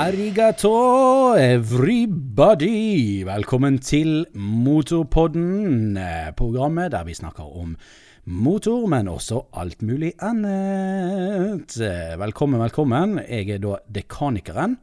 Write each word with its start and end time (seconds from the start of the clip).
Arigato, 0.00 1.34
everybody! 1.36 3.20
Velkommen 3.28 3.78
til 3.84 4.22
Motorpodden, 4.34 5.96
eh, 6.00 6.30
programmet 6.36 6.92
der 6.94 7.04
vi 7.04 7.12
snakker 7.14 7.44
om 7.44 7.76
motor, 8.24 8.86
men 8.88 9.08
også 9.12 9.42
alt 9.52 9.82
mulig 9.82 10.12
annet. 10.22 11.76
Eh, 11.76 12.16
Velkommen, 12.18 12.60
velkommen. 12.62 13.18
Jeg 13.28 13.50
er 13.50 13.58
da 13.58 13.76
dekanikeren. 13.94 14.78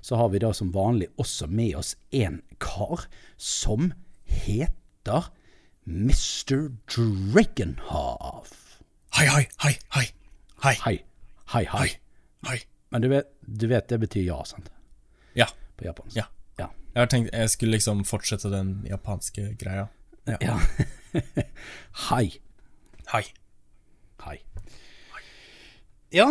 Så 0.00 0.16
har 0.16 0.28
vi 0.32 0.38
da 0.38 0.52
som 0.52 0.72
vanlig 0.72 1.08
også 1.18 1.46
med 1.46 1.74
oss 1.76 1.96
en 2.12 2.40
kar 2.58 3.04
som 3.36 3.92
heter 4.24 5.28
Mr. 5.84 6.70
Drakenhoff. 6.88 8.80
Hei, 9.12 9.26
hei, 9.26 9.46
hei, 9.60 9.76
hei. 9.92 10.08
Hei, 10.64 10.74
Hei, 10.84 10.98
hei, 11.52 11.64
hei. 11.68 11.88
hei. 12.48 12.58
Men 12.94 13.02
du 13.02 13.08
vet, 13.08 13.26
du 13.40 13.66
vet 13.66 13.88
det 13.88 13.96
betyr 13.98 14.22
ja, 14.22 14.44
sant? 14.44 14.68
Ja. 15.32 15.48
På 15.76 15.84
japansk. 15.84 16.16
Ja. 16.16 16.28
Ja. 16.56 16.68
Jeg 16.92 17.00
har 17.02 17.08
tenkt 17.10 17.32
jeg 17.34 17.50
skulle 17.50 17.74
liksom 17.74 18.04
fortsette 18.06 18.52
den 18.52 18.68
japanske 18.86 19.48
greia. 19.58 19.88
Ja. 20.30 20.36
ja. 20.38 20.54
hei. 22.04 22.28
Hei. 23.10 23.22
Hei. 24.22 24.36
Ja. 26.14 26.28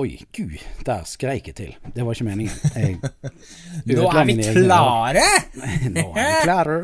Oi, 0.00 0.14
gud, 0.32 0.56
der 0.88 1.04
skreik 1.04 1.52
jeg 1.52 1.58
til. 1.60 1.76
Det 1.92 2.08
var 2.08 2.16
ikke 2.16 2.28
meningen. 2.30 2.56
Jeg 2.72 2.96
Nå 4.00 4.08
er 4.14 4.32
vi 4.32 4.38
klare! 4.48 5.26
Nå 5.92 6.06
er 6.16 6.24
vi 6.24 6.40
klare. 6.46 6.80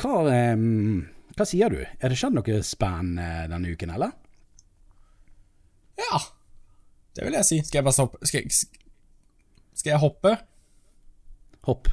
hva, 0.00 0.16
um, 0.56 1.04
hva 1.36 1.50
sier 1.52 1.76
du? 1.76 1.84
Er 1.84 2.08
det 2.08 2.16
skjedd 2.24 2.40
noe 2.40 2.64
spennende 2.64 3.30
denne 3.52 3.76
uken, 3.76 3.96
eller? 4.00 4.16
Ja, 6.00 6.24
det 7.18 7.26
vil 7.26 7.34
jeg 7.34 7.48
si. 7.48 7.58
Skal 7.66 7.80
jeg 7.80 7.88
bare 7.88 7.96
stoppe? 7.96 8.20
Skal 8.30 8.44
jeg, 8.44 8.54
skal 9.74 9.90
jeg 9.96 10.02
hoppe? 10.04 10.36
Hopp. 11.66 11.90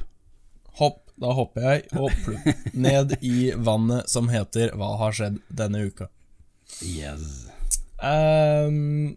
Hopp. 0.78 1.02
Da 1.16 1.30
hopper 1.32 1.64
jeg 1.64 1.84
og 1.96 2.10
plupp 2.26 2.74
ned 2.76 3.14
i 3.24 3.48
vannet 3.56 4.04
som 4.12 4.26
heter 4.28 4.74
Hva 4.76 4.90
har 5.00 5.14
skjedd 5.16 5.38
denne 5.48 5.86
uka? 5.88 6.10
Yes. 6.84 7.46
Um, 7.96 9.14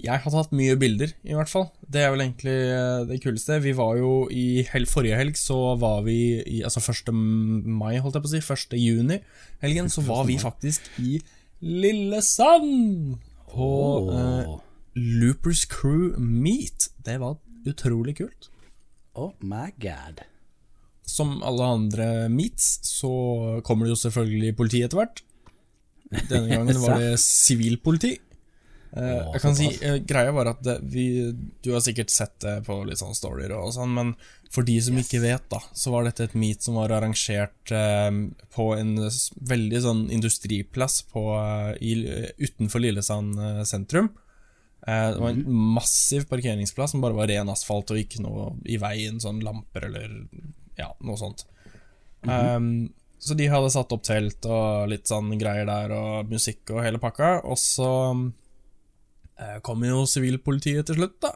jeg 0.00 0.22
har 0.24 0.32
tatt 0.32 0.54
mye 0.56 0.78
bilder, 0.80 1.12
i 1.28 1.36
hvert 1.36 1.50
fall. 1.52 1.68
Det 1.84 2.00
er 2.02 2.14
vel 2.14 2.24
egentlig 2.24 2.56
eh, 2.56 3.04
det 3.10 3.20
kuleste. 3.22 3.60
Vi 3.62 3.74
var 3.76 4.00
jo 4.00 4.14
i 4.32 4.64
hel 4.72 4.88
forrige 4.90 5.20
helg, 5.20 5.36
så 5.38 5.76
var 5.78 6.00
vi 6.08 6.16
i 6.40 6.62
Altså 6.66 6.80
1. 6.80 7.12
mai, 7.12 8.00
holdt 8.02 8.16
jeg 8.16 8.24
på 8.24 8.32
å 8.32 8.32
si. 8.32 8.42
1. 8.42 8.74
juni. 8.80 9.20
Helgen, 9.62 9.92
så 9.92 10.02
var 10.08 10.24
vi 10.30 10.40
faktisk 10.42 10.88
i 11.04 11.20
Lillesand! 11.62 13.18
På 13.52 13.68
eh, 14.10 14.48
Oh. 14.48 14.58
Loopers 14.94 15.64
Crew 15.64 16.18
Meet. 16.18 16.90
Det 17.04 17.18
var 17.18 17.38
utrolig 17.66 18.16
kult. 18.18 18.50
oh 19.14 19.32
my 19.40 19.70
god. 19.76 20.22
Som 21.04 21.42
alle 21.42 21.64
andre 21.64 22.28
meets, 22.28 22.78
så 22.86 23.60
kommer 23.64 23.86
det 23.86 23.92
jo 23.92 24.02
selvfølgelig 24.04 24.56
politi 24.56 24.82
etter 24.84 25.00
hvert. 25.02 25.22
Denne 26.30 26.48
gangen 26.54 26.80
var 26.80 27.00
det 27.00 27.16
sivilpoliti. 27.20 28.14
Eh, 28.92 29.20
jeg 29.32 29.40
kan 29.40 29.54
si, 29.56 29.70
eh, 29.80 29.98
Greia 30.04 30.32
var 30.36 30.50
at 30.50 30.58
det, 30.60 30.74
vi, 30.92 31.32
Du 31.64 31.70
har 31.72 31.80
sikkert 31.80 32.12
sett 32.12 32.34
det 32.44 32.58
på 32.66 32.76
litt 32.84 33.00
sånn 33.00 33.16
storyer 33.16 33.54
og 33.56 33.70
sånn, 33.72 33.94
men 33.96 34.10
for 34.52 34.68
de 34.68 34.74
som 34.84 34.98
ikke 35.00 35.22
vet, 35.22 35.46
da, 35.48 35.62
så 35.72 35.94
var 35.94 36.04
dette 36.04 36.26
et 36.28 36.34
meet 36.36 36.60
som 36.60 36.76
var 36.76 36.92
arrangert 36.92 37.72
eh, 37.72 38.10
på 38.52 38.66
en 38.76 38.92
veldig 39.00 39.80
sånn 39.80 40.02
industriplass 40.12 41.00
på, 41.08 41.24
eh, 41.40 41.70
i, 41.80 41.94
utenfor 42.44 42.84
Lillesand 42.84 43.40
sentrum. 43.68 44.12
Eh, 44.86 45.08
det 45.14 45.20
var 45.22 45.30
en 45.30 45.44
massiv 45.76 46.26
parkeringsplass 46.30 46.94
som 46.94 47.04
bare 47.04 47.16
var 47.16 47.30
ren 47.30 47.52
asfalt 47.52 47.92
og 47.94 48.00
ikke 48.00 48.22
noe 48.24 48.50
i 48.66 48.80
veien, 48.82 49.20
sånn 49.22 49.42
lamper 49.44 49.86
eller 49.90 50.16
ja, 50.78 50.90
noe 51.04 51.20
sånt. 51.20 51.46
um, 52.26 52.90
så 53.22 53.36
de 53.38 53.46
hadde 53.46 53.70
satt 53.70 53.92
opp 53.94 54.02
telt 54.02 54.46
og 54.50 54.88
litt 54.90 55.06
sånn 55.06 55.30
greier 55.38 55.68
der, 55.68 55.94
og 55.94 56.30
musikk 56.32 56.72
og 56.74 56.82
hele 56.82 56.98
pakka. 57.02 57.36
Og 57.46 57.58
så 57.60 57.90
eh, 59.38 59.60
kom 59.62 59.84
jo 59.86 60.02
sivilpolitiet 60.10 60.88
til 60.90 60.98
slutt, 60.98 61.20
da. 61.22 61.30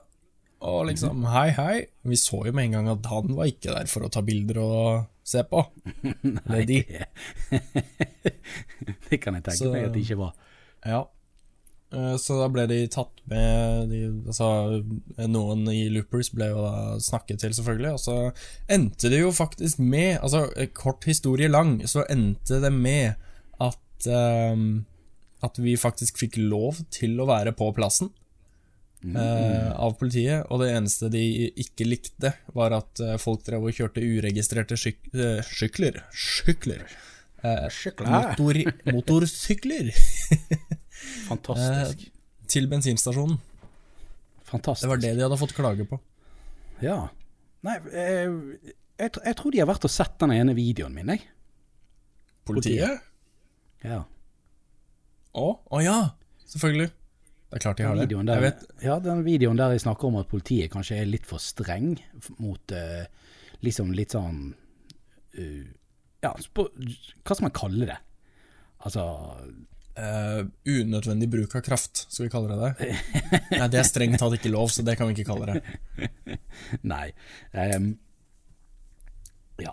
Og 0.67 0.89
liksom, 0.89 1.23
hei, 1.31 1.51
hei. 1.55 1.77
Vi 2.11 2.19
så 2.19 2.41
jo 2.49 2.55
med 2.57 2.73
en 2.73 2.79
gang 2.81 2.91
at 2.97 3.07
han 3.13 3.37
var 3.39 3.53
ikke 3.53 3.77
der 3.77 3.91
for 3.93 4.07
å 4.07 4.11
ta 4.11 4.25
bilder 4.27 4.59
og 4.65 5.07
se 5.27 5.45
på. 5.47 5.63
Nei, 6.51 6.65
de. 6.67 6.81
Det 9.07 9.21
kan 9.23 9.39
jeg 9.39 9.47
tenke 9.47 9.71
meg 9.71 9.87
at 9.87 9.95
det 9.95 10.03
ikke 10.03 10.19
var. 10.25 10.35
Ja. 10.83 11.05
Eh, 11.95 12.17
Så 12.19 12.39
da 12.41 12.49
ble 12.51 12.67
de 12.71 12.81
tatt 12.91 13.21
med 13.31 13.91
de, 13.93 14.01
altså, 14.27 14.49
Noen 15.31 15.67
i 15.71 15.87
Loopers 15.95 16.33
ble 16.35 16.51
jo 16.51 16.65
da 16.65 16.99
snakket 17.03 17.43
til, 17.45 17.55
selvfølgelig. 17.57 17.93
Og 17.95 18.03
så 18.03 18.17
endte 18.73 19.11
det 19.13 19.23
jo 19.23 19.33
faktisk 19.35 19.79
med 19.83 20.19
Altså, 20.21 20.47
kort 20.75 21.07
historie 21.07 21.49
lang, 21.49 21.79
så 21.87 22.05
endte 22.11 22.61
det 22.63 22.73
med 22.75 23.15
at 23.63 24.11
um, 24.11 24.85
At 25.47 25.59
vi 25.63 25.77
faktisk 25.79 26.19
fikk 26.19 26.39
lov 26.43 26.81
til 26.91 27.19
å 27.21 27.29
være 27.29 27.53
på 27.57 27.71
plassen. 27.77 28.11
eh, 29.07 29.71
av 29.77 29.93
politiet, 30.01 30.47
og 30.51 30.63
det 30.65 30.73
eneste 30.75 31.11
de 31.13 31.21
ikke 31.63 31.85
likte, 31.87 32.33
var 32.57 32.73
at 32.75 32.99
eh, 33.05 33.19
folk 33.23 33.45
drev 33.47 33.63
og 33.69 33.77
kjørte 33.77 34.03
uregistrerte 34.03 34.75
syk 34.81 34.97
uh, 35.15 35.39
sykler 35.47 36.01
Sykler. 36.11 36.83
Uh, 37.45 37.69
motor 38.09 38.59
motorsykler 38.91 39.93
Fantastisk. 41.27 42.07
til 42.51 42.69
bensinstasjonen. 42.71 43.39
Fantastisk. 44.47 44.85
Det 44.87 44.93
var 44.93 45.03
det 45.03 45.15
de 45.17 45.25
hadde 45.27 45.39
fått 45.41 45.55
klage 45.57 45.87
på. 45.89 45.99
Ja. 46.85 46.99
Nei, 47.67 47.79
jeg, 47.91 48.35
jeg, 49.01 49.11
jeg 49.11 49.39
tror 49.39 49.55
de 49.55 49.63
har 49.63 49.71
vært 49.71 49.89
og 49.89 49.93
sett 49.93 50.19
den 50.23 50.35
ene 50.37 50.55
videoen 50.57 50.95
min, 50.95 51.11
jeg. 51.17 51.25
Politiet? 52.47 53.03
Ja. 53.83 54.05
Å, 55.37 55.49
å 55.67 55.83
ja, 55.83 55.99
selvfølgelig. 56.47 56.93
Det 57.47 57.59
er 57.59 57.63
klart 57.63 57.79
de 57.79 57.87
har 57.87 57.99
det. 57.99 58.07
der, 58.11 58.43
vet, 58.43 58.63
ja, 58.83 58.97
den 59.03 59.23
videoen 59.27 59.59
der 59.59 59.75
jeg 59.75 59.85
snakker 59.85 60.09
om 60.09 60.19
at 60.21 60.31
politiet 60.31 60.71
kanskje 60.73 60.99
er 61.01 61.11
litt 61.11 61.27
for 61.29 61.43
streng 61.43 61.95
mot 62.43 62.75
uh, 62.75 63.05
liksom 63.63 63.93
litt 63.95 64.17
sånn 64.17 64.49
uh, 65.39 65.67
Ja, 66.25 66.33
hva 66.35 66.67
skal 67.37 67.47
man 67.47 67.55
kalle 67.55 67.89
det? 67.93 67.99
Altså 68.87 69.05
eh, 69.97 70.41
unødvendig 70.69 71.29
bruk 71.33 71.57
av 71.59 71.65
kraft, 71.67 72.07
skal 72.09 72.27
vi 72.27 72.33
kalle 72.33 72.55
det 72.55 72.73
det? 72.81 72.91
Nei, 73.59 73.69
det 73.73 73.81
er 73.81 73.89
strengt 73.89 74.21
tatt 74.23 74.37
ikke 74.39 74.53
lov, 74.53 74.71
så 74.73 74.85
det 74.87 74.97
kan 74.99 75.11
vi 75.11 75.17
ikke 75.17 75.33
kalle 75.33 75.57
det. 75.57 76.11
Nei. 76.95 77.09
Um, 77.53 77.95
ja, 79.63 79.73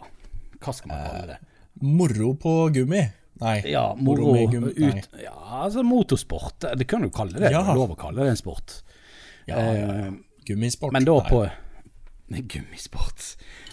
hva 0.64 0.76
skal 0.76 0.94
man 0.94 1.04
kalle 1.10 1.28
det? 1.34 1.40
Moro 1.84 2.34
på 2.40 2.56
gummi? 2.76 3.04
Nei. 3.44 3.56
Ja, 3.68 3.88
moro 3.98 4.32
med 4.36 4.52
gummi? 4.52 4.74
Nei. 4.78 5.02
ut 5.02 5.24
Ja, 5.24 5.36
altså 5.66 5.84
motorsport. 5.84 6.70
Det 6.78 6.88
kan 6.88 7.04
du 7.04 7.10
kalle 7.12 7.40
det. 7.40 7.50
Ja. 7.52 7.64
Det 7.64 7.74
er 7.74 7.82
lov 7.82 7.96
å 7.96 8.00
kalle 8.00 8.24
det 8.24 8.36
en 8.36 8.40
sport. 8.40 8.78
Ja, 9.50 9.60
ja, 9.60 9.74
ja. 9.74 10.06
Eh, 10.06 10.14
Gummisport? 10.48 10.92
Men 10.92 11.06
da 11.08 11.18
på 11.28 11.42
Gummisport. 12.54 13.26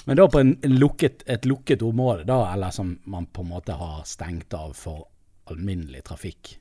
Men 0.05 0.17
da 0.17 0.27
på 0.31 0.41
en 0.41 0.56
lukket, 0.65 1.22
et 1.27 1.47
lukket 1.47 1.82
område, 1.82 2.25
da, 2.31 2.41
eller 2.55 2.75
som 2.75 2.97
man 3.05 3.27
på 3.27 3.44
en 3.44 3.53
måte 3.53 3.77
har 3.78 4.03
stengt 4.09 4.55
av 4.55 4.75
for 4.78 5.06
alminnelig 5.50 6.03
trafikk. 6.09 6.56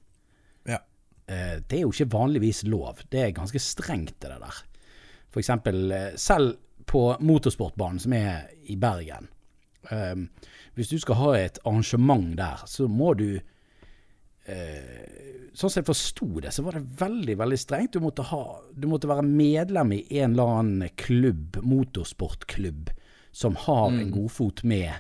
Ja. 0.68 0.80
Eh, 1.28 1.60
Det 1.68 1.78
er 1.80 1.82
jo 1.86 1.92
ikke 1.94 2.12
vanligvis 2.12 2.64
lov. 2.68 3.04
Det 3.10 3.22
er 3.24 3.32
ganske 3.38 3.60
strengt, 3.62 4.20
det 4.20 4.30
der. 4.30 4.64
For 5.30 5.40
eksempel, 5.40 5.92
eh, 5.92 6.16
selv 6.16 6.58
på 6.90 7.04
motorsportbanen 7.22 8.00
som 8.02 8.14
er 8.14 8.48
i 8.66 8.76
Bergen. 8.76 9.28
eh, 9.92 10.16
Hvis 10.76 10.90
du 10.90 10.98
skal 11.00 11.16
ha 11.16 11.34
et 11.38 11.60
arrangement 11.66 12.36
der, 12.38 12.64
så 12.66 12.88
må 12.88 13.14
du 13.18 13.40
eh, 14.48 15.50
Sånn 15.54 15.70
som 15.74 15.82
jeg 15.82 15.88
forsto 15.90 16.28
det, 16.44 16.52
så 16.54 16.64
var 16.64 16.78
det 16.78 16.86
veldig 17.00 17.36
veldig 17.40 17.58
strengt. 17.60 17.94
Du 17.94 18.00
måtte, 18.04 18.24
ha, 18.30 18.62
du 18.78 18.88
måtte 18.88 19.10
være 19.10 19.26
medlem 19.26 19.92
i 19.98 20.04
en 20.22 20.36
eller 20.36 20.52
annen 20.60 20.90
klubb, 20.96 21.58
motorsportklubb, 21.66 22.92
som 23.32 23.56
har 23.66 23.90
en 23.92 24.12
godfot 24.14 24.64
med 24.64 24.92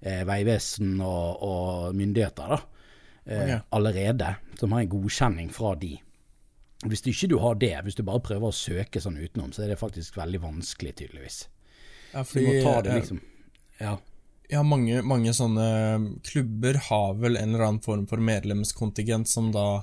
eh, 0.00 0.22
Vegvesen 0.28 1.00
og, 1.00 1.42
og 1.42 1.96
myndigheter, 1.98 2.54
da. 2.54 2.60
Eh, 3.26 3.42
okay. 3.42 3.60
Allerede. 3.76 4.34
Som 4.60 4.72
har 4.72 4.84
en 4.84 4.88
godkjenning 4.92 5.50
fra 5.54 5.74
de. 5.74 5.96
Hvis 6.86 7.02
du 7.02 7.10
ikke 7.10 7.28
du 7.32 7.38
har 7.42 7.56
det, 7.58 7.72
hvis 7.84 7.96
du 7.98 8.04
bare 8.06 8.22
prøver 8.22 8.50
å 8.50 8.54
søke 8.54 9.00
sånn 9.00 9.16
utenom, 9.18 9.52
så 9.52 9.64
er 9.64 9.72
det 9.72 9.80
faktisk 9.80 10.18
veldig 10.20 10.42
vanskelig, 10.42 10.92
tydeligvis. 11.00 11.38
Ja, 12.12 12.22
fordi, 12.22 12.44
du 12.44 12.52
må 12.52 12.62
ta 12.62 12.82
det 12.84 12.92
eh, 12.92 13.00
liksom 13.00 13.22
Ja. 13.80 13.96
Ja, 14.46 14.60
mange, 14.62 15.00
mange 15.02 15.32
sånne 15.34 15.64
klubber 16.22 16.76
har 16.86 17.16
vel 17.18 17.34
en 17.34 17.56
eller 17.56 17.64
annen 17.66 17.82
form 17.82 18.04
for 18.06 18.22
medlemskontingent 18.22 19.26
som 19.26 19.48
da 19.50 19.82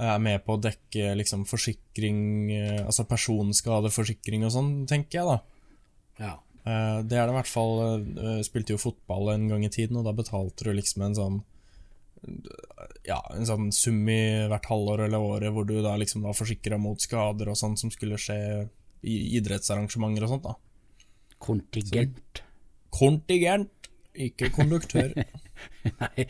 er 0.00 0.22
med 0.24 0.40
på 0.46 0.56
å 0.56 0.62
dekke 0.64 1.12
liksom 1.18 1.44
forsikring, 1.46 2.22
eh, 2.54 2.80
altså 2.80 3.04
personskadeforsikring 3.10 4.46
og 4.46 4.54
sånn, 4.54 4.72
tenker 4.90 5.20
jeg 5.20 5.28
da. 5.28 5.36
ja. 6.24 6.32
Eh, 6.64 7.02
Det 7.04 7.18
er 7.18 7.26
det 7.28 7.34
i 7.34 7.36
hvert 7.36 7.50
fall 7.50 7.74
eh, 8.16 8.38
Spilte 8.46 8.72
jo 8.72 8.80
fotball 8.80 9.34
en 9.34 9.48
gang 9.50 9.66
i 9.66 9.68
tiden, 9.68 9.98
og 10.00 10.06
da 10.08 10.14
betalte 10.16 10.64
du 10.64 10.72
liksom 10.72 11.02
en 11.04 11.18
sånn 11.18 11.36
Ja, 13.04 13.18
en 13.34 13.46
sånn 13.48 13.68
sum 13.74 14.00
i 14.08 14.46
hvert 14.48 14.68
halvår 14.70 15.04
eller 15.06 15.20
året 15.22 15.52
hvor 15.52 15.66
du 15.68 15.76
da 15.84 15.94
liksom 16.00 16.24
var 16.24 16.36
forsikra 16.36 16.78
mot 16.80 17.00
skader 17.02 17.50
og 17.52 17.58
sånn 17.60 17.76
som 17.80 17.92
skulle 17.92 18.18
skje 18.20 18.38
i 19.04 19.16
idrettsarrangementer 19.38 20.24
og 20.24 20.32
sånt, 20.32 20.46
da. 20.48 20.54
Kontingent. 21.44 22.42
Kontingent, 22.94 23.90
ikke 24.14 24.48
konduktør. 24.54 25.12
Nei, 26.00 26.26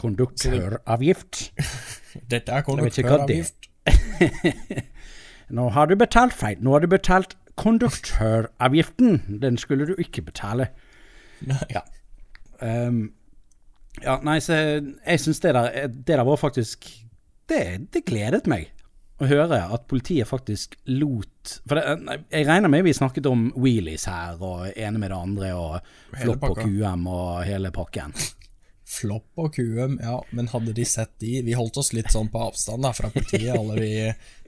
konduktøravgift. 0.00 1.50
Dette 2.32 2.56
er 2.56 2.64
konduktøravgift. 2.66 3.68
Nå 5.56 5.68
har 5.76 5.90
du 5.90 5.96
betalt 6.00 6.32
feil. 6.32 6.62
Nå 6.64 6.72
har 6.72 6.84
du 6.84 6.88
betalt 6.88 7.36
konduktøravgiften. 7.60 9.40
Den 9.42 9.58
skulle 9.60 9.86
du 9.90 9.94
ikke 10.00 10.24
betale. 10.24 10.70
Nei. 11.44 11.60
Ja. 11.74 11.84
Ehm, 12.64 13.12
ja, 14.02 14.18
nei, 14.26 14.40
så 14.42 14.56
jeg 14.56 15.20
syns 15.22 15.38
det 15.44 15.52
der 15.54 15.88
Det 15.88 16.16
der 16.16 16.24
var 16.26 16.40
faktisk 16.40 16.88
Det, 17.48 17.60
det 17.94 18.06
gledet 18.08 18.48
meg 18.50 18.70
å 19.22 19.28
høre 19.30 19.60
at 19.70 19.84
politiet 19.90 20.26
faktisk 20.26 20.74
lot 20.90 21.58
For 21.68 21.78
det, 21.78 22.16
jeg 22.32 22.48
regner 22.48 22.72
med 22.72 22.82
vi 22.86 22.94
snakket 22.96 23.28
om 23.30 23.46
wheelies 23.54 24.08
her, 24.10 24.40
og 24.42 24.72
ene 24.74 24.98
med 24.98 25.12
det 25.12 25.18
andre, 25.18 25.52
og 25.54 26.16
flopp 26.22 26.48
og. 26.48 26.62
QM 26.64 27.06
og 27.06 27.44
hele 27.46 27.70
pakken. 27.74 28.14
Flopp 28.94 29.40
og 29.40 29.54
QM, 29.56 29.96
ja, 30.02 30.18
men 30.36 30.50
hadde 30.52 30.74
de 30.76 30.84
sett 30.86 31.10
de 31.22 31.40
Vi 31.46 31.56
holdt 31.58 31.78
oss 31.80 31.92
litt 31.96 32.12
sånn 32.14 32.28
på 32.30 32.42
avstand 32.46 32.86
da, 32.86 32.92
fra 32.96 33.10
politiet, 33.14 33.54
alle 33.56 33.78
vi 33.80 33.92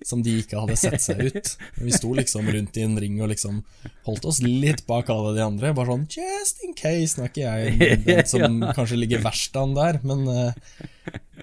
som 0.06 0.20
de 0.22 0.36
ikke 0.42 0.60
hadde 0.60 0.76
sett 0.78 1.00
seg 1.02 1.22
ut. 1.26 1.52
Vi 1.80 1.92
sto 1.94 2.12
liksom 2.14 2.46
rundt 2.52 2.76
i 2.78 2.84
en 2.84 2.98
ring 3.00 3.16
og 3.24 3.30
liksom 3.32 3.62
holdt 4.06 4.28
oss 4.28 4.42
litt 4.44 4.84
bak 4.88 5.10
alle 5.12 5.32
de 5.38 5.42
andre. 5.44 5.72
Bare 5.76 5.94
sånn 5.94 6.06
just 6.12 6.62
in 6.66 6.76
case. 6.78 7.16
Nå 7.16 7.22
er 7.26 7.32
ikke 7.32 7.48
jeg 7.48 7.98
den 8.06 8.30
som 8.30 8.60
kanskje 8.76 9.00
ligger 9.00 9.24
verst 9.24 9.56
an 9.58 9.74
der, 9.78 9.94
men 10.06 10.20
eh, 10.30 10.52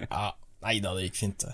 ja, 0.05 0.25
Nei 0.63 0.77
da, 0.79 0.94
det 0.95 1.09
gikk 1.09 1.17
fint, 1.19 1.44
det. 1.44 1.53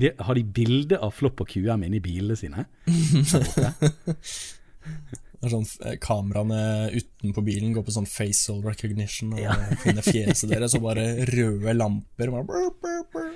De, 0.00 0.08
har 0.18 0.34
de 0.34 0.42
bilde 0.42 0.98
av 0.98 1.12
flopp 1.14 1.44
og 1.44 1.48
QM 1.52 1.84
inni 1.86 2.00
bilene 2.02 2.34
sine? 2.38 2.64
Det 5.40 5.48
er 5.48 5.54
sånn 5.54 5.66
eh, 5.88 5.94
Kameraene 6.04 6.90
utenpå 6.92 7.42
bilen 7.46 7.72
går 7.72 7.84
på 7.86 7.94
sånn 7.94 8.06
facial 8.10 8.58
recognition 8.62 9.32
og 9.32 9.40
finner 9.84 10.04
fjeset 10.04 10.50
deres, 10.52 10.74
og 10.76 10.82
bare 10.84 11.06
røde 11.30 11.72
lamper. 11.76 12.30
Bare 12.34 12.44
brr, 12.44 12.68
brr, 12.82 13.04
brr. 13.14 13.30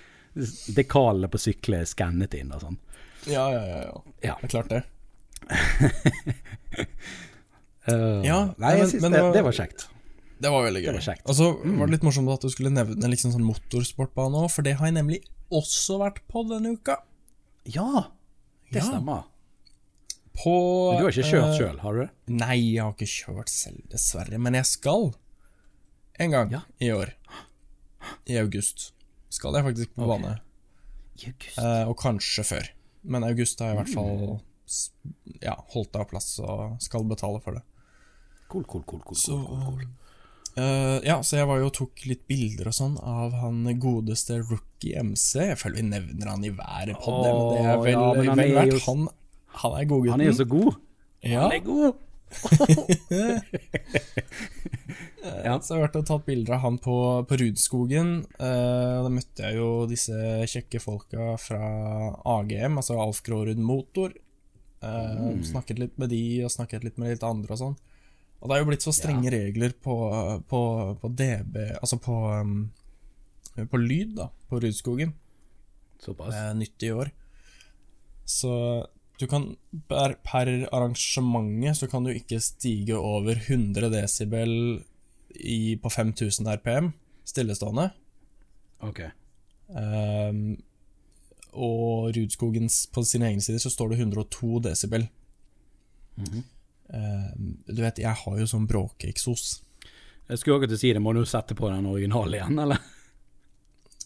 Dekalene 0.77 1.31
på 1.33 1.39
sykler 1.41 1.81
er 1.85 1.89
skannet 1.89 2.35
inn 2.37 2.53
og 2.53 2.61
sånn. 2.67 2.77
Ja, 3.31 3.47
ja, 3.55 3.63
ja, 3.65 3.79
ja. 3.89 4.03
Ja. 4.29 4.37
Det 4.43 4.51
er 4.51 4.53
klart, 4.53 4.69
det. 4.75 4.83
Uh, 7.89 8.21
Ja, 8.31 8.39
nei, 8.61 8.75
jeg 8.79 8.95
men- 8.95 9.01
men 9.03 9.13
det, 9.13 9.19
det 9.19 9.23
var- 9.25 9.33
det 9.39 9.45
var 9.49 9.53
kjekt. 9.53 9.87
Det 10.45 10.51
var 10.51 10.65
veldig 10.67 10.81
gøy. 10.85 10.93
var 10.93 11.01
kjekt. 11.07 11.23
Og 11.31 11.35
så 11.39 11.47
var 11.79 11.87
det 11.87 11.93
litt 11.95 12.03
morsomt 12.05 12.29
at 12.35 12.43
du 12.45 12.51
skulle 12.53 12.71
nevne 12.75 13.09
liksom 13.09 13.33
sånn 13.33 13.45
motorsportbane 13.47 14.35
òg, 14.45 14.51
for 14.53 14.63
det 14.67 14.75
har 14.77 14.87
jeg 14.91 14.97
nemlig 14.99 15.21
også 15.55 15.97
vært 16.03 16.19
på 16.29 16.43
denne 16.51 16.75
uka. 16.77 16.99
Ja, 17.65 18.11
det 18.73 18.83
Ja. 18.83 18.89
stemmer. 18.91 19.25
På 20.35 20.55
Men 20.93 20.99
du 20.99 21.05
har 21.07 21.13
ikke 21.15 21.29
kjørt 21.31 21.51
eh, 21.53 21.59
sjøl, 21.59 21.77
har 21.85 21.95
du 21.95 22.01
det? 22.03 22.09
Nei, 22.35 22.57
jeg 22.75 22.83
har 22.83 22.95
ikke 22.97 23.07
kjørt 23.11 23.53
selv, 23.53 23.83
dessverre. 23.93 24.39
Men 24.43 24.55
jeg 24.59 24.67
skal. 24.67 25.13
En 26.19 26.31
gang 26.35 26.51
Ja. 26.53 26.61
i 26.83 26.91
år. 26.95 27.13
I 28.27 28.39
august. 28.41 28.93
Skal 29.31 29.55
jeg 29.55 29.65
faktisk 29.65 29.95
på 29.95 30.03
okay. 30.09 30.23
bane. 30.23 30.35
I 31.23 31.29
august. 31.31 31.59
Eh, 31.59 31.85
og 31.89 31.97
kanskje 32.03 32.45
før. 32.45 32.69
Men 33.05 33.25
august 33.25 33.59
har 33.61 33.71
jeg 33.73 33.77
i 33.77 33.83
hvert 33.83 33.95
fall 33.95 34.41
s- 34.67 34.91
ja, 35.43 35.55
holdt 35.75 35.97
av 36.01 36.09
plass 36.11 36.39
og 36.41 36.79
skal 36.83 37.05
betale 37.05 37.41
for 37.45 37.53
det. 37.59 37.63
Cool, 38.49 38.65
cool, 38.65 38.83
cool. 38.87 39.01
cool, 39.07 39.17
Så, 39.19 39.39
cool, 39.47 39.63
cool. 39.65 39.87
Uh, 40.57 41.01
ja, 41.03 41.17
så 41.27 41.35
jeg 41.41 41.47
var 41.51 41.59
jo 41.59 41.67
og 41.67 41.73
tok 41.75 42.05
litt 42.07 42.29
bilder 42.31 42.69
og 42.71 42.75
sånn 42.77 42.93
av 43.03 43.33
han 43.41 43.65
godeste 43.83 44.37
Rookie 44.39 44.95
MC. 45.03 45.41
Jeg 45.49 45.59
føler 45.59 45.81
vi 45.83 45.89
nevner 45.89 46.29
han 46.31 46.45
i 46.47 46.53
hver 46.55 46.93
podd, 47.03 47.25
men 47.27 47.41
det 47.51 47.65
er 47.65 47.81
vel, 47.83 47.91
ja, 47.97 48.13
men 48.15 48.29
han 48.29 48.39
vel 48.39 48.45
er 48.45 48.55
verdt. 48.61 48.73
jo- 48.77 48.85
Han, 48.87 49.09
han 49.63 49.77
er 49.79 49.87
godgutten. 49.91 50.15
Han 50.15 50.25
er 50.25 50.31
jo 50.33 50.39
så 50.41 50.49
god. 50.51 50.73
ja, 51.23 51.45
Han 51.47 51.53
er 51.57 51.65
god. 51.65 51.93
ja. 55.45 55.55
Så 55.63 55.75
jeg 55.75 55.79
har 55.79 55.85
vært 55.85 55.99
og 56.01 56.07
tatt 56.09 56.27
bilder 56.27 56.57
av 56.57 56.65
han 56.65 56.79
på, 56.83 56.97
på 57.29 57.39
Rudskogen. 57.41 58.13
Eh, 58.39 58.99
da 59.07 59.11
møtte 59.13 59.47
jeg 59.47 59.59
jo 59.61 59.71
disse 59.91 60.17
kjekke 60.51 60.81
folka 60.83 61.35
fra 61.41 61.63
AGM, 62.37 62.79
altså 62.83 62.99
Alf 63.03 63.23
Grårud 63.27 63.61
Motor. 63.63 64.15
Eh, 64.85 65.27
Snakket 65.47 65.81
litt 65.81 65.99
med 66.01 66.13
de, 66.13 66.23
og 66.45 66.53
snakket 66.53 66.85
litt 66.87 66.99
med 67.01 67.15
litt 67.15 67.27
andre 67.27 67.55
og 67.57 67.61
sånn. 67.63 67.77
Og 68.45 68.51
det 68.51 68.57
er 68.57 68.61
jo 68.61 68.69
blitt 68.69 68.85
så 68.85 68.93
strenge 68.93 69.31
regler 69.33 69.73
på, 69.81 69.95
på, 70.51 70.59
på 71.01 71.09
DB 71.17 71.55
Altså 71.79 71.97
på, 72.03 72.13
um, 72.29 72.67
på 73.71 73.79
lyd, 73.81 74.11
da, 74.19 74.27
på 74.51 74.61
Rudskogen. 74.61 75.15
Såpass. 76.03 76.35
Er 76.37 76.53
nytt 76.59 76.85
i 76.85 76.91
år. 76.93 77.09
Så 78.29 78.53
du 79.25 79.29
kan 79.31 79.49
per, 79.89 80.19
per 80.27 80.51
arrangementet 80.69 81.81
så 81.81 81.89
kan 81.91 82.05
du 82.05 82.13
ikke 82.13 82.43
stige 82.45 82.99
over 82.99 83.41
100 83.41 83.91
desibel 83.95 84.55
i, 85.35 85.75
på 85.81 85.91
5000 85.91 86.53
RPM 86.61 86.93
stillestående. 87.25 87.89
Ok. 88.85 89.01
Um, 89.73 90.57
og 91.55 92.13
Rudskogens 92.17 92.85
på 92.93 93.05
sin 93.07 93.25
egen 93.25 93.41
side 93.41 93.63
så 93.63 93.73
står 93.73 93.95
det 93.95 94.03
102 94.05 94.59
desibel. 94.69 95.07
Ehm, 96.93 97.55
du 97.67 97.81
vet, 97.81 98.01
jeg 98.03 98.21
har 98.21 98.41
jo 98.41 98.49
sånn 98.49 98.67
bråkeeksos. 98.71 99.47
Jeg 100.29 100.41
skulle 100.41 100.59
akkurat 100.59 100.81
si 100.81 100.93
det, 100.93 101.03
må 101.05 101.15
du 101.15 101.23
sette 101.29 101.57
på 101.57 101.71
den 101.71 101.89
originale 101.91 102.41
igjen, 102.41 102.59
eller? 102.65 102.83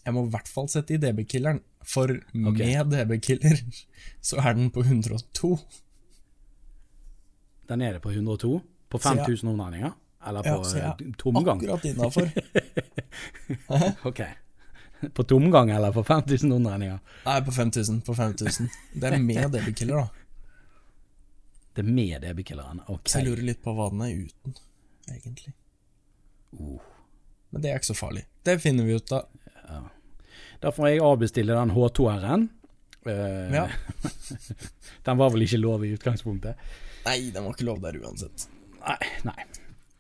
Jeg 0.05 0.15
må 0.17 0.25
i 0.25 0.33
hvert 0.33 0.49
fall 0.49 0.69
sette 0.73 0.95
i 0.95 1.01
DB-killeren, 1.03 1.61
for 1.85 2.13
med 2.33 2.91
DB-killer 2.93 3.61
så 4.25 4.41
er 4.43 4.57
den 4.59 4.71
på 4.75 4.85
102. 4.87 5.53
Den 7.69 7.85
er 7.85 7.97
det 7.97 8.03
på 8.05 8.13
102? 8.15 8.61
På 8.89 8.99
5000 8.99 9.51
omdreininger? 9.51 9.93
Eller 10.27 10.43
Ja, 10.47 10.57
på 10.57 10.77
jeg 10.77 10.85
eh, 10.85 11.15
tomgang? 11.19 11.59
Akkurat 11.59 11.85
innafor. 11.85 12.31
Ok. 14.09 14.21
På 15.15 15.23
tomgang 15.23 15.71
eller 15.71 15.93
på 15.93 16.03
5000 16.05 16.53
omdreininger? 16.53 16.99
Nei, 17.25 17.41
på 17.45 17.53
5000. 17.53 18.01
På 18.07 18.15
5000. 18.15 18.69
Det 18.93 19.13
er 19.13 19.19
med 19.19 19.53
DB-killer, 19.53 19.97
da. 19.97 20.09
Det 21.77 21.85
er 21.85 21.93
med 21.93 22.25
DB-killeren? 22.25 22.81
Ok. 22.89 23.07
Så 23.07 23.21
jeg 23.21 23.29
lurer 23.31 23.45
litt 23.47 23.63
på 23.63 23.75
hva 23.77 23.89
den 23.93 24.03
er 24.03 24.15
uten, 24.27 24.57
egentlig. 25.13 25.53
Uh. 26.59 26.81
Men 27.51 27.63
det 27.63 27.71
er 27.71 27.79
ikke 27.81 27.93
så 27.93 27.97
farlig. 27.97 28.25
Det 28.45 28.59
finner 28.61 28.89
vi 28.89 28.97
ut 28.99 29.13
av. 29.15 29.29
Da 30.63 30.73
må 30.79 30.89
jeg 30.91 31.03
avbestille 31.05 31.55
den 31.55 31.75
H2-R-en. 31.77 32.49
Uh, 33.07 33.55
Ja. 33.55 33.67
den 35.07 35.21
var 35.21 35.31
vel 35.33 35.47
ikke 35.47 35.61
lov 35.63 35.85
i 35.87 35.93
utgangspunktet? 35.97 36.59
Nei, 37.07 37.31
den 37.33 37.47
var 37.47 37.55
ikke 37.55 37.69
lov 37.69 37.79
der 37.85 37.97
uansett. 38.03 38.49
Nei. 38.83 38.99
nei. 39.29 39.47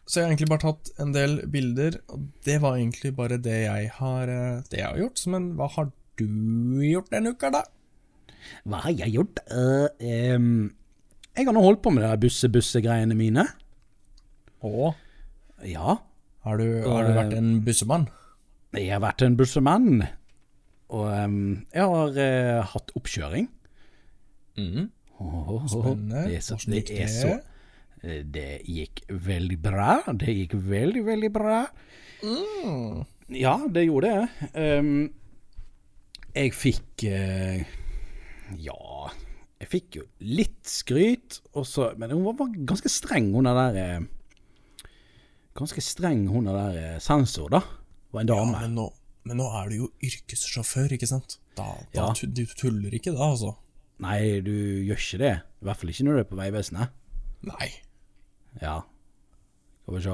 Så 0.09 0.19
jeg 0.21 0.25
har 0.27 0.33
egentlig 0.33 0.49
bare 0.51 0.65
tatt 0.65 0.91
en 1.05 1.13
del 1.13 1.39
bilder, 1.53 1.99
og 2.13 2.27
det 2.47 2.59
var 2.65 2.79
egentlig 2.79 3.13
bare 3.17 3.37
det 3.45 3.59
jeg 3.67 3.91
har, 3.99 4.31
eh, 4.33 4.61
det 4.73 4.81
jeg 4.81 4.87
har 4.89 5.01
gjort. 5.03 5.23
Men 5.35 5.49
hva 5.59 5.69
har 5.77 5.91
du 6.19 6.27
gjort 6.89 7.11
denne 7.13 7.35
uka, 7.37 7.51
da? 7.55 7.63
Hva 8.69 8.81
har 8.87 8.95
jeg 8.97 9.15
gjort? 9.15 9.43
Uh, 9.53 9.89
um, 10.35 10.71
jeg 11.37 11.47
har 11.47 11.55
nå 11.55 11.63
holdt 11.63 11.83
på 11.85 11.93
med 11.95 12.03
de 12.07 12.13
busse-busse-greiene 12.25 13.15
mine. 13.19 13.45
Å, 14.65 14.95
Ja. 15.69 15.99
har 16.47 16.57
du, 16.59 16.67
har 16.89 17.05
du 17.07 17.13
vært 17.15 17.37
en 17.37 17.61
bussemann? 17.67 18.09
Jeg 18.75 18.91
har 18.91 19.01
vært 19.05 19.23
en 19.27 19.37
bussemann. 19.39 20.07
Og 20.89 21.05
um, 21.13 21.67
jeg 21.75 21.85
har 21.85 22.15
uh, 22.17 22.69
hatt 22.73 22.95
oppkjøring. 22.97 23.51
Mhm. 24.59 24.89
Oh, 25.19 25.65
Spennende. 25.67 26.29
Det 26.31 26.37
er 26.39 26.43
så, 26.47 26.57
det 26.71 26.85
er 26.95 27.09
så 27.11 27.31
eh, 28.07 28.21
Det 28.23 28.61
gikk 28.71 29.01
veldig 29.11 29.57
bra. 29.59 29.97
Det 30.15 30.31
gikk 30.31 30.55
veldig, 30.63 31.03
veldig 31.09 31.31
bra. 31.35 31.65
Mm. 32.23 33.03
Ja, 33.35 33.57
det 33.67 33.89
gjorde 33.89 34.13
det. 34.15 34.53
Um, 34.55 35.09
jeg 36.37 36.55
fikk 36.55 37.03
uh, 37.11 37.65
Ja, 38.63 39.11
jeg 39.59 39.71
fikk 39.73 39.99
jo 39.99 40.07
litt 40.23 40.63
skryt, 40.71 41.41
også, 41.51 41.91
Men 41.99 42.15
hun 42.15 42.23
var, 42.29 42.55
ganske 42.55 42.91
streng, 42.93 43.33
hun 43.35 43.51
der 43.51 44.07
Ganske 45.59 45.83
streng, 45.83 46.29
hun 46.31 46.47
der 46.47 47.03
sensor, 47.03 47.51
da. 47.51 47.65
Var 48.15 48.23
en 48.23 48.31
Ja, 48.31 48.45
men 48.55 48.79
nå, 48.79 48.87
men 49.29 49.39
nå 49.41 49.47
er 49.61 49.69
du 49.71 49.77
jo 49.83 49.89
yrkessjåfør, 50.05 50.93
ikke 50.97 51.09
sant? 51.11 51.39
Da, 51.59 51.67
da 51.95 52.09
Ja. 52.09 52.13
du 52.27 52.45
tuller 52.59 52.95
ikke 52.97 53.13
da, 53.15 53.29
altså. 53.35 53.55
Nei, 54.01 54.41
du 54.47 54.53
gjør 54.87 54.99
ikke 55.01 55.19
det. 55.23 55.33
I 55.61 55.67
hvert 55.67 55.77
fall 55.81 55.91
ikke 55.93 56.05
når 56.07 56.13
du 56.19 56.21
er 56.23 56.29
på 56.31 56.39
Vegvesenet. 56.39 56.93
Nei. 57.49 57.69
Ja. 58.63 58.77
Skal 59.83 59.95
vi 59.99 60.03
se 60.05 60.11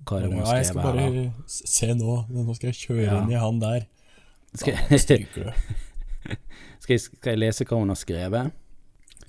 Hva 0.00 0.16
er 0.16 0.22
det 0.24 0.30
man 0.32 0.38
Ja, 0.46 0.54
jeg 0.56 0.66
skal 0.70 0.82
bare 0.82 1.00
her, 1.04 1.32
Se 1.46 1.88
nå, 1.94 2.14
nå 2.32 2.54
skal 2.56 2.70
jeg 2.70 2.78
kjøre 2.80 3.04
Ja. 3.04 3.18
inn 3.22 3.32
i 3.34 3.40
han 3.40 3.58
der. 3.60 3.86
Skal, 4.60 4.74
Da 4.90 4.98
stryker 4.98 5.44
du. 5.44 5.52
skal, 6.82 6.94
jeg, 6.96 7.00
skal 7.04 7.30
jeg 7.36 7.38
lese 7.38 7.64
hva 7.68 7.78
hun 7.78 7.92
har 7.92 7.98
skrevet? 8.00 8.50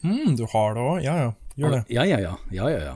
Mm, 0.01 0.35
du 0.39 0.45
har 0.49 0.73
det 0.73 0.81
òg? 0.81 1.03
Ja 1.05 1.15
ja, 1.19 1.31
gjør 1.59 1.75
det. 1.75 1.81
Ja, 1.93 2.03
ja, 2.09 2.17
ja. 2.23 2.35
ja, 2.51 2.69
ja, 2.73 2.79
ja. 2.87 2.95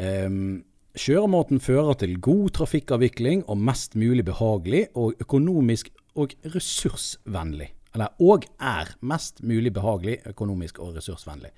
Ehm, 0.00 0.62
kjøremåten 1.00 1.60
fører 1.64 1.96
til 2.00 2.16
god 2.20 2.50
trafikkavvikling 2.58 3.44
og 3.48 3.58
mest 3.58 3.94
mulig 3.96 4.24
behagelig 4.28 4.86
og 4.94 5.14
økonomisk 5.20 5.88
og 6.14 6.34
ressursvennlig. 6.44 7.70
eller, 7.94 8.08
og 8.20 8.44
er 8.60 8.94
mest 9.02 9.42
mulig 9.42 9.72
behagelig, 9.72 10.18
økonomisk 10.26 10.78
og 10.78 10.96
ressursvennlig. 10.96 11.50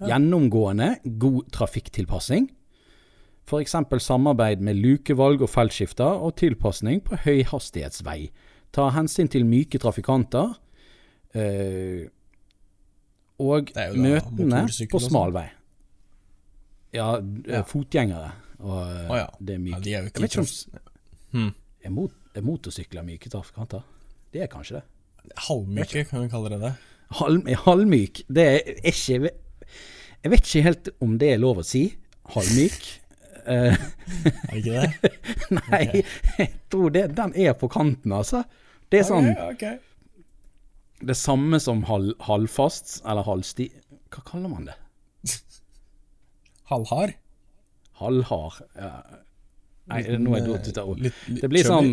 Gjennomgående 0.00 0.96
god 1.18 1.50
trafikktilpassing. 1.52 2.50
F.eks. 3.46 3.74
samarbeid 3.98 4.60
med 4.60 4.74
lukevalg 4.74 5.42
og 5.42 5.48
feltskifter 5.48 6.04
og 6.04 6.36
tilpasning 6.36 7.02
på 7.04 7.16
høyhastighetsvei. 7.24 8.30
Ta 8.72 8.88
hensyn 8.90 9.28
til 9.28 9.46
myke 9.46 9.78
trafikanter. 9.78 10.56
Øh, 11.34 12.08
og 13.38 13.68
møtene 13.96 14.64
på 14.90 14.98
smal 14.98 15.32
vei. 15.32 15.46
Ja, 16.94 17.20
Ja. 17.48 17.60
fotgjengere. 17.62 18.32
Og 18.62 18.80
oh, 18.80 19.16
ja. 19.18 19.28
det 19.38 19.56
er 19.56 19.62
myke. 19.62 19.76
Ja, 19.76 19.84
de 19.84 19.94
er 19.94 20.04
jo 20.04 20.10
ikke 20.10 20.24
vet 20.24 20.34
ikke 20.34 20.42
om 20.42 20.50
traf- 20.50 20.82
hm. 21.36 21.48
er, 21.84 21.94
mot, 21.94 22.12
er 22.34 22.44
motorsykler 22.46 23.06
myke 23.06 23.32
trafikanter? 23.32 23.82
Det 24.32 24.44
er 24.44 24.52
kanskje 24.52 24.78
det. 24.78 24.84
Halvmyke, 25.46 26.04
kan 26.08 26.22
vi 26.22 26.30
kalle 26.30 26.52
det 26.54 26.60
det. 26.62 26.74
Halv, 27.20 27.48
halvmyk, 27.66 28.22
det 28.28 28.44
er 28.50 28.70
ikke 28.82 29.30
Jeg 30.22 30.30
vet 30.32 30.46
ikke 30.46 30.62
helt 30.66 30.88
om 31.04 31.18
det 31.18 31.32
er 31.34 31.42
lov 31.42 31.60
å 31.62 31.66
si. 31.66 31.88
Halvmyk. 32.36 32.86
Eh, 33.46 33.70
Er 33.70 34.48
det 34.50 34.56
ikke 34.58 34.72
det? 34.74 35.10
nei, 35.70 36.00
jeg 36.40 36.48
tror 36.66 36.88
det, 36.90 37.04
den 37.14 37.30
er 37.38 37.52
på 37.54 37.68
kanten, 37.70 38.10
altså. 38.10 38.40
Det 38.90 38.98
er 38.98 39.04
sånn 39.06 39.28
okay, 39.30 39.52
okay. 39.52 41.04
det 41.06 41.14
samme 41.14 41.60
som 41.62 41.84
halv, 41.86 42.16
halvfast, 42.26 42.96
eller 43.06 43.22
halvsti... 43.22 43.68
Hva 44.10 44.24
kaller 44.26 44.50
man 44.50 44.66
det? 44.66 44.74
Halvhard? 46.72 47.14
Halvhard? 48.00 48.60
Ja. 48.76 48.90
Nei, 49.92 50.00
nå 50.18 50.34
er 50.34 50.40
jeg 50.42 50.48
datt 50.50 50.70
ut 50.72 50.78
av 50.82 50.88
ord. 50.92 51.04
Det 51.42 51.48
blir 51.52 51.64
sånn. 51.68 51.92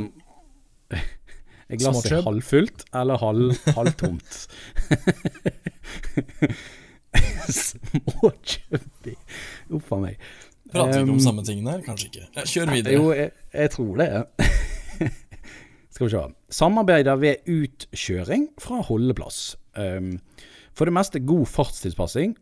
Er 1.74 1.78
glasset 1.80 2.26
halvfullt 2.26 2.84
eller 2.94 3.18
halv, 3.22 3.54
halvtomt? 3.78 4.34
Småchubby. 7.54 9.14
Uff 9.74 9.92
a 9.96 10.00
meg. 10.04 10.20
Prater 10.74 10.92
vi 10.92 11.00
ikke 11.00 11.08
Um, 11.08 11.16
om 11.16 11.22
samme 11.24 11.44
tingene 11.46 11.76
her? 11.76 11.82
Kanskje 11.86 12.10
ikke. 12.12 12.46
Kjør 12.50 12.72
videre. 12.74 12.94
Jo, 12.98 13.08
jeg, 13.16 13.32
jeg 13.54 13.72
tror 13.74 14.02
det. 14.02 14.10
Skal 15.94 16.08
vi 16.08 16.12
se. 16.14 16.24
Samarbeider 16.60 17.20
ved 17.22 17.50
utkjøring 17.54 18.48
fra 18.62 18.82
holdeplass. 18.88 19.42
Um, 19.78 20.16
for 20.74 20.90
det 20.90 20.96
meste 21.00 21.22
god 21.24 21.46
fartstilpassing. 21.50 22.36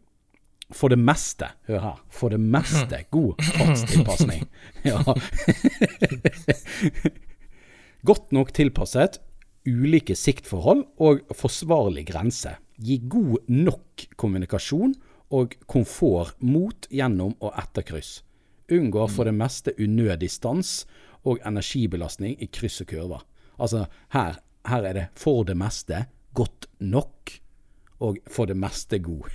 For 0.75 0.91
det 0.91 0.99
meste, 0.99 1.49
hør 1.67 1.81
her, 1.83 1.97
for 2.09 2.33
det 2.33 2.39
meste 2.39 3.03
god 3.11 3.41
fartstilpasning. 3.57 4.47
Ja. 4.87 4.97
Godt 8.01 8.31
nok 8.33 8.49
tilpasset, 8.57 9.19
ulike 9.67 10.15
siktforhold 10.17 10.87
og 10.97 11.21
forsvarlig 11.37 12.07
grense. 12.07 12.55
Gi 12.81 12.97
god 13.05 13.45
nok 13.51 14.07
kommunikasjon 14.17 14.95
og 15.31 15.53
komfort 15.69 16.33
mot, 16.41 16.87
gjennom 16.89 17.35
og 17.39 17.53
etter 17.61 17.85
kryss. 17.85 18.23
Unngår 18.71 19.11
for 19.11 19.27
det 19.27 19.35
meste 19.37 19.75
unødig 19.77 20.31
stans 20.31 20.85
og 21.27 21.43
energibelastning 21.45 22.39
i 22.41 22.49
kryss 22.49 22.81
og 22.81 22.89
kurver. 22.89 23.21
Altså, 23.61 23.85
her, 24.15 24.39
her 24.65 24.87
er 24.89 24.97
det 24.97 25.05
for 25.19 25.45
det 25.45 25.57
meste 25.59 26.05
godt 26.33 26.67
nok 26.79 27.35
og 28.01 28.17
for 28.31 28.49
det 28.49 28.57
meste 28.57 28.97
god. 29.03 29.29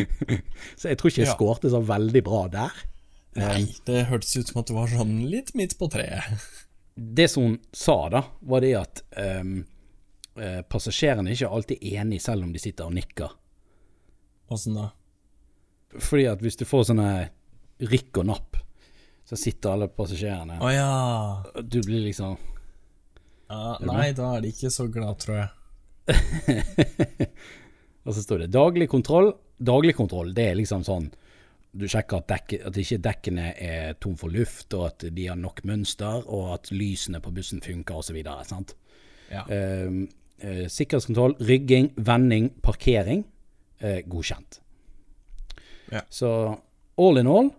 så 0.78 0.90
jeg 0.90 0.98
tror 1.00 1.10
ikke 1.12 1.22
jeg 1.22 1.30
Ja. 1.30 1.36
skårte 1.36 1.70
så 1.72 1.80
veldig 1.86 2.22
bra 2.26 2.42
der. 2.52 2.82
Nei, 3.38 3.62
det 3.88 4.06
hørtes 4.10 4.34
ut 4.36 4.50
som 4.50 4.60
at 4.60 4.68
du 4.68 4.74
var 4.76 4.90
sånn 4.92 5.22
litt 5.32 5.54
midt 5.56 5.78
på 5.80 5.88
treet. 5.92 6.24
det 7.18 7.28
som 7.32 7.46
hun 7.46 7.58
sa, 7.72 8.08
da, 8.12 8.24
var 8.44 8.60
det 8.64 8.72
at 8.76 9.02
ehm, 9.16 9.62
eh, 10.36 10.60
passasjerene 10.68 11.30
er 11.32 11.38
ikke 11.38 11.48
alltid 11.56 11.86
enige, 11.94 12.20
selv 12.26 12.44
om 12.44 12.52
de 12.52 12.60
sitter 12.60 12.90
og 12.90 12.96
nikker. 12.98 13.32
Åssen 14.52 14.76
da? 14.76 14.90
Fordi 15.96 16.26
at 16.28 16.44
hvis 16.44 16.60
du 16.60 16.66
får 16.68 16.90
sånne 16.90 17.08
rykk 17.88 18.20
og 18.20 18.28
napp, 18.28 18.60
så 19.28 19.36
sitter 19.38 19.72
alle 19.72 19.86
passasjerene 19.88 20.58
Å 20.60 20.68
ja. 20.72 21.62
Du 21.62 21.78
blir 21.84 22.02
liksom 22.04 22.34
ja. 23.52 23.76
Nei, 23.84 24.10
da 24.16 24.34
er 24.36 24.44
de 24.44 24.50
ikke 24.52 24.70
så 24.72 24.86
glad, 24.92 25.18
tror 25.20 25.36
jeg. 25.42 25.50
Og 28.06 28.16
så 28.16 28.22
står 28.24 28.44
det 28.44 28.52
daglig 28.54 28.88
kontroll. 28.90 29.32
Daglig 29.58 29.96
kontroll, 29.98 30.32
det 30.34 30.46
er 30.50 30.56
liksom 30.58 30.84
sånn 30.86 31.10
Du 31.72 31.86
sjekker 31.88 32.20
at, 32.20 32.28
dekk, 32.28 32.54
at 32.68 32.76
ikke 32.76 32.98
dekkene 33.00 33.44
er 33.56 33.94
tom 34.00 34.16
for 34.20 34.28
luft, 34.28 34.74
og 34.76 34.90
at 34.90 35.06
de 35.16 35.28
har 35.28 35.38
nok 35.40 35.62
mønster, 35.64 36.26
og 36.28 36.50
at 36.58 36.72
lysene 36.74 37.20
på 37.24 37.32
bussen 37.32 37.62
funker, 37.64 38.02
osv. 38.02 38.18
Ja. 39.32 39.46
Eh, 39.48 40.66
sikkerhetskontroll, 40.68 41.38
rygging, 41.40 41.92
vending, 41.96 42.50
parkering. 42.60 43.24
Eh, 43.80 44.02
godkjent. 44.04 44.60
Ja. 45.92 46.02
Så 46.10 46.58
all 46.98 47.18
in 47.18 47.26
all 47.26 47.50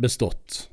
bestått. 0.00 0.68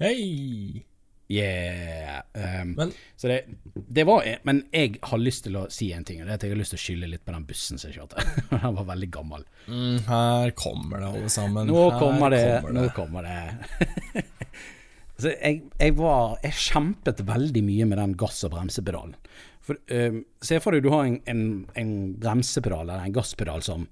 Hei! 0.00 0.84
Yeah. 1.28 2.22
Um, 2.34 2.74
Men 2.76 2.92
så 3.16 3.28
det, 3.28 3.38
det 3.72 4.04
var 4.04 4.26
Men 4.44 4.64
jeg 4.72 4.98
har 5.02 5.18
lyst 5.18 5.46
til 5.46 5.56
å 5.56 5.64
si 5.72 5.88
en 5.96 6.04
ting, 6.04 6.20
og 6.20 6.28
det 6.28 6.34
er 6.34 6.40
at 6.40 6.44
jeg 6.44 6.52
har 6.52 6.60
lyst 6.60 6.74
til 6.74 6.80
å 6.80 6.84
skylde 6.84 7.08
litt 7.14 7.24
på 7.24 7.32
den 7.32 7.46
bussen 7.48 7.80
som 7.80 7.90
jeg 7.90 7.98
kjørte. 8.02 8.24
den 8.52 8.76
var 8.76 8.88
veldig 8.90 9.10
gammel. 9.14 9.46
mm, 9.66 9.96
her 10.08 10.52
kommer 10.58 11.00
det, 11.00 11.08
alle 11.14 11.32
sammen. 11.32 11.70
Nå 11.72 11.86
kommer 11.98 12.36
det. 12.36 12.44
kommer 12.60 12.76
Nå 12.76 12.84
kommer 12.96 13.28
det. 13.28 14.24
så 15.22 15.32
jeg, 15.32 15.62
jeg 15.80 15.96
var 15.96 16.36
Jeg 16.44 16.60
kjempet 16.68 17.24
veldig 17.24 17.64
mye 17.64 17.88
med 17.88 18.02
den 18.02 18.16
gass- 18.20 18.44
og 18.44 18.52
bremsepedalen. 18.56 19.16
For, 19.64 19.80
um, 19.96 20.20
Se 20.44 20.60
for 20.60 20.76
deg 20.76 20.84
du 20.84 20.92
har 20.92 21.08
en, 21.08 21.18
en, 21.30 21.44
en 21.80 21.92
bremsepedal 22.20 22.84
eller 22.84 23.08
en 23.08 23.16
gasspedal 23.16 23.64
som 23.64 23.88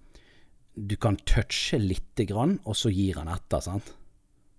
du 0.73 0.95
kan 0.97 1.17
touche 1.29 1.77
lite 1.81 2.25
grann, 2.29 2.59
og 2.65 2.77
så 2.77 2.89
gir 2.93 3.19
den 3.21 3.29
etter. 3.29 3.61
sant? 3.61 3.91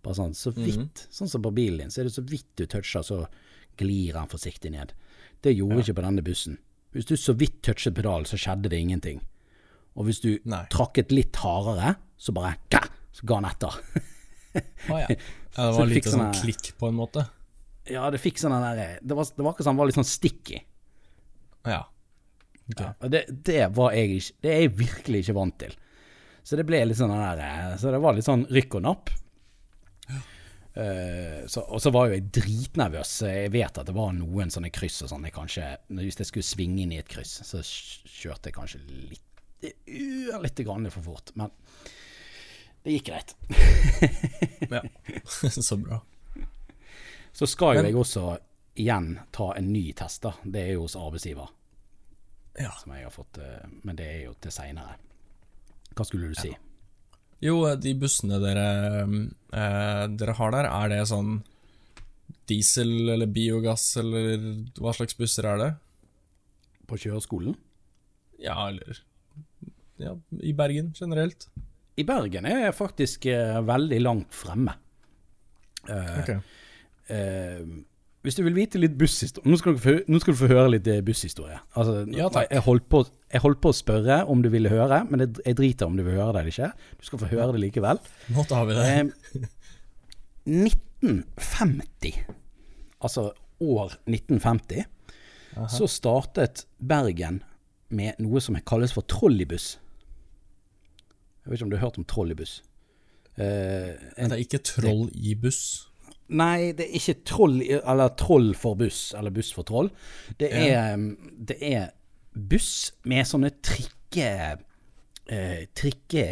Bare 0.03 0.17
sånn, 0.17 0.33
så 0.36 0.51
vidt. 0.55 1.05
Sånn 1.13 1.29
som 1.31 1.43
på 1.45 1.51
bilen 1.55 1.86
din, 1.86 1.91
så 1.93 2.01
er 2.01 2.10
det 2.10 2.15
så 2.17 2.24
vidt 2.27 2.50
du 2.60 2.65
toucher, 2.67 3.05
så 3.07 3.22
glir 3.79 4.17
han 4.19 4.27
forsiktig 4.31 4.74
ned. 4.74 4.91
Det 5.43 5.53
gjorde 5.55 5.79
ikke 5.83 5.95
på 6.00 6.05
denne 6.05 6.24
bussen. 6.25 6.57
Hvis 6.93 7.07
du 7.10 7.15
så 7.17 7.33
vidt 7.39 7.62
touchet 7.65 7.95
pedalen, 7.98 8.27
så 8.29 8.38
skjedde 8.38 8.69
det 8.69 8.79
ingenting. 8.83 9.22
Og 9.95 10.07
hvis 10.07 10.19
du 10.24 10.36
Nei. 10.50 10.65
trakket 10.74 11.13
litt 11.13 11.39
hardere, 11.41 11.95
så 12.17 12.33
bare 12.36 12.57
gah, 12.74 12.86
så 13.13 13.25
ga 13.29 13.39
han 13.39 13.48
etter. 13.50 13.79
Å 14.91 15.00
ja. 15.01 15.07
ja. 15.13 15.17
Det 15.53 15.69
var 15.77 15.89
lite 15.89 16.12
sånn 16.12 16.19
sånne- 16.27 16.41
klikk, 16.41 16.72
på 16.77 16.89
en 16.89 16.98
måte. 16.98 17.25
ja, 17.89 18.10
det 18.10 18.19
fikk 18.22 18.39
sånn 18.41 18.53
der 18.53 19.00
Det 19.01 19.15
var, 19.15 19.25
det 19.25 19.43
var 19.43 19.53
akkurat 19.53 19.67
sånn, 19.69 19.79
var 19.79 19.89
litt 19.89 19.98
sånn 20.00 20.07
sticky. 20.10 20.60
Ja. 21.65 21.83
Okay. 22.69 22.91
Ja, 23.00 23.07
det, 23.12 23.25
det 23.43 23.63
var 23.75 23.91
jeg 23.91 24.13
ikke 24.17 24.36
Det 24.39 24.51
er 24.51 24.62
jeg 24.62 24.72
virkelig 24.79 25.19
ikke 25.24 25.36
vant 25.36 25.57
til. 25.60 25.74
Så 26.43 26.55
det 26.60 26.63
ble 26.67 26.79
litt 26.88 27.00
sånn 27.00 27.12
der 27.12 27.75
Så 27.79 27.91
det 27.91 28.00
var 28.03 28.15
litt 28.15 28.27
sånn 28.27 28.45
rykk 28.51 28.79
og 28.79 28.86
napp. 28.88 29.12
Eh, 30.74 31.46
så, 31.48 31.62
og 31.62 31.82
så 31.82 31.92
var 31.94 32.08
jo 32.08 32.18
jeg 32.18 32.30
dritnervøs. 32.34 33.12
Jeg 33.30 33.51
vet 33.53 33.77
at 33.77 33.89
det 33.89 33.96
var 33.96 34.13
noen 34.18 34.53
sånne 34.53 34.72
kryss 34.74 35.03
og 35.06 35.12
sånn. 35.12 35.27
Kanskje, 35.34 35.68
hvis 35.94 36.20
jeg 36.22 36.30
skulle 36.30 36.48
svinge 36.48 36.82
inn 36.84 36.96
i 36.96 37.01
et 37.01 37.10
kryss, 37.10 37.42
så 37.46 37.62
kjørte 37.62 38.50
jeg 38.50 38.58
kanskje 38.58 38.82
litt 38.88 39.30
ørlite 39.63 40.65
grann 40.65 40.89
for 40.92 41.06
fort. 41.06 41.32
Men 41.39 41.53
det 42.84 42.98
gikk 42.98 43.12
greit. 43.12 43.36
ja. 44.74 44.84
så 45.70 45.77
bra. 45.80 46.01
Så 47.34 47.48
skal 47.50 47.80
jo 47.80 47.86
jeg 47.88 47.98
også 47.98 48.25
igjen 48.77 49.15
ta 49.34 49.53
en 49.58 49.72
ny 49.74 49.88
test, 49.98 50.25
da. 50.25 50.34
Det 50.44 50.65
er 50.68 50.75
jo 50.75 50.88
hos 50.88 50.98
arbeidsgiver. 51.00 51.50
Ja. 52.60 52.74
Som 52.82 52.94
jeg 52.94 53.08
har 53.08 53.13
fått, 53.13 53.39
eh, 53.42 53.65
men 53.86 53.98
det 53.98 54.10
er 54.10 54.22
jo 54.27 54.36
til 54.42 54.53
seinere. 54.53 54.98
Hva 55.94 56.06
skulle 56.06 56.30
du 56.30 56.38
si? 56.38 56.51
Jo, 57.43 57.57
de 57.75 57.91
bussene 58.00 58.38
dere, 58.39 58.67
eh, 59.51 60.03
dere 60.15 60.35
har 60.38 60.53
der, 60.55 60.69
er 60.69 60.93
det 60.93 61.01
sånn 61.09 61.41
diesel 62.47 63.09
eller 63.13 63.27
biogass, 63.31 63.85
eller 64.00 64.41
hva 64.79 64.93
slags 64.95 65.17
busser 65.19 65.47
er 65.51 65.59
det? 65.62 65.69
På 66.88 66.97
kjøreskolen? 67.00 67.55
Ja, 68.43 68.57
eller 68.69 69.00
Ja, 70.01 70.15
i 70.41 70.51
Bergen 70.57 70.91
generelt. 70.97 71.47
I 72.00 72.03
Bergen 72.07 72.47
er 72.50 72.63
jeg 72.65 72.75
faktisk 72.79 73.27
eh, 73.29 73.59
veldig 73.63 74.00
langt 74.01 74.33
fremme. 74.35 74.73
Eh, 75.88 76.19
Ok. 76.23 76.31
eh, 77.13 77.59
hvis 78.24 78.36
du 78.38 78.44
vil 78.46 78.56
vite 78.56 78.80
litt 78.80 78.94
busshistorie 78.98 79.50
nå, 79.51 79.58
skal 79.60 79.74
du 79.75 79.80
få- 79.84 80.03
nå 80.08 80.20
skal 80.24 80.34
du 80.34 80.39
få 80.39 80.48
høre 80.48 80.70
litt 80.72 80.88
eh, 80.88 81.01
busshistorie. 81.03 81.58
Altså, 81.75 82.06
Ja. 82.15 82.30
Jeg, 82.50 82.62
holdt 82.63 82.88
på, 82.89 83.01
jeg 83.34 83.42
holdt 83.44 83.60
på 83.62 83.70
å 83.74 83.75
spørre 83.75 84.22
om 84.32 84.42
du 84.42 84.48
ville 84.50 84.70
høre, 84.72 85.01
men 85.10 85.20
jeg, 85.25 85.34
jeg 85.46 85.56
driter 85.60 85.86
om 85.92 85.98
du 85.98 86.03
vil 86.03 86.15
høre 86.15 86.32
det 86.34 86.39
eller 86.46 86.53
ikke. 86.53 86.72
Du 87.00 87.06
skal 87.10 87.20
få 87.20 87.32
høre 87.34 87.51
det 87.58 87.62
likevel. 87.65 88.00
Nå 88.32 88.46
tar 88.48 88.65
vi 88.70 88.74
det. 88.80 88.86
Eh, 88.88 89.48
1950, 91.03 92.13
altså 93.03 93.32
år 93.63 93.94
1950, 94.08 94.86
så 95.70 95.88
startet 95.88 96.63
Bergen 96.82 97.42
med 97.94 98.18
noe 98.24 98.39
som 98.42 98.56
kalles 98.65 98.94
for 98.96 99.06
trolleybuss. 99.06 99.75
Jeg 101.44 101.51
vet 101.51 101.60
ikke 101.60 101.68
om 101.68 101.74
du 101.74 101.77
har 101.77 101.86
hørt 101.89 102.00
om 102.00 102.08
trolleybuss? 102.08 102.62
Eh, 103.38 103.92
en, 104.18 104.30
Det 104.30 104.38
er 104.38 104.44
ikke 104.46 104.63
troll 104.63 105.10
i 105.13 105.36
buss. 105.36 105.89
Nei, 106.27 106.72
det 106.77 106.88
er 106.88 107.00
ikke 107.00 107.18
troll, 107.27 107.58
eller 107.80 108.13
troll 108.20 108.53
for 108.56 108.80
buss, 108.80 109.13
eller 109.18 109.34
buss 109.36 109.51
for 109.56 109.68
troll. 109.68 109.89
Det 110.39 110.51
er, 110.51 110.96
det 111.38 111.60
er 111.74 111.89
buss 112.34 112.94
med 113.10 113.27
sånne 113.27 113.51
trikke... 113.62 114.30
eh, 115.30 115.68
trikke 115.75 116.24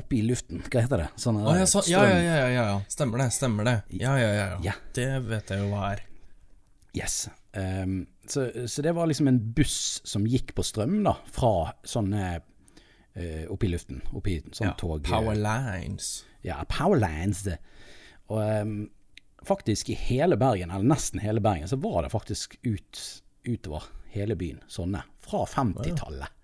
oppe 0.00 0.16
i 0.16 0.22
luften. 0.22 0.62
Hva 0.70 0.84
heter 0.84 1.04
det? 1.04 1.08
Sånne 1.20 1.42
oh, 1.44 1.56
ja, 1.58 1.66
så, 1.68 1.82
ja, 1.90 2.04
ja, 2.06 2.20
ja, 2.22 2.36
ja, 2.38 2.62
ja, 2.70 2.78
stemmer 2.88 3.24
det, 3.24 3.30
stemmer 3.34 3.66
det. 3.66 3.76
Ja, 3.98 4.14
ja, 4.20 4.30
ja, 4.30 4.46
ja. 4.54 4.60
Ja. 4.70 4.76
Det 4.96 5.08
vet 5.26 5.50
jeg 5.50 5.64
jo 5.64 5.72
hva 5.72 5.90
er. 5.94 6.04
Yes. 6.96 7.28
Um, 7.54 8.04
så, 8.26 8.46
så 8.70 8.82
det 8.86 8.94
var 8.94 9.10
liksom 9.10 9.28
en 9.30 9.40
buss 9.54 10.00
som 10.06 10.26
gikk 10.26 10.54
på 10.56 10.64
strøm, 10.66 11.00
da, 11.06 11.16
fra 11.34 11.72
sånne 11.86 12.22
uh, 12.38 13.44
oppe 13.50 13.66
i 13.66 13.72
luften. 13.74 14.02
Oppi 14.14 14.38
sånn 14.54 14.70
Ja, 14.70 14.76
tog... 14.78 15.02
Power 15.06 15.38
Lines. 15.38 16.20
Ja, 16.46 16.62
Powerlines. 16.70 17.44
det. 17.46 17.58
Og 18.30 18.38
um, 18.38 18.74
faktisk 19.46 19.90
i 19.90 19.96
hele 19.98 20.36
Bergen, 20.40 20.70
eller 20.70 20.86
nesten 20.86 21.22
hele 21.22 21.42
Bergen, 21.42 21.68
så 21.68 21.76
var 21.80 22.04
det 22.04 22.12
faktisk 22.12 22.58
ut, 22.62 23.00
utover 23.48 23.88
hele 24.14 24.36
byen 24.38 24.60
sånne. 24.70 25.02
Fra 25.24 25.44
50-tallet. 25.48 26.36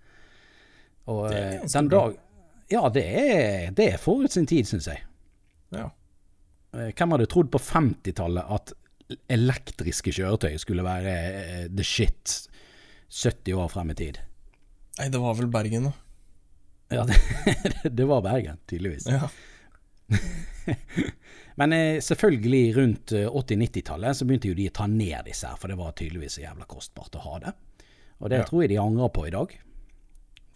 Og 1.07 1.27
eh, 1.31 1.61
den 1.63 1.87
dag 1.91 2.17
Ja, 2.71 2.89
det 2.91 3.03
er, 3.03 3.69
det 3.75 3.85
er 3.93 4.01
forut 4.01 4.33
sin 4.33 4.47
tid, 4.47 4.67
syns 4.67 4.89
jeg. 4.91 5.03
Ja. 5.71 5.85
Eh, 6.75 6.89
Hvem 6.91 7.15
hadde 7.15 7.29
trodd 7.31 7.51
på 7.53 7.61
50-tallet 7.63 8.51
at 8.57 8.73
elektriske 9.31 10.11
kjøretøy 10.11 10.57
skulle 10.59 10.83
være 10.83 11.13
eh, 11.13 11.61
the 11.71 11.85
shit 11.87 12.41
70 13.07 13.55
år 13.55 13.71
frem 13.71 13.93
i 13.93 13.97
tid? 13.99 14.19
Nei, 14.99 15.07
det 15.13 15.21
var 15.23 15.37
vel 15.39 15.47
Bergen, 15.53 15.87
da. 15.87 15.93
Ja, 16.97 17.05
det, 17.07 17.91
det 17.95 18.07
var 18.09 18.23
Bergen, 18.25 18.59
tydeligvis. 18.67 19.07
Ja. 19.11 19.29
Men 21.57 21.73
eh, 21.73 21.99
selvfølgelig 22.05 22.75
rundt 22.77 23.11
eh, 23.17 23.27
80-90-tallet 23.29 24.17
så 24.19 24.25
begynte 24.29 24.49
jo 24.51 24.57
de 24.57 24.67
å 24.69 24.73
ta 24.77 24.85
ned 24.87 25.25
disse 25.25 25.47
her, 25.49 25.57
for 25.57 25.67
det 25.71 25.77
var 25.79 25.95
tydeligvis 25.97 26.35
så 26.37 26.43
jævla 26.43 26.67
kostbart 26.69 27.15
å 27.17 27.23
ha 27.23 27.39
det. 27.47 27.53
Og 28.19 28.29
det 28.29 28.37
Ja. 28.43 28.45
tror 28.45 28.61
jeg 28.63 28.69
de 28.69 28.77
angrer 28.81 29.09
på 29.13 29.25
i 29.27 29.33
dag. 29.33 29.55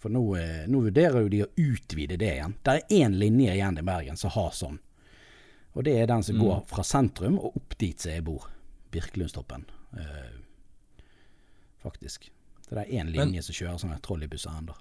For 0.01 0.09
nå, 0.09 0.21
eh, 0.37 0.67
nå 0.69 0.81
vurderer 0.85 1.21
jo 1.21 1.29
de 1.29 1.43
å 1.45 1.49
utvide 1.57 2.17
det 2.17 2.31
igjen. 2.37 2.53
Det 2.63 2.73
er 2.77 2.95
én 3.05 3.17
linje 3.17 3.53
igjen 3.53 3.77
i 3.77 3.81
Bergen 3.85 4.17
som 4.17 4.29
har 4.33 4.51
sånn. 4.51 4.79
Og 5.75 5.83
det 5.85 5.93
er 6.01 6.07
den 6.07 6.23
som 6.23 6.37
går 6.37 6.65
fra 6.67 6.83
sentrum 6.83 7.37
og 7.39 7.55
opp 7.57 7.77
dit 7.77 7.99
som 7.99 8.11
jeg 8.11 8.23
bor. 8.23 8.47
Birkelundstoppen. 8.91 9.65
Eh, 9.97 10.31
faktisk. 11.83 12.29
Det 12.69 12.77
er 12.77 12.91
én 12.91 13.05
Men- 13.11 13.13
linje 13.31 13.43
som 13.43 13.53
kjører 13.53 13.77
sånne 13.79 14.01
trolleybusser 14.01 14.51
ennå. 14.57 14.75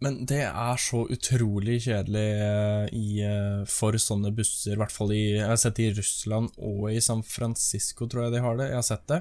Men 0.00 0.22
det 0.28 0.46
er 0.48 0.78
så 0.80 1.02
utrolig 1.12 1.82
kjedelig 1.84 2.28
eh, 2.40 2.84
i, 2.96 3.08
eh, 3.20 3.64
for 3.68 3.96
sånne 4.00 4.32
busser, 4.32 4.72
i 4.72 4.80
hvert 4.80 4.94
fall 4.94 5.12
i 5.12 5.20
Jeg 5.36 5.48
har 5.50 5.60
sett 5.60 5.76
det 5.76 5.90
i 5.90 5.96
Russland 5.98 6.54
og 6.56 6.86
i 6.88 7.02
San 7.04 7.20
Francisco, 7.26 8.08
tror 8.08 8.26
jeg 8.26 8.38
de 8.38 8.44
har 8.46 8.56
det. 8.56 8.70
Jeg 8.70 8.78
har 8.78 8.86
sett 8.86 9.04
det. 9.12 9.20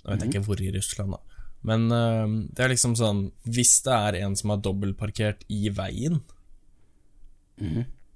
Jeg 0.00 0.14
vet 0.14 0.24
ikke 0.30 0.42
hvor 0.46 0.62
i 0.64 0.70
Russland, 0.72 1.12
da. 1.18 1.44
Men 1.68 1.84
eh, 1.92 2.36
det 2.56 2.64
er 2.64 2.72
liksom 2.72 2.94
sånn 2.96 3.26
Hvis 3.44 3.74
det 3.84 3.92
er 3.92 4.16
en 4.22 4.36
som 4.40 4.54
er 4.54 4.62
dobbeltparkert 4.64 5.44
i 5.52 5.68
veien, 5.68 6.22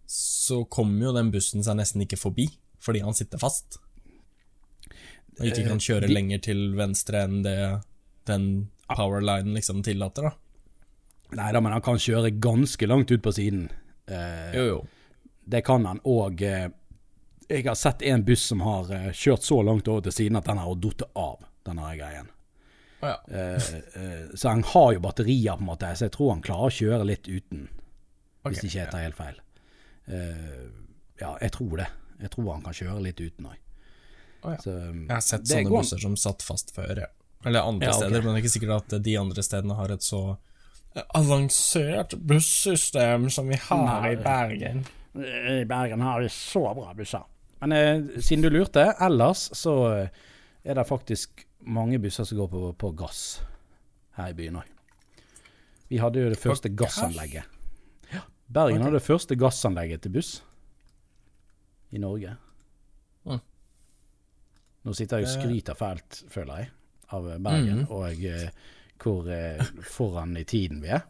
så 0.08 0.62
kommer 0.72 1.10
jo 1.10 1.16
den 1.18 1.32
bussen 1.34 1.64
seg 1.66 1.76
nesten 1.76 2.06
ikke 2.06 2.16
forbi, 2.16 2.46
fordi 2.80 3.02
han 3.04 3.16
sitter 3.16 3.40
fast. 3.42 3.76
Og 5.36 5.50
ikke 5.50 5.66
kan 5.66 5.82
kjøre 5.82 6.08
lenger 6.08 6.40
til 6.48 6.70
venstre 6.78 7.26
enn 7.26 7.42
det 7.44 7.58
den 8.24 8.70
powerlinen 8.88 9.52
liksom 9.56 9.82
tillater, 9.84 10.30
da. 10.30 10.43
Nei 11.34 11.50
da, 11.52 11.60
men 11.60 11.72
han 11.72 11.82
kan 11.82 11.98
kjøre 11.98 12.30
ganske 12.40 12.86
langt 12.86 13.10
ut 13.10 13.22
på 13.22 13.32
siden. 13.34 13.68
Eh, 14.06 14.54
Jo, 14.54 14.64
jo. 14.68 14.78
Det 15.44 15.60
kan 15.66 15.84
han, 15.84 15.98
og 16.08 16.40
eh, 16.42 16.68
jeg 17.50 17.64
har 17.66 17.74
sett 17.76 18.02
en 18.08 18.22
buss 18.24 18.46
som 18.48 18.60
har 18.64 18.88
eh, 18.94 19.10
kjørt 19.12 19.42
så 19.44 19.58
langt 19.66 19.88
over 19.88 20.00
til 20.06 20.12
siden 20.16 20.36
at 20.40 20.46
den 20.48 20.58
har 20.62 20.74
datt 20.80 21.02
av, 21.14 21.42
denne 21.66 21.84
her 21.90 21.96
greien. 22.00 22.30
Å 23.04 23.10
ja. 23.10 23.18
Eh, 23.28 23.74
eh, 24.00 24.22
så 24.34 24.48
han 24.54 24.62
har 24.70 24.92
jo 24.96 25.02
batterier, 25.04 25.56
på 25.58 25.60
en 25.66 25.68
måte, 25.68 25.90
så 25.96 26.06
jeg 26.08 26.14
tror 26.16 26.30
han 26.32 26.44
klarer 26.46 26.70
å 26.70 26.76
kjøre 26.78 27.04
litt 27.10 27.28
uten, 27.28 27.66
Okay, 28.44 28.54
hvis 28.58 28.64
ikke 28.68 28.78
jeg 28.82 28.90
tar 28.92 29.04
helt 29.04 29.16
feil. 29.16 29.36
Eh, 30.06 30.64
ja, 31.20 31.30
jeg 31.40 31.52
tror 31.54 31.76
det. 31.80 31.86
Jeg 32.20 32.30
tror 32.34 32.50
han 32.52 32.64
kan 32.64 32.74
kjøre 32.76 33.02
litt 33.04 33.20
uten 33.20 33.46
òg. 33.48 33.60
Oh, 34.44 34.50
ja. 34.52 34.58
Jeg 34.60 35.08
har 35.10 35.22
sett 35.24 35.46
sånne 35.48 35.68
går- 35.70 35.80
busser 35.84 36.00
som 36.02 36.16
satt 36.20 36.42
fast 36.44 36.72
før, 36.76 36.98
ja. 37.04 37.06
Eller 37.44 37.60
andre 37.64 37.86
Ja, 37.88 37.92
ok. 37.92 38.02
steder, 38.02 38.22
men 38.22 38.34
det 38.34 38.40
er 38.40 38.44
ikke 38.44 38.52
sikkert 38.58 38.76
at 38.96 39.02
de 39.04 39.16
andre 39.20 39.42
stedene 39.44 39.74
har 39.76 39.92
et 39.92 40.00
så 40.04 40.36
avansert 40.94 42.14
bussystem 42.14 43.30
som 43.30 43.48
vi 43.48 43.56
har 43.68 44.00
Nei. 44.02 44.12
i 44.12 44.16
Bergen. 44.16 44.84
I 45.60 45.64
Bergen 45.66 46.00
har 46.00 46.20
vi 46.22 46.28
så 46.28 46.62
bra 46.74 46.94
busser. 46.94 47.24
Men 47.62 47.72
eh, 47.72 48.20
siden 48.22 48.42
du 48.44 48.50
lurte, 48.50 48.84
ellers 49.00 49.48
så 49.56 49.74
eh, 49.92 50.08
er 50.64 50.78
det 50.78 50.84
faktisk 50.88 51.46
mange 51.64 51.98
busser 51.98 52.26
som 52.28 52.38
går 52.38 52.48
på, 52.52 52.72
på 52.78 52.90
gass 52.98 53.40
her 54.18 54.30
i 54.30 54.36
byen 54.38 54.60
òg. 54.60 54.70
Vi 55.88 55.98
hadde 56.02 56.22
jo 56.22 56.30
det 56.32 56.40
første 56.40 56.70
på 56.70 56.82
gassanlegget. 56.84 57.44
Ja, 58.12 58.22
Bergen 58.46 58.78
okay. 58.78 58.84
hadde 58.86 58.98
det 58.98 59.06
første 59.06 59.36
gassanlegget 59.38 60.02
til 60.04 60.14
buss 60.14 60.32
i 61.94 62.00
Norge. 62.02 62.36
Mm. 63.26 63.40
Nå 64.84 64.94
sitter 64.96 65.22
jeg 65.22 65.28
og 65.28 65.34
skryter 65.36 65.78
fælt, 65.78 66.22
føler 66.32 66.64
jeg, 66.64 66.72
av 67.14 67.28
Bergen, 67.38 67.84
Mm. 67.84 67.90
og 67.94 68.24
eh, 68.24 68.48
hvor 69.04 69.28
eh, 69.30 69.60
foran 69.92 70.32
i 70.40 70.44
tiden 70.48 70.80
vi 70.82 70.88
er. 70.96 71.04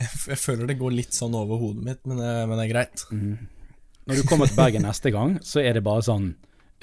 Jeg, 0.00 0.08
jeg 0.32 0.38
føler 0.42 0.66
det 0.68 0.78
går 0.80 0.92
litt 0.96 1.14
sånn 1.16 1.34
over 1.38 1.56
hodet 1.60 1.84
mitt, 1.86 2.02
men, 2.08 2.18
det- 2.20 2.48
men 2.50 2.58
det 2.58 2.64
er 2.66 2.72
greit. 2.72 3.04
Når 4.06 4.20
du 4.20 4.26
kommer 4.28 4.46
til 4.50 4.56
Bergen 4.58 4.84
neste 4.86 5.10
gang, 5.14 5.38
så 5.42 5.60
er 5.64 5.72
det 5.78 5.82
bare 5.86 6.02
sånn 6.06 6.26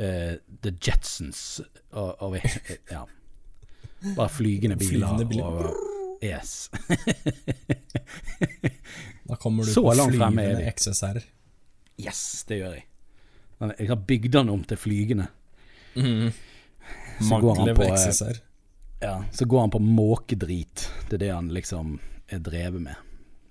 uh, 0.02 0.34
The 0.66 0.72
Jetsons 0.82 1.44
og, 1.94 2.16
og 2.26 2.38
Ja. 2.92 3.04
Bare 4.18 4.28
flygende 4.34 4.76
biler. 4.76 5.08
Flygende 5.08 5.28
biler. 5.30 5.70
Og, 5.70 6.24
yes. 6.26 6.68
Da 9.24 9.36
kommer 9.39 9.63
du 9.63 9.72
Så 9.72 9.84
på 9.86 9.94
flyvende. 9.96 10.72
XSR. 10.74 11.22
yes, 12.04 12.44
det 12.50 12.58
gjør 12.60 12.74
jeg. 12.76 12.86
Jeg 13.80 13.88
har 13.94 14.02
bygd 14.10 14.32
den 14.36 14.50
om 14.52 14.63
til 14.68 14.78
flygende. 14.78 15.30
Mm. 15.96 16.34
Han 17.30 17.46
på, 17.46 17.54
eh, 17.88 17.94
XSR. 17.96 18.42
Ja, 19.04 19.18
Så 19.36 19.46
går 19.46 19.66
han 19.66 19.74
på 19.74 19.82
måkedrit. 19.84 20.88
Det 21.10 21.18
er 21.18 21.24
det 21.26 21.32
han 21.34 21.50
liksom 21.54 21.98
er 22.32 22.39
drevet 22.39 22.82
med. 22.82 22.96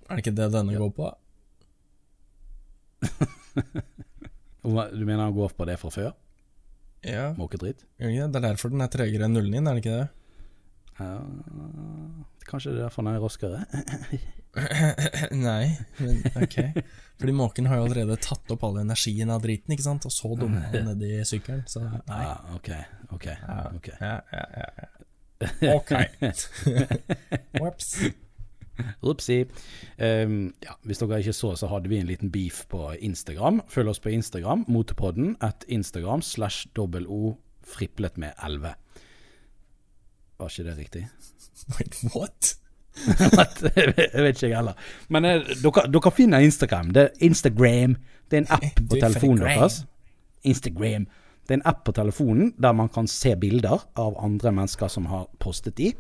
Er 0.08 0.16
det 0.16 0.24
ikke 0.24 0.36
det 0.36 0.48
denne 0.54 0.78
går 0.80 0.94
på? 0.96 1.12
Du 4.62 5.04
mener 5.04 5.24
han 5.24 5.34
går 5.34 5.48
på 5.58 5.64
det 5.66 5.74
fra 5.80 5.90
før? 5.90 6.12
Ja, 7.02 7.32
Måkedrit? 7.34 7.80
gjør 7.98 8.28
det 8.30 8.38
er 8.38 8.44
derfor 8.44 8.70
den 8.70 8.84
er 8.84 8.90
tregere 8.92 9.26
enn 9.26 9.34
nullen 9.34 9.56
inn, 9.58 9.66
er 9.66 9.74
det 9.74 9.82
ikke 9.82 9.96
det? 9.96 10.08
Ja, 11.00 11.16
kanskje 12.46 12.70
det 12.70 12.78
er 12.78 12.84
derfor 12.84 13.02
den 13.02 13.16
er 13.16 13.24
raskere? 13.24 13.64
Nei, 15.48 15.72
men 15.98 16.22
ok. 16.38 16.56
Fordi 17.18 17.34
måken 17.34 17.66
har 17.66 17.80
jo 17.80 17.88
allerede 17.88 18.20
tatt 18.22 18.54
opp 18.54 18.62
all 18.68 18.78
energien 18.84 19.32
av 19.34 19.42
driten, 19.42 19.74
ikke 19.74 19.86
sant? 19.88 20.06
Og 20.06 20.14
så 20.14 20.30
dumme 20.38 20.62
han 20.68 20.92
nedi 20.92 21.16
sykkelen, 21.26 21.64
så 21.66 21.82
nei. 21.88 21.98
Ah, 22.14 22.52
ok, 22.54 22.70
ok. 23.16 23.26
ok. 23.80 23.88
Ja, 23.98 24.18
ja, 24.30 24.44
ja, 24.62 24.68
ja. 24.84 24.90
Ok. 25.78 25.92
Ops. 27.60 27.96
Upsi. 29.02 29.44
Um, 29.98 30.54
ja, 30.64 30.74
hvis 30.82 30.98
dere 30.98 31.18
ikke 31.20 31.34
så, 31.36 31.52
så 31.56 31.68
hadde 31.70 31.90
vi 31.92 31.98
en 32.00 32.08
liten 32.08 32.32
beef 32.32 32.64
på 32.72 32.92
Instagram. 32.98 33.60
Følg 33.68 33.92
oss 33.92 34.00
på 34.00 34.08
Instagram, 34.08 34.64
Motepodden, 34.68 35.36
at 35.40 35.64
Instagram 35.68 36.22
slash 36.22 36.66
dobbel 36.76 37.06
O 37.08 37.36
friplet 37.66 38.18
med 38.18 38.32
11. 38.44 38.74
Var 40.38 40.48
ikke 40.48 40.70
det 40.70 40.78
riktig? 40.78 41.06
Wait, 41.76 41.94
what? 42.16 42.56
jeg 43.76 44.22
vet 44.22 44.36
ikke 44.36 44.48
jeg 44.48 44.56
heller. 44.56 44.72
Men 45.08 45.24
eh, 45.24 45.40
dere, 45.62 45.86
dere 45.92 46.12
finner 46.12 46.38
Instagram. 46.38 46.90
Det 46.90 47.02
er 47.02 47.08
Instagram. 47.20 47.96
Det 48.30 48.36
er 48.36 48.44
en 48.44 48.50
app 48.50 48.80
på 48.88 48.96
telefonen 49.00 49.44
deres. 49.46 49.84
Instagram. 50.42 51.06
Det 51.46 51.56
er 51.56 51.60
en 51.60 51.68
app 51.68 51.84
på 51.86 51.94
telefonen 51.96 52.52
der 52.62 52.74
man 52.76 52.90
kan 52.92 53.08
se 53.10 53.34
bilder 53.36 53.82
av 53.98 54.18
andre 54.22 54.52
mennesker 54.54 54.90
som 54.92 55.08
har 55.10 55.28
postet 55.42 55.76
de. 55.80 55.90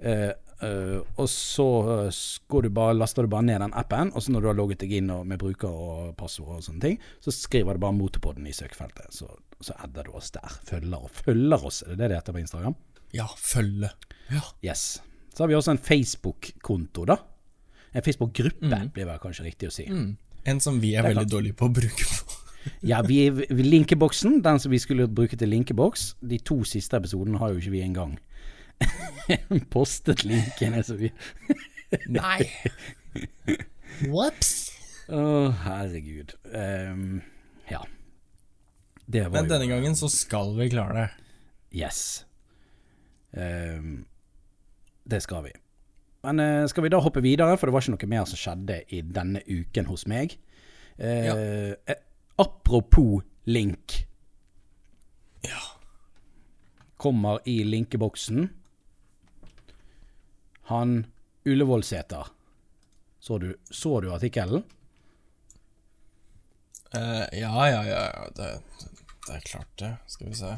Uh, 0.00 0.30
eh, 0.64 0.98
og 1.20 1.28
så 1.30 1.66
eh, 1.92 2.20
går 2.50 2.66
du 2.66 2.70
bare, 2.74 2.96
laster 2.96 3.26
du 3.26 3.30
bare 3.30 3.46
ned 3.46 3.60
den 3.62 3.74
appen, 3.78 4.12
og 4.14 4.24
så 4.24 4.32
når 4.32 4.42
du 4.42 4.48
har 4.50 4.58
logget 4.58 4.82
deg 4.82 4.94
inn 5.00 5.12
og, 5.14 5.26
med 5.28 5.40
bruker 5.42 5.70
og 5.70 6.14
passord 6.18 6.56
og 6.56 6.64
sånne 6.64 6.82
ting, 6.82 6.96
så 7.22 7.34
skriver 7.34 7.76
du 7.76 7.84
bare 7.84 7.94
'Motorpodden' 7.98 8.48
i 8.48 8.54
søkefeltet. 8.56 9.12
Så, 9.14 9.28
så 9.60 9.76
adder 9.84 10.08
du 10.08 10.16
oss 10.18 10.32
der. 10.34 10.56
Følger, 10.70 10.98
og 10.98 11.10
følger 11.10 11.68
oss, 11.70 11.82
er 11.82 11.94
det 11.94 11.98
det 11.98 12.08
det 12.08 12.20
heter 12.22 12.38
på 12.38 12.42
Instagram? 12.42 12.78
Ja, 13.14 13.28
følge. 13.36 13.92
Ja. 14.32 14.42
Yes. 14.64 15.02
Så 15.34 15.44
har 15.44 15.52
vi 15.52 15.54
også 15.54 15.76
en 15.76 15.84
Facebook-konto, 15.84 17.04
da. 17.04 17.20
En 17.94 18.02
Facebook-gruppe, 18.02 18.82
blir 18.94 19.06
vel 19.06 19.22
kanskje 19.22 19.46
riktig 19.46 19.70
å 19.70 19.74
si. 19.74 19.86
En 20.48 20.60
som 20.64 20.80
vi 20.80 20.94
er 20.96 21.04
er 21.04 21.14
veldig 21.14 21.30
dårlige 21.30 21.58
på 21.58 21.68
å 21.68 21.74
bruke 21.80 22.08
på. 22.08 22.37
Ja, 22.82 23.02
vi, 23.06 23.30
vi 23.30 23.62
Linkeboksen, 23.62 24.40
den 24.44 24.60
som 24.60 24.72
vi 24.72 24.80
skulle 24.82 25.08
bruke 25.08 25.36
til 25.38 25.48
linkeboks, 25.48 26.14
de 26.20 26.38
to 26.38 26.60
siste 26.68 26.98
episodene 26.98 27.38
har 27.40 27.52
jo 27.52 27.62
ikke 27.62 27.74
vi 27.74 27.84
engang 27.84 28.18
postet 29.74 30.24
linkene. 30.26 30.82
Så 30.86 30.98
vi 30.98 31.12
Nei. 32.12 32.42
Ops. 34.08 34.52
Å, 35.08 35.20
herregud. 35.64 36.34
Um, 36.52 37.22
ja. 37.70 37.80
Det 39.08 39.24
var 39.24 39.38
Men 39.38 39.48
jo 39.48 39.54
denne 39.54 39.70
gangen 39.70 39.96
så 39.96 40.10
skal 40.12 40.52
vi 40.58 40.68
klare 40.72 40.98
det. 40.98 41.06
Yes. 41.80 42.26
Um, 43.32 44.04
Det 45.08 45.22
skal 45.24 45.46
vi. 45.46 45.54
Men 46.26 46.42
uh, 46.42 46.66
skal 46.68 46.84
vi 46.84 46.92
da 46.92 47.00
hoppe 47.00 47.22
videre, 47.24 47.56
for 47.56 47.68
det 47.68 47.76
var 47.76 47.86
ikke 47.86 47.96
noe 47.96 48.10
mer 48.12 48.28
som 48.28 48.40
skjedde 48.40 48.82
i 48.92 49.00
denne 49.00 49.40
uken 49.48 49.88
hos 49.88 50.04
meg. 50.10 50.36
Uh, 50.98 51.72
eh, 51.88 52.04
apropos 52.38 53.22
link. 53.44 54.06
Ja. 55.40 55.62
Kommer 56.96 57.48
i 57.48 57.64
linkeboksen. 57.64 58.48
Han 60.62 61.06
Ullevålseter. 61.44 62.26
Så 63.18 63.38
du, 63.38 63.56
så 63.70 64.00
du 64.00 64.12
artikkelen? 64.12 64.62
Uh, 66.96 67.24
ja, 67.32 67.68
ja, 67.68 67.84
ja, 67.84 68.02
ja. 68.14 68.28
Det, 68.36 68.60
det 69.26 69.34
er 69.34 69.40
klart 69.40 69.72
det. 69.78 69.94
Skal 70.06 70.28
vi 70.28 70.34
se. 70.34 70.52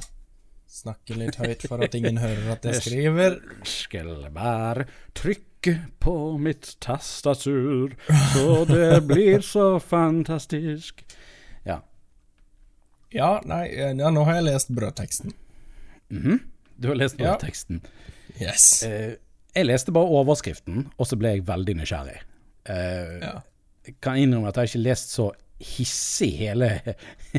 Snakke 0.71 1.17
litt 1.19 1.39
høyt 1.41 1.65
for 1.67 1.83
at 1.83 1.95
ingen 1.99 2.21
hører 2.23 2.53
at 2.55 2.67
jeg 2.69 2.81
skriver. 2.85 3.39
Skelbær, 3.67 4.85
trykk 5.19 5.47
på 6.01 6.15
mitt 6.41 6.77
tastatur, 6.81 7.97
så 8.33 8.65
det 8.65 9.03
blir 9.11 9.43
så 9.45 9.75
fantastisk. 9.83 11.03
Ja. 11.67 11.81
Ja, 13.13 13.41
nei, 13.45 13.65
eh, 13.75 13.93
ja, 13.99 14.11
nå 14.15 14.25
har 14.25 14.39
jeg 14.39 14.45
lest 14.51 14.71
brødteksten. 14.75 15.33
Du 16.11 16.89
har 16.89 16.97
lest 16.97 17.19
Ja. 17.21 17.37
teksten. 17.37 17.81
Yes. 18.41 18.83
Eh, 18.87 19.17
jeg 19.55 19.67
leste 19.67 19.93
bare 19.93 20.07
overskriften, 20.07 20.87
og 20.99 21.07
så 21.07 21.19
ble 21.19 21.35
jeg 21.37 21.45
veldig 21.47 21.75
nysgjerrig. 21.83 22.21
Eh, 22.67 23.19
Ja. 23.21 23.41
Jeg 23.87 23.97
kan 24.01 24.17
innrømme 24.17 24.49
at 24.49 24.57
jeg 24.57 24.69
ikke 24.69 24.79
har 24.79 24.89
lest 24.91 25.11
så 25.17 25.31
hissig 25.61 26.37
hele, 26.39 26.69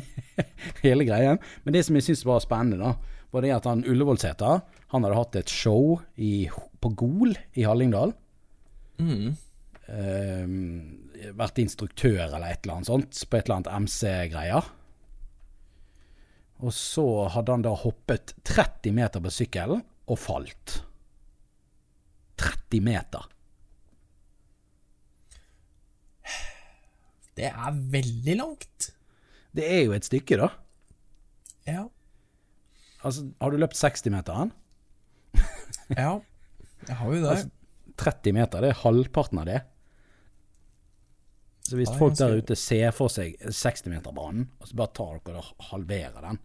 hele 0.84 1.06
greien. 1.06 1.40
Men 1.64 1.74
det 1.74 1.86
som 1.86 1.96
jeg 1.96 2.04
syns 2.04 2.26
var 2.26 2.40
spennende, 2.44 2.80
da, 2.82 2.96
var 3.32 3.42
det 3.46 3.52
at 3.56 3.64
han 3.70 3.84
Ullevålseter 3.88 4.62
han 4.92 5.04
hadde 5.06 5.16
hatt 5.16 5.36
et 5.40 5.50
show 5.50 6.02
i, 6.18 6.50
på 6.82 6.90
Gol 7.00 7.36
i 7.56 7.64
Hallingdal. 7.64 8.12
Mm. 9.00 9.38
Eh, 9.88 10.48
vært 11.38 11.60
instruktør 11.62 12.24
eller 12.28 12.48
et 12.50 12.64
eller 12.64 12.80
annet 12.80 12.90
sånt 12.90 13.20
på 13.30 13.38
et 13.38 13.46
eller 13.46 13.60
annet 13.60 13.88
MC-greier. 13.88 14.70
Og 16.62 16.74
så 16.78 17.06
hadde 17.34 17.56
han 17.56 17.66
da 17.66 17.74
hoppet 17.78 18.36
30 18.48 18.94
meter 18.98 19.24
på 19.24 19.34
sykkelen 19.34 19.82
og 20.12 20.20
falt. 20.22 20.82
30 22.42 22.84
meter. 22.86 23.30
Det 27.38 27.48
er 27.50 27.80
veldig 27.96 28.36
langt. 28.38 28.92
Det 29.56 29.66
er 29.66 29.86
jo 29.86 29.96
et 29.96 30.06
stykke, 30.06 30.38
da. 30.42 30.50
Ja. 31.68 31.86
Altså, 33.02 33.26
har 33.42 33.52
du 33.52 33.58
løpt 33.62 33.80
60-meteren? 33.80 34.52
Ja. 35.98 36.20
Jeg 36.88 36.98
har 36.98 37.14
jo 37.14 37.24
det. 37.24 37.40
30 38.02 38.34
meter, 38.38 38.64
det 38.64 38.72
er 38.72 38.82
halvparten 38.82 39.42
av 39.42 39.50
det. 39.50 39.60
Så 41.72 41.78
hvis 41.80 41.92
ah, 41.94 41.98
folk 42.02 42.18
der 42.20 42.34
ute 42.42 42.56
ser 42.60 42.92
for 42.92 43.08
seg 43.14 43.38
60-meterbanen, 43.40 44.50
og 44.60 44.68
så 44.68 44.76
bare 44.76 44.92
tar 44.98 45.22
dere 45.24 45.40
og 45.40 45.68
halverer 45.70 46.26
den 46.26 46.40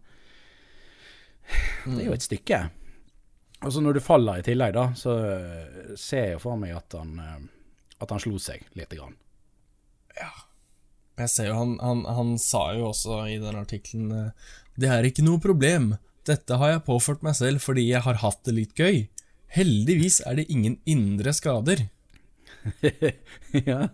Det 1.83 1.97
er 1.97 2.05
jo 2.05 2.15
et 2.15 2.23
stykke. 2.23 2.59
Og 3.65 3.73
så 3.73 3.81
når 3.83 3.97
du 3.97 4.03
faller 4.05 4.39
i 4.39 4.45
tillegg, 4.45 4.71
da, 4.77 4.85
så 4.95 5.17
øh, 5.19 5.93
ser 5.99 6.31
jeg 6.31 6.39
for 6.39 6.59
meg 6.59 6.77
at 6.77 6.95
han, 6.95 7.11
øh, 7.19 7.47
at 7.99 8.13
han 8.13 8.23
slo 8.23 8.39
seg 8.39 8.63
lite 8.77 8.99
grann. 8.99 9.17
Jeg 11.17 11.31
ser 11.33 11.49
jo 11.49 11.57
han, 11.57 11.75
han, 11.81 12.03
han 12.13 12.35
sa 12.41 12.69
jo 12.77 12.91
også 12.91 13.23
i 13.31 13.39
den 13.41 13.57
artikkelen 13.57 14.11
eh, 14.13 14.49
Det 14.77 14.89
er 14.93 15.07
ikke 15.07 15.25
noe 15.25 15.41
problem. 15.41 15.95
Dette 16.29 16.59
har 16.61 16.75
jeg 16.75 16.85
påført 16.85 17.23
meg 17.25 17.35
selv 17.39 17.63
fordi 17.63 17.87
jeg 17.89 18.03
har 18.05 18.21
hatt 18.21 18.43
det 18.45 18.53
litt 18.53 18.77
gøy. 18.77 19.07
Heldigvis 19.57 20.21
er 20.29 20.37
det 20.37 20.47
ingen 20.53 20.77
indre 20.85 21.33
skader. 21.33 21.87
ja. 23.69 23.87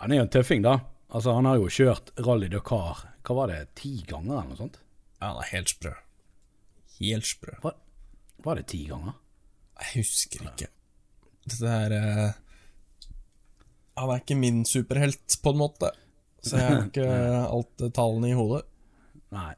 Han 0.00 0.12
er 0.12 0.20
jo 0.20 0.26
en 0.26 0.32
tøffing, 0.32 0.64
da. 0.64 0.78
Altså, 1.10 1.34
han 1.36 1.48
har 1.48 1.58
jo 1.60 1.70
kjørt 1.72 2.12
Rally 2.24 2.48
Dakar 2.52 3.06
hva 3.26 3.36
var 3.36 3.50
det, 3.52 3.60
ti 3.78 4.00
ganger 4.08 4.38
eller 4.38 4.48
noe 4.50 4.58
sånt? 4.58 4.78
Ja, 5.20 5.30
han 5.30 5.42
er 5.42 5.50
helt 5.52 5.72
sprø. 5.74 5.92
Helt 7.00 7.28
sprø. 7.28 7.56
Var, 7.62 7.76
var 8.46 8.60
det 8.60 8.68
ti 8.72 8.84
ganger? 8.88 9.18
Jeg 9.80 10.00
husker 10.00 10.46
ikke. 10.48 10.68
Dette 11.46 11.72
er 11.72 11.94
uh, 11.96 12.38
Han 14.00 14.12
er 14.12 14.22
ikke 14.22 14.38
min 14.40 14.62
superhelt, 14.68 15.38
på 15.44 15.52
en 15.52 15.60
måte. 15.60 15.92
Så 16.40 16.56
jeg 16.56 16.68
har 16.68 16.86
ikke 16.88 17.08
alt 17.56 17.84
eh, 17.84 17.92
tallene 17.96 18.30
i 18.30 18.36
hodet. 18.36 18.62
Nei. 19.36 19.52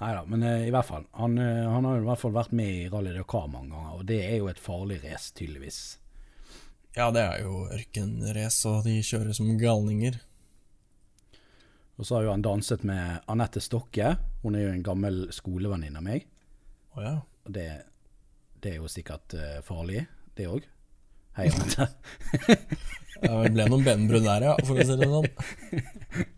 Nei 0.00 0.10
da, 0.16 0.24
men 0.28 0.44
uh, 0.44 0.66
i 0.66 0.72
hvert 0.72 0.88
fall. 0.88 1.08
Han, 1.16 1.40
uh, 1.40 1.72
han 1.72 1.88
har 1.88 1.96
jo 1.96 2.04
i 2.04 2.08
hvert 2.10 2.22
fall 2.22 2.36
vært 2.36 2.54
med 2.60 2.74
i 2.76 2.88
Rally 2.92 3.16
Dakar 3.16 3.48
mange 3.48 3.72
ganger, 3.72 3.96
og 3.96 4.06
det 4.12 4.20
er 4.26 4.36
jo 4.38 4.52
et 4.52 4.60
farlig 4.60 5.00
race, 5.04 5.32
tydeligvis. 5.36 5.80
Ja, 6.96 7.06
det 7.14 7.22
er 7.22 7.44
jo 7.44 7.68
ørkenrace, 7.70 8.66
og 8.66 8.86
de 8.88 8.96
kjører 9.06 9.34
som 9.36 9.52
galninger. 9.60 10.16
Og 12.00 12.06
så 12.08 12.16
har 12.16 12.24
jo 12.26 12.32
han 12.32 12.42
danset 12.42 12.82
med 12.88 13.20
Anette 13.30 13.60
Stokke. 13.62 14.14
Hun 14.42 14.56
er 14.56 14.64
jo 14.64 14.72
en 14.74 14.82
gammel 14.84 15.22
skolevenninne 15.36 16.00
av 16.00 16.06
meg. 16.06 16.24
Oh, 16.96 17.02
ja. 17.04 17.14
Og 17.46 17.54
det, 17.54 17.68
det 18.64 18.72
er 18.72 18.80
jo 18.80 18.90
sikkert 18.90 19.36
uh, 19.36 19.60
farlig, 19.66 20.06
det 20.34 20.48
òg. 20.50 20.66
Hei, 21.38 21.46
Anette. 21.54 21.86
Ja, 23.20 23.36
Det 23.44 23.52
ble 23.54 23.68
noen 23.68 23.86
benbrudd 23.86 24.26
der, 24.26 24.48
ja, 24.48 24.56
for 24.64 24.80
å 24.80 24.88
si 24.88 24.96
det 24.98 25.10
sånn. 25.12 25.30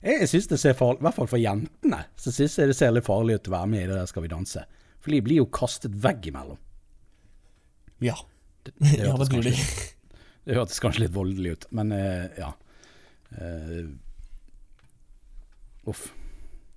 Jeg, 0.00 0.30
syns 0.32 0.46
det 0.48 0.56
ser 0.62 0.72
farlig 0.78 1.02
I 1.02 1.04
hvert 1.04 1.16
fall 1.18 1.28
for 1.28 1.36
jentene, 1.36 1.98
så 2.16 2.32
syns 2.32 2.54
jeg 2.56 2.70
det 2.70 2.76
ser 2.78 2.94
litt 2.94 3.04
farlig 3.04 3.34
ut 3.36 3.50
å 3.50 3.52
være 3.52 3.68
med 3.68 3.82
i 3.82 3.88
det 3.90 3.98
der 3.98 4.06
Skal 4.08 4.24
vi 4.24 4.30
danse. 4.32 4.62
For 4.96 5.12
de 5.12 5.18
blir 5.26 5.42
jo 5.42 5.48
kastet 5.52 5.92
veggimellom. 5.92 6.56
Ja. 8.00 8.16
Det, 8.64 8.72
det 8.80 8.94
Ja, 9.04 9.12
det 9.20 9.28
blir 9.28 9.50
de. 9.50 9.52
Det 10.50 10.56
hørtes 10.58 10.82
kanskje 10.82 11.04
litt 11.04 11.14
voldelig 11.14 11.52
ut, 11.54 11.64
men 11.78 11.92
eh, 11.94 12.24
ja. 12.40 12.48
Eh, 13.38 13.84
uff. 15.86 16.08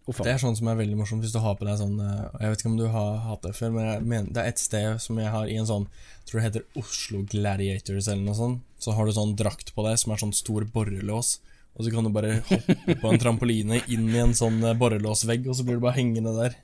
Uffa. 0.04 0.26
Det 0.28 0.34
er 0.34 0.42
sånn 0.42 0.58
som 0.60 0.68
er 0.68 0.76
veldig 0.78 0.98
morsomt 1.00 1.24
hvis 1.24 1.32
du 1.32 1.40
har 1.40 1.56
på 1.56 1.64
deg 1.64 1.78
sånn 1.80 1.96
eh, 2.04 2.26
Jeg 2.44 2.52
vet 2.52 2.62
ikke 2.62 2.70
om 2.74 2.76
du 2.76 2.86
har 2.92 3.22
hatt 3.24 3.46
det 3.46 3.54
før, 3.56 3.72
men 3.72 4.04
mener, 4.04 4.28
det 4.36 4.42
er 4.42 4.52
et 4.52 4.60
sted 4.60 5.00
som 5.00 5.18
jeg 5.22 5.32
har 5.32 5.48
i 5.48 5.56
en 5.56 5.70
sånn 5.70 5.88
Jeg 5.88 6.28
tror 6.28 6.40
det 6.40 6.44
heter 6.50 6.82
Oslo 6.82 7.22
Gladiators 7.32 8.10
eller 8.12 8.28
noe 8.28 8.38
sånt. 8.38 8.68
Så 8.84 8.94
har 8.94 9.08
du 9.08 9.16
sånn 9.16 9.34
drakt 9.40 9.72
på 9.74 9.88
deg 9.88 9.98
som 10.02 10.14
er 10.14 10.22
sånn 10.22 10.36
stor 10.36 10.68
borrelås. 10.76 11.38
Og 11.74 11.88
så 11.88 11.96
kan 11.96 12.06
du 12.06 12.12
bare 12.14 12.44
hoppe 12.52 12.98
på 13.00 13.10
en 13.10 13.24
trampoline 13.24 13.80
inn 13.90 14.06
i 14.12 14.22
en 14.22 14.36
sånn 14.38 14.60
borrelåsvegg, 14.78 15.48
og 15.50 15.58
så 15.58 15.66
blir 15.66 15.80
du 15.80 15.86
bare 15.88 15.98
hengende 15.98 16.36
der. 16.36 16.60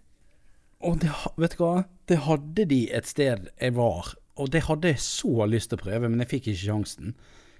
Og 0.85 0.99
det, 1.01 1.09
vet 1.39 1.55
du 1.55 1.63
hva? 1.63 1.73
Det 2.11 2.19
hadde 2.27 2.67
de 2.69 2.83
et 2.95 3.07
sted 3.09 3.49
jeg 3.49 3.75
var, 3.79 4.13
og 4.39 4.49
det 4.53 4.63
hadde 4.69 4.93
jeg 4.93 5.01
så 5.03 5.45
lyst 5.49 5.69
til 5.71 5.77
å 5.79 5.83
prøve, 5.83 6.09
men 6.09 6.19
jeg 6.23 6.29
fikk 6.31 6.47
ikke 6.53 6.63
sjansen. 6.63 7.13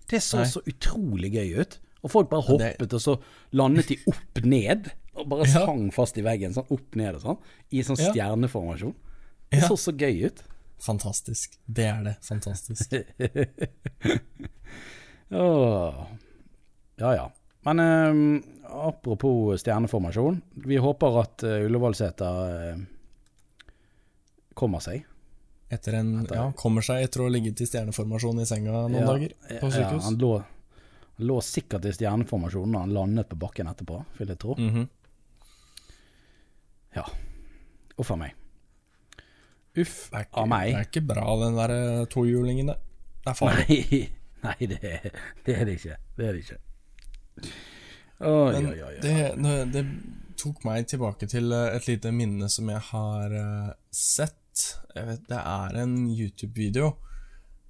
Det 0.09 0.21
så 0.25 0.39
Nei. 0.41 0.47
så 0.49 0.61
utrolig 0.65 1.33
gøy 1.35 1.59
ut. 1.59 1.77
Og 2.01 2.11
folk 2.13 2.29
bare 2.31 2.45
hoppet, 2.47 2.79
det- 2.79 2.95
og 2.95 3.01
så 3.03 3.17
landet 3.59 3.89
de 3.91 3.97
opp 4.07 4.39
ned. 4.47 4.87
Og 5.19 5.27
bare 5.29 5.45
Ja. 5.45 5.65
sang 5.65 5.89
fast 5.91 6.17
i 6.17 6.21
veggen, 6.23 6.53
sånn 6.55 6.71
opp 6.71 6.95
ned 6.95 7.15
og 7.15 7.21
sånn. 7.21 7.37
I 7.75 7.81
sånn 7.83 7.97
stjerneformasjon. 7.99 8.95
Det 9.51 9.61
så 9.67 9.75
så 9.77 9.91
gøy 9.91 10.25
ut. 10.25 10.43
Fantastisk. 10.79 11.57
Det 11.67 11.85
er 11.85 12.03
det. 12.03 12.15
Fantastisk. 12.23 12.93
Ja 16.99 17.13
ja. 17.15 17.31
Men 17.61 17.79
eh, 17.79 18.41
apropos 18.87 19.61
stjerneformasjon. 19.61 20.41
Vi 20.65 20.77
håper 20.79 21.19
at 21.21 21.43
uh, 21.43 21.57
Ullevålseter 21.67 22.71
eh, 22.71 22.81
kommer 24.55 24.79
seg. 24.83 25.03
Etter 25.69 25.93
en 25.99 26.13
Ja, 26.33 26.47
kommer 26.57 26.81
seg 26.85 27.03
etter 27.05 27.21
å 27.21 27.27
ha 27.27 27.33
ligget 27.33 27.61
i 27.61 27.67
stjerneformasjon 27.69 28.39
i 28.41 28.45
senga 28.49 28.71
noen 28.87 28.95
Ja, 29.03 29.05
dager 29.05 29.35
på 29.59 29.67
Ja, 29.69 29.71
sykehus. 29.75 30.03
han 30.07 30.17
lå, 30.17 30.31
han 30.39 31.27
lå 31.29 31.35
sikkert 31.45 31.85
i 31.85 31.93
stjerneformasjon 31.93 32.73
da 32.73 32.79
han 32.85 32.93
landet 32.95 33.29
på 33.29 33.37
bakken 33.37 33.67
etterpå, 33.69 33.99
vil 34.17 34.27
jeg 34.33 34.39
tro. 34.41 34.55
Mhm. 34.57 34.87
Ja. 36.95 37.05
Uff 37.99 38.11
a 38.11 38.15
meg. 38.17 38.33
Uff 39.77 40.09
er 40.11 40.23
a 40.23 40.25
ikke, 40.25 40.45
meg. 40.49 40.71
det 40.73 40.79
er 40.79 40.87
ikke 40.89 41.05
bra, 41.11 41.25
den 41.43 41.57
der 41.59 41.73
eh, 41.75 42.05
tohjulingen. 42.09 42.71
Det 42.73 42.79
Det 43.25 43.29
er 43.29 43.37
farlig. 43.37 44.09
Nei, 44.43 44.55
nei 44.55 44.67
det, 44.71 45.11
det 45.45 45.53
er 45.59 45.65
det 45.67 45.73
ikke. 45.75 45.95
Det 46.15 46.25
er 46.29 46.33
det 46.33 46.43
ikke. 46.45 46.59
Oi, 48.19 48.51
Men 48.55 48.65
oi, 48.71 48.77
oi. 48.79 48.83
oi. 48.87 48.93
det, 49.03 49.15
det, 49.43 49.55
det 49.73 49.83
tok 50.39 50.63
meg 50.67 50.87
tilbake 50.87 51.27
til 51.27 51.51
eh, 51.51 51.75
et 51.75 51.87
lite 51.91 52.11
minne 52.15 52.47
som 52.51 52.69
jeg 52.71 52.79
har 52.89 53.35
eh, 53.35 53.73
sett. 53.91 54.38
Vet, 54.95 55.21
det 55.29 55.37
er 55.39 55.77
en 55.83 55.95
YouTube-video 56.11 56.95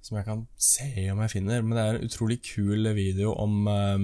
som 0.02 0.16
jeg 0.16 0.24
kan 0.24 0.46
se 0.56 0.88
om 1.12 1.20
jeg 1.20 1.30
finner, 1.34 1.62
men 1.62 1.76
det 1.76 1.82
er 1.84 1.98
en 1.98 2.06
utrolig 2.08 2.38
kul 2.42 2.88
video 2.96 3.34
om 3.36 3.66
eh, 3.68 3.98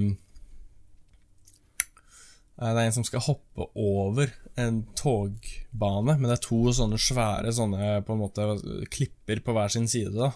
Det 2.56 2.68
er 2.72 2.86
en 2.86 2.92
som 2.96 3.04
skal 3.04 3.20
hoppe 3.24 3.66
over 3.76 4.30
en 4.56 4.82
togbane, 4.96 6.14
men 6.16 6.24
det 6.28 6.36
er 6.38 6.44
to 6.46 6.60
sånne 6.72 6.96
svære 7.00 7.52
sånne 7.52 7.98
på 8.06 8.14
en 8.16 8.22
måte 8.22 8.46
klipper 8.92 9.42
på 9.44 9.52
hver 9.56 9.72
sin 9.72 9.88
side. 9.88 10.12
da 10.16 10.32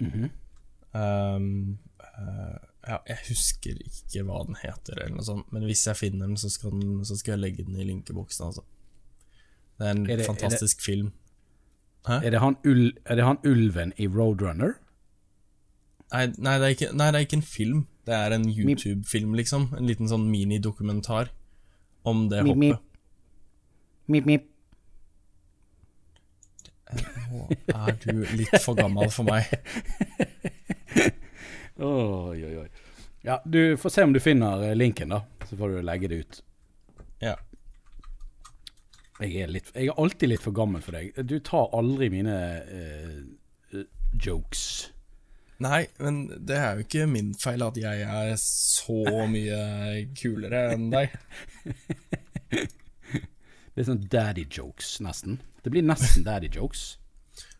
Mm 0.00 0.10
-hmm. 0.10 0.30
um, 1.36 1.78
uh, 2.18 2.58
ja, 2.88 2.98
jeg 3.08 3.18
husker 3.28 3.70
ikke 3.70 4.22
hva 4.24 4.44
den 4.46 4.56
heter, 4.62 4.92
eller 4.98 5.14
noe 5.16 5.24
sånt, 5.24 5.52
men 5.52 5.62
hvis 5.64 5.86
jeg 5.86 5.96
finner 5.96 6.26
den, 6.26 6.36
så 6.36 6.50
skal, 6.50 6.70
den, 6.70 7.04
så 7.04 7.16
skal 7.16 7.32
jeg 7.32 7.38
legge 7.40 7.64
den 7.64 7.76
i 7.76 7.84
linkeboksen. 7.84 8.46
Altså. 8.46 8.62
Det 9.78 9.86
er 9.86 9.90
en 9.90 10.02
Er 10.02 10.06
det- 10.06 10.12
er 10.12 10.16
det- 10.16 10.26
fantastisk 10.26 10.82
film. 10.82 11.12
Er 12.08 12.30
det 12.34 12.40
han, 12.42 12.56
ul 12.68 12.90
er 13.08 13.16
det 13.16 13.24
han 13.24 13.38
ulven 13.48 13.92
i 13.96 14.06
Roadrunner? 14.06 14.74
Nei, 16.12 16.26
nei, 16.36 16.58
det 16.60 16.68
ikke, 16.76 16.90
nei, 16.92 17.06
det 17.10 17.20
er 17.20 17.26
ikke 17.26 17.38
en 17.40 17.46
film. 17.48 17.78
Det 18.04 18.14
er 18.14 18.34
en 18.36 18.44
YouTube-film, 18.50 19.32
liksom. 19.38 19.70
En 19.78 19.88
liten 19.88 20.10
sånn 20.10 20.26
minidokumentar 20.30 21.30
om 22.04 22.26
det 22.28 22.42
Mip, 22.44 22.58
mip. 22.60 22.76
hoppet. 22.76 22.90
Mip, 24.12 24.26
mip. 24.28 24.50
Nå 26.94 27.46
er 27.74 27.96
du 28.04 28.20
litt 28.36 28.52
for 28.62 28.76
gammel 28.78 29.08
for 29.10 29.26
meg. 29.26 29.48
Oi, 31.74 32.38
oi, 32.44 32.52
oi. 32.60 32.68
Ja, 33.26 33.40
du 33.44 33.74
får 33.80 33.90
se 33.90 34.02
om 34.06 34.12
du 34.14 34.20
finner 34.22 34.60
eh, 34.62 34.76
linken, 34.78 35.08
da. 35.10 35.24
Så 35.48 35.56
får 35.58 35.72
du 35.72 35.80
legge 35.82 36.06
det 36.12 36.20
ut. 36.22 36.36
Ja. 37.24 37.32
Jeg 39.22 39.44
er, 39.44 39.50
litt, 39.52 39.68
jeg 39.76 39.92
er 39.92 40.00
alltid 40.00 40.32
litt 40.32 40.42
for 40.42 40.56
gammel 40.56 40.82
for 40.82 40.96
deg. 40.96 41.14
Du 41.22 41.36
tar 41.46 41.70
aldri 41.76 42.08
mine 42.10 42.34
eh, 42.66 43.84
jokes. 44.18 44.64
Nei, 45.62 45.84
men 46.02 46.24
det 46.42 46.56
er 46.58 46.74
jo 46.74 46.84
ikke 46.84 47.06
min 47.06 47.30
feil 47.38 47.62
at 47.62 47.78
jeg 47.78 48.08
er 48.10 48.32
så 48.42 49.26
mye 49.30 49.60
kulere 50.18 50.64
enn 50.74 50.88
deg. 50.94 51.14
Det 53.74 53.82
er 53.82 53.86
sånn 53.88 54.04
daddy 54.06 54.44
jokes, 54.54 55.00
nesten. 55.02 55.40
Det 55.64 55.70
blir 55.74 55.82
nesten 55.82 56.22
daddy 56.22 56.46
jokes. 56.54 56.92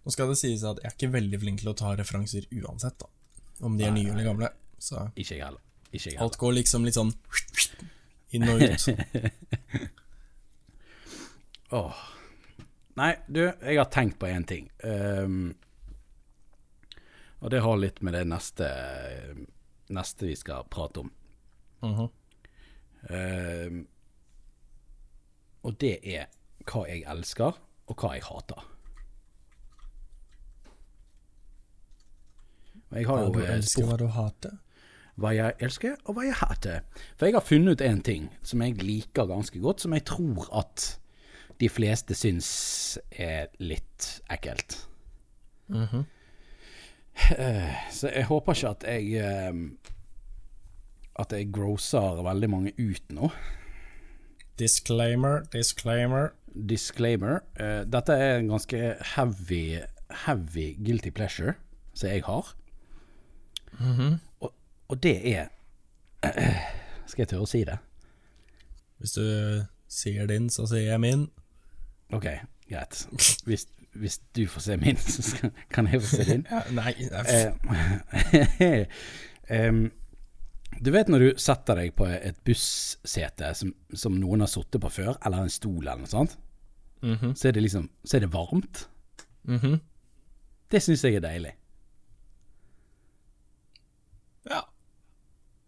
Nå 0.07 0.13
skal 0.15 0.29
det 0.31 0.37
sies 0.39 0.63
at 0.63 0.79
jeg 0.79 0.87
er 0.87 0.95
ikke 0.95 1.09
veldig 1.11 1.41
flink 1.43 1.63
til 1.65 1.73
å 1.73 1.75
ta 1.75 1.91
referanser 1.99 2.47
uansett, 2.61 3.03
da. 3.03 3.09
Om 3.67 3.75
de 3.81 3.89
er 3.89 3.95
nye 3.97 4.13
eller 4.13 4.29
gamle. 4.29 4.51
Så. 4.79 5.09
Ikke 5.19 5.35
jeg 5.35 5.43
heller. 5.43 6.23
alt 6.23 6.39
går 6.39 6.55
liksom 6.61 6.87
litt 6.87 6.95
sånn 6.95 7.11
inn 8.37 8.47
og 8.47 8.63
ut. 8.63 8.87
Åh. 11.75 11.95
Nei, 12.95 13.15
du, 13.27 13.41
jeg 13.43 13.79
har 13.81 13.89
tenkt 13.91 14.21
på 14.23 14.29
én 14.31 14.45
ting. 14.47 14.69
Um, 14.87 15.57
og 17.43 17.51
det 17.51 17.65
har 17.65 17.81
litt 17.81 17.99
med 18.07 18.15
det 18.15 18.23
neste, 18.31 18.69
neste 19.91 20.29
vi 20.29 20.37
skal 20.39 20.69
prate 20.71 21.03
om. 21.03 21.11
Uh 21.83 21.99
-huh. 21.99 22.11
um, 23.11 23.87
og 25.63 25.81
det 25.81 25.99
er 26.05 26.27
hva 26.65 26.87
jeg 26.89 27.05
elsker, 27.09 27.59
og 27.87 27.97
hva 27.97 28.13
jeg 28.15 28.23
hater. 28.23 28.65
Og 32.91 32.99
jeg 32.99 33.07
har 33.07 33.17
Hva 33.17 33.25
jo 33.25 33.33
du 33.33 33.43
eh, 33.43 33.55
elsker, 33.55 33.83
spurt 33.83 33.89
hva 33.89 33.97
du 33.97 34.07
hater. 34.07 34.59
hva 35.17 35.31
jeg 35.35 35.55
elsker, 35.59 35.97
og 36.05 36.15
hva 36.15 36.23
jeg 36.23 36.35
hater. 36.35 36.81
For 37.17 37.27
jeg 37.27 37.35
har 37.35 37.41
funnet 37.41 37.73
ut 37.73 37.81
en 37.81 38.03
ting 38.03 38.31
som 38.43 38.63
jeg 38.63 38.83
liker 38.83 39.27
ganske 39.27 39.59
godt, 39.59 39.81
som 39.81 39.93
jeg 39.93 40.05
tror 40.05 40.59
at 40.59 41.01
de 41.61 41.69
fleste 41.71 42.15
syns 42.19 42.49
er 43.11 43.49
litt 43.63 44.09
ekkelt. 44.33 44.77
Eh, 47.39 47.75
Så 47.95 48.11
jeg 48.11 48.25
håper 48.27 48.53
ikke 48.57 48.71
at 48.75 48.85
jeg 48.89 49.13
eh, 49.23 49.53
At 51.23 51.33
jeg 51.33 51.53
grosser 51.55 52.23
veldig 52.27 52.49
mange 52.51 52.73
ut 52.79 53.13
nå. 53.15 53.29
Disclaimer, 54.59 55.45
disclaimer. 55.53 56.33
Disclaimer. 56.55 57.41
eh, 57.59 57.85
dette 57.87 58.13
er 58.13 58.39
en 58.39 58.49
ganske 58.49 58.81
heavy, 59.15 59.79
heavy 60.27 60.75
guilty 60.85 61.11
pleasure 61.11 61.55
som 61.95 62.09
jeg 62.11 62.23
har. 62.27 62.55
og, 64.41 64.53
og 64.89 65.03
det 65.03 65.17
er 65.37 65.49
Skal 67.07 67.23
jeg 67.25 67.29
tørre 67.29 67.43
å 67.47 67.51
si 67.51 67.65
det? 67.67 67.79
Hvis 68.99 69.13
du 69.19 69.25
sier 69.91 70.27
din, 70.31 70.47
så 70.51 70.65
sier 70.71 70.87
jeg 70.95 71.01
min. 71.03 71.27
Ok, 72.13 72.27
greit. 72.69 73.07
Hvis, 73.47 73.67
hvis 73.95 74.21
du 74.37 74.47
får 74.51 74.61
se 74.61 74.77
min, 74.77 74.97
så 75.17 75.23
skal, 75.23 75.53
kan 75.71 75.89
jeg 75.91 76.03
få 76.03 76.17
se 76.17 76.25
din. 76.25 76.47
Ja, 76.51 76.63
nei, 76.75 76.95
em, 79.59 79.85
du 80.85 80.91
vet 80.91 81.09
når 81.09 81.19
du 81.23 81.29
setter 81.41 81.79
deg 81.79 81.95
på 81.97 82.07
et 82.11 82.39
bussete 82.45 83.53
som, 83.55 83.73
som 83.95 84.17
noen 84.19 84.43
har 84.45 84.51
sittet 84.51 84.83
på 84.83 84.91
før, 84.91 85.15
eller 85.25 85.45
en 85.47 85.53
stol 85.53 85.83
eller 85.85 86.03
noe 86.05 86.11
sånt, 86.11 86.37
så 87.05 87.49
er 87.51 87.53
det 87.53 87.61
liksom 87.67 87.91
Så 88.01 88.17
er 88.17 88.23
det 88.25 88.31
varmt. 88.33 88.87
Mhm. 89.45 89.75
Det 90.73 90.81
syns 90.83 91.03
jeg 91.05 91.19
er 91.19 91.21
deilig. 91.21 91.51
Ja. 94.49 94.63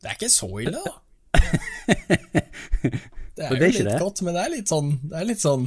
Det 0.01 0.09
er 0.09 0.17
ikke 0.17 0.31
så 0.33 0.49
ille, 0.65 0.81
da. 0.81 0.95
Det 3.37 3.45
er 3.45 3.53
jo 3.53 3.59
det 3.61 3.67
er 3.67 3.75
litt 3.75 3.85
det? 3.91 3.99
godt, 4.01 4.23
men 4.25 4.33
det 4.37 4.43
er 4.47 4.53
litt 4.55 4.71
sånn 4.73 4.89
Det 5.11 5.19
er 5.21 5.27
litt 5.29 5.43
sånn 5.43 5.67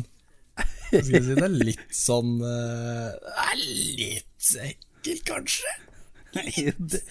si? 0.89 1.21
Det 1.29 1.37
er 1.45 1.55
litt 1.55 1.95
sånn 1.95 2.35
eh, 2.45 3.15
Det 3.23 3.45
er 3.45 3.63
litt 3.63 4.51
ekkelt, 4.65 5.23
kanskje? 5.29 5.75
det, 6.33 7.01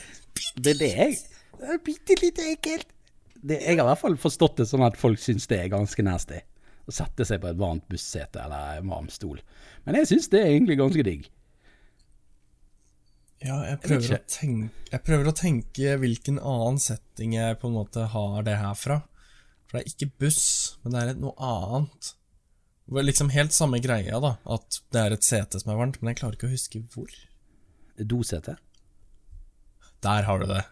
det 0.55 0.75
er 0.75 0.79
det 0.79 0.93
jeg 0.93 1.17
Det 1.59 1.73
er 1.75 1.81
bitte 1.83 2.17
litt 2.23 2.39
ekkelt. 2.45 2.93
Det, 3.39 3.59
jeg 3.63 3.79
har 3.79 3.85
i 3.85 3.89
hvert 3.93 4.03
fall 4.03 4.19
forstått 4.19 4.61
det 4.61 4.69
sånn 4.71 4.87
at 4.87 4.99
folk 4.99 5.21
syns 5.23 5.47
det 5.51 5.61
er 5.63 5.73
ganske 5.73 6.05
nasty. 6.07 6.39
Å 6.89 6.95
sette 6.95 7.27
seg 7.29 7.43
på 7.43 7.51
et 7.51 7.59
varmt 7.59 7.87
bussete 7.91 8.41
eller 8.43 8.81
en 8.81 8.91
varm 8.91 9.11
stol. 9.13 9.41
Men 9.87 9.99
jeg 10.01 10.11
syns 10.13 10.31
det 10.33 10.41
er 10.43 10.55
egentlig 10.55 10.79
ganske 10.81 11.05
digg. 11.07 11.29
Ja, 13.39 13.61
jeg 13.69 13.79
prøver, 13.85 14.09
jeg, 14.17 14.25
tenke, 14.35 14.87
jeg 14.91 15.03
prøver 15.07 15.29
å 15.31 15.37
tenke 15.37 15.93
hvilken 16.03 16.41
annen 16.43 16.81
setting 16.83 17.37
jeg 17.37 17.59
på 17.61 17.69
en 17.71 17.77
måte 17.77 18.09
har 18.11 18.41
det 18.47 18.57
her 18.59 18.75
fra. 18.79 19.03
For 19.69 19.79
det 19.79 19.85
er 19.85 19.93
ikke 19.93 20.25
buss, 20.25 20.47
men 20.83 20.97
det 20.97 21.03
er 21.05 21.21
noe 21.23 21.37
annet. 21.39 22.15
Det 22.89 22.95
var 22.95 23.05
liksom 23.05 23.29
helt 23.29 23.53
samme 23.53 23.83
greia, 23.85 24.17
da. 24.25 24.31
At 24.49 24.79
det 24.95 25.01
er 25.01 25.13
et 25.13 25.27
sete 25.27 25.61
som 25.61 25.75
er 25.75 25.77
varmt, 25.77 25.99
men 26.01 26.15
jeg 26.15 26.23
klarer 26.23 26.39
ikke 26.39 26.49
å 26.49 26.55
huske 26.55 26.81
hvor. 26.95 27.11
Dosete. 28.01 28.55
Der 30.01 30.25
har 30.25 30.41
du 30.41 30.47
det. 30.49 30.63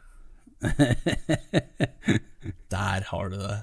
Der 2.73 3.05
har 3.11 3.29
du 3.29 3.37
det. 3.37 3.59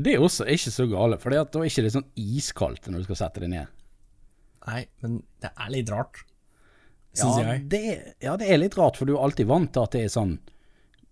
Det 0.00 0.14
er 0.14 0.24
også 0.24 0.46
ikke 0.48 0.72
så 0.72 0.86
gale, 0.88 1.18
for 1.20 1.32
da 1.32 1.42
er 1.42 1.50
det 1.52 1.68
ikke 1.68 1.92
sånn 1.92 2.08
iskaldt 2.20 2.88
når 2.88 3.02
du 3.04 3.08
skal 3.10 3.20
sette 3.20 3.42
deg 3.44 3.52
ned. 3.52 3.74
Nei, 4.66 4.82
men 5.04 5.18
det 5.44 5.50
er 5.52 5.72
litt 5.74 5.92
rart. 5.92 6.22
Syns 7.16 7.36
ja, 7.40 7.50
jeg. 7.50 7.66
Det, 7.72 7.82
ja, 8.24 8.38
det 8.40 8.48
er 8.48 8.62
litt 8.62 8.76
rart, 8.80 8.96
for 8.96 9.08
du 9.08 9.12
er 9.16 9.26
alltid 9.26 9.48
vant 9.50 9.72
til 9.76 9.84
at 9.84 9.92
det 9.92 10.06
er 10.06 10.14
sånn 10.16 10.38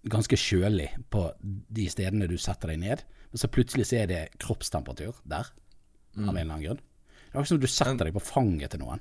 ganske 0.09 0.37
kjølig 0.41 0.89
på 1.13 1.27
de 1.45 1.87
stedene 1.93 2.29
du 2.33 2.37
setter 2.41 2.73
deg 2.73 2.81
ned. 2.81 3.05
Og 3.33 3.41
så 3.41 3.53
plutselig 3.53 3.91
så 3.91 4.01
er 4.03 4.09
det 4.09 4.23
kroppstemperatur 4.41 5.21
der, 5.29 5.53
av 6.17 6.31
en 6.31 6.37
eller 6.39 6.55
annen 6.55 6.65
grunn. 6.69 6.81
Det 6.81 7.33
er 7.35 7.41
akkurat 7.41 7.51
som 7.53 7.61
du 7.63 7.67
setter 7.71 8.05
deg 8.09 8.15
på 8.17 8.23
fanget 8.23 8.71
til 8.75 8.81
noen. 8.85 9.01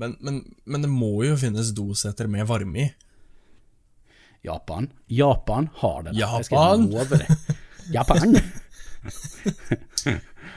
Men, 0.00 0.16
men, 0.24 0.40
men 0.64 0.82
det 0.84 0.90
må 0.90 1.12
jo 1.26 1.36
finnes 1.38 1.70
dosetter 1.76 2.26
med 2.30 2.46
varme 2.48 2.86
i. 2.86 2.88
Japan. 4.46 4.88
Japan 5.12 5.68
har 5.82 6.02
det. 6.06 6.14
der. 6.14 6.20
Jeg 6.22 6.48
skal 6.48 6.56
Japan? 6.56 6.86
love 6.88 7.18
det. 7.20 7.26
Japan! 7.92 8.36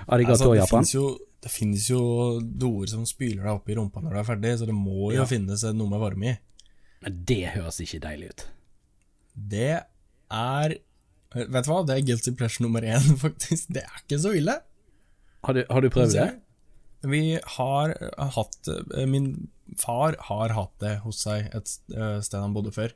Arigato, 0.08 0.32
Altså, 0.34 0.52
det 0.54 0.60
Japan. 0.62 0.70
finnes 0.80 0.94
jo, 0.96 1.04
det 1.44 1.52
finnes 1.52 1.90
jo 1.92 2.00
doer 2.42 2.88
som 2.92 3.04
spyler 3.08 3.44
deg 3.44 3.52
opp 3.58 3.70
i 3.72 3.76
rumpa 3.78 4.02
når 4.04 4.16
du 4.16 4.20
er 4.22 4.28
ferdig, 4.28 4.54
så 4.60 4.68
det 4.70 4.76
må 4.78 5.12
jo 5.16 5.26
finnes 5.30 5.64
noe 5.76 5.92
med 5.92 6.02
varme 6.04 6.32
i. 6.32 6.36
Men 7.04 7.20
det 7.28 7.42
høres 7.58 7.82
ikke 7.84 8.00
deilig 8.06 8.32
ut. 8.34 8.46
Det 9.34 9.72
er 10.34 10.78
Vet 11.34 11.66
du 11.66 11.70
hva, 11.72 11.80
det 11.82 11.96
er 11.98 12.04
guilty 12.06 12.30
pleasure 12.38 12.62
nummer 12.62 12.86
én, 12.86 13.02
faktisk. 13.24 13.72
Det 13.74 13.82
er 13.82 14.02
ikke 14.04 14.20
så 14.22 14.36
ille. 14.38 14.54
Har 15.44 15.54
du, 15.58 15.64
har 15.70 15.82
du 15.84 15.90
prøvd 15.92 16.14
det? 16.16 16.30
Vi 17.04 17.22
har 17.58 17.92
hatt 18.38 18.70
eh, 18.72 19.06
Min 19.10 19.50
far 19.80 20.16
har 20.30 20.54
hatt 20.56 20.74
det 20.80 20.94
hos 21.04 21.24
seg 21.26 21.50
et 21.56 21.74
eh, 21.96 22.20
sted 22.24 22.40
han 22.40 22.54
bodde 22.56 22.72
før. 22.76 22.94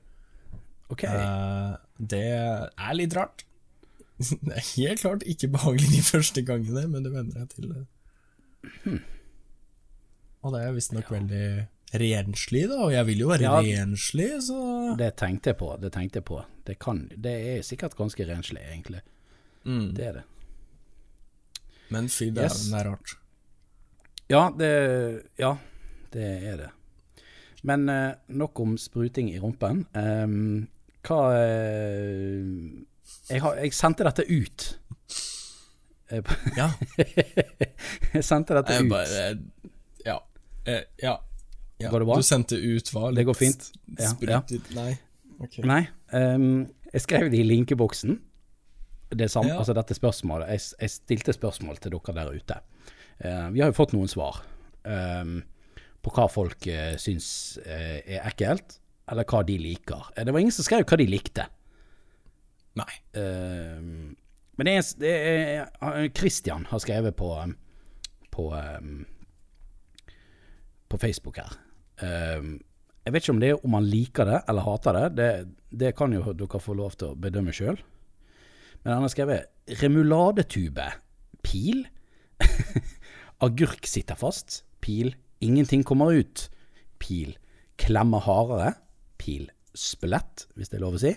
Ok. 0.93 1.03
Eh, 1.09 1.75
Det 1.99 2.23
er 2.23 2.93
litt 2.95 3.15
rart. 3.17 3.43
Det 4.47 4.53
er 4.55 4.67
helt 4.77 5.01
klart 5.03 5.25
ikke 5.27 5.49
behagelig 5.53 5.89
de 5.97 6.03
første 6.07 6.41
gangene, 6.47 6.85
men 6.87 7.03
du 7.03 7.11
venner 7.11 7.43
deg 7.43 7.49
til 7.55 7.67
det. 7.73 7.83
Hmm. 8.85 9.01
Og 10.45 10.53
det 10.55 10.61
er 10.63 10.71
visstnok 10.77 11.09
veldig 11.11 11.43
renslig, 11.97 12.63
da, 12.69 12.77
og 12.87 12.91
jeg 12.93 13.05
vil 13.07 13.21
jo 13.23 13.27
være 13.31 13.43
Ja. 13.47 13.59
renslig, 13.63 14.29
så 14.43 14.95
Det 14.99 15.11
tenkte 15.19 15.51
jeg 15.53 15.57
på. 15.59 15.69
Det 15.81 15.91
tenkte 15.95 16.19
jeg 16.21 16.25
på. 16.27 16.39
Det, 16.67 16.77
kan, 16.83 17.05
det 17.15 17.35
er 17.57 17.61
sikkert 17.65 17.95
ganske 17.99 18.25
renslig, 18.27 18.61
egentlig. 18.71 19.01
Mm. 19.65 19.93
Det 19.95 20.05
er 20.07 20.13
det. 20.19 20.23
Men 21.93 22.09
fy 22.11 22.25
dæven, 22.31 22.43
Yes. 22.51 22.65
det 22.71 22.79
er 22.81 22.89
rart. 22.91 23.13
Ja, 24.29 24.41
det, 24.59 24.71
ja, 25.39 25.53
det 26.13 26.25
er 26.51 26.57
det. 26.57 26.69
Men 27.63 27.89
eh, 27.89 28.13
nok 28.27 28.59
om 28.59 28.75
spruting 28.77 29.29
i 29.31 29.39
rumpen. 29.39 29.85
Um, 29.95 30.67
hva 31.07 31.19
eh, 31.39 32.43
jeg, 33.29 33.41
har, 33.41 33.55
jeg 33.63 33.73
sendte 33.73 34.03
dette 34.07 34.25
ut. 34.27 34.67
Eh, 36.11 36.21
Ja. 36.57 36.69
jeg 38.13 38.23
sendte 38.23 38.55
dette 38.59 38.73
Jeg 38.77 38.85
ut. 38.85 38.91
bare 38.91 39.39
Ja. 40.05 40.19
Eh, 40.67 40.83
ja. 41.03 41.15
ja. 41.79 41.89
Går 41.91 41.99
det 42.03 42.07
bra? 42.11 42.15
Du 42.19 42.23
sendte 42.27 42.55
ut 42.59 42.91
hva? 42.93 43.09
Det 43.15 43.25
går 43.27 43.35
fint. 43.35 43.71
Ja, 43.97 44.11
Sprutet 44.13 44.71
Nei. 44.75 44.91
Okay. 45.39 45.63
Nei, 45.67 45.83
Um, 46.13 46.69
jeg 46.93 47.01
skrev 47.03 47.25
det 47.29 47.41
i 47.41 47.43
linkeboksen. 47.43 48.13
Det 49.09 49.29
samme, 49.31 49.53
Ja. 49.53 49.57
altså 49.61 49.73
dette 49.73 49.95
spørsmålet. 49.95 50.49
Jeg, 50.49 50.61
jeg 50.81 50.89
stilte 50.91 51.33
spørsmål 51.33 51.77
til 51.79 51.91
dere 51.95 52.15
der 52.17 52.33
ute. 52.35 52.57
Uh, 53.23 53.47
vi 53.53 53.61
har 53.63 53.71
jo 53.71 53.77
fått 53.77 53.93
noen 53.95 54.09
svar. 54.11 54.41
um, 54.87 55.43
på 56.03 56.11
hva 56.15 56.27
folk 56.31 56.67
uh, 56.71 56.95
syns 57.01 57.57
uh, 57.65 57.97
er 58.05 58.21
ekkelt, 58.29 58.77
eller 59.11 59.25
hva 59.27 59.41
de 59.47 59.57
liker. 59.59 60.11
Det 60.15 60.31
var 60.31 60.39
ingen 60.39 60.55
som 60.55 60.63
skrev 60.63 60.85
hva 60.87 60.97
de 60.99 61.07
likte. 61.07 61.47
Nei. 62.77 62.93
Eh, 63.17 63.79
men 64.57 64.67
det 64.67 64.73
er, 64.77 64.89
det 65.01 65.11
er 65.17 66.09
Christian 66.13 66.67
har 66.69 66.79
skrevet 66.83 67.15
på 67.17 67.31
på, 68.29 68.45
um, 68.53 69.05
på 70.87 70.97
Facebook 71.01 71.39
her. 71.41 71.55
Jeg 71.97 73.13
vet 73.15 73.23
ikke 73.23 73.33
om 73.33 73.39
det 73.41 73.49
er 73.49 73.65
om 73.65 73.73
han 73.79 73.87
liker 73.89 74.29
det 74.29 74.41
eller 74.47 74.61
hater 74.67 74.93
det. 74.99 75.05
Det, 75.17 75.29
det 75.85 75.95
kan 75.97 76.13
jo 76.13 76.35
dere 76.37 76.59
få 76.61 76.75
lov 76.77 76.93
til 76.99 77.15
å 77.15 77.17
bedømme 77.17 77.55
sjøl. 77.55 77.79
Men 78.87 78.93
han 78.93 79.03
har 79.03 79.11
skrevet 79.11 79.79
remuladetube. 79.81 80.85
Pil. 81.43 81.81
Agurk 83.43 83.83
sitter 83.83 84.15
fast. 84.15 84.61
Pil. 84.79 85.11
Ingenting 85.43 85.83
kommer 85.83 86.13
ut. 86.15 86.45
Pil. 87.03 87.33
Klemmer 87.75 88.23
hardere. 88.23 88.69
Pil. 89.19 89.49
Spelett, 89.75 90.45
hvis 90.55 90.71
det 90.71 90.79
er 90.79 90.85
lov 90.85 90.95
å 90.95 91.01
si. 91.03 91.11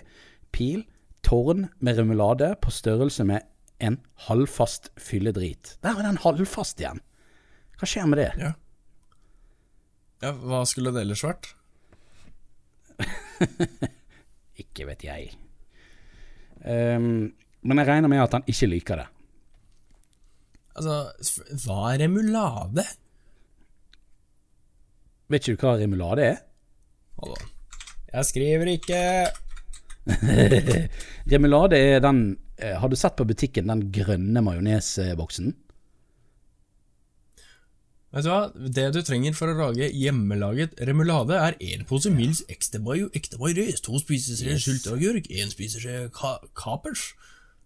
Pil. 0.51 0.83
Tårn 1.23 1.69
med 1.79 1.95
remulade 1.95 2.49
på 2.59 2.75
størrelse 2.75 3.23
med 3.29 3.47
en 3.79 4.01
halvfast 4.27 4.91
fylledrit. 4.99 5.77
Der 5.79 5.95
er 5.95 6.09
den 6.09 6.19
halvfast 6.19 6.83
igjen. 6.83 6.99
Hva 7.79 7.87
skjer 7.87 8.11
med 8.11 8.19
det? 8.19 8.31
Ja. 8.35 8.51
ja, 10.27 10.33
hva 10.43 10.65
skulle 10.67 10.91
det 10.91 11.05
ellers 11.05 11.23
vært? 11.23 11.53
Ikke 14.65 14.91
vet 14.91 15.07
jeg. 15.07 15.31
Ehm, 16.67 17.31
men 17.63 17.81
jeg 17.81 17.87
regner 17.91 18.09
med 18.11 18.23
at 18.23 18.33
han 18.37 18.45
ikke 18.49 18.69
liker 18.71 19.01
det. 19.03 19.07
Altså, 20.79 20.97
hva 21.65 21.79
er 21.91 22.01
remulade? 22.05 22.85
Vet 25.31 25.47
ikke 25.47 25.59
du 25.59 25.65
hva 25.67 25.75
remulade 25.79 26.25
er? 26.33 26.37
Hold 27.21 27.35
on. 27.37 27.49
Jeg 28.11 28.27
skriver 28.27 28.71
ikke 28.73 29.01
Remulade 31.31 31.77
er 31.77 31.99
den 32.03 32.17
eh, 32.57 32.73
Har 32.81 32.89
du 32.91 32.95
sett 32.99 33.13
på 33.15 33.23
butikken 33.29 33.69
den 33.69 33.83
grønne 33.93 34.41
majonesboksen? 34.43 35.51
Vet 38.11 38.25
du 38.25 38.31
hva? 38.31 38.39
Det 38.51 38.87
du 38.91 38.99
trenger 39.07 39.35
for 39.37 39.53
å 39.53 39.55
lage 39.55 39.87
hjemmelaget 39.95 40.81
remulade, 40.89 41.37
er 41.37 41.55
én 41.63 41.85
pose 41.87 42.11
Mills 42.11 42.41
ekte 42.51 42.81
mayo, 42.83 43.07
ekte 43.15 43.39
majones, 43.39 43.79
to 43.85 44.01
spiseskjeer 44.01 44.57
Yes. 44.57 44.65
sylteagurk, 44.67 45.29
én 45.31 45.53
spiseskje 45.53 46.09
ka 46.17 46.33
kapers, 46.59 47.13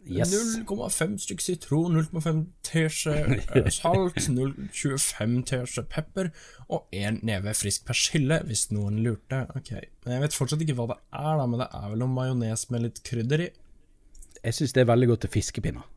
Yes. 0.06 0.32
0,5 0.62 1.16
stykk 1.24 1.42
sitron, 1.42 1.96
0,5 1.98 2.42
teskje 2.66 3.16
eh, 3.58 3.70
salt, 3.74 4.20
0,25 4.30 5.40
teskje 5.50 5.84
pepper 5.90 6.30
og 6.70 6.86
én 6.94 7.18
neve 7.26 7.54
frisk 7.58 7.88
persille, 7.88 8.38
hvis 8.46 8.68
noen 8.74 9.02
lurte. 9.06 9.44
Ok, 9.58 9.74
men 10.06 10.18
Jeg 10.18 10.26
vet 10.26 10.38
fortsatt 10.38 10.62
ikke 10.62 10.78
hva 10.78 10.90
det 10.94 11.00
er, 11.10 11.32
da, 11.42 11.48
men 11.50 11.64
det 11.64 11.70
er 11.74 11.90
vel 11.94 12.04
noe 12.04 12.14
majones 12.14 12.68
med 12.74 12.86
litt 12.86 13.02
krydder 13.08 13.48
i. 13.48 13.50
Jeg 14.46 14.60
syns 14.60 14.76
det 14.78 14.86
er 14.86 14.92
veldig 14.92 15.10
godt 15.14 15.26
til 15.26 15.34
fiskepinner. 15.40 15.90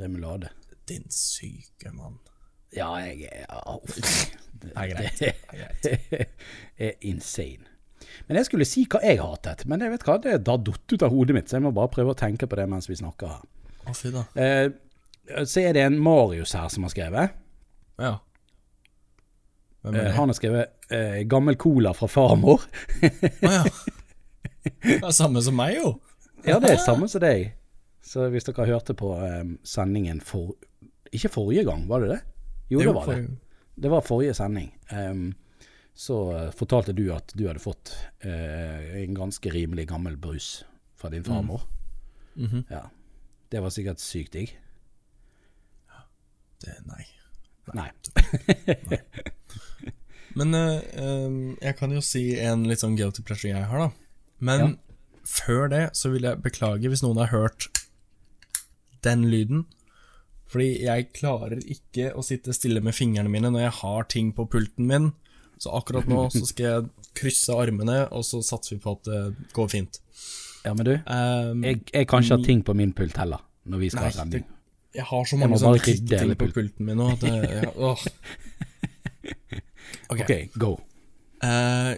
Remulade. 0.00 0.52
Din 0.88 1.08
syke 1.12 1.92
mann. 1.96 2.20
Ja, 2.76 2.90
jeg 3.04 3.28
er 3.28 3.44
ja. 3.48 3.76
Det 4.62 4.72
er 4.76 4.88
greit. 4.92 5.20
Det 5.20 5.98
Det 6.78 6.86
er 6.88 6.92
insane. 7.08 7.71
Men 8.28 8.40
jeg 8.40 8.48
skulle 8.48 8.68
si 8.68 8.84
hva 8.90 9.00
jeg 9.04 9.20
hatet, 9.22 9.64
men 9.70 9.84
jeg 9.84 9.94
vet 9.94 10.06
hva, 10.08 10.18
det 10.22 10.34
har 10.34 10.42
datt 10.62 10.94
ut 10.94 11.04
av 11.06 11.14
hodet 11.14 11.36
mitt, 11.36 11.50
så 11.50 11.58
jeg 11.58 11.66
må 11.66 11.74
bare 11.76 11.92
prøve 11.92 12.14
å 12.14 12.18
tenke 12.18 12.48
på 12.48 12.58
det 12.58 12.66
mens 12.70 12.90
vi 12.90 12.98
snakker 12.98 13.34
her. 13.34 13.46
Da. 14.14 14.26
Eh, 14.38 14.68
så 15.44 15.64
er 15.64 15.74
det 15.76 15.86
en 15.86 15.98
Marius 16.02 16.54
her 16.58 16.68
som 16.72 16.86
har 16.86 16.92
skrevet. 16.94 17.34
Ja. 18.02 18.16
Hvem 19.82 19.96
er 19.98 20.06
Eh, 20.06 20.14
han 20.14 20.30
har 20.30 20.38
skrevet 20.38 20.66
eh, 20.90 21.22
'gammel 21.26 21.56
cola 21.56 21.92
fra 21.94 22.06
farmor'. 22.06 22.62
Å 23.42 23.52
ja. 23.52 23.64
Det 24.62 25.00
er 25.02 25.10
samme 25.10 25.42
som 25.42 25.56
meg, 25.58 25.74
jo. 25.80 25.96
Ja, 26.46 26.60
det 26.62 26.70
er 26.70 26.82
samme 26.82 27.08
som 27.10 27.22
deg. 27.22 27.52
Så 28.02 28.28
hvis 28.30 28.46
dere 28.46 28.66
hørte 28.66 28.94
på 28.98 29.14
eh, 29.18 29.56
sendingen 29.66 30.20
for 30.20 30.54
Ikke 31.12 31.28
forrige 31.28 31.64
gang, 31.66 31.88
var 31.90 32.00
det 32.00 32.08
det? 32.14 32.20
Jo, 32.70 32.80
det 32.80 32.94
var 32.94 33.10
det. 33.10 33.26
Det 33.82 33.90
var 33.90 34.04
forrige 34.06 34.34
sending. 34.34 34.70
Ehm, 34.90 35.34
så 35.94 36.16
eh, 36.36 36.50
fortalte 36.56 36.94
du 36.96 37.04
at 37.14 37.32
du 37.36 37.46
hadde 37.48 37.60
fått 37.62 37.92
eh, 38.24 39.02
en 39.02 39.14
ganske 39.18 39.50
rimelig 39.52 39.88
gammel 39.90 40.16
brus 40.16 40.64
fra 40.96 41.10
din 41.12 41.24
farmor. 41.24 41.62
Mhm. 42.34 42.64
Ja. 42.70 42.86
Det 43.52 43.60
var 43.60 43.70
sikkert 43.74 44.00
sykt 44.00 44.32
digg. 44.32 44.54
Det, 46.62 46.76
nei. 46.86 47.04
Nei. 47.74 47.90
Men 50.38 50.54
eh, 50.56 50.78
eh, 50.96 51.34
jeg 51.60 51.76
kan 51.78 51.92
jo 51.92 52.00
si 52.04 52.22
en 52.40 52.64
litt 52.68 52.80
sånn 52.82 52.96
guilty 52.96 53.24
pleasure 53.26 53.52
jeg 53.52 53.68
har, 53.68 53.88
da. 53.88 53.90
Men 54.42 54.60
Ja. 54.62 54.70
før 55.28 55.68
det 55.70 55.82
så 55.98 56.10
vil 56.14 56.24
jeg 56.26 56.40
beklage 56.42 56.88
hvis 56.88 57.02
noen 57.04 57.20
har 57.20 57.32
hørt 57.34 57.68
den 59.04 59.26
lyden. 59.30 59.66
Fordi 60.52 60.82
jeg 60.84 61.10
klarer 61.16 61.60
ikke 61.64 62.10
å 62.16 62.22
sitte 62.24 62.52
stille 62.56 62.80
med 62.84 62.94
fingrene 62.96 63.30
mine 63.32 63.50
når 63.52 63.66
jeg 63.66 63.76
har 63.82 64.04
ting 64.12 64.32
på 64.36 64.46
pulten 64.52 64.86
min. 64.88 65.12
Så 65.62 65.70
akkurat 65.78 66.08
nå 66.10 66.24
så 66.34 66.42
skal 66.48 66.66
jeg 66.66 67.10
krysse 67.18 67.54
armene, 67.54 68.00
og 68.10 68.24
så 68.26 68.40
satser 68.42 68.74
vi 68.74 68.82
på 68.82 68.96
at 68.96 69.06
det 69.06 69.20
går 69.54 69.68
fint. 69.70 70.00
Ja, 70.64 70.74
men 70.74 70.86
du, 70.86 70.94
Um, 71.06 71.62
jeg, 71.66 71.82
jeg 71.92 72.06
kan 72.10 72.22
ikke 72.22 72.38
ha 72.38 72.44
ting 72.46 72.62
på 72.66 72.74
min 72.78 72.92
pult 72.94 73.18
heller, 73.18 73.42
når 73.66 73.82
vi 73.82 73.90
skal 73.92 74.06
Nei, 74.06 74.10
ha 74.10 74.16
sending. 74.16 74.46
Jeg 74.92 75.06
har 75.08 75.28
så 75.28 75.38
mange 75.40 75.58
sånne 75.62 75.82
ting 75.82 76.34
på 76.38 76.48
pulten. 76.54 76.86
min 76.86 76.98
nå 77.00 77.12
at 77.14 77.22
det, 77.24 77.34
ja, 77.50 77.70
åh. 77.88 78.06
Ok. 80.12 80.24
Ok, 80.24 80.32
go. 80.58 80.72
Uh, 81.42 81.94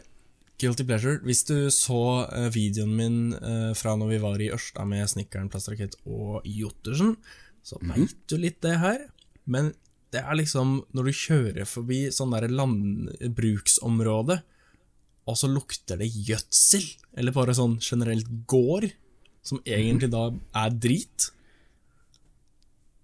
guilty 0.61 0.87
pleasure. 0.87 1.21
Hvis 1.25 1.45
du 1.49 1.71
så 1.75 2.03
eh, 2.33 2.51
videoen 2.55 2.93
min 2.97 3.17
eh, 3.35 3.73
fra 3.77 3.97
når 3.99 4.13
vi 4.15 4.21
var 4.23 4.43
i 4.43 4.51
Ørsta 4.55 4.87
med 4.89 5.09
Snikkeren, 5.11 5.51
Plastrakett 5.53 5.97
og 6.07 6.45
Jottersen, 6.49 7.17
så 7.65 7.81
veit 7.83 8.17
du 8.31 8.37
litt 8.41 8.61
det 8.65 8.79
her. 8.81 9.03
Men 9.45 9.73
det 10.15 10.23
er 10.23 10.39
liksom 10.39 10.77
når 10.95 11.09
du 11.09 11.21
kjører 11.21 11.69
forbi 11.69 12.05
sånn 12.15 12.35
der 12.35 12.47
landbruksområde, 12.53 14.41
og 15.25 15.39
så 15.41 15.49
lukter 15.49 15.99
det 16.01 16.11
gjødsel, 16.13 16.85
eller 17.17 17.35
bare 17.35 17.55
sånn 17.57 17.79
generelt 17.83 18.29
gård, 18.51 18.91
som 19.45 19.61
egentlig 19.69 20.11
da 20.13 20.29
er 20.61 20.77
drit, 20.81 21.31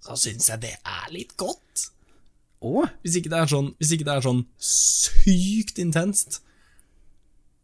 så 0.01 0.17
syns 0.17 0.49
jeg 0.49 0.63
det 0.63 0.75
er 0.79 1.09
litt 1.13 1.35
godt. 1.41 1.89
Åh? 2.65 2.93
Hvis 3.05 3.19
ikke 3.21 3.33
det 3.33 3.41
er 3.41 3.51
sånn, 3.51 3.73
hvis 3.81 3.93
ikke 3.97 4.07
det 4.09 4.15
er 4.15 4.25
sånn 4.25 4.45
sykt 4.61 5.81
intenst. 5.81 6.41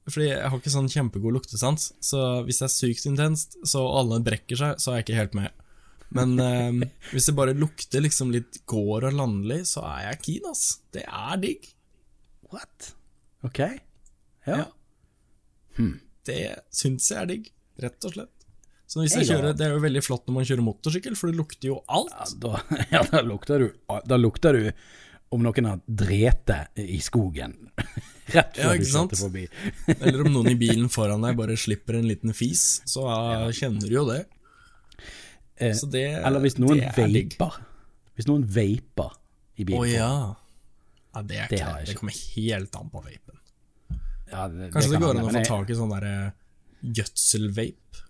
Fordi 0.07 0.29
jeg 0.29 0.51
har 0.53 0.61
ikke 0.61 0.73
sånn 0.73 0.91
kjempegod 0.93 1.35
luktesans, 1.35 1.91
så 2.05 2.43
hvis 2.47 2.61
det 2.63 2.69
er 2.69 2.75
sykt 2.75 3.09
intenst, 3.11 3.57
så 3.67 3.83
alle 3.99 4.21
brekker 4.25 4.61
seg, 4.61 4.81
så 4.81 4.93
er 4.93 5.01
jeg 5.01 5.09
ikke 5.09 5.21
helt 5.21 5.39
med. 5.41 5.66
Men 6.15 6.37
eh, 6.41 6.87
hvis 7.11 7.27
det 7.31 7.35
bare 7.37 7.55
lukter 7.59 8.05
liksom 8.05 8.31
litt 8.35 8.61
gård 8.69 9.09
og 9.09 9.17
landlig, 9.19 9.63
så 9.67 9.83
er 9.89 10.11
jeg 10.13 10.21
keen, 10.27 10.51
ass. 10.53 10.65
Det 10.95 11.03
er 11.07 11.37
digg. 11.43 11.67
what? 12.53 12.93
Ok. 13.47 13.59
Ja. 14.47 14.61
Ja. 14.63 14.67
Det 16.27 16.41
syns 16.75 17.11
jeg 17.11 17.19
er 17.21 17.29
digg, 17.31 17.49
rett 17.83 18.07
og 18.09 18.15
slett. 18.17 18.33
Så 18.87 19.03
hvis 19.03 19.17
jeg 19.17 19.27
Jeg 19.27 19.35
kjører, 19.35 19.57
Det 19.59 19.67
er 19.67 19.73
jo 19.75 19.81
veldig 19.83 20.03
flott 20.07 20.29
når 20.29 20.35
man 20.37 20.45
kjører 20.47 20.63
motorsykkel, 20.63 21.17
for 21.19 21.31
det 21.31 21.37
lukter 21.41 21.69
jo 21.73 21.81
alt. 21.91 22.13
Ja, 22.15 22.27
da, 22.39 22.61
ja, 22.95 23.03
da 23.11 23.23
lukter 23.27 23.59
du 23.65 23.67
Da 24.07 24.17
lukter 24.21 24.55
du 24.55 24.71
om 25.35 25.43
noen 25.43 25.67
har 25.67 25.81
drete 25.91 26.69
i 26.79 27.01
skogen. 27.03 27.57
Rett 28.31 28.57
Ja, 28.59 28.69
før 28.71 28.77
du 28.77 28.79
ikke 28.79 28.91
sant? 28.93 29.11
kjørte 29.11 29.25
forbi. 29.25 29.43
Eller 30.07 30.23
om 30.23 30.31
noen 30.37 30.53
i 30.53 30.59
bilen 30.59 30.87
foran 30.91 31.27
deg 31.27 31.35
bare 31.39 31.57
slipper 31.59 31.99
en 31.99 32.07
liten 32.07 32.31
fis, 32.35 32.81
så 32.87 33.03
eh, 33.11 33.49
kjenner 33.59 33.91
du 33.91 33.97
jo 33.99 34.05
det. 34.07 34.21
Eh, 35.59 35.77
det 35.93 36.05
Eller 36.21 36.41
hvis 36.45 36.59
noen 36.61 36.81
er 36.85 36.93
vaper. 36.97 37.61
Hvis 38.17 38.27
noen 38.29 38.45
vaper 38.49 39.15
i 39.57 39.63
Å 39.63 39.67
bilen. 39.71 39.87
ja. 39.95 40.11
ja. 41.15 41.23
Det 41.23 41.37
er 41.41 41.49
Det 41.49 41.59
ikke 41.61 41.73
det. 41.79 41.87
Det 41.89 41.95
kommer 41.97 42.13
helt 42.37 42.75
an 42.77 42.91
på 42.93 43.01
vapen. 43.07 43.39
Ja, 44.29 44.49
det, 44.53 44.71
Kanskje 44.75 44.91
det, 44.91 44.99
kan 44.99 45.03
går 45.07 45.15
an 45.17 45.23
å 45.23 45.33
få 45.33 45.45
tak 45.49 45.71
i 45.71 45.77
sånn 45.79 45.93
derre 45.95 46.15
gjødselvape 46.83 48.03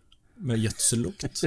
med 0.48 0.58
gjødsellukt. 0.64 1.44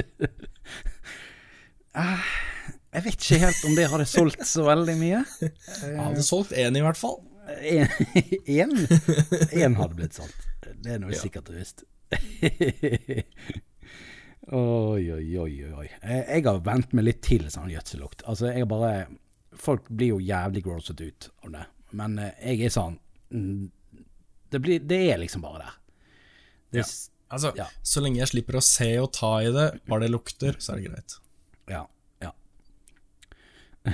Jeg 2.90 3.02
vet 3.04 3.14
ikke 3.18 3.38
helt 3.44 3.64
om 3.68 3.74
det 3.76 3.88
hadde 3.92 4.06
solgt 4.08 4.46
så 4.48 4.64
veldig 4.66 4.96
mye. 4.98 5.20
Jeg 5.82 5.98
hadde 6.00 6.24
solgt 6.26 6.54
én 6.56 6.78
i 6.78 6.82
hvert 6.84 6.98
fall. 6.98 7.18
Én 7.60 7.90
Én 9.50 9.74
hadde 9.76 9.94
blitt 9.98 10.14
solgt. 10.16 10.48
Det 10.80 10.94
er 10.96 11.02
noe 11.02 11.12
Ja. 11.12 11.20
sikkert 11.20 11.50
og 11.50 11.58
visst. 11.60 11.84
Oi, 14.48 15.12
oi, 15.12 15.38
oi, 15.38 15.52
oi. 15.76 15.88
Jeg 16.00 16.24
jeg 16.28 16.44
har 16.46 16.60
vent 16.64 16.94
meg 16.96 17.04
litt 17.04 17.20
til 17.22 17.44
sånn 17.52 17.70
gjødsellukt. 17.70 18.24
Altså, 18.26 18.52
jeg 18.54 18.68
bare 18.70 19.06
Folk 19.60 19.88
blir 19.90 20.14
jo 20.14 20.20
jævlig 20.22 20.62
grosset 20.64 21.00
ut 21.02 21.26
av 21.44 21.52
det. 21.52 21.64
Men 21.98 22.18
eh, 22.22 22.36
jeg 22.52 22.68
er 22.68 22.72
sånn 22.72 22.94
mm, 23.34 23.70
Det, 24.50 24.60
blir, 24.62 24.80
det 24.80 25.00
er 25.10 25.18
liksom 25.20 25.42
bare 25.44 25.64
der. 25.66 25.78
Det, 26.70 26.84
Ja. 26.84 26.86
Altså, 27.30 27.52
Ja. 27.58 27.66
Så 27.82 28.00
lenge 28.02 28.18
jeg 28.18 28.30
slipper 28.32 28.56
å 28.58 28.64
se 28.64 28.88
og 28.98 29.12
ta 29.14 29.36
i 29.42 29.50
det, 29.54 29.66
bare 29.86 30.06
det 30.06 30.10
lukter, 30.10 30.56
så 30.58 30.72
er 30.72 30.80
det 30.80 30.88
greit. 30.90 31.18
Ja, 31.70 31.84
ja. 32.24 32.32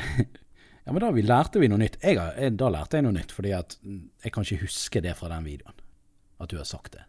Ja, 0.86 0.92
men 0.92 1.02
da 1.02 1.08
vi 1.10 1.22
lærte 1.26 1.58
vi 1.58 1.66
noe 1.66 1.80
nytt. 1.82 1.96
Jeg, 1.98 2.14
da 2.54 2.68
lærte 2.70 3.00
jeg 3.00 3.02
noe 3.02 3.16
nytt, 3.16 3.32
fordi 3.34 3.50
at 3.56 3.74
mm, 3.82 4.02
jeg 4.22 4.32
kan 4.32 4.44
ikke 4.46 4.60
huske 4.62 5.00
det 5.02 5.16
fra 5.18 5.28
den 5.32 5.42
videoen. 5.48 5.74
At 6.38 6.52
du 6.52 6.60
har 6.60 6.68
sagt 6.68 6.92
det. 6.94 7.02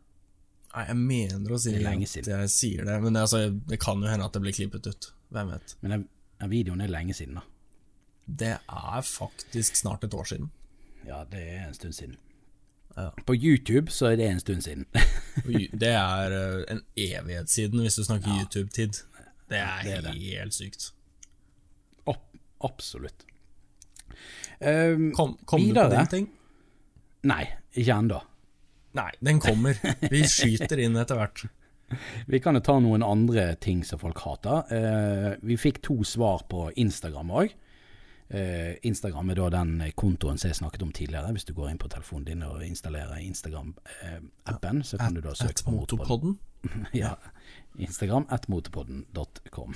Nei, 0.76 0.84
jeg 0.90 0.98
mener 1.00 1.54
å 1.56 1.58
si 1.62 1.72
Det 1.74 1.82
lenge 1.82 2.06
at 2.06 2.12
siden. 2.12 2.40
jeg 2.44 2.50
sier 2.54 2.86
det, 2.86 2.98
men 3.02 3.16
det, 3.16 3.22
altså, 3.26 3.40
det 3.70 3.80
kan 3.82 4.02
jo 4.04 4.10
hende 4.12 4.26
at 4.28 4.34
det 4.36 4.42
blir 4.44 4.54
klippet 4.54 4.88
ut. 4.88 5.10
Hvem 5.34 5.52
vet. 5.54 5.76
Men 5.82 5.94
den, 5.96 6.04
den 6.42 6.52
videoen 6.52 6.82
er 6.86 6.92
lenge 6.92 7.16
siden, 7.18 7.40
da. 7.40 7.46
Det 8.28 8.54
er 8.60 9.02
faktisk 9.08 9.80
snart 9.80 10.04
et 10.04 10.14
år 10.14 10.28
siden. 10.28 10.50
Ja, 11.08 11.24
det 11.32 11.42
er 11.42 11.68
en 11.68 11.74
stund 11.74 11.96
siden. 11.96 12.18
Ja. 12.98 13.12
På 13.26 13.36
YouTube 13.36 13.92
så 13.92 14.10
er 14.12 14.16
det 14.20 14.28
en 14.28 14.40
stund 14.40 14.62
siden. 14.66 14.86
Det 15.82 15.92
er 15.94 16.34
eh, 16.34 16.64
en 16.74 16.82
evighet 16.98 17.50
siden, 17.50 17.80
hvis 17.80 17.96
du 17.96 18.04
snakker 18.04 18.28
YouTube-tid. 18.40 18.98
Det 19.50 19.58
er, 19.58 19.84
det 19.84 19.94
er 19.94 20.02
det. 20.02 20.14
helt 20.18 20.54
sykt. 20.54 20.90
Opp, 22.10 22.24
absolutt. 22.66 23.24
Um, 24.60 25.12
Kom, 25.14 25.38
kom 25.46 25.62
du 25.62 25.74
på 25.76 25.84
den 25.86 25.94
din 26.00 26.08
ting? 26.08 26.28
Nei, 27.30 27.44
ikke 27.78 27.94
ennå. 28.02 28.20
Nei, 28.98 29.12
den 29.20 29.40
kommer. 29.44 29.78
Vi 30.10 30.24
skyter 30.36 30.82
inn 30.82 30.98
etter 30.98 31.20
hvert. 31.20 31.46
Vi 32.28 32.40
kan 32.44 32.58
jo 32.58 32.64
ta 32.66 32.76
noen 32.84 33.06
andre 33.06 33.54
ting 33.64 33.84
som 33.88 34.00
folk 34.02 34.20
hater. 34.26 34.74
Eh, 34.74 35.30
vi 35.46 35.58
fikk 35.60 35.80
to 35.86 36.02
svar 36.08 36.44
på 36.52 36.68
Instagram 36.76 37.32
òg. 37.44 37.54
Eh, 38.28 38.74
Instagram 38.84 39.30
er 39.32 39.40
da 39.40 39.50
den 39.62 39.78
kontoen 39.96 40.40
som 40.42 40.50
jeg 40.50 40.60
snakket 40.60 40.84
om 40.84 40.92
tidligere. 40.92 41.32
Hvis 41.36 41.48
du 41.48 41.54
går 41.56 41.72
inn 41.72 41.80
på 41.80 41.92
telefonen 41.92 42.26
din 42.28 42.44
og 42.44 42.66
installerer 42.66 43.22
Instagram-appen, 43.24 44.84
så 44.84 45.00
kan 45.00 45.16
du 45.16 45.22
da 45.24 45.36
søke 45.38 45.64
på 45.64 45.78
Motorpodden. 45.78 46.36
Motopodden? 46.36 46.88
Ja, 46.98 47.14
Instagram 47.80 48.26
at 48.34 48.50
motorpodden.com. 48.50 49.76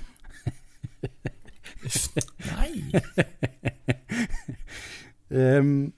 Nei! 2.50 2.72
Um, 5.32 5.94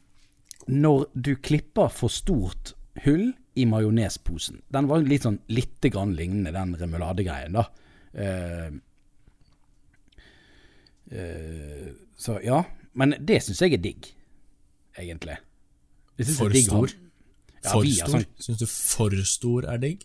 når 0.67 1.07
du 1.17 1.31
klipper 1.41 1.87
for 1.89 2.13
stort 2.13 2.75
hull 3.01 3.31
i 3.57 3.65
majonesposen 3.69 4.61
Den 4.73 4.87
var 4.89 5.01
litt 5.05 5.25
sånn 5.25 5.39
lite 5.53 5.89
grann 5.93 6.13
lignende 6.17 6.53
den 6.53 6.75
remoladegreien, 6.77 7.53
da. 7.57 7.63
Uh, 8.13 8.69
uh, 11.13 11.89
så 12.17 12.37
ja. 12.45 12.63
Men 12.93 13.15
det 13.19 13.39
syns 13.43 13.61
jeg 13.61 13.73
er 13.77 13.81
digg, 13.81 14.09
egentlig. 15.01 15.37
For 16.37 16.53
digg 16.53 16.67
stor? 16.69 16.93
Ja, 17.63 17.71
For 17.71 17.87
stor? 17.87 18.09
sånn- 18.11 18.27
Syns 18.43 18.59
du 18.59 18.65
for 18.69 19.15
stor 19.25 19.65
er 19.73 19.77
digg? 19.81 20.03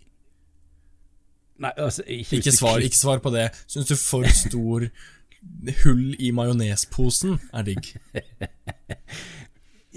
Nei, 1.59 1.72
altså, 1.76 2.05
ikke, 2.07 2.36
Ikke 2.39 2.53
svar, 2.55 2.78
ikke 2.78 2.97
svar 2.97 3.18
på 3.18 3.32
det. 3.34 3.49
Syns 3.66 3.89
du 3.91 3.97
for 3.99 4.24
stor 4.30 4.86
hull 5.82 6.14
i 6.18 6.30
majonesposen 6.30 7.39
er 7.53 7.62
digg? 7.66 7.93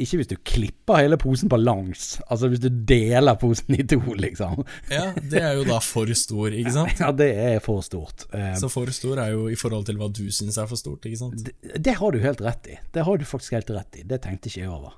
Ikke 0.02 0.18
hvis 0.22 0.30
du 0.32 0.36
klipper 0.48 1.00
hele 1.02 1.18
posen 1.22 1.50
på 1.52 1.58
langs. 1.62 2.16
Altså 2.32 2.50
hvis 2.52 2.62
du 2.64 2.70
deler 2.90 3.36
posen 3.42 3.76
i 3.78 3.84
to, 3.88 4.00
liksom. 4.18 4.64
Ja, 4.92 5.12
det 5.18 5.42
er 5.44 5.60
jo 5.60 5.66
da 5.68 5.78
for 5.86 6.10
stor, 6.18 6.50
ikke 6.58 6.74
sant? 6.76 7.00
Ja, 7.04 7.12
det 7.16 7.30
er 7.38 7.60
for 7.64 7.84
stort. 7.86 8.26
Eh, 8.34 8.54
Så 8.60 8.70
for 8.74 8.90
stor 8.96 9.22
er 9.24 9.36
jo 9.36 9.46
i 9.52 9.58
forhold 9.60 9.86
til 9.90 10.00
hva 10.02 10.10
du 10.14 10.24
syns 10.34 10.58
er 10.62 10.68
for 10.72 10.80
stort, 10.80 11.06
ikke 11.10 11.20
sant? 11.22 11.46
det, 11.46 11.78
det 11.86 11.96
har 12.02 12.12
du 12.16 12.20
helt 12.24 12.42
rett 12.46 12.72
i. 12.74 12.80
Det 12.96 13.06
har 13.08 13.22
du 13.22 13.28
faktisk 13.30 13.56
helt 13.60 13.70
rett 13.78 14.02
i. 14.02 14.08
Det 14.10 14.22
tenkte 14.26 14.50
ikke 14.52 14.64
jeg 14.66 14.74
over. 14.74 14.98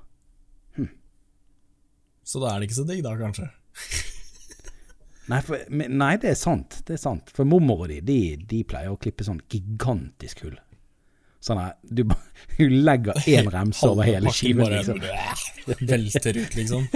Så 2.24 2.40
da 2.40 2.54
er 2.54 2.62
det 2.62 2.70
ikke 2.70 2.78
så 2.78 2.86
digg, 2.88 3.02
da, 3.04 3.10
kanskje? 3.20 3.50
Nei, 5.28 5.40
for, 5.44 5.60
nei, 5.72 6.14
det 6.20 6.30
er 6.34 6.36
sant. 6.40 6.78
Det 6.88 6.96
er 6.96 7.00
sant. 7.00 7.30
For 7.36 7.48
mormor 7.48 7.82
og 7.84 7.90
de, 7.92 7.98
de, 8.04 8.16
de 8.48 8.62
pleier 8.68 8.92
å 8.92 8.98
klippe 9.00 9.24
sånn 9.24 9.42
gigantisk 9.52 10.42
hull. 10.44 10.56
Sånn 11.44 11.60
her, 11.60 11.74
du, 11.84 12.06
du 12.58 12.70
legger 12.72 13.18
én 13.28 13.50
remse 13.52 13.84
over 13.88 14.08
hele 14.08 14.32
skiven. 14.32 14.72
Liksom. 14.72 15.00
velter 15.90 16.38
ut, 16.40 16.56
liksom. 16.56 16.86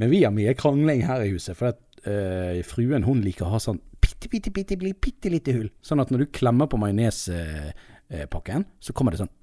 Men 0.00 0.10
vi 0.10 0.24
har 0.24 0.32
mye 0.34 0.54
krangling 0.58 1.04
her 1.06 1.22
i 1.22 1.30
huset, 1.34 1.54
for 1.58 1.74
at 1.74 1.80
uh, 2.08 2.58
fruen 2.66 3.04
hun 3.06 3.20
liker 3.22 3.46
å 3.46 3.54
ha 3.54 3.60
sånn 3.62 3.78
bitte, 4.00 4.30
bitte, 4.32 4.50
bitte, 4.54 4.78
bitte, 4.80 5.32
lite 5.32 5.54
hull. 5.54 5.68
Sånn 5.84 6.02
at 6.02 6.10
når 6.10 6.24
du 6.24 6.30
klemmer 6.40 6.70
på 6.70 6.80
majonespakken, 6.80 8.66
så 8.80 8.96
kommer 8.96 9.14
det 9.14 9.22
sånn 9.24 9.34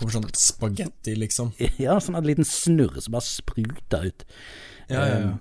Kommer 0.00 0.14
sånn 0.14 0.30
spagetti, 0.36 1.12
liksom. 1.16 1.52
Ja, 1.84 1.98
sånn 2.00 2.16
en 2.16 2.24
liten 2.24 2.46
snurr 2.48 2.96
som 3.04 3.12
bare 3.12 3.26
spruter 3.26 4.06
ut. 4.08 4.24
Ja, 4.88 5.00
ja, 5.04 5.18
ja. 5.20 5.32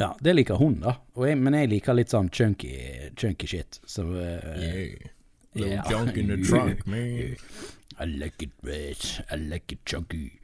Ja, 0.00 0.08
det 0.20 0.32
liker 0.34 0.56
hun, 0.60 0.80
da. 0.82 0.98
Jeg, 1.24 1.36
men 1.40 1.56
jeg 1.56 1.70
liker 1.72 1.96
litt 1.96 2.12
sånn 2.12 2.28
chunky, 2.32 2.72
chunky 3.16 3.48
shit. 3.48 3.80
Så 3.88 4.04
uh, 4.04 4.56
Yeah. 4.56 5.12
Little 5.56 5.72
Yeah. 5.72 5.88
junk 5.90 6.16
in 6.20 6.28
the 6.28 6.36
trunk, 6.48 6.86
man. 6.86 7.36
I 7.98 8.04
like 8.04 8.42
it 8.44 8.52
rich, 8.62 9.20
I 9.32 9.36
like 9.40 9.72
it 9.72 9.80
chunky. 9.88 10.38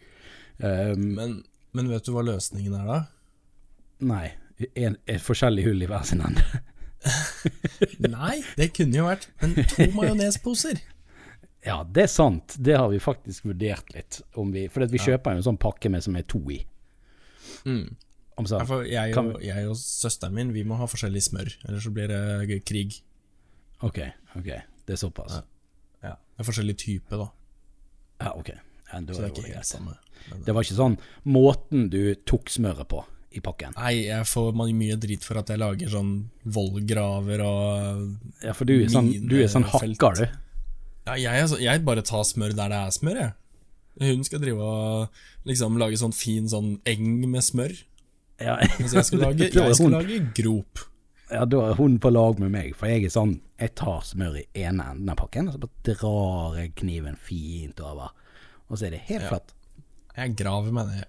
Um, 0.62 1.14
Men, 1.14 1.42
men 1.76 1.88
vet 1.92 2.06
du 2.06 2.12
hva 2.14 2.22
løsningen 2.24 2.74
er, 2.80 2.86
da? 2.88 3.00
nei, 4.02 4.32
en, 4.74 4.96
et 5.06 5.20
forskjellig 5.22 5.62
hull 5.68 5.82
i 5.84 5.86
hver 5.90 6.02
sin 6.08 6.22
ende. 6.24 6.42
Nei, 8.12 8.36
det 8.56 8.68
kunne 8.76 8.94
jo 9.00 9.04
vært 9.08 9.24
Men 9.42 9.56
to 9.66 9.86
majonesposer. 9.96 10.78
Ja, 11.66 11.80
det 11.86 12.04
er 12.06 12.10
sant. 12.10 12.56
Det 12.62 12.76
har 12.78 12.88
vi 12.90 12.98
faktisk 13.02 13.44
vurdert 13.46 13.90
litt. 13.94 14.20
Om 14.38 14.50
vi, 14.54 14.64
for 14.70 14.86
vi 14.90 14.98
kjøper 15.02 15.34
jo 15.36 15.40
en 15.42 15.46
sånn 15.48 15.58
pakke 15.62 15.90
med 15.90 16.02
som 16.06 16.16
er 16.18 16.24
to 16.30 16.40
i. 16.50 16.60
Mm. 17.66 17.88
Om 18.38 18.46
så, 18.50 18.58
Ja, 18.62 18.66
for 18.66 18.86
jeg 18.88 19.14
Kan 19.14 19.32
og, 19.36 19.42
jeg 19.44 19.66
og 19.68 19.76
søsteren 19.78 20.32
min 20.34 20.50
Vi 20.54 20.62
må 20.66 20.74
ha 20.80 20.86
forskjellig 20.90 21.20
smør, 21.26 21.50
ellers 21.68 21.84
så 21.86 21.92
blir 21.94 22.08
det 22.10 22.62
krig. 22.66 22.96
ok, 23.82 23.98
ok. 24.40 24.48
Det 24.86 24.96
er 24.96 25.00
såpass. 25.00 25.40
Ja. 26.02 26.16
Det 26.16 26.42
er 26.44 26.48
forskjellig 26.48 26.76
type, 26.80 27.18
da. 27.20 27.28
Ja, 28.22 28.32
ok. 28.38 28.52
Ja, 28.92 29.00
det 29.00 29.16
ikke 29.32 29.48
helt 29.48 29.66
samme. 29.66 29.96
Men, 30.30 30.44
Det 30.46 30.54
var 30.54 30.66
ikke 30.66 30.78
sånn 30.78 30.98
måten 31.24 31.88
du 31.90 32.14
tok 32.28 32.50
smøret 32.52 32.88
på 32.90 33.02
i 33.32 33.40
pakken. 33.40 33.72
nei, 33.78 34.04
jeg 34.04 34.26
får 34.28 34.52
mye 34.58 34.96
drit 35.00 35.24
for 35.24 35.40
at 35.40 35.48
jeg 35.48 35.60
lager 35.62 35.88
sånn 35.88 36.12
vollgraver 36.44 37.40
og 37.46 38.42
Ja, 38.44 38.52
for 38.52 38.68
du 38.68 38.74
er 38.76 38.90
sånn, 38.92 39.08
du 39.28 39.38
er 39.40 39.48
sånn 39.48 39.64
hakker, 39.64 40.18
du. 40.20 40.26
Ja, 41.08 41.16
jeg, 41.16 41.48
så, 41.48 41.58
jeg 41.58 41.82
bare 41.86 42.04
tar 42.06 42.26
smør 42.28 42.52
der 42.54 42.70
det 42.70 42.82
er 42.82 42.92
smør, 42.94 43.22
jeg. 43.22 43.32
Hun 44.02 44.24
skal 44.24 44.40
drive 44.40 44.64
og 44.64 45.48
liksom 45.48 45.80
lage 45.80 45.98
sånn 46.00 46.14
fin 46.16 46.46
sånn 46.48 46.76
eng 46.88 47.24
med 47.28 47.44
smør. 47.44 47.74
Ja, 48.42 48.56
Mens 48.78 48.94
jeg 48.96 49.08
skal 49.08 49.24
lage, 49.26 49.48
jeg 49.52 49.76
skal 49.78 49.92
lage 49.96 50.20
grop. 50.36 50.84
Ja, 51.32 51.44
da 51.48 51.62
er 51.70 51.74
hun 51.78 51.98
på 52.02 52.10
lag 52.12 52.38
med 52.42 52.52
meg, 52.54 52.74
for 52.76 52.90
jeg 52.90 53.06
er 53.06 53.12
sånn 53.14 53.36
Jeg 53.60 53.74
tar 53.78 54.02
smør 54.04 54.36
i 54.40 54.44
ene 54.64 54.84
enden 54.92 55.08
av 55.12 55.16
pakken, 55.20 55.48
og 55.48 55.54
så 55.56 55.62
bare 55.62 55.94
drar 55.94 56.56
jeg 56.58 56.74
kniven 56.80 57.16
fint 57.16 57.80
over. 57.80 58.10
Og 58.68 58.78
så 58.78 58.86
er 58.88 58.90
det 58.96 59.02
helt 59.08 59.22
Ja. 59.26 59.28
flatt. 59.34 59.54
Jeg 60.16 60.36
graver 60.36 60.72
meg 60.72 60.86
ned. 60.92 61.04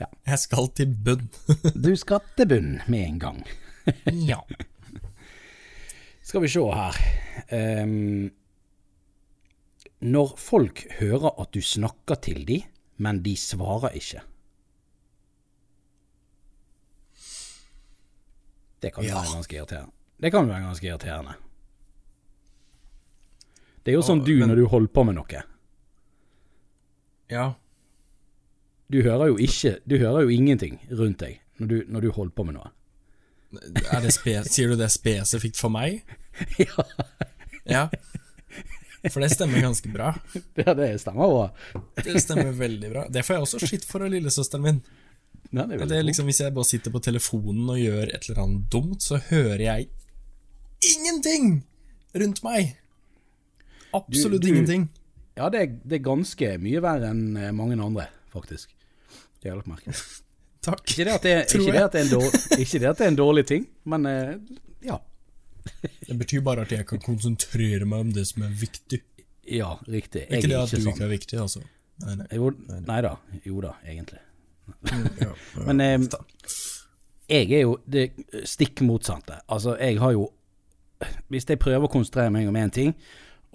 Ja. 0.00 0.06
Jeg 0.26 0.38
skal 0.38 0.68
til 0.78 0.86
bunn. 0.94 1.28
Du 1.84 1.92
skal 1.96 2.20
til 2.36 2.46
bunn 2.50 2.72
med 2.88 3.06
en 3.06 3.18
gang. 3.22 3.40
ja. 4.30 4.40
Skal 6.22 6.42
vi 6.44 6.48
se 6.52 6.62
her 6.62 6.98
um, 7.82 8.30
Når 10.00 10.34
folk 10.38 10.84
hører 11.00 11.32
at 11.42 11.52
du 11.52 11.60
snakker 11.64 12.20
til 12.22 12.44
dem, 12.48 12.62
men 13.02 13.22
de 13.24 13.34
svarer 13.36 13.96
ikke. 13.98 14.22
Det 18.80 18.92
kan 18.94 19.04
jo 19.04 19.10
Ja. 19.10 19.20
være 19.20 19.34
ganske 19.34 19.56
irriterende. 19.56 19.92
Det 20.20 20.30
kan 20.32 20.48
være 20.48 20.62
ganske 20.66 20.86
irriterende. 20.88 21.34
Det 23.84 23.92
er 23.92 23.96
jo 23.96 24.02
sånn 24.04 24.24
du 24.24 24.34
men- 24.36 24.48
når 24.48 24.56
du 24.56 24.66
holder 24.68 24.88
på 24.92 25.04
med 25.06 25.14
noe. 25.16 25.42
ja. 27.30 27.54
Du 28.90 29.02
hører 29.02 29.28
jo 29.28 29.36
ikke 29.38 29.78
Du 29.86 29.98
hører 29.98 30.22
jo 30.22 30.28
ingenting 30.34 30.80
rundt 30.90 31.18
deg 31.18 31.38
når 31.60 31.68
du, 31.68 31.84
når 31.86 32.00
du 32.00 32.10
holder 32.10 32.32
på 32.34 32.44
med 32.44 32.54
noe. 32.54 32.70
Det 34.02 34.12
spe 34.12 34.42
Sier 34.44 34.68
du 34.68 34.76
det 34.76 34.84
er 34.88 34.94
spesifikt 34.94 35.56
for 35.56 35.68
meg? 35.70 36.02
ja, 36.58 36.84
Ja. 37.66 37.88
For 39.10 39.20
det 39.20 39.30
stemmer 39.30 39.60
ganske 39.62 39.90
bra. 39.92 40.10
det, 40.54 40.64
det 40.76 41.00
stemmer 41.00 41.28
bra. 41.30 41.52
Det 42.02 42.20
stemmer 42.20 42.52
veldig 42.52 42.90
bra. 42.92 43.04
Det 43.08 43.22
får 43.24 43.34
jeg 43.36 43.42
også 43.46 43.60
skitt 43.66 43.84
for 43.84 44.02
av 44.04 44.10
lillesøsteren 44.10 44.62
min. 44.62 44.82
Ja, 45.52 45.64
det 45.66 45.80
er 45.80 45.86
Det 45.90 45.96
er 45.98 46.04
liksom 46.06 46.26
Hvis 46.30 46.38
jeg 46.40 46.54
bare 46.54 46.64
sitter 46.68 46.92
på 46.94 47.00
telefonen 47.02 47.68
og 47.72 47.78
gjør 47.80 48.12
et 48.14 48.28
eller 48.28 48.42
annet 48.44 48.68
dumt, 48.70 49.02
så 49.02 49.18
hører 49.30 49.58
jeg 49.64 49.88
ingenting 50.94 51.64
rundt 52.14 52.42
meg. 52.44 52.76
Absolutt 53.94 54.42
Du- 54.42 54.46
du- 54.48 54.54
ingenting. 54.54 54.88
Ja, 55.36 55.48
det 55.48 55.60
er, 55.60 55.66
det 55.88 56.00
er 56.00 56.04
ganske 56.04 56.58
mye 56.60 56.80
verre 56.82 57.10
enn 57.10 57.36
eh, 57.36 57.50
mange 57.52 57.76
andre, 57.82 58.08
faktisk. 58.32 58.68
Det 59.40 59.48
har 59.50 59.56
jeg 59.56 59.62
lagt 59.62 59.68
merke. 59.68 59.94
Takk. 60.66 60.82
Ikke 60.92 61.04
det 61.08 61.22
det, 61.22 61.34
ikke 61.56 61.72
det, 61.72 61.82
at 61.82 61.92
det, 61.92 62.00
en 62.04 62.10
dårlig, 62.18 62.40
ikke 62.64 62.78
det 62.82 62.88
at 62.90 62.98
det 62.98 63.04
er 63.06 63.08
en 63.14 63.16
dårlig 63.16 63.46
ting, 63.48 63.66
men 63.84 64.06
eh, 64.06 64.34
ja. 64.84 64.98
Det 66.06 66.18
betyr 66.18 66.40
bare 66.44 66.62
at 66.66 66.72
jeg 66.72 66.86
kan 66.86 67.00
konsentrere 67.00 67.84
meg 67.88 68.00
om 68.06 68.10
det 68.12 68.26
som 68.28 68.42
er 68.42 68.50
viktig. 68.60 69.00
Ja, 69.50 69.78
riktig. 69.88 70.26
Jeg 70.28 70.42
Ikke 70.44 70.48
det 70.52 70.58
at 70.60 70.70
du 70.70 70.76
ikke 70.76 70.90
ikke 70.90 70.96
sånn. 70.98 71.02
er 71.06 71.08
viktig, 71.14 71.38
altså. 71.40 71.62
Nei, 72.04 72.14
nei. 72.20 72.26
Jo, 72.36 72.50
nei 72.86 73.00
da. 73.04 73.14
Jo 73.44 73.60
da, 73.64 73.72
egentlig. 73.86 74.20
Ja, 75.24 75.32
ja. 75.56 75.64
Men 75.66 75.80
eh, 75.80 75.98
jeg 77.30 77.52
er 77.52 77.64
jo 77.64 77.78
det 77.86 78.10
stikk 78.48 78.82
motsatte. 78.86 79.40
Altså, 79.48 79.76
jeg 79.78 80.00
har 80.02 80.12
jo 80.16 80.30
Hvis 81.32 81.46
jeg 81.48 81.58
prøver 81.58 81.86
å 81.86 81.92
konsentrere 81.92 82.30
meg 82.34 82.48
om 82.48 82.56
én 82.60 82.72
ting, 82.74 82.90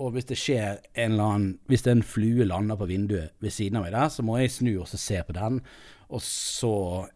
og 0.02 0.16
hvis 0.16 0.26
det 0.26 0.38
skjer 0.40 0.80
en 0.96 1.12
eller 1.12 1.24
annen 1.24 1.60
Hvis 1.70 1.86
en 1.88 2.02
flue 2.04 2.48
lander 2.48 2.76
på 2.80 2.88
vinduet 2.90 3.36
ved 3.40 3.54
siden 3.54 3.78
av 3.78 3.86
meg 3.86 3.94
der, 3.94 4.10
så 4.10 4.24
må 4.26 4.40
jeg 4.40 4.52
snu 4.52 4.72
og 4.80 4.88
se 4.90 5.22
på 5.28 5.36
den. 5.36 5.62
Og 6.10 6.22
så 6.22 6.72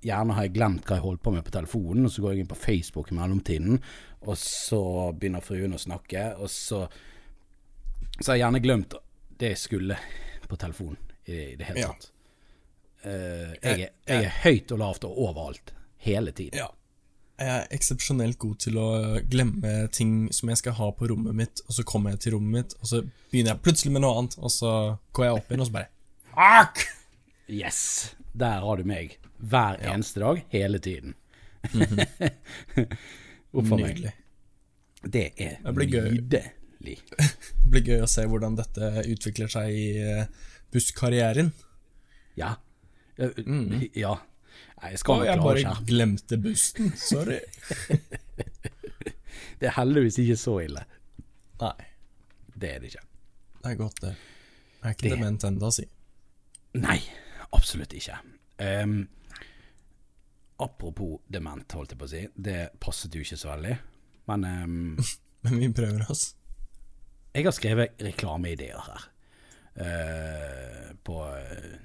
gjerne 0.05 0.33
har 0.33 0.47
jeg 0.47 0.55
glemt 0.55 0.85
hva 0.87 0.97
jeg 0.97 1.05
holdt 1.05 1.23
på 1.23 1.33
med 1.33 1.45
på 1.45 1.53
telefonen, 1.53 2.05
og 2.05 2.11
så 2.11 2.23
går 2.23 2.33
jeg 2.33 2.43
inn 2.43 2.51
på 2.51 2.57
Facebook 2.57 3.11
i 3.11 3.17
mellomtiden, 3.17 3.81
og 4.25 4.37
så 4.41 4.81
begynner 5.13 5.45
fruen 5.45 5.75
å 5.77 5.81
snakke, 5.81 6.33
og 6.37 6.49
så 6.49 6.87
Så 8.19 8.31
har 8.31 8.35
jeg 8.35 8.43
gjerne 8.43 8.59
glemt 8.59 8.93
det 9.39 9.53
jeg 9.53 9.57
skulle 9.61 9.95
på 10.49 10.57
telefonen 10.59 10.97
i 11.25 11.55
det 11.55 11.67
hele 11.69 11.79
Ja. 11.85 11.93
Eh, 13.03 13.53
jeg, 13.61 13.87
er, 13.87 13.91
jeg 14.07 14.25
er 14.25 14.35
høyt 14.43 14.73
og 14.75 14.81
lavt 14.81 15.07
og 15.07 15.21
overalt. 15.27 15.73
Hele 16.03 16.31
tiden. 16.35 16.59
Ja. 16.59 16.67
Jeg 17.39 17.55
er 17.55 17.67
eksepsjonelt 17.71 18.35
god 18.39 18.55
til 18.59 18.77
å 18.81 18.89
glemme 19.31 19.85
ting 19.95 20.27
som 20.35 20.51
jeg 20.51 20.59
skal 20.59 20.75
ha 20.75 20.89
på 20.91 21.07
rommet 21.07 21.37
mitt, 21.39 21.61
og 21.67 21.77
så 21.77 21.85
kommer 21.87 22.11
jeg 22.11 22.25
til 22.25 22.35
rommet 22.35 22.51
mitt, 22.57 22.75
og 22.81 22.89
så 22.89 22.99
begynner 23.31 23.53
jeg 23.53 23.63
plutselig 23.63 23.93
med 23.95 24.03
noe 24.03 24.17
annet, 24.19 24.35
og 24.43 24.51
så 24.51 24.73
går 25.15 25.25
jeg 25.25 25.37
opp 25.37 25.53
igjen, 25.53 25.63
og 25.63 25.69
så 25.69 25.75
bare 25.77 25.89
Ark! 26.39 26.83
Yes! 27.47 27.79
Der 28.39 28.59
har 28.65 28.79
du 28.79 28.83
meg. 28.87 29.15
Hver 29.39 29.79
eneste 29.87 30.19
dag, 30.23 30.43
hele 30.51 30.79
tiden. 30.83 31.15
Mm 33.51 33.65
-hmm. 33.65 33.77
Nydelig. 33.77 34.03
meg. 34.03 35.13
Det 35.13 35.31
er 35.37 35.57
Det 35.63 35.75
nydelig. 35.75 37.01
Det 37.63 37.69
blir 37.69 37.81
gøy 37.81 38.01
å 38.01 38.07
se 38.07 38.25
hvordan 38.25 38.55
dette 38.55 39.03
utvikler 39.07 39.47
seg 39.47 39.69
i 39.69 39.97
eh, 39.97 40.25
busskarrieren. 40.71 41.53
Ja. 42.37 42.55
Eh, 43.19 43.89
Ja. 44.05 44.15
Nei, 44.79 44.89
jeg 44.93 44.99
skal 45.01 45.19
jo 45.19 45.23
klare 45.25 45.35
seg. 45.35 45.63
jeg 45.63 45.75
bare 45.75 45.85
glemte 45.89 46.37
bussen. 46.41 46.93
Sorry. 46.95 47.39
Det 49.59 49.67
er 49.67 49.73
heldigvis 49.75 50.17
ikke 50.23 50.37
så 50.39 50.53
ille. 50.63 50.83
Nei, 51.59 51.75
Det 52.55 52.69
er 52.75 52.79
det 52.79 52.87
ikke. 52.93 53.03
det 53.63 53.71
er 53.73 53.77
godt, 53.79 53.97
det. 54.01 54.13
Jeg 54.79 54.87
er 54.87 54.93
ikke 54.95 55.09
Det- 55.09 55.17
dement 55.17 55.43
enda, 55.43 55.71
si. 55.75 55.83
Nei, 56.79 56.99
absolutt 57.51 57.93
ikke. 57.97 58.15
Um, 58.59 59.07
apropos 60.59 61.19
dement, 61.31 61.71
holdt 61.75 61.91
jeg 61.91 61.99
på 61.99 62.05
å 62.07 62.11
si. 62.11 62.23
Det 62.35 62.69
passet 62.79 63.15
jo 63.15 63.21
ikke 63.23 63.37
så 63.39 63.51
veldig. 63.53 63.75
Men 64.31 64.43
um, 64.45 64.97
Men 65.43 65.59
vi 65.59 65.69
prøver 65.71 66.03
oss. 66.11 66.33
jeg 67.35 67.43
har 67.45 67.51
skrevet 67.55 67.89
reklameideer 68.03 68.79
her. 68.87 69.01
Uh, 69.79 70.89
på, 71.07 71.19
eh, 71.35 71.77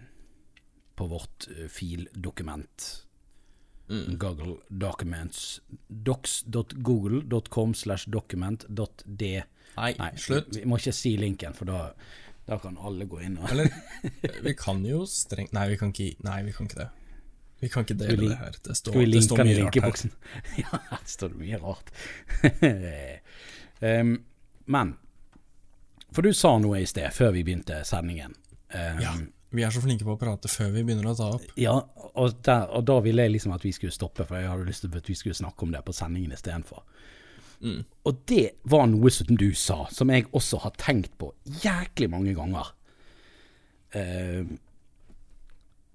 på 0.94 1.06
vårt 1.10 1.48
fildokument. 1.70 3.04
Mm. 3.88 4.18
Google 4.18 4.56
Documents. 4.68 5.60
docs.google.com 5.88 7.74
slash 7.74 8.06
document.d 8.06 9.42
Nei, 9.76 9.94
Nei, 9.98 10.10
slutt. 10.16 10.56
Vi, 10.56 10.64
må 10.64 10.78
ikke 10.78 10.94
si 10.94 11.16
linken, 11.18 11.54
for 11.56 11.68
da, 11.68 11.80
da 12.48 12.58
kan 12.62 12.78
alle 12.80 13.08
gå 13.10 13.20
inn 13.26 13.38
og 13.40 13.50
Eller, 13.50 13.72
vi 14.46 14.54
kan 14.58 14.84
jo 14.86 15.02
strengt 15.10 15.54
Nei, 15.56 15.66
vi 15.74 15.80
kan 15.80 15.92
ikke 15.94 16.26
Nei, 16.26 16.38
vi 16.46 16.54
kan 16.56 16.70
ikke 16.70 16.80
det. 16.84 16.90
Vi 17.64 17.70
kan 17.72 17.86
ikke 17.86 17.96
dele 17.96 18.28
det 18.28 18.38
her. 18.38 18.56
Det 18.64 18.76
står, 18.76 18.98
det 19.08 19.22
står 19.24 19.40
i 19.40 19.44
mye 19.48 19.60
rart 19.64 20.02
her. 20.04 20.16
ja, 20.62 20.80
her 20.90 21.04
står 21.08 21.32
det 21.32 21.38
mye 21.40 21.60
rart. 21.62 21.92
um, 24.00 24.16
men 24.66 24.90
For 26.12 26.26
du 26.26 26.34
sa 26.36 26.58
noe 26.60 26.82
i 26.82 26.88
sted, 26.88 27.08
før 27.14 27.32
vi 27.36 27.44
begynte 27.46 27.80
sendingen. 27.88 28.36
Um, 28.74 29.00
Ja, 29.00 29.14
vi 29.54 29.62
er 29.62 29.72
så 29.74 29.82
flinke 29.82 30.06
på 30.06 30.16
å 30.16 30.20
prate 30.20 30.50
før 30.50 30.72
vi 30.74 30.82
begynner 30.82 31.12
å 31.12 31.16
ta 31.18 31.30
opp. 31.36 31.44
ja, 31.60 31.74
og, 32.10 32.38
der, 32.46 32.66
og 32.74 32.86
da 32.90 32.98
ville 33.04 33.26
jeg 33.26 33.36
liksom 33.36 33.54
at 33.54 33.64
vi 33.66 33.72
skulle 33.76 33.94
stoppe, 33.94 34.26
for 34.26 34.40
jeg 34.40 34.50
hadde 34.50 34.66
lyst 34.68 34.84
til 34.84 34.96
at 34.98 35.10
vi 35.10 35.16
skulle 35.18 35.38
snakke 35.38 35.66
om 35.66 35.74
det 35.74 35.84
på 35.86 35.94
sendingen 35.94 36.34
istedenfor. 36.34 36.82
Mm. 37.64 37.80
Og 38.04 38.18
det 38.28 38.44
var 38.68 38.88
noe 38.90 39.12
som 39.14 39.30
du 39.40 39.48
sa, 39.56 39.84
som 39.94 40.10
jeg 40.12 40.26
også 40.34 40.60
har 40.66 40.74
tenkt 40.80 41.14
på 41.20 41.30
jæklig 41.62 42.10
mange 42.12 42.34
ganger. 42.36 42.74
Uh, 43.94 44.42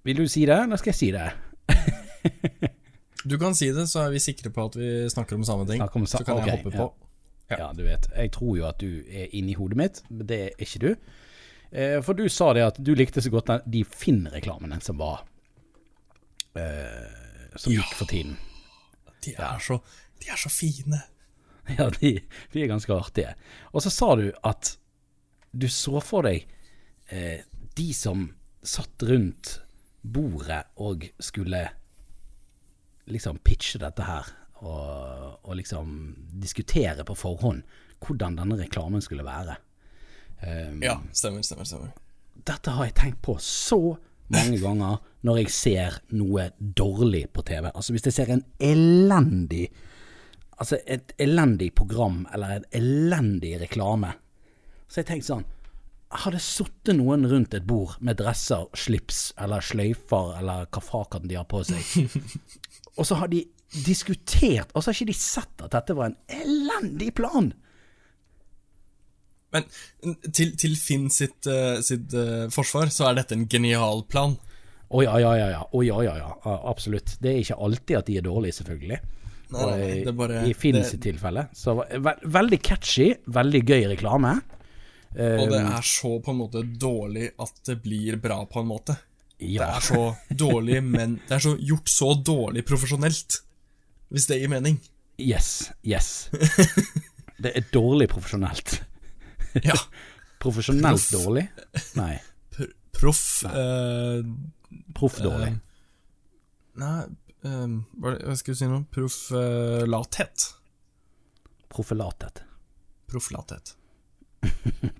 vil 0.07 0.23
du 0.23 0.31
si 0.31 0.45
det, 0.47 0.55
eller 0.55 0.79
skal 0.79 0.93
jeg 0.95 1.01
si 1.01 1.13
det? 1.15 1.29
Du 3.23 3.35
kan 3.37 3.55
si 3.55 3.67
det, 3.75 3.83
så 3.91 4.05
er 4.05 4.13
vi 4.13 4.19
sikre 4.23 4.49
på 4.53 4.63
at 4.69 4.75
vi 4.79 4.89
snakker 5.11 5.35
om 5.35 5.43
samme 5.43 5.65
ting. 5.67 5.81
Om 5.83 6.05
sa- 6.07 6.21
så 6.21 6.23
kan 6.23 6.37
okay, 6.37 6.53
jeg 6.53 6.61
hoppe 6.63 6.71
på. 6.77 6.85
Ja. 7.49 7.57
Ja. 7.57 7.71
du 7.75 7.83
vet. 7.83 8.07
Jeg 8.15 8.31
tror 8.31 8.57
jo 8.57 8.67
at 8.67 8.79
du 8.79 9.03
er 9.09 9.27
inni 9.35 9.53
hodet 9.57 9.77
mitt, 9.77 10.03
men 10.09 10.27
det 10.29 10.39
er 10.39 10.63
ikke 10.63 10.79
du. 10.79 10.95
Eh, 11.71 12.01
for 12.01 12.17
du 12.17 12.25
sa 12.29 12.51
det 12.57 12.65
at 12.65 12.79
du 12.81 12.93
likte 12.97 13.21
så 13.21 13.31
godt 13.33 13.51
de 13.69 13.83
Finn-reklamene 13.85 14.79
som 14.81 14.97
var 14.97 15.21
eh, 16.57 17.53
Som 17.55 17.75
gikk 17.75 17.93
for 17.93 18.09
tiden. 18.09 18.37
De 19.25 19.35
er 19.37 19.61
så, 19.61 19.79
de 20.21 20.31
er 20.31 20.39
så 20.39 20.51
fine. 20.53 21.01
Ja, 21.77 21.85
de, 21.93 22.15
de 22.49 22.63
er 22.63 22.69
ganske 22.71 22.89
artige. 22.95 23.35
Og 23.77 23.83
så 23.85 23.91
sa 23.93 24.15
du 24.17 24.31
at 24.41 24.71
du 25.53 25.67
så 25.69 25.99
for 26.01 26.25
deg 26.25 26.47
eh, 27.13 27.45
de 27.77 27.91
som 27.93 28.23
satt 28.65 29.05
rundt 29.05 29.59
bordet 30.01 30.63
og 30.81 31.05
skulle 31.21 31.61
liksom 33.09 33.37
pitche 33.45 33.77
dette 33.81 34.07
her, 34.07 34.25
og, 34.65 35.37
og 35.45 35.59
liksom 35.59 35.93
diskutere 36.41 37.05
på 37.05 37.15
forhånd 37.17 37.61
hvordan 38.01 38.37
denne 38.39 38.57
reklamen 38.63 39.05
skulle 39.05 39.27
være. 39.27 39.59
Um, 40.41 40.79
Ja, 40.83 40.99
stemmer, 41.13 41.43
stemmer, 41.43 41.67
stemmer. 41.67 41.91
Dette 42.47 42.71
har 42.71 42.87
jeg 42.87 42.95
tenkt 42.95 43.21
på 43.25 43.35
så 43.43 43.97
mange 44.31 44.59
ganger 44.65 44.99
når 45.27 45.41
jeg 45.41 45.51
ser 45.51 45.99
noe 46.15 46.49
dårlig 46.59 47.25
på 47.35 47.43
TV. 47.47 47.67
Altså 47.73 47.95
hvis 47.95 48.07
jeg 48.07 48.15
ser 48.21 48.35
en 48.37 48.45
elendig 48.59 49.69
Altså 50.59 50.75
et 50.91 51.13
elendig 51.23 51.69
program 51.71 52.25
eller 52.35 52.57
en 52.57 52.65
elendig 52.75 53.53
reklame. 53.61 54.09
Så 54.91 54.99
jeg 54.99 55.07
tenkte 55.07 55.29
sånn 55.29 55.45
Hadde 56.19 56.41
sittet 56.43 56.97
noen 56.97 57.23
rundt 57.29 57.53
et 57.55 57.63
bord 57.69 57.93
med 58.03 58.17
dresser, 58.19 58.65
slips 58.75 59.29
eller 59.39 59.63
sløyfer 59.63 60.33
eller 60.39 60.65
hva 60.67 60.81
faken 60.83 61.29
de 61.29 61.37
har 61.37 61.45
på 61.47 61.61
seg, 61.69 62.09
og 62.97 63.05
så 63.05 63.19
har 63.21 63.29
de 63.29 63.43
diskutert, 63.85 64.71
og 64.73 64.81
så 64.81 64.89
har 64.89 64.97
ikke 64.97 65.11
de 65.11 65.15
sett 65.19 65.61
at 65.61 65.75
dette 65.75 65.93
var 65.93 66.09
en 66.09 66.17
elendig 66.41 67.11
plan. 67.19 67.51
Men 69.55 69.65
til, 70.31 70.51
til 70.61 70.75
Finn 70.77 71.07
sitt, 71.13 71.47
uh, 71.49 71.79
sitt 71.85 72.13
uh, 72.13 72.47
forsvar, 72.53 72.91
så 72.93 73.07
er 73.09 73.15
dette 73.21 73.33
en 73.37 73.47
genial 73.49 74.03
plan. 74.09 74.35
Å 74.89 75.03
ja, 75.05 75.15
ja, 75.21 75.31
ja, 75.37 75.47
ja. 75.53 75.63
Oh, 75.73 75.83
ja, 75.85 75.99
ja, 76.05 76.15
ja. 76.17 76.29
Ja, 76.45 76.53
Absolutt. 76.69 77.15
Det 77.21 77.31
er 77.33 77.41
ikke 77.43 77.57
alltid 77.61 77.97
at 77.99 78.07
de 78.09 78.17
er 78.17 78.25
dårlige, 78.25 78.57
selvfølgelig. 78.61 78.99
Nei, 79.49 79.65
nei, 79.65 79.89
nei, 80.05 80.13
bare- 80.13 80.43
I 80.49 80.53
Finn 80.53 80.75
det- 80.77 80.85
sitt 80.91 81.01
tilfelle. 81.01 81.47
Så 81.57 81.73
ve 81.81 82.13
veldig 82.25 82.59
catchy, 82.61 83.11
veldig 83.27 83.61
gøy 83.65 83.87
reklame. 83.95 84.35
Og 85.17 85.45
det 85.49 85.59
Um, 85.63 85.71
er 85.73 85.81
så 85.81 86.11
på 86.21 86.29
en 86.29 86.37
måte 86.37 86.61
dårlig 86.77 87.31
at 87.41 87.53
det 87.65 87.79
blir 87.81 88.19
bra, 88.21 88.43
på 88.45 88.61
en 88.61 88.67
måte. 88.69 88.93
Det 89.39 89.57
er 89.57 89.79
så 89.81 90.15
dårlig, 90.29 90.83
men 90.95 91.15
Det 91.27 91.37
er 91.37 91.39
så 91.39 91.55
gjort 91.57 91.89
så 91.89 92.11
dårlig 92.23 92.61
profesjonelt. 92.67 93.39
Hvis 94.13 94.27
det 94.29 94.37
gir 94.41 94.49
mening. 94.53 94.77
Yes. 95.17 95.71
Yes. 95.83 96.29
Det 97.41 97.53
er 97.55 97.65
dårlig 97.73 98.09
profesjonelt. 98.11 98.81
Ja. 99.69 99.75
Profesjonelt 100.39 100.83
Prof. 101.09 101.09
dårlig? 101.11 101.47
Nei. 101.99 102.13
Pr 102.55 102.67
proff 102.99 103.43
uh, 103.45 104.21
Proff 104.95 105.17
dårlig. 105.23 105.53
Nei, 106.79 106.99
eh, 107.43 107.73
hva 107.99 108.35
skal 108.39 108.53
du 108.53 108.59
si 108.59 108.67
nå? 108.69 108.79
Profflathet. 108.93 110.45
Proffelatet. 111.69 112.43
Profflathet. 113.09 113.73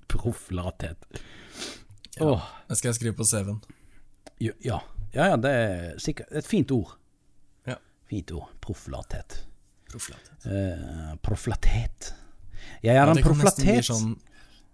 Profflathet. 0.08 1.06
Åh, 2.20 2.41
Det 2.68 2.76
skal 2.78 2.89
jeg 2.91 2.95
skrive 3.00 3.16
på 3.20 3.24
CV-en. 3.28 3.60
ja. 4.39 4.82
Ja, 5.12 5.26
ja, 5.32 5.38
det 5.41 5.50
er 5.50 5.95
sikkert 5.97 6.30
et 6.38 6.45
fint 6.45 6.70
ord. 6.76 6.91
Ja. 7.66 7.80
Fint 8.06 8.30
ord. 8.38 8.52
Profflathet. 8.62 9.39
Profflathet. 9.89 10.43
Uh, 10.45 11.16
profflatet. 11.26 12.12
Jeg 12.84 12.93
er 12.93 13.00
Ja, 13.00 13.08
en 13.16 13.24
profflatet. 13.26 13.88
sånn 13.88 14.12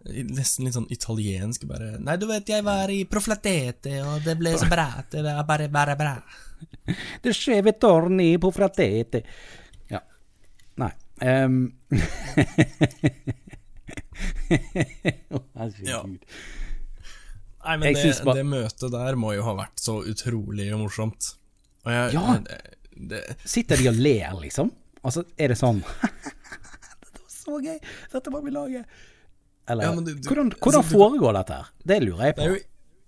Nesten 0.05 0.65
litt 0.67 0.75
sånn 0.75 0.85
italiensk 0.93 1.63
bare 1.65 1.95
Nei, 1.97 2.13
du 2.21 2.27
vet, 2.29 2.45
jeg 2.51 2.61
var 2.65 2.91
i 2.93 2.99
proflatete, 3.09 3.95
og 4.05 4.21
det 4.25 4.35
ble 4.37 4.51
så 4.61 4.67
bra. 4.69 4.85
Det 5.09 5.23
var 5.25 5.43
bare, 5.49 5.65
bare 5.73 5.95
bra. 5.97 6.11
Det 7.25 7.33
skjeve 7.35 7.73
tårnet 7.81 8.35
i 8.35 8.37
proflatete. 8.41 9.23
Ja. 9.91 10.01
Nei. 10.81 10.91
Um. 11.25 11.71
Herregud. 15.55 16.19
Nei, 17.65 17.77
men 17.81 17.93
det, 17.95 18.21
bare- 18.23 18.37
det 18.37 18.45
møtet 18.45 18.91
der 18.93 19.15
må 19.17 19.31
jo 19.33 19.45
ha 19.47 19.53
vært 19.57 19.79
så 19.81 19.97
utrolig 20.05 20.67
morsomt. 20.77 21.31
Jeg, 21.85 22.13
Ja. 22.13 22.37
det, 22.45 22.59
det, 23.09 23.21
Sitter 23.45 23.77
de 23.77 23.89
og 23.89 23.95
ler, 23.97 24.35
liksom? 24.41 24.71
Altså, 25.05 25.23
er 25.37 25.51
det 25.53 25.57
sånn 25.59 25.79
Det 25.85 27.21
var 27.21 27.29
så 27.29 27.59
gøy! 27.61 27.77
Dette 28.13 28.31
må 28.33 28.41
vi 28.45 28.53
lage! 28.53 28.83
Eller 29.68 29.84
Ja, 29.88 29.93
men 29.95 30.03
du- 30.05 30.13
du- 30.16 30.28
hvordan, 30.30 30.51
hvordan 30.59 30.82
altså, 30.82 30.91
du- 30.91 30.97
foregår 30.99 31.34
dette 31.39 31.53
her? 31.53 31.66
Det 31.86 32.03
lurer 32.03 32.26
jeg 32.26 32.36
på. 32.36 32.47
jo 32.53 32.57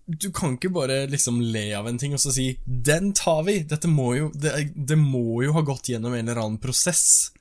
Du 0.10 0.32
kan 0.32 0.54
ikke 0.56 0.72
bare 0.72 1.06
liksom 1.12 1.42
le 1.42 1.74
av 1.76 1.86
en 1.88 1.98
ting 1.98 2.14
og 2.14 2.20
så 2.20 2.32
si 2.32 2.58
'den 2.66 3.12
tar 3.14 3.44
vi'. 3.44 3.68
Dette 3.68 3.88
må 3.90 4.16
jo 4.16 4.30
det, 4.32 4.72
det 4.74 4.98
må 4.98 5.44
jo 5.44 5.52
ha 5.52 5.62
gått 5.62 5.90
gjennom 5.90 6.14
en 6.18 6.30
eller 6.30 6.42
annen 6.42 6.58
prosess. 6.58 7.32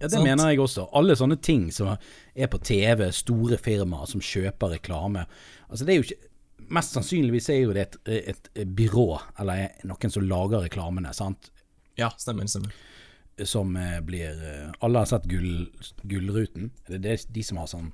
Ja, 0.00 0.06
det 0.08 0.12
Sant. 0.12 0.24
mener 0.24 0.48
jeg 0.48 0.58
også. 0.58 0.88
Alle 0.94 1.14
sånne 1.14 1.40
ting 1.40 1.70
som 1.70 1.88
er 2.34 2.46
på 2.48 2.58
TV, 2.62 3.12
store 3.12 3.58
firmaer 3.58 4.06
som 4.08 4.20
kjøper 4.20 4.70
reklame. 4.80 5.26
Altså 5.70 5.84
det 5.84 5.88
er 5.90 6.02
jo 6.02 6.08
ikke 6.14 6.28
Mest 6.70 6.94
sannsynligvis 6.94 7.50
er 7.50 7.62
jo 7.66 7.72
det 7.74 7.80
et, 7.82 7.96
et, 8.28 8.48
et 8.56 8.74
byrå, 8.74 9.20
eller 9.38 9.68
noen 9.84 10.10
som 10.10 10.22
lager 10.26 10.62
reklamene, 10.66 11.12
sant. 11.14 11.50
Ja, 11.98 12.08
stemmer, 12.16 12.44
stemmer. 12.48 12.72
Som 13.44 13.76
eh, 13.76 14.00
blir 14.00 14.30
eh, 14.42 14.72
Alle 14.80 14.98
har 14.98 15.04
sett 15.06 15.26
gull, 15.28 15.68
Gullruten. 16.06 16.70
Det 16.88 17.04
er 17.04 17.18
de 17.30 17.42
som 17.42 17.58
har 17.58 17.66
sånn 17.66 17.92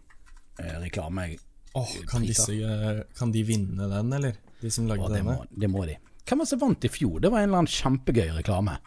reklame. 0.58 1.30
Oh, 1.78 1.90
kan, 2.08 2.24
disse, 2.26 2.52
eh, 2.52 3.02
kan 3.18 3.32
de 3.32 3.42
vinne 3.46 3.88
den, 3.90 4.12
eller? 4.12 4.38
De 4.60 4.70
som 4.70 4.88
lagde 4.88 5.04
oh, 5.04 5.12
det, 5.12 5.20
denne? 5.20 5.36
må, 5.38 5.46
det 5.50 5.70
må 5.70 5.84
de. 5.86 5.98
Hvem 6.28 6.40
var 6.40 6.48
det 6.48 6.50
som 6.50 6.62
vant 6.62 6.84
i 6.84 6.92
fjor? 6.92 7.20
Det 7.24 7.30
var 7.32 7.42
en 7.42 7.50
eller 7.50 7.62
annen 7.62 7.72
kjempegøy 7.72 8.32
reklame. 8.36 8.78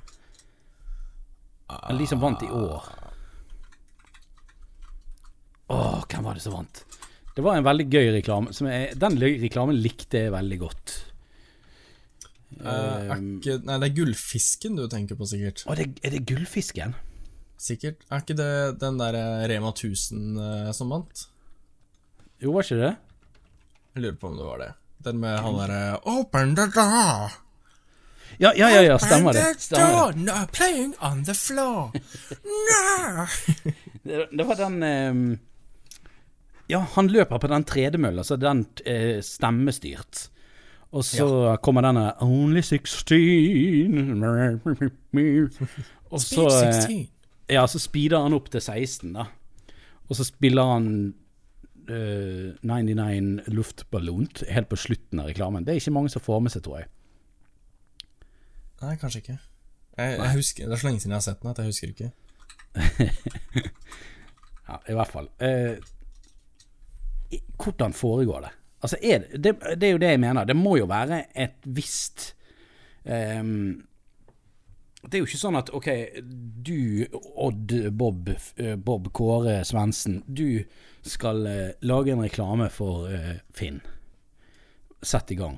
Eller 1.71 2.03
de 2.03 2.09
som 2.11 2.21
vant 2.21 2.43
i 2.43 2.49
år. 2.51 2.89
Åh, 5.71 6.01
hvem 6.11 6.27
var 6.27 6.35
det 6.35 6.43
som 6.43 6.57
vant? 6.57 6.83
Det 7.31 7.45
var 7.45 7.55
en 7.55 7.65
veldig 7.65 7.87
gøy 7.87 8.11
reklame. 8.17 8.51
Som 8.53 8.67
jeg, 8.69 8.91
den 8.99 9.15
reklamen 9.21 9.79
likte 9.79 10.25
jeg 10.25 10.35
veldig 10.35 10.59
godt. 10.61 10.97
Uh, 12.59 13.07
ikke, 13.39 13.61
nei, 13.63 13.77
det 13.79 13.87
er 13.87 13.95
Gullfisken 13.95 14.75
du 14.77 14.83
tenker 14.91 15.17
på, 15.17 15.25
sikkert. 15.29 15.63
Å, 15.65 15.77
det, 15.79 15.87
er 16.03 16.17
det 16.17 16.25
Gullfisken? 16.29 16.97
Sikkert. 17.61 18.03
Er 18.11 18.25
ikke 18.25 18.35
det 18.37 18.51
den 18.81 18.97
der 18.99 19.15
eh, 19.15 19.43
Rema 19.51 19.69
1000 19.69 20.39
eh, 20.41 20.69
som 20.73 20.89
vant? 20.91 21.27
Jo, 22.41 22.51
var 22.55 22.65
ikke 22.65 22.79
det? 22.79 22.95
Jeg 23.93 24.01
lurer 24.01 24.15
på 24.17 24.27
om 24.31 24.37
det 24.39 24.45
var 24.47 24.61
det. 24.63 24.71
Den 25.05 25.19
med 25.21 25.37
han 25.43 25.57
derre 25.59 25.99
Open 26.09 26.55
the 26.57 26.65
door! 26.73 27.35
Ja, 28.39 28.53
ja, 28.57 28.69
ja, 28.71 28.81
ja 28.81 28.97
stemmer 28.97 29.35
det. 29.35 29.43
Stemmer 29.61 30.11
det. 30.15 30.23
No, 30.25 30.33
playing 30.49 30.95
on 31.05 31.23
the 31.25 31.35
floor! 31.37 31.91
no! 32.41 33.25
Det, 34.03 34.27
det 34.33 34.45
var 34.47 34.57
den 34.57 34.83
um, 34.83 35.39
Ja, 36.65 36.79
han 36.95 37.07
løper 37.13 37.37
på 37.37 37.47
den 37.51 37.63
tredemølla, 37.69 38.23
så 38.25 38.35
den 38.41 38.65
uh, 38.87 39.21
stemmestyrt. 39.21 40.31
Og 40.91 41.05
så 41.05 41.57
kommer 41.61 41.85
denne 41.85 42.07
Only 42.25 42.63
16 42.65 43.93
Og 46.09 46.19
så 46.19 46.47
eh, 46.49 46.73
16. 46.73 47.09
Ja, 47.51 47.67
så 47.67 47.79
speeder 47.79 48.25
han 48.25 48.33
opp 48.33 48.49
til 48.51 48.61
16, 48.61 49.13
da. 49.13 49.29
Og 50.09 50.17
så 50.17 50.25
spiller 50.27 50.73
han 50.73 51.13
eh, 51.89 52.51
99 52.61 53.51
luftballont 53.53 54.43
helt 54.49 54.69
på 54.69 54.79
slutten 54.79 55.21
av 55.23 55.29
reklamen. 55.31 55.65
Det 55.65 55.73
er 55.73 55.81
ikke 55.81 55.95
mange 55.95 56.11
som 56.13 56.23
får 56.23 56.43
med 56.45 56.53
seg, 56.53 56.65
tror 56.65 56.81
jeg. 56.81 56.91
Nei, 58.81 58.95
kanskje 59.01 59.21
ikke. 59.21 59.37
Jeg, 59.97 60.17
jeg 60.17 60.33
husker, 60.33 60.65
Det 60.65 60.73
er 60.73 60.81
så 60.81 60.87
lenge 60.87 61.01
siden 61.03 61.13
jeg 61.13 61.19
har 61.19 61.27
sett 61.27 61.41
den 61.41 61.51
at 61.51 61.59
jeg 61.61 61.71
husker 61.71 61.87
ikke. 61.93 62.11
Ja, 64.71 64.77
i 64.87 64.95
hvert 64.95 65.11
fall. 65.11 65.27
Eh, 65.43 65.73
hvordan 67.59 67.93
foregår 67.93 68.45
det? 68.45 68.51
Altså, 68.81 68.97
er 69.03 69.19
det, 69.19 69.43
det, 69.43 69.55
det 69.81 69.87
er 69.87 69.91
jo 69.91 70.01
det 70.01 70.11
jeg 70.13 70.19
mener. 70.19 70.47
Det 70.47 70.55
må 70.55 70.77
jo 70.79 70.87
være 70.89 71.25
et 71.35 71.65
visst 71.65 72.31
ehm, 73.05 73.81
Det 75.01 75.17
er 75.17 75.23
jo 75.23 75.29
ikke 75.29 75.41
sånn 75.41 75.57
at 75.57 75.71
ok, 75.73 75.87
du, 76.61 77.07
Odd 77.41 77.73
Bob, 77.97 78.29
eh, 78.61 78.75
Bob 78.77 79.09
Kåre 79.17 79.61
Svendsen, 79.65 80.19
du 80.27 80.61
skal 81.01 81.41
eh, 81.49 81.71
lage 81.89 82.13
en 82.13 82.21
reklame 82.21 82.69
for 82.73 83.09
eh, 83.09 83.39
Finn. 83.57 83.79
Sett 85.01 85.33
i 85.33 85.39
gang. 85.39 85.57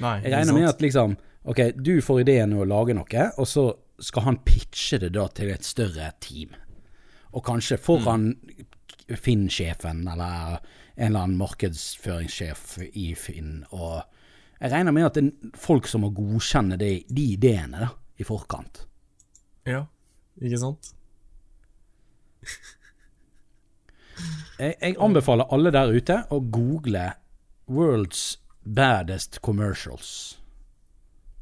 Nei, 0.00 0.16
Jeg 0.24 0.32
regner 0.32 0.56
med 0.56 0.70
at 0.70 0.80
liksom 0.80 1.18
Ok, 1.42 1.58
du 1.74 1.96
får 2.00 2.22
ideen 2.22 2.52
å 2.54 2.64
lage 2.64 2.94
noe, 2.94 3.24
og 3.34 3.48
så 3.50 3.64
skal 3.98 4.28
han 4.28 4.36
pitche 4.46 5.00
det 5.02 5.10
da 5.16 5.24
til 5.34 5.50
et 5.50 5.66
større 5.66 6.12
team. 6.22 6.52
Og 7.34 7.42
kanskje 7.42 7.80
foran 7.82 8.28
Finn-sjefen, 9.10 10.04
eller 10.06 10.60
en 10.94 11.08
eller 11.08 11.24
annen 11.24 11.40
markedsføringssjef 11.40 12.76
i 12.94 13.08
Finn. 13.18 13.64
Og 13.74 14.04
jeg 14.62 14.70
regner 14.70 14.94
med 14.94 15.08
at 15.08 15.16
det 15.18 15.24
er 15.26 15.56
folk 15.58 15.88
som 15.90 16.04
må 16.04 16.12
godkjenne 16.14 16.78
de, 16.78 16.92
de 17.10 17.24
ideene 17.34 17.82
da, 17.82 17.88
i 18.22 18.26
forkant. 18.26 18.84
Ja, 19.66 19.84
ikke 20.38 20.60
sant? 20.62 20.92
Jeg, 24.60 24.76
jeg 24.76 24.94
anbefaler 25.02 25.50
alle 25.50 25.72
der 25.74 25.90
ute 25.90 26.20
å 26.30 26.38
google 26.54 27.08
'World's 27.66 28.36
Baddest 28.62 29.40
Commercials', 29.42 30.38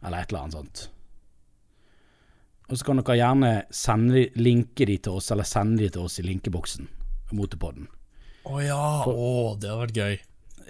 eller 0.00 0.22
et 0.22 0.32
eller 0.32 0.46
annet 0.46 0.56
sånt. 0.56 0.82
Og 2.70 2.78
så 2.78 2.86
kan 2.86 3.00
dere 3.02 3.18
gjerne 3.18 3.52
sende, 3.74 4.28
linke 4.38 4.86
de 4.86 4.96
til 5.02 5.18
oss, 5.18 5.28
eller 5.34 5.44
sende 5.44 5.82
de 5.82 5.90
til 5.90 6.06
oss 6.06 6.20
i 6.22 6.24
linkeboksen. 6.24 6.88
Motorpodden. 7.36 7.90
Å 8.46 8.60
ja! 8.62 8.84
Å, 9.04 9.30
det 9.60 9.68
hadde 9.68 9.80
vært 9.82 9.98
gøy. 10.00 10.18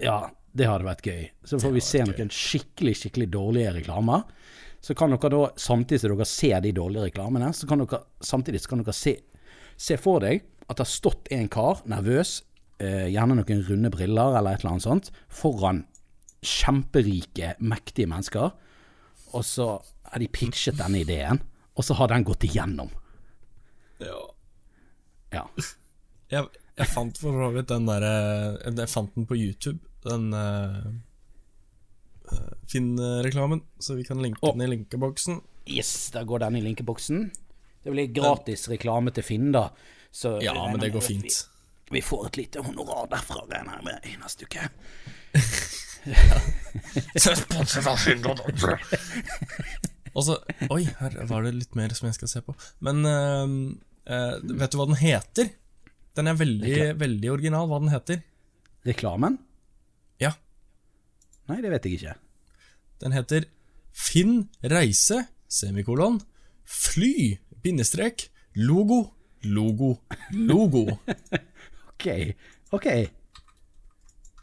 Ja, 0.01 0.19
det 0.57 0.67
hadde 0.67 0.87
vært 0.87 1.07
gøy. 1.07 1.25
Så 1.47 1.61
får 1.63 1.75
vi 1.75 1.83
se 1.85 2.03
noen 2.07 2.31
skikkelig, 2.35 2.97
skikkelig 3.03 3.29
dårlige 3.35 3.75
reklamer. 3.79 4.25
Så 4.81 4.97
kan 4.97 5.13
dere 5.13 5.31
da, 5.33 5.43
samtidig 5.61 6.01
som 6.03 6.15
dere 6.17 6.29
ser 6.29 6.63
de 6.65 6.73
dårlige 6.75 7.11
reklamene, 7.11 7.53
så 7.55 7.69
kan 7.69 7.83
dere 7.83 8.03
samtidig 8.25 8.63
så 8.63 8.73
kan 8.73 8.83
dere 8.83 8.97
se, 8.97 9.17
se 9.77 9.99
for 10.01 10.25
deg 10.25 10.43
at 10.67 10.79
det 10.79 10.85
har 10.87 10.91
stått 10.91 11.31
en 11.35 11.51
kar, 11.53 11.83
nervøs, 11.91 12.41
eh, 12.81 13.11
gjerne 13.13 13.37
noen 13.41 13.63
runde 13.69 13.91
briller 13.93 14.39
eller 14.39 14.55
et 14.57 14.65
eller 14.65 14.77
annet 14.77 14.87
sånt, 14.87 15.11
foran 15.29 15.85
kjemperike, 16.47 17.55
mektige 17.61 18.09
mennesker, 18.09 18.55
og 19.37 19.45
så 19.47 19.75
har 20.11 20.23
de 20.23 20.31
pitchet 20.33 20.79
denne 20.81 21.03
ideen, 21.03 21.43
og 21.77 21.87
så 21.87 21.97
har 21.99 22.11
den 22.13 22.25
gått 22.27 22.47
igjennom. 22.49 22.91
Ja. 24.01 24.23
Ja. 25.35 25.45
Jeg, 26.31 26.47
jeg 26.79 26.87
fant 26.87 27.17
for 27.19 27.35
så 27.35 27.47
vidt 27.51 27.73
den 27.73 27.89
derre 27.89 28.11
Jeg 28.63 28.87
fant 28.87 29.17
den 29.17 29.25
på 29.27 29.35
YouTube, 29.35 29.81
den 30.07 30.33
uh, 30.35 30.91
Finn-reklamen, 32.71 33.63
så 33.79 33.95
vi 33.99 34.05
kan 34.07 34.23
linke 34.23 34.43
oh. 34.47 34.55
den 34.55 34.67
i 34.67 34.71
linkeboksen. 34.77 35.41
Yes, 35.71 36.11
der 36.15 36.25
går 36.25 36.39
den 36.45 36.57
i 36.57 36.63
linkeboksen. 36.65 37.31
Det 37.83 37.91
blir 37.91 38.07
gratis 38.15 38.69
reklame 38.69 39.11
til 39.17 39.25
Finn, 39.27 39.53
da. 39.53 39.71
Så 40.11 40.39
Ja, 40.43 40.55
men 40.71 40.81
det 40.81 40.91
går 40.95 41.01
fint. 41.05 41.25
Vi, 41.25 41.99
vi 41.99 42.03
får 42.03 42.27
et 42.31 42.37
lite 42.45 42.63
honorar 42.65 43.07
derfra, 43.11 43.45
regner 43.51 43.79
jeg 43.79 43.85
med, 43.89 43.99
i 44.07 44.17
neste 44.21 44.45
uke. 44.47 44.69
Og 50.11 50.25
så 50.27 50.37
Oi, 50.73 50.85
her 50.99 51.19
var 51.31 51.45
det 51.47 51.53
litt 51.55 51.77
mer 51.79 51.93
som 51.95 52.09
jeg 52.09 52.17
skal 52.19 52.31
se 52.33 52.41
på. 52.47 52.55
Men 52.85 52.97
uh, 53.07 53.47
uh, 54.11 54.37
vet 54.43 54.73
du 54.73 54.77
hva 54.81 54.89
den 54.91 55.01
heter? 55.01 55.53
Den 56.19 56.27
er 56.31 56.35
veldig, 56.39 56.79
veldig 56.99 57.31
original, 57.31 57.69
hva 57.71 57.79
den 57.83 57.93
heter. 57.93 58.19
Reklamen? 58.89 59.39
Nei, 61.51 61.61
det 61.65 61.73
vet 61.75 61.87
jeg 61.89 61.99
ikke. 61.99 62.17
den 63.03 63.13
heter 63.17 63.47
Finn 63.91 64.45
reise, 64.63 65.25
semikolon, 65.51 66.21
fly, 66.65 67.39
bindestrek, 67.65 68.29
logo, 68.55 69.11
logo, 69.43 69.97
logo. 70.31 70.85
Ok, 72.01 72.07
ok. 72.73 72.87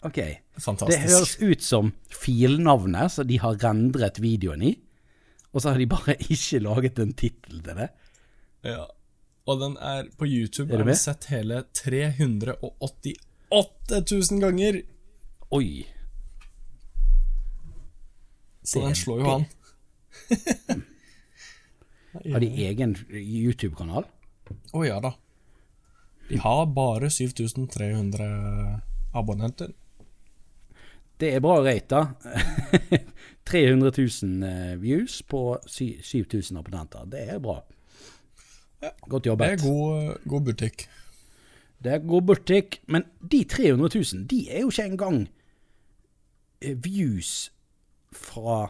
Ok. 0.06 0.20
Fantastisk. 0.62 0.92
Det 0.94 1.10
høres 1.10 1.32
ut 1.42 1.64
som 1.66 1.90
filnavnet 2.14 3.12
som 3.16 3.26
de 3.26 3.40
har 3.42 3.58
rendret 3.64 4.20
videoen 4.22 4.62
i, 4.62 4.76
og 5.54 5.64
så 5.64 5.72
har 5.72 5.82
de 5.82 5.88
bare 5.90 6.14
ikke 6.34 6.60
laget 6.62 7.00
en 7.02 7.14
tittel 7.18 7.64
til 7.66 7.82
det. 7.82 7.90
Ja. 8.68 8.86
Og 9.48 9.62
den 9.64 9.78
er 9.80 10.10
på 10.20 10.28
YouTube 10.28 10.74
Er 10.76 10.84
har 10.84 10.98
sett 11.00 11.30
hele 11.32 11.64
388 11.74 13.16
000 14.12 14.42
ganger. 14.44 14.82
Oi. 15.56 15.88
Så 18.68 18.84
den 18.84 18.96
slår 19.00 19.22
jo 19.22 19.30
han. 19.32 19.46
Har 22.34 22.40
de 22.44 22.50
egen 22.68 22.96
YouTube-kanal? 23.14 24.08
Å 24.76 24.84
ja 24.84 24.98
da. 25.04 25.14
De 26.28 26.40
har 26.44 26.66
bare 26.76 27.10
7300 27.14 28.28
abonnenter. 29.16 29.72
Det 31.18 31.30
er 31.34 31.42
bra 31.42 31.62
rate, 31.66 31.88
da. 31.88 32.02
300 33.48 33.92
000 33.96 34.44
eh, 34.44 34.76
views 34.82 35.22
på 35.24 35.42
7000 35.68 36.60
abonnenter. 36.60 37.08
Det 37.08 37.24
er 37.32 37.40
bra. 37.40 37.62
Godt 39.08 39.26
jobbet. 39.26 39.48
Det 39.48 39.54
er 39.54 39.64
god, 39.64 40.28
god 40.28 40.50
butikk. 40.52 40.88
Det 41.84 41.94
er 41.94 42.04
god 42.04 42.22
butikk, 42.34 42.82
men 42.92 43.06
de 43.22 43.44
300 43.44 43.90
000, 43.96 44.28
de 44.30 44.42
er 44.52 44.66
jo 44.66 44.74
ikke 44.74 44.90
engang 44.92 45.20
eh, 46.62 46.76
views 46.84 47.52
fra 48.18 48.66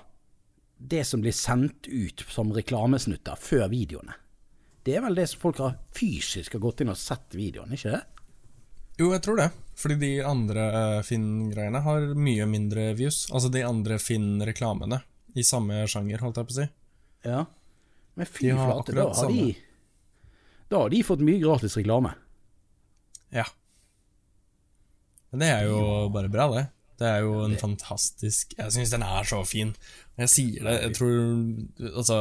det 0.77 1.03
som 1.09 1.23
blir 1.23 1.33
sendt 1.33 1.87
ut 1.87 2.23
som 2.29 2.53
reklamesnutter 2.53 3.39
før 3.41 3.67
videoene. 3.71 4.13
Det 4.85 4.95
er 4.95 5.03
vel 5.03 5.17
det 5.17 5.25
som 5.31 5.41
folk 5.41 5.59
har 5.63 5.79
fysisk 5.95 6.55
har 6.55 6.63
gått 6.63 6.83
inn 6.83 6.93
og 6.93 6.99
sett 6.99 7.35
videoen, 7.35 7.73
ikke 7.75 7.95
det? 7.95 8.03
Jo, 8.97 9.11
jeg 9.13 9.23
tror 9.25 9.41
det. 9.41 9.49
Fordi 9.77 9.97
de 10.01 10.11
andre 10.25 10.63
eh, 10.77 11.01
Finn-greiene 11.05 11.81
har 11.85 12.05
mye 12.17 12.47
mindre 12.49 12.91
views. 12.97 13.25
Altså 13.29 13.51
de 13.53 13.61
andre 13.67 13.99
Finn-reklamene 14.01 15.01
i 15.37 15.43
samme 15.45 15.83
sjanger, 15.91 16.23
holdt 16.23 16.39
jeg 16.39 16.49
på 16.49 16.55
å 16.55 16.57
si. 16.57 16.67
Ja. 17.27 17.43
Men 18.17 18.29
fy 18.29 18.49
flate, 18.55 18.95
da 18.97 19.09
har 19.13 19.29
de 19.29 19.51
Da 20.71 20.81
har 20.81 20.89
de 20.89 21.03
fått 21.05 21.21
mye 21.25 21.41
gratis 21.43 21.77
reklame. 21.77 22.15
Ja. 23.35 23.45
Men 25.29 25.43
det 25.43 25.51
er 25.51 25.67
jo 25.67 25.77
bare 26.15 26.31
bra, 26.31 26.47
det. 26.55 26.65
Det 26.97 27.07
er 27.07 27.25
jo 27.25 27.33
en 27.45 27.57
fantastisk 27.61 28.55
Jeg 28.57 28.73
syns 28.73 28.93
den 28.93 29.03
er 29.05 29.27
så 29.27 29.43
fin. 29.45 29.75
Jeg 30.17 30.31
sier 30.33 30.65
det, 30.65 30.77
jeg 30.81 30.95
tror 30.97 31.91
Altså 31.93 32.19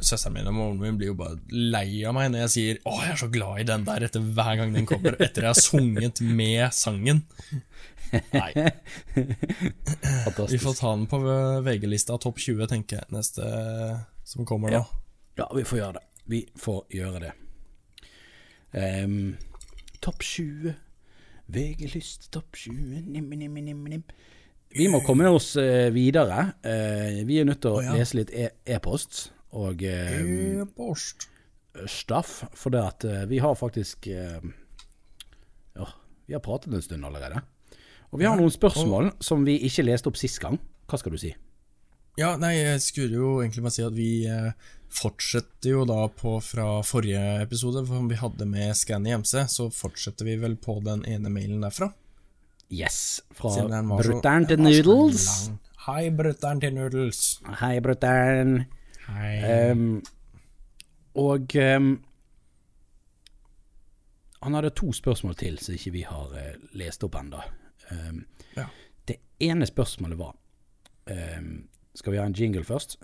Søsteren 0.00 0.32
min 0.38 0.48
og 0.48 0.54
moren 0.56 0.78
min 0.80 0.98
blir 1.00 1.10
jo 1.10 1.16
bare 1.18 1.36
lei 1.52 2.04
av 2.08 2.14
meg 2.16 2.30
når 2.32 2.46
jeg 2.46 2.52
sier 2.54 2.78
'Å, 2.80 2.94
jeg 3.04 3.10
er 3.12 3.18
så 3.20 3.28
glad 3.32 3.60
i 3.60 3.66
den 3.68 3.84
der' 3.84 4.06
etter 4.06 4.24
hver 4.36 4.56
gang 4.56 4.72
den 4.72 4.86
kommer, 4.88 5.12
etter 5.20 5.44
jeg 5.44 5.50
har 5.52 5.60
sunget 5.60 6.22
med 6.24 6.72
sangen. 6.72 7.20
Nei. 8.32 8.50
Vi 10.48 10.58
får 10.62 10.78
ta 10.80 10.94
den 10.96 11.06
på 11.10 11.20
VG-lista 11.66 12.16
topp 12.16 12.40
20, 12.40 12.66
tenker 12.70 13.02
jeg, 13.02 13.10
neste 13.12 13.44
som 14.24 14.48
kommer 14.48 14.72
nå. 14.72 14.80
Ja, 15.36 15.48
vi 15.52 15.64
får 15.68 15.78
gjøre 15.82 15.98
det. 15.98 16.04
Vi 16.32 16.40
får 16.64 16.80
gjøre 16.94 17.20
det. 17.26 17.32
Um, 19.04 19.36
topp 20.00 20.22
20. 20.24 20.74
VG-lyst 21.52 22.30
topp 22.32 22.56
20. 22.56 23.04
Nim, 23.12 23.28
nim, 23.30 23.54
nim, 23.54 23.84
nim. 23.84 24.02
Vi 24.74 24.88
må 24.90 25.00
komme 25.06 25.28
oss 25.30 25.52
eh, 25.60 25.92
videre. 25.94 26.54
Eh, 26.64 27.20
vi 27.28 27.38
er 27.38 27.46
nødt 27.46 27.60
til 27.62 27.76
å 27.76 27.78
oh, 27.78 27.84
ja. 27.84 27.94
lese 27.94 28.18
litt 28.18 28.32
e- 28.34 28.54
e-post 28.74 29.28
og 29.54 29.84
eh, 29.86 30.64
E-post. 30.64 31.28
staff, 31.90 32.40
for 32.54 32.74
det 32.74 32.82
at 32.82 33.06
vi 33.30 33.38
har 33.42 33.54
faktisk 33.58 34.06
Ja, 34.06 35.86
vi 36.26 36.34
har 36.34 36.42
pratet 36.42 36.74
en 36.74 36.82
stund 36.82 37.06
allerede. 37.06 37.42
Og 38.10 38.20
vi 38.20 38.26
har 38.28 38.38
noen 38.38 38.50
spørsmål 38.50 39.12
som 39.22 39.42
vi 39.46 39.58
ikke 39.66 39.82
leste 39.86 40.10
opp 40.10 40.18
sist 40.18 40.38
gang. 40.42 40.58
Hva 40.86 40.98
skal 40.98 41.14
du 41.14 41.18
si? 41.18 41.32
Ja, 42.18 42.36
nei, 42.38 42.54
jeg 42.60 42.82
skulle 42.82 43.18
jo 43.18 43.40
egentlig 43.42 43.64
bare 43.64 43.74
si 43.74 43.82
at 43.82 43.96
vi 43.96 44.10
fortsetter 44.94 45.72
jo 45.72 45.84
da 45.88 46.06
på 46.08 46.36
fra 46.44 46.78
forrige 46.86 47.22
episode, 47.42 47.82
som 47.88 48.08
vi 48.10 48.18
hadde 48.20 48.46
med 48.48 48.76
Scanny 48.78 49.14
MC, 49.18 49.44
så 49.50 49.68
fortsetter 49.74 50.28
vi 50.28 50.36
vel 50.40 50.56
på 50.60 50.78
den 50.84 51.04
ene 51.10 51.32
mailen 51.32 51.64
derfra. 51.64 51.90
Yes, 52.72 53.20
fra 53.34 53.52
brutter'n 53.84 54.48
til 54.48 54.62
Noodles. 54.64 55.26
Hei, 55.86 56.08
brutter'n 56.14 56.62
til 56.62 56.74
Noodles. 56.74 57.20
Hei, 57.60 57.76
brutter'n. 57.84 58.56
Hei. 59.10 59.34
Um, 59.70 60.00
og 61.20 61.52
um, 61.60 61.90
han 64.44 64.56
hadde 64.58 64.72
to 64.78 64.92
spørsmål 64.96 65.36
til 65.40 65.58
som 65.60 65.76
ikke 65.76 65.92
vi 65.98 66.06
har 66.08 66.32
uh, 66.32 66.54
lest 66.78 67.04
opp 67.06 67.20
ennå. 67.20 67.42
Um, 67.90 68.24
Ja. 68.56 68.68
Det 69.08 69.16
ene 69.40 69.66
spørsmålet 69.66 70.18
var 70.18 70.36
ehm, 71.10 71.66
Skal 71.94 72.12
vi 72.12 72.18
ha 72.18 72.26
en 72.26 72.32
jingle 72.38 72.64
først? 72.64 72.96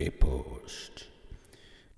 Dubbedubbedubbedubb, 0.00 0.60
E-post. 0.60 1.06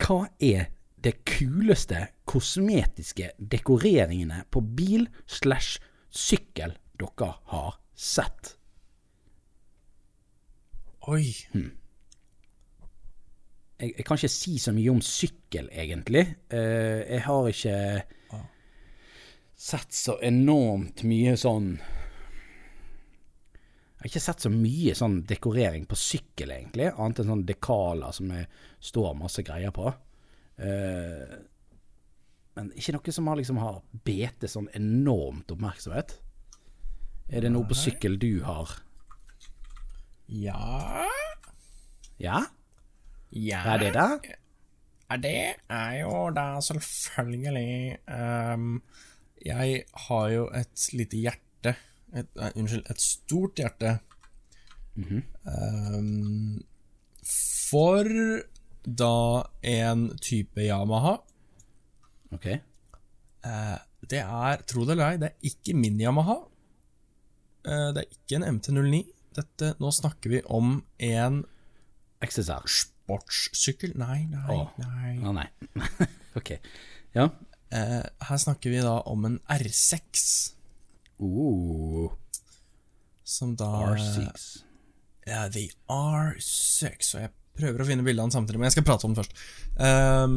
Hva 0.02 0.26
er 0.42 0.70
det 1.02 1.20
kuleste 1.26 2.08
kosmetiske 2.26 3.30
dekoreringene 3.38 4.42
på 4.50 4.62
bil 4.74 5.06
slash 5.26 5.78
sykkel 6.10 6.74
dere 6.98 7.30
har 7.52 7.78
sett? 7.94 8.56
Oi. 11.10 11.26
jeg, 13.78 13.94
jeg 13.96 14.04
kan 14.06 14.18
ikke 14.18 14.30
si 14.30 14.58
så 14.62 14.74
mye 14.74 14.90
om 14.90 15.00
sykkel, 15.02 15.70
egentlig. 15.70 16.26
Uh, 16.52 17.02
jeg 17.06 17.22
har 17.26 17.48
ikke 17.50 17.78
sett 19.62 19.94
så 19.94 20.18
enormt 20.26 21.04
mye 21.06 21.36
sånn 21.38 21.76
Jeg 24.02 24.08
har 24.08 24.16
ikke 24.16 24.24
sett 24.24 24.42
så 24.42 24.50
mye 24.50 24.92
sånn 24.98 25.20
dekorering 25.30 25.84
på 25.86 25.94
sykkel, 25.94 26.50
egentlig, 26.50 26.88
annet 26.90 27.20
enn 27.22 27.28
sånn 27.28 27.44
dekaler 27.46 28.14
som 28.16 28.32
det 28.34 28.40
står 28.82 29.12
masse 29.14 29.44
greier 29.46 29.70
på. 29.70 29.92
Eh, 30.58 31.36
men 32.58 32.72
ikke 32.74 32.96
noe 32.96 33.14
som 33.14 33.30
har 33.30 33.38
liksom 33.38 33.60
har 33.62 33.78
bete 34.02 34.50
sånn 34.50 34.66
enormt 34.74 35.54
oppmerksomhet. 35.54 36.16
Er 37.30 37.46
det 37.46 37.52
noe 37.54 37.68
på 37.70 37.78
sykkel 37.78 38.18
du 38.18 38.42
har? 38.42 38.74
Ja 40.26 41.06
Ja? 42.18 42.42
Ja 43.30 43.62
Er 43.76 43.84
det 43.84 43.92
det? 43.94 44.34
Ja, 45.06 45.20
det 45.22 45.38
er 45.70 45.94
jo 46.00 46.26
da 46.34 46.48
selvfølgelig 46.58 48.02
um, 48.10 48.82
Jeg 49.46 49.84
har 50.08 50.28
jo 50.34 50.50
et 50.58 50.90
lite 50.90 51.22
hjerte 51.22 51.76
et, 52.14 52.28
nei, 52.38 52.50
Unnskyld, 52.60 52.88
et 52.90 53.02
stort 53.02 53.60
hjerte. 53.60 53.96
Ehm, 55.48 56.60
for 57.24 58.08
da 58.82 59.16
en 59.62 60.08
type 60.20 60.60
Yamaha 60.66 61.14
Ok. 62.34 62.46
Uh, 63.46 63.78
Det 64.02 64.18
er, 64.18 64.62
tro 64.66 64.84
det 64.84 64.96
eller 64.96 65.12
ei, 65.12 65.18
det 65.20 65.28
er 65.30 65.48
ikke 65.52 65.74
min 65.78 66.00
Yamaha. 66.00 66.40
Uh, 67.62 67.90
det 67.94 68.02
er 68.02 68.08
ikke 68.10 68.38
en 68.40 68.58
MT-09. 68.58 69.02
Dette, 69.36 69.74
nå 69.80 69.92
snakker 69.94 70.32
vi 70.32 70.40
om 70.50 70.80
en 70.98 71.44
XSR. 72.24 72.66
sportssykkel 72.66 73.94
Nei, 74.00 74.24
nei, 74.30 74.56
oh. 74.56 74.72
nei. 74.78 75.14
Oh, 75.22 75.32
nei. 75.36 75.46
ok. 76.38 76.56
Ja. 77.14 77.28
Uh, 77.72 78.02
her 78.28 78.42
snakker 78.42 78.74
vi 78.74 78.82
da 78.84 78.98
om 79.08 79.24
en 79.28 79.38
R6, 79.50 80.24
Uh, 81.22 82.10
som 83.24 83.54
da 83.56 83.68
R6. 83.92 84.46
Ja, 85.28 85.44
The 85.54 85.68
R6. 85.88 87.12
Og 87.14 87.22
jeg 87.22 87.30
prøver 87.58 87.84
å 87.84 87.86
finne 87.86 88.04
bildene 88.06 88.34
samtidig, 88.34 88.58
men 88.58 88.66
jeg 88.68 88.74
skal 88.76 88.86
prate 88.88 89.06
om 89.06 89.14
den 89.14 89.22
først. 89.22 89.38
Um, 89.78 90.34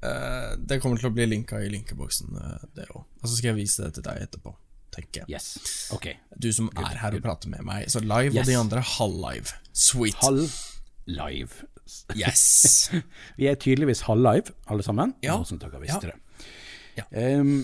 uh, 0.00 0.54
det 0.58 0.80
kommer 0.82 1.00
til 1.02 1.10
å 1.10 1.14
bli 1.14 1.26
linka 1.28 1.60
i 1.60 1.68
linkeboksen, 1.74 2.32
eh, 2.40 2.64
det 2.78 2.88
òg. 2.94 3.04
Og 3.20 3.26
så 3.28 3.34
skal 3.34 3.50
jeg 3.52 3.58
vise 3.60 3.84
det 3.84 3.98
til 3.98 4.06
deg 4.08 4.22
etterpå, 4.24 4.54
tenker 4.96 5.22
jeg. 5.26 5.34
Yes. 5.36 5.50
Okay. 5.94 6.16
Du 6.40 6.48
som 6.56 6.70
er 6.78 6.96
her 7.02 7.18
og 7.18 7.24
prater 7.26 7.52
med 7.52 7.66
meg. 7.68 7.90
Så 7.92 8.00
live, 8.00 8.32
Yes. 8.32 8.46
og 8.46 8.52
de 8.52 8.58
andre 8.62 8.84
halv-live. 8.94 9.58
Sweet. 9.76 10.16
Halv 10.24 10.56
live. 11.06 11.66
Yes. 12.16 12.88
Vi 13.38 13.46
er 13.50 13.60
tydeligvis 13.60 14.06
halv-live, 14.08 14.56
alle 14.72 14.82
sammen. 14.86 15.14
Ja. 15.24 15.36
Noe 15.36 15.48
som 15.48 15.60
dere 15.60 15.80
visste 15.84 16.08
Ja. 16.08 16.14
det. 16.14 16.46
Ja. 16.98 17.04
Um, 17.40 17.58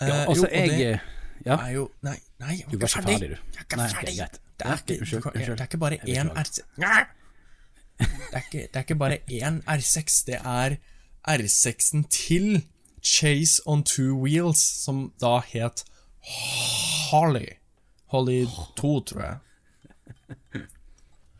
ja, 0.00 0.06
Eh, 0.06 0.26
altså, 0.28 0.46
jo, 0.46 0.56
jeg 0.56 0.70
det 0.70 1.00
Ja, 1.46 1.56
er 1.56 1.70
jo 1.74 1.90
Nei, 2.02 2.16
nei, 2.40 2.56
jeg 2.58 2.66
var 2.66 2.74
ikke 2.74 2.88
ferdig. 2.88 3.14
ferdig, 3.14 3.28
du. 3.30 3.36
Jeg 3.36 3.58
er 3.58 3.64
ikke 3.64 3.76
Nei, 3.80 3.88
ferdig. 3.94 4.16
Det 4.60 4.66
er 4.66 4.76
ikke, 4.82 4.96
unnskyld, 5.00 5.26
unnskyld. 5.26 5.56
det 5.56 5.60
er 5.60 5.68
ikke 5.70 5.78
bare 5.78 5.98
én. 6.04 6.30
R6 6.36 6.60
det, 8.00 8.32
er 8.32 8.42
ikke, 8.44 8.60
det 8.66 8.76
er 8.76 8.84
ikke 8.84 8.94
bare 9.00 9.18
én 9.28 9.60
R6, 9.64 10.24
det 10.26 10.38
er 10.44 10.76
R6-en 11.28 12.04
til 12.12 12.66
Chase 13.02 13.62
on 13.66 13.82
Two 13.84 14.16
Wheels, 14.22 14.60
som 14.60 15.12
da 15.20 15.38
het 15.44 15.84
Holly. 17.10 17.46
Holly 18.12 18.44
2, 18.76 19.00
tror 19.00 19.22
jeg. 19.24 19.36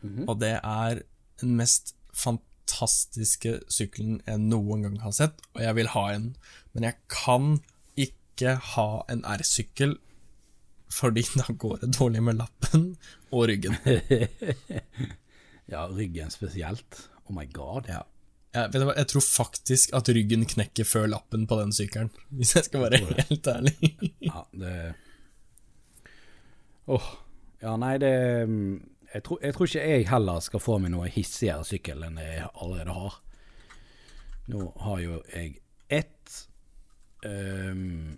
Mhm. 0.01 0.25
Og 0.29 0.39
det 0.41 0.55
er 0.63 1.01
den 1.41 1.55
mest 1.59 1.93
fantastiske 2.17 3.59
sykkelen 3.69 4.21
jeg 4.27 4.39
noen 4.41 4.81
gang 4.87 4.95
har 5.03 5.11
sett, 5.13 5.37
og 5.53 5.61
jeg 5.61 5.75
vil 5.77 5.87
ha 5.93 6.05
en, 6.15 6.31
men 6.73 6.83
jeg 6.87 6.95
kan 7.13 7.59
ikke 8.41 8.55
ha 8.75 8.87
en 9.13 9.21
R-sykkel 9.37 9.99
fordi 10.91 11.23
da 11.39 11.45
går 11.55 11.77
det 11.85 11.93
dårlig 11.95 12.19
med 12.25 12.35
lappen 12.41 12.89
og 13.31 13.45
ryggen. 13.47 13.77
ja, 15.71 15.85
ryggen 15.87 16.33
spesielt. 16.33 16.97
Oh 17.29 17.35
my 17.35 17.45
god. 17.53 17.87
Ja. 17.87 18.01
Jeg, 18.51 18.75
jeg 18.75 19.07
tror 19.07 19.23
faktisk 19.23 19.93
at 19.95 20.09
ryggen 20.11 20.43
knekker 20.45 20.83
før 20.83 21.07
lappen 21.07 21.45
på 21.47 21.61
den 21.61 21.71
sykkelen, 21.71 22.09
hvis 22.35 22.55
jeg 22.57 22.67
skal 22.67 22.83
være 22.83 22.99
helt 22.99 23.47
ærlig. 23.47 23.75
Ja, 24.27 24.43
det 24.51 24.73
Åh. 26.91 27.11
Ja, 27.61 27.77
nei, 27.77 27.93
det 28.01 28.15
mm, 28.49 28.81
jeg 29.13 29.23
tror, 29.23 29.39
jeg 29.43 29.53
tror 29.53 29.67
ikke 29.69 29.85
jeg 29.85 30.07
heller 30.09 30.39
skal 30.43 30.63
få 30.63 30.77
meg 30.81 30.91
noe 30.91 31.07
hissigere 31.11 31.63
sykkel 31.67 32.03
enn 32.07 32.19
jeg 32.19 32.47
allerede 32.51 32.95
har. 32.95 33.17
Nå 34.51 34.67
har 34.81 35.01
jo 35.03 35.19
jeg 35.29 35.59
ett 35.91 36.35
ehm, 37.27 38.17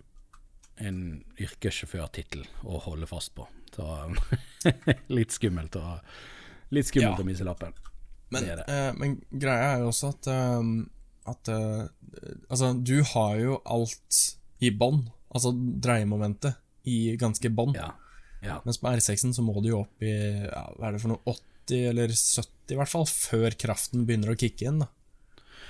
en 0.82 1.24
yrkessjåførtittel 1.40 2.44
å 2.66 2.80
holde 2.86 3.06
fast 3.06 3.34
på. 3.36 3.46
Så 3.74 3.84
litt 5.16 5.34
skummelt 5.34 5.76
å 5.80 5.98
Litt 6.74 6.88
skummelt 6.88 7.18
Ja. 7.18 7.22
å 7.22 7.26
miste 7.26 7.44
lappen. 7.46 7.74
Men, 8.34 8.42
Det 8.42 8.54
det. 8.58 8.64
eh, 8.72 8.92
men 8.98 9.12
greia 9.30 9.74
er 9.74 9.82
jo 9.84 9.90
også 9.92 10.08
at, 10.14 10.26
eh, 10.32 10.70
at 11.30 11.50
uh, 11.52 11.84
Altså, 12.50 12.72
du 12.82 13.02
har 13.12 13.36
jo 13.38 13.58
alt 13.66 14.18
i 14.64 14.70
bånn. 14.70 15.04
Altså 15.34 15.52
dreiemomentet 15.54 16.56
i 16.90 17.14
ganske 17.20 17.50
bånn. 17.50 17.74
Ja. 17.78 17.92
ja. 18.42 18.58
Mens 18.64 18.78
på 18.78 18.90
R6-en 18.90 19.34
så 19.36 19.42
må 19.44 19.54
du 19.62 19.68
jo 19.70 19.80
opp 19.84 20.02
i 20.02 20.12
ja, 20.46 20.64
hva 20.78 20.88
er 20.88 20.96
det 20.96 21.02
for 21.04 21.14
noe 21.14 21.22
80 21.34 21.88
eller 21.92 22.14
70 22.14 22.74
i 22.74 22.78
hvert 22.80 22.90
fall, 22.90 23.06
før 23.06 23.54
kraften 23.60 24.06
begynner 24.08 24.32
å 24.34 24.38
kicke 24.40 24.66
inn. 24.70 24.78
da 24.82 24.88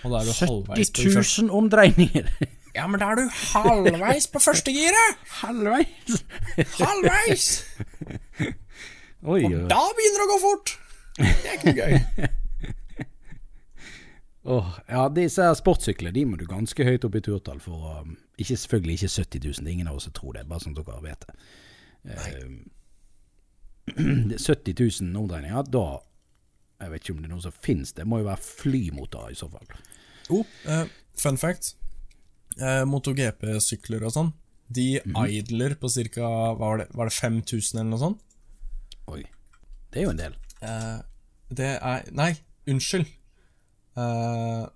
Og 0.05 0.13
da 0.15 0.21
er 0.23 0.29
du 0.29 0.33
70 0.33 0.49
halvveis 0.49 0.91
på 0.95 1.03
de 1.05 1.15
første 1.19 1.47
000 1.49 1.57
omdreininger! 1.61 2.31
Ja, 2.75 2.87
men 2.91 2.99
da 2.99 3.13
er 3.13 3.21
du 3.21 3.29
halvveis 3.55 4.27
på 4.31 4.41
første 4.43 4.73
giret! 4.75 5.21
Halvveis! 5.41 6.25
Halvveis! 6.75 7.49
Oi, 9.25 9.45
oi. 9.47 9.61
Da 9.71 9.81
begynner 9.97 10.19
det 10.21 10.25
å 10.25 10.33
gå 10.33 10.39
fort! 10.43 10.73
Det 11.17 11.29
er 11.49 11.55
ikke 11.55 11.71
noe 11.71 11.79
gøy. 11.79 12.33
Oh, 14.45 14.75
ja, 14.91 15.07
disse 15.09 15.47
sportssyklene 15.57 16.13
de 16.13 16.27
må 16.29 16.37
du 16.37 16.43
ganske 16.45 16.85
høyt 16.85 17.07
opp 17.09 17.15
i 17.17 17.21
turtall 17.25 17.63
for 17.65 17.81
å 17.81 17.93
ikke, 18.37 18.59
Selvfølgelig 18.61 18.99
ikke 18.99 19.09
70 19.09 19.41
000, 19.41 19.55
det 19.65 19.71
er 19.71 19.73
ingen 19.73 19.89
av 19.89 19.97
oss 19.97 20.05
som 20.05 20.13
tror 20.19 20.35
det, 20.37 20.43
bare 20.51 20.61
sånn 20.61 20.75
at 20.77 20.83
dere 20.85 21.01
vet 21.01 21.25
det. 21.25 21.37
Er 23.95 24.37
70 24.45 24.77
000 25.09 25.17
omdreininger, 25.17 25.71
da 25.73 25.87
Jeg 26.83 26.93
vet 26.93 27.01
ikke 27.01 27.15
om 27.15 27.23
det 27.23 27.31
er 27.31 27.33
noe 27.33 27.47
som 27.47 27.57
finnes, 27.57 27.95
det 27.97 28.05
må 28.05 28.21
jo 28.21 28.29
være 28.29 28.45
flymotorer 28.45 29.33
i 29.33 29.41
så 29.41 29.49
fall. 29.49 29.73
Oh, 30.29 30.45
uh, 30.69 30.85
fun 31.17 31.41
fact. 31.41 31.73
Eh, 32.61 32.85
MotoGP-sykler 32.87 34.05
og 34.07 34.15
sånn, 34.15 34.31
de 34.75 35.01
idler 35.27 35.75
på 35.81 35.91
ca. 36.15 36.29
Var 36.61 36.87
var 36.95 37.11
det 37.11 37.17
5000 37.17 37.81
eller 37.81 37.91
noe 37.91 38.03
sånt? 38.03 38.23
Oi. 39.11 39.25
Det 39.91 40.01
er 40.01 40.07
jo 40.07 40.15
en 40.15 40.23
del. 40.23 40.37
Eh, 40.65 40.99
det 41.55 41.73
er 41.77 42.09
Nei, 42.17 42.33
unnskyld. 42.71 43.11
Uh, 43.95 44.67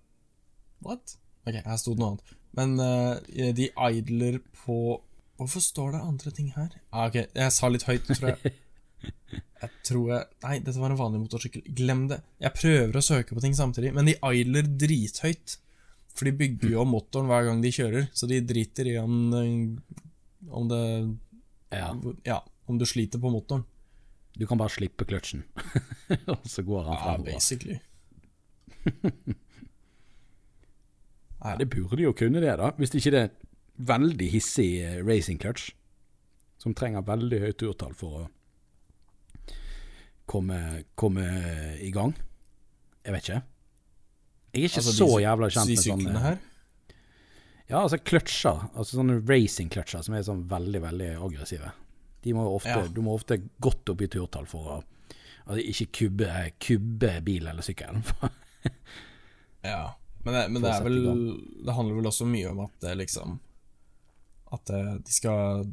what? 0.87 1.17
Ok, 1.49 1.57
her 1.65 1.79
sto 1.81 1.95
det 1.95 2.03
noe 2.03 2.13
annet. 2.13 2.35
Men 2.59 2.77
uh, 2.79 3.53
de 3.55 3.71
idler 3.75 4.39
på 4.65 5.01
Hvorfor 5.39 5.63
står 5.63 5.93
det 5.95 6.01
andre 6.03 6.31
ting 6.35 6.49
her? 6.51 6.73
Ah, 6.91 7.07
ok, 7.07 7.21
jeg 7.31 7.55
sa 7.55 7.69
litt 7.71 7.87
høyt, 7.87 8.09
tror 8.11 8.33
jeg. 8.33 8.55
Jeg 9.59 9.71
tror 9.87 10.11
jeg 10.13 10.27
Nei, 10.45 10.57
dette 10.63 10.79
var 10.79 10.93
en 10.93 10.99
vanlig 10.99 11.21
motorsykkel. 11.25 11.65
Glem 11.79 12.05
det. 12.11 12.21
Jeg 12.43 12.55
prøver 12.55 12.99
å 12.99 13.03
søke 13.03 13.35
på 13.35 13.43
ting 13.43 13.57
samtidig, 13.59 13.91
men 13.95 14.07
de 14.07 14.15
idler 14.15 14.67
drithøyt. 14.79 15.57
For 16.19 16.27
de 16.27 16.35
bygger 16.35 16.73
jo 16.75 16.83
om 16.83 16.91
motoren 16.97 17.29
hver 17.31 17.45
gang 17.47 17.61
de 17.63 17.71
kjører, 17.71 18.09
så 18.17 18.27
de 18.27 18.41
driter 18.43 18.89
i 18.91 18.97
om, 18.99 19.19
eh, 19.39 20.49
om 20.51 20.69
det 20.71 20.83
Ja. 21.71 21.93
Ja, 22.27 22.39
om 22.67 22.79
du 22.79 22.87
sliter 22.89 23.21
på 23.23 23.31
motoren. 23.31 23.65
Du 24.39 24.47
kan 24.47 24.59
bare 24.59 24.71
slippe 24.71 25.05
kløtsjen, 25.07 25.45
og 26.33 26.47
så 26.47 26.63
går 26.67 26.85
han 26.89 26.97
Ja, 26.99 27.17
basically. 27.33 27.79
Ja, 31.39 31.55
det 31.55 31.69
burde 31.71 32.03
jo 32.03 32.13
kunne 32.19 32.41
det, 32.43 32.57
da. 32.59 32.73
Hvis 32.75 32.91
ikke 32.99 33.13
det 33.15 33.21
er 33.23 33.35
veldig 33.79 34.27
hissig 34.33 34.81
eh, 34.83 34.97
racing 35.07 35.39
clutch, 35.39 35.71
som 36.59 36.75
trenger 36.75 37.05
veldig 37.07 37.39
høyt 37.45 37.59
turtall 37.63 37.95
for 37.95 38.25
å 38.25 39.53
komme, 40.27 40.59
komme 40.99 41.29
i 41.79 41.93
gang. 41.95 42.17
Jeg 43.07 43.15
vet 43.15 43.29
ikke. 43.29 43.43
Jeg 44.59 44.69
er 44.69 44.73
ikke 44.73 44.83
Altså, 44.83 44.95
så 44.99 45.09
jævla 45.23 45.49
kjent 45.55 45.71
De 45.71 45.75
med 45.77 45.85
sånne 45.85 46.05
syklene 46.05 46.23
her? 46.25 46.39
Ja, 47.69 47.83
altså 47.83 47.99
kløtsjer. 48.01 48.63
Altså 48.75 48.97
sånne 48.97 49.19
racing-kløtsjer 49.29 50.05
som 50.07 50.15
er 50.17 50.23
sånn 50.25 50.47
veldig, 50.49 50.81
veldig 50.87 51.11
aggressive. 51.21 51.73
De 52.25 52.33
må 52.35 52.47
ofte, 52.55 52.75
Ja. 52.75 52.87
Du 52.89 53.03
må 53.05 53.15
ofte 53.15 53.41
godt 53.61 53.93
opp 53.93 54.03
i 54.03 54.09
turtall 54.11 54.49
for 54.51 54.79
å 54.79 54.79
Altså 55.49 55.63
ikke 55.65 55.87
kubbe, 55.97 56.29
kubbe 56.61 57.13
bil 57.25 57.47
eller 57.49 57.65
sykkel. 57.65 58.03
Ja. 59.65 59.95
Men 60.23 60.35
det, 60.35 60.43
men 60.53 60.63
det 60.63 60.71
er 60.71 60.85
vel 60.85 60.99
Det 61.67 61.75
handler 61.75 61.97
vel 61.99 62.09
også 62.11 62.27
mye 62.29 62.51
om 62.51 62.61
at 62.67 62.75
det 62.83 62.93
liksom 63.01 63.39
At 64.55 64.71
eh, 64.75 64.91
de 65.03 65.15
skal 65.15 65.65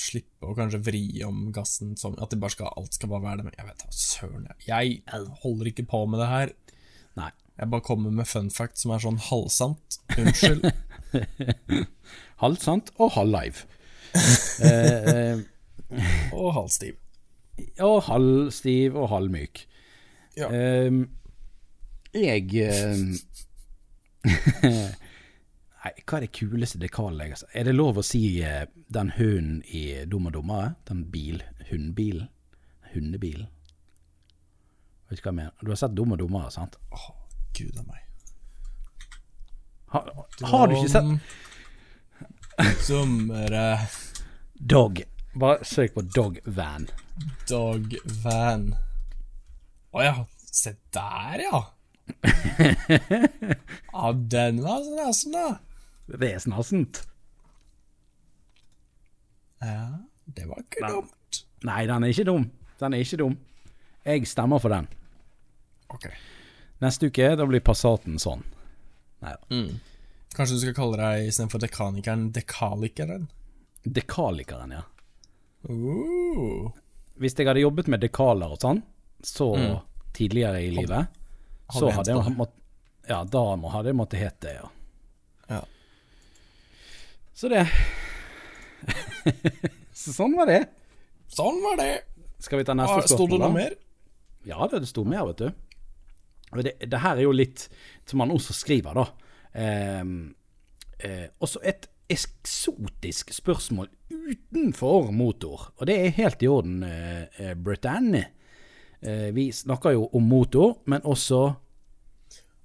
slippe 0.00 0.48
å 0.50 0.54
kanskje 0.58 0.80
vri 0.84 1.02
om 1.26 1.48
gassen 1.54 1.94
sånn 1.98 2.18
At 2.22 2.34
de 2.34 2.38
bare 2.42 2.54
skal, 2.54 2.70
alt 2.76 2.96
skal 2.96 3.10
bare 3.12 3.24
være 3.24 3.40
det. 3.40 3.46
Men 3.48 3.56
jeg 3.58 3.68
vet 3.70 3.84
da 3.84 3.90
søren. 3.94 4.46
Jeg 4.66 5.00
holder 5.44 5.70
ikke 5.70 5.86
på 5.88 6.00
med 6.10 6.20
det 6.22 6.28
her. 6.30 6.54
Nei. 7.20 7.30
Jeg 7.58 7.70
bare 7.70 7.86
kommer 7.86 8.10
med 8.10 8.26
fun 8.26 8.50
fact 8.50 8.80
som 8.80 8.90
er 8.94 9.02
sånn 9.04 9.20
halvsant. 9.30 10.00
Unnskyld. 10.18 10.66
Halvsant 12.42 12.90
og 12.98 13.12
halvlive. 13.14 13.68
eh, 14.66 15.12
eh, 15.14 15.42
og 16.34 16.50
halvstiv. 16.56 16.98
og 17.88 18.02
halvstiv 18.08 18.98
og 18.98 19.08
halvmyk. 19.14 19.62
Ja. 20.36 20.50
Eh, 20.50 21.04
jeg 22.14 22.50
ehm, 22.62 23.14
Nei, 25.84 25.90
hva 26.06 26.16
er 26.16 26.24
det 26.24 26.34
kuleste 26.34 26.78
dekalet 26.80 27.26
jeg 27.26 27.34
har 27.34 27.40
sett? 27.42 27.56
Er 27.58 27.66
det 27.68 27.74
lov 27.74 27.98
å 28.00 28.06
si 28.06 28.22
eh, 28.42 28.64
den 28.94 29.10
hunden 29.18 29.58
i 29.68 29.84
Dum 30.10 30.30
og 30.30 30.34
dummere? 30.36 30.72
Den 30.88 31.04
bil, 31.12 31.42
hundbilen? 31.70 32.30
Hundebilen? 32.94 33.50
Vet 35.10 35.18
ikke 35.18 35.28
hva 35.28 35.34
jeg 35.34 35.40
mener. 35.42 35.58
Du 35.60 35.74
har 35.74 35.80
sett 35.82 35.96
Dum 35.98 36.14
og 36.14 36.22
dummere, 36.22 36.50
sant? 36.54 36.78
Åh, 36.94 37.10
gud 37.56 37.78
a 37.78 37.82
meg. 37.86 38.00
Har, 39.94 40.08
har 40.50 40.66
du 40.66 40.74
ikke 40.74 40.90
sett 40.90 41.04
Dummere 42.88 43.66
Dog? 44.58 45.02
Bare 45.38 45.64
søk 45.66 45.94
på 45.94 46.02
Dog 46.14 46.38
Van. 46.46 46.88
dog 47.50 47.94
van. 48.22 48.68
Å 49.94 50.02
ja. 50.02 50.14
Se 50.54 50.72
der, 50.94 51.42
ja. 51.42 51.60
Ja, 53.94 54.12
den 54.34 54.60
var 54.62 54.82
snasen, 54.86 55.34
da. 55.34 55.46
Det 56.10 56.28
er 56.34 56.38
snasent. 56.42 57.00
Ja, 59.62 59.86
det 60.36 60.46
var 60.50 60.60
ikke 60.62 60.82
Nei. 60.84 60.90
dumt. 60.92 61.40
Nei, 61.64 61.80
den 61.90 62.04
er 62.04 62.12
ikke 62.12 62.26
dum. 62.28 62.46
Den 62.82 62.94
er 62.94 63.02
ikke 63.02 63.20
dum. 63.22 63.36
Jeg 64.04 64.26
stemmer 64.28 64.58
for 64.62 64.74
den. 64.74 64.86
Ok. 65.94 66.06
Neste 66.84 67.08
uke 67.08 67.30
da 67.38 67.46
blir 67.48 67.62
Passaten 67.64 68.18
sånn. 68.20 68.42
Nei 69.24 69.32
da. 69.34 69.42
Mm. 69.54 69.80
Kanskje 70.34 70.56
du 70.58 70.62
skal 70.64 70.74
kalle 70.76 70.98
deg 71.00 71.28
istedenfor 71.30 71.62
dekanikeren 71.62 72.24
dekalikeren? 72.34 73.28
Dekalikeren, 73.84 74.72
ja. 74.74 74.82
Uh. 75.68 76.68
Hvis 77.22 77.36
jeg 77.38 77.46
hadde 77.48 77.62
jobbet 77.62 77.88
med 77.92 78.02
dekaler 78.02 78.52
og 78.56 78.60
sånn, 78.60 78.82
så 79.24 79.52
Mm. 79.56 79.78
tidligere 80.12 80.60
i 80.66 80.70
livet, 80.74 81.06
hadde 81.70 81.78
så 81.78 81.90
hadde 81.94 82.10
jeg 82.12 82.36
måttet 82.36 82.60
Ja, 83.08 83.22
da 83.24 83.42
hadde 83.56 83.90
jeg 83.92 83.96
måttet 83.96 84.18
hete 84.20 84.40
det, 84.40 84.54
ja. 84.56 84.68
Ja. 85.50 85.62
Så 87.34 87.48
det 87.52 87.66
Så 89.94 90.12
sånn 90.12 90.34
var 90.36 90.46
det. 90.50 90.62
Sånn 91.32 91.60
var 91.62 91.76
det. 91.80 91.92
Skal 92.42 92.60
vi 92.60 92.64
ta 92.68 92.74
neste 92.76 92.98
Ah, 93.00 93.06
Sto 93.08 93.26
det 93.30 93.38
noe 93.40 93.52
mer? 93.54 93.76
Ja, 94.44 94.66
det, 94.68 94.80
det 94.84 94.88
sto 94.90 95.04
mer, 95.08 95.24
vet 95.30 95.38
du. 95.40 95.52
Det, 96.62 96.76
det 96.90 97.00
her 97.02 97.16
er 97.16 97.22
jo 97.26 97.32
litt 97.32 97.68
som 98.06 98.20
han 98.20 98.30
også 98.30 98.54
skriver, 98.54 98.94
da. 98.94 99.06
Eh, 99.54 100.04
eh, 100.98 101.26
også 101.40 101.60
et 101.64 101.88
eksotisk 102.12 103.32
spørsmål 103.32 103.88
utenfor 104.12 105.10
motor. 105.12 105.70
Og 105.80 105.86
det 105.88 105.98
er 105.98 106.16
helt 106.18 106.42
i 106.42 106.48
orden, 106.48 106.82
eh, 106.82 107.22
eh, 107.40 107.54
Britannia. 107.54 108.26
Eh, 109.00 109.30
vi 109.34 109.50
snakker 109.52 109.90
jo 109.96 110.08
om 110.12 110.22
motor, 110.22 110.78
men 110.86 111.00
også 111.04 111.54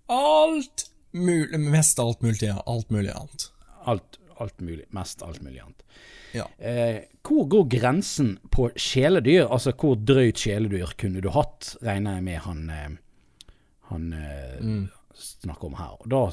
Alt 0.10 0.88
mulig 1.14 1.60
Mest 1.60 2.00
alt 2.00 2.22
mulig, 2.22 2.48
ja. 2.48 2.62
alt 2.66 2.90
mulig 2.90 3.12
annet. 3.14 3.52
alt, 3.86 4.18
alt 4.38 4.62
mulig. 4.62 4.86
Mest 4.90 5.22
alt 5.22 5.42
mulig 5.42 5.60
annet. 5.62 5.84
Ja. 6.34 6.46
Eh, 6.58 7.04
hvor 7.26 7.48
går 7.50 7.68
grensen 7.70 8.38
på 8.52 8.70
kjæledyr? 8.76 9.48
Altså 9.50 9.74
hvor 9.74 9.96
drøyt 9.96 10.38
kjæledyr 10.38 10.94
kunne 10.98 11.22
du 11.22 11.30
hatt, 11.34 11.76
regner 11.82 12.20
jeg 12.20 12.24
med 12.24 12.38
han, 12.46 12.70
eh, 12.70 12.90
han 13.90 14.10
eh, 14.14 14.88
snakker 15.14 15.70
om 15.70 15.78
her. 15.80 15.96
Og 16.00 16.10
da 16.12 16.24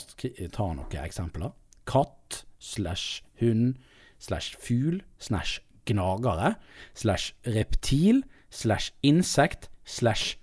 tar 0.53 0.71
han 0.71 0.81
noen 0.81 0.99
eksempler. 1.03 1.55
Katt 1.87 2.45
slash 2.63 3.23
hund 3.41 3.77
slash 4.19 4.57
fugl 4.61 5.03
slash 5.19 5.61
gnagere 5.87 6.55
slash 6.95 7.35
reptil 7.47 8.25
slash 8.51 8.93
insekt 9.03 9.71
slash 9.85 10.39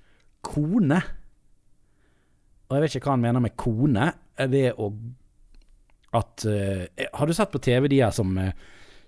kone. 0.45 1.01
Og 2.69 2.77
jeg 2.77 2.85
vet 2.85 2.95
ikke 2.97 3.11
hva 3.11 3.17
han 3.17 3.25
mener 3.25 3.43
med 3.43 3.57
kone. 3.59 4.13
Er 4.39 4.49
det 4.49 4.69
å 4.81 4.89
at 6.13 6.45
eh, 6.45 7.07
Har 7.13 7.27
du 7.27 7.33
sett 7.33 7.51
på 7.51 7.61
TV 7.61 7.87
de 7.89 8.03
her 8.03 8.11
som, 8.13 8.35
eh, 8.37 8.53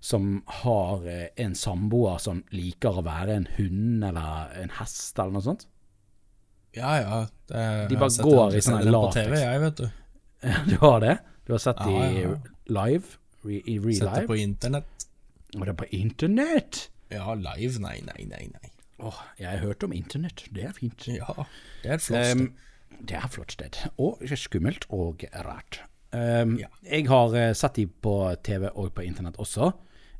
som 0.01 0.39
har 0.63 1.05
eh, 1.09 1.27
en 1.41 1.53
samboer 1.57 2.17
som 2.21 2.41
liker 2.53 2.97
å 2.97 3.05
være 3.05 3.35
en 3.37 3.47
hund 3.59 4.05
eller 4.07 4.55
en 4.63 4.73
hest 4.79 5.19
eller 5.19 5.37
noe 5.37 5.45
sånt? 5.45 5.67
Ja, 6.75 6.95
ja. 7.01 7.19
Det, 7.47 7.61
jeg 7.61 7.89
De 7.89 7.95
i 7.95 7.99
bare 7.99 8.09
latex. 8.09 8.23
går 8.25 8.41
har 8.41 8.55
i 8.57 8.61
sånn 8.65 8.81
på. 8.91 9.11
TV, 9.15 9.39
jeg, 9.41 9.61
vet 9.63 9.77
du. 9.81 9.87
Du 10.71 10.75
har 10.81 10.99
det? 11.03 11.15
Du 11.45 11.53
har 11.55 11.61
sett 11.63 11.79
Ja, 11.79 11.85
de 11.85 11.93
ja, 11.95 12.29
ja. 12.29 12.35
live? 12.81 13.17
Re, 13.45 13.61
I 13.61 13.77
real 13.79 13.99
Sett 14.01 14.15
det 14.19 14.27
på 14.29 14.37
internett. 14.41 15.07
Var 15.55 15.65
det 15.69 15.73
er 15.75 15.79
på 15.79 15.87
internett? 15.95 16.79
Ja, 17.13 17.33
live? 17.37 17.79
Nei, 17.83 17.99
nei, 18.05 18.25
nei. 18.29 18.45
nei. 18.51 18.71
Åh, 19.05 19.17
jeg 19.39 19.49
har 19.51 19.61
hørt 19.63 19.83
om 19.83 19.93
internett. 19.93 20.45
Det 20.55 20.63
er 20.67 20.73
fint. 20.75 21.07
Ja, 21.11 21.33
det 21.83 21.89
er 21.91 21.97
et 21.99 22.05
flott. 22.05 22.25
sted. 22.31 22.47
det 23.01 23.17
er 23.19 23.25
et 23.27 23.33
flott 23.35 23.51
sted. 23.55 23.79
Og 24.01 24.21
skummelt 24.39 24.87
og 24.89 25.23
rart. 25.45 25.81
Um, 26.15 26.55
Ja. 26.61 26.69
Jeg 26.87 27.07
har 27.11 27.35
eh, 27.35 27.53
sett 27.53 27.75
de 27.75 27.87
på 27.87 28.13
TV 28.43 28.69
og 28.73 28.93
på 28.95 29.03
internett 29.03 29.37
også. 29.41 29.71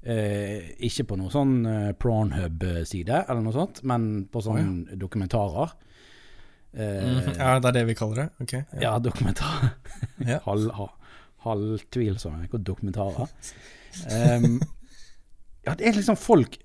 Uh, 0.06 0.62
ikke 0.86 1.08
på 1.10 1.16
noen 1.18 1.32
sånn 1.34 1.54
uh, 1.66 1.92
Pornhub-side 1.98 3.24
eller 3.26 3.42
noe 3.42 3.56
sånt, 3.56 3.80
men 3.88 4.26
på 4.30 4.44
sånne 4.46 4.98
dokumentarer. 5.02 5.72
Eh, 6.76 7.38
ja, 7.38 7.54
det 7.60 7.70
er 7.70 7.76
det 7.80 7.86
vi 7.88 7.96
kaller 7.96 8.16
det? 8.24 8.28
Ok. 8.44 8.54
Ja. 8.58 8.82
Ja, 8.82 8.94
dokumentar. 9.00 9.70
Ja. 10.28 10.40
Halv, 10.46 10.70
ha, 10.76 10.86
halvtvilsomme 11.46 12.48
dokumentarer. 12.64 13.28
um, 14.12 14.60
ja, 15.66 15.74
det 15.76 15.88
er 15.88 15.96
liksom 15.96 16.18
folk 16.20 16.58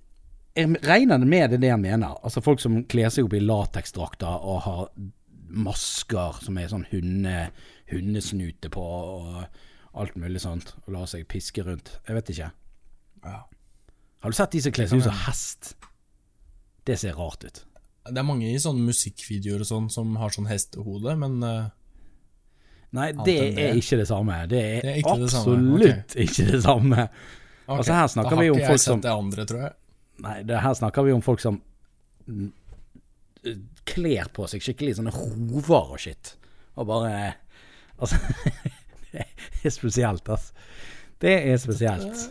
Jeg 0.56 0.66
regner 0.86 1.18
med 1.22 1.50
det 1.54 1.61
det 1.62 1.70
jeg 1.70 1.80
mener. 1.82 2.16
Altså 2.26 2.42
folk 2.42 2.61
som 2.62 2.80
kler 2.90 3.11
seg 3.11 3.26
opp 3.28 3.34
i 3.38 3.42
lateksdrakter 3.42 4.46
og 4.50 4.61
har 4.66 4.88
masker 5.50 6.40
som 6.44 6.58
er 6.58 6.70
sånn 6.70 6.86
hunde, 6.90 7.36
hundesnute 7.90 8.70
på, 8.70 8.82
og 8.82 9.98
alt 10.00 10.16
mulig 10.18 10.42
sånt, 10.42 10.74
og 10.86 10.94
lar 10.94 11.06
seg 11.11 11.26
piske 11.30 11.62
rundt. 11.66 11.96
Jeg 12.06 12.18
vet 12.18 12.32
ikke. 12.34 12.50
Ja. 13.24 13.38
Har 14.20 14.30
du 14.34 14.36
sett 14.36 14.52
de 14.54 14.62
som 14.62 14.74
kler 14.74 14.90
seg 14.90 15.02
ut 15.02 15.06
som 15.08 15.22
hest? 15.26 15.72
Det 16.86 16.98
ser 16.98 17.18
rart 17.18 17.46
ut. 17.46 17.62
Det 18.11 18.20
er 18.22 18.26
mange 18.26 18.48
i 18.50 18.58
sånne 18.62 18.84
musikkvideoer 18.90 19.64
og 19.64 19.68
sånn 19.68 19.88
som 19.92 20.16
har 20.20 20.32
sånn 20.34 20.48
hestehode, 20.50 21.14
men 21.20 21.38
uh, 21.42 21.68
Nei, 22.96 23.11
det 23.22 23.36
er 23.38 23.52
det? 23.54 23.66
ikke 23.78 24.00
det 24.00 24.06
samme. 24.11 24.38
Det 24.50 24.61
er, 24.61 24.80
Det 24.82 24.90
er 24.90 24.96
ikke 24.98 25.16
det 25.20 25.28
okay. 25.28 25.40
absolutt 25.40 26.16
ikke 26.24 26.46
det 26.50 26.62
samme. 26.64 27.04
Okay. 27.06 27.76
Altså, 27.76 27.92
her 27.94 28.08
snakker 28.11 28.34
da 28.34 28.40
vi 28.42 28.48
om 28.50 28.56
har 28.56 28.62
ikke 28.64 28.70
folk 28.72 28.80
jeg 28.80 28.84
som- 28.86 28.98
sett 28.98 29.06
det 29.06 29.12
andre, 29.14 29.44
tror 29.46 29.61
jeg. 29.62 29.76
Nei, 30.20 30.38
det, 30.42 30.56
her 30.61 30.74
snakker 30.74 31.06
vi 31.06 31.12
om 31.14 31.22
folk 31.24 31.40
som 31.40 31.61
mm, 32.26 32.48
kler 33.88 34.28
på 34.36 34.48
seg 34.50 34.64
skikkelig 34.66 34.96
sånne 34.98 35.14
hover 35.14 35.94
og 35.94 36.02
shit. 36.02 36.34
Og 36.76 36.86
bare 36.90 37.14
Altså, 38.00 38.16
det 39.12 39.24
er 39.64 39.72
spesielt, 39.74 40.28
altså. 40.28 40.52
Det 41.20 41.34
er 41.52 41.58
spesielt. 41.61 42.22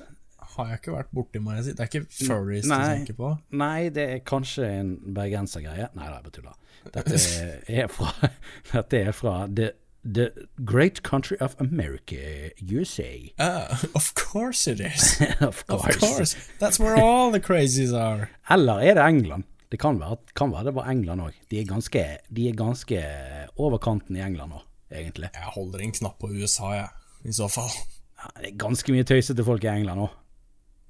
Har 0.59 0.71
jeg 0.73 0.81
ikke 0.83 0.93
vært 0.97 1.11
borti, 1.15 1.39
må 1.43 1.55
jeg 1.57 1.65
si. 1.69 1.73
Det 1.77 1.85
er 1.85 1.91
ikke 1.91 2.05
furries 2.19 2.67
du 2.67 2.73
tenker 2.75 3.15
på. 3.19 3.33
Nei, 3.63 3.89
det 3.95 4.05
er 4.15 4.23
kanskje 4.27 4.69
en 4.79 4.95
bergensergreie. 5.15 5.89
Nei 5.95 6.07
da, 6.09 6.17
jeg 6.19 6.25
bare 6.29 6.35
tuller. 6.39 6.57
Dette 6.95 7.19
er 7.81 7.87
fra, 7.91 8.11
dette 8.73 9.01
er 9.09 9.15
fra 9.15 9.35
the, 9.47 9.69
the 10.03 10.29
Great 10.63 11.01
Country 11.03 11.37
of 11.43 11.55
America, 11.59 12.49
USA. 12.63 13.09
Uh, 13.39 13.75
of 13.95 14.13
course 14.15 14.67
it 14.71 14.79
is. 14.79 15.19
of 15.41 15.63
Of 15.67 15.83
course. 15.83 15.99
course. 15.99 16.35
That's 16.59 16.79
where 16.79 16.95
all 16.99 17.31
the 17.31 17.39
crazies 17.39 17.93
are. 17.93 18.29
Eller 18.49 18.79
er 18.83 18.99
det 18.99 19.07
England? 19.07 19.43
Det 19.71 19.77
kan 19.79 19.99
være, 20.01 20.17
kan 20.35 20.51
være 20.51 20.71
det 20.71 20.75
var 20.75 20.87
England 20.89 21.21
òg. 21.21 21.35
De, 21.51 21.59
er 21.61 22.17
de 22.33 22.47
er 22.49 22.55
ganske 22.57 23.03
over 23.57 23.77
kanten 23.77 24.15
i 24.17 24.23
England 24.25 24.49
nå, 24.55 24.61
egentlig. 24.91 25.29
Jeg 25.35 25.51
holder 25.53 25.79
en 25.85 25.91
knapp 25.91 26.17
på 26.19 26.31
USA, 26.31 26.71
jeg. 26.73 26.87
I 27.29 27.35
så 27.35 27.47
fall. 27.51 27.69
Ja, 28.17 28.31
det 28.41 28.47
er 28.53 28.57
ganske 28.57 28.91
mye 28.95 29.03
tøysete 29.05 29.43
folk 29.45 29.63
i 29.63 29.69
England 29.69 29.99
nå. 30.01 30.07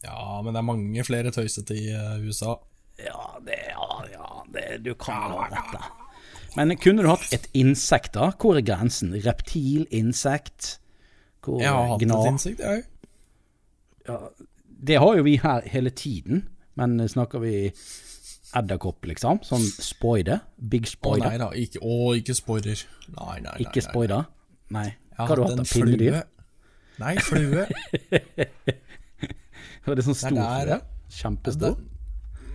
Ja, 0.05 0.41
men 0.43 0.53
det 0.55 0.61
er 0.61 0.67
mange 0.67 1.03
flere 1.03 1.31
tøysete 1.35 1.75
i 1.75 1.87
eh, 1.91 2.19
USA. 2.23 2.55
Ja, 2.99 3.19
det, 3.45 3.57
ja, 3.71 3.87
ja 4.13 4.29
det, 4.53 4.67
du 4.85 4.93
kan 4.99 5.31
ha 5.33 5.47
dette. 5.51 5.81
Men 6.57 6.73
kunne 6.81 7.03
du 7.05 7.09
hatt 7.11 7.27
et 7.35 7.45
insekt, 7.57 8.13
da? 8.17 8.31
Hvor 8.41 8.57
er 8.57 8.65
grensen? 8.65 9.11
Reptil, 9.25 9.85
insekt? 9.93 10.77
Hvor 11.45 11.61
Jeg 11.61 11.71
har 11.71 11.91
hatt 11.93 12.01
gna- 12.03 12.21
et 12.25 12.31
insekt, 12.33 12.59
jeg. 12.63 12.83
Det 14.89 14.97
har 14.99 15.17
jo 15.19 15.23
vi 15.27 15.35
her 15.37 15.61
hele 15.69 15.89
tiden, 15.91 16.47
men 16.79 16.97
snakker 17.11 17.39
vi 17.43 17.53
edderkopp, 18.57 19.05
liksom? 19.05 19.43
Sånn 19.45 19.61
spoider? 19.83 20.41
Big 20.57 20.87
Å 20.87 20.93
spoider? 20.95 21.27
nei 21.29 21.37
da, 21.37 21.51
ikke, 21.53 21.83
å, 21.85 22.15
ikke 22.17 22.33
spoiler. 22.37 22.81
Nei, 23.13 23.35
nei, 23.39 23.51
nei. 23.51 23.57
Ikke 23.67 23.83
spoider? 23.85 24.25
Nei. 24.73 24.87
Hva 25.17 25.27
har 25.27 25.35
du 25.35 25.43
hatt 25.45 25.59
av 25.61 25.69
pinnedyr? 25.69 26.17
flue. 26.17 26.23
Nei, 26.99 27.15
flue. 27.23 27.67
Var 29.85 29.95
det 29.99 30.05
sånn 30.05 30.15
Det 30.17 30.21
stor 30.23 30.35
der, 30.35 30.65
flue? 30.65 30.75
ja. 30.75 30.79
Kjempestor? 31.19 31.77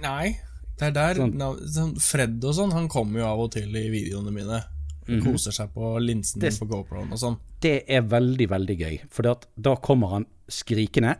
Nei, 0.05 0.37
det 0.79 0.87
er 0.91 0.93
der 0.95 1.15
Sånn. 1.23 1.39
sånn 1.75 1.95
Fred 2.03 2.45
og 2.45 2.55
sånn, 2.55 2.73
han 2.77 2.89
kommer 2.93 3.21
jo 3.21 3.27
av 3.27 3.41
og 3.47 3.53
til 3.57 3.75
i 3.77 3.87
videoene 3.91 4.31
mine. 4.35 4.61
Koser 5.25 5.53
seg 5.53 5.73
på 5.75 5.95
linsen. 6.01 6.41
Det- 6.41 6.53
på 6.59 6.67
GoProen 6.71 7.11
og 7.13 7.19
sånn. 7.21 7.39
Det 7.61 7.85
er 7.89 8.03
veldig, 8.03 8.47
veldig 8.49 8.77
gøy, 8.79 8.95
for 9.11 9.23
da 9.57 9.75
kommer 9.77 10.09
han 10.15 10.27
skrikende. 10.49 11.17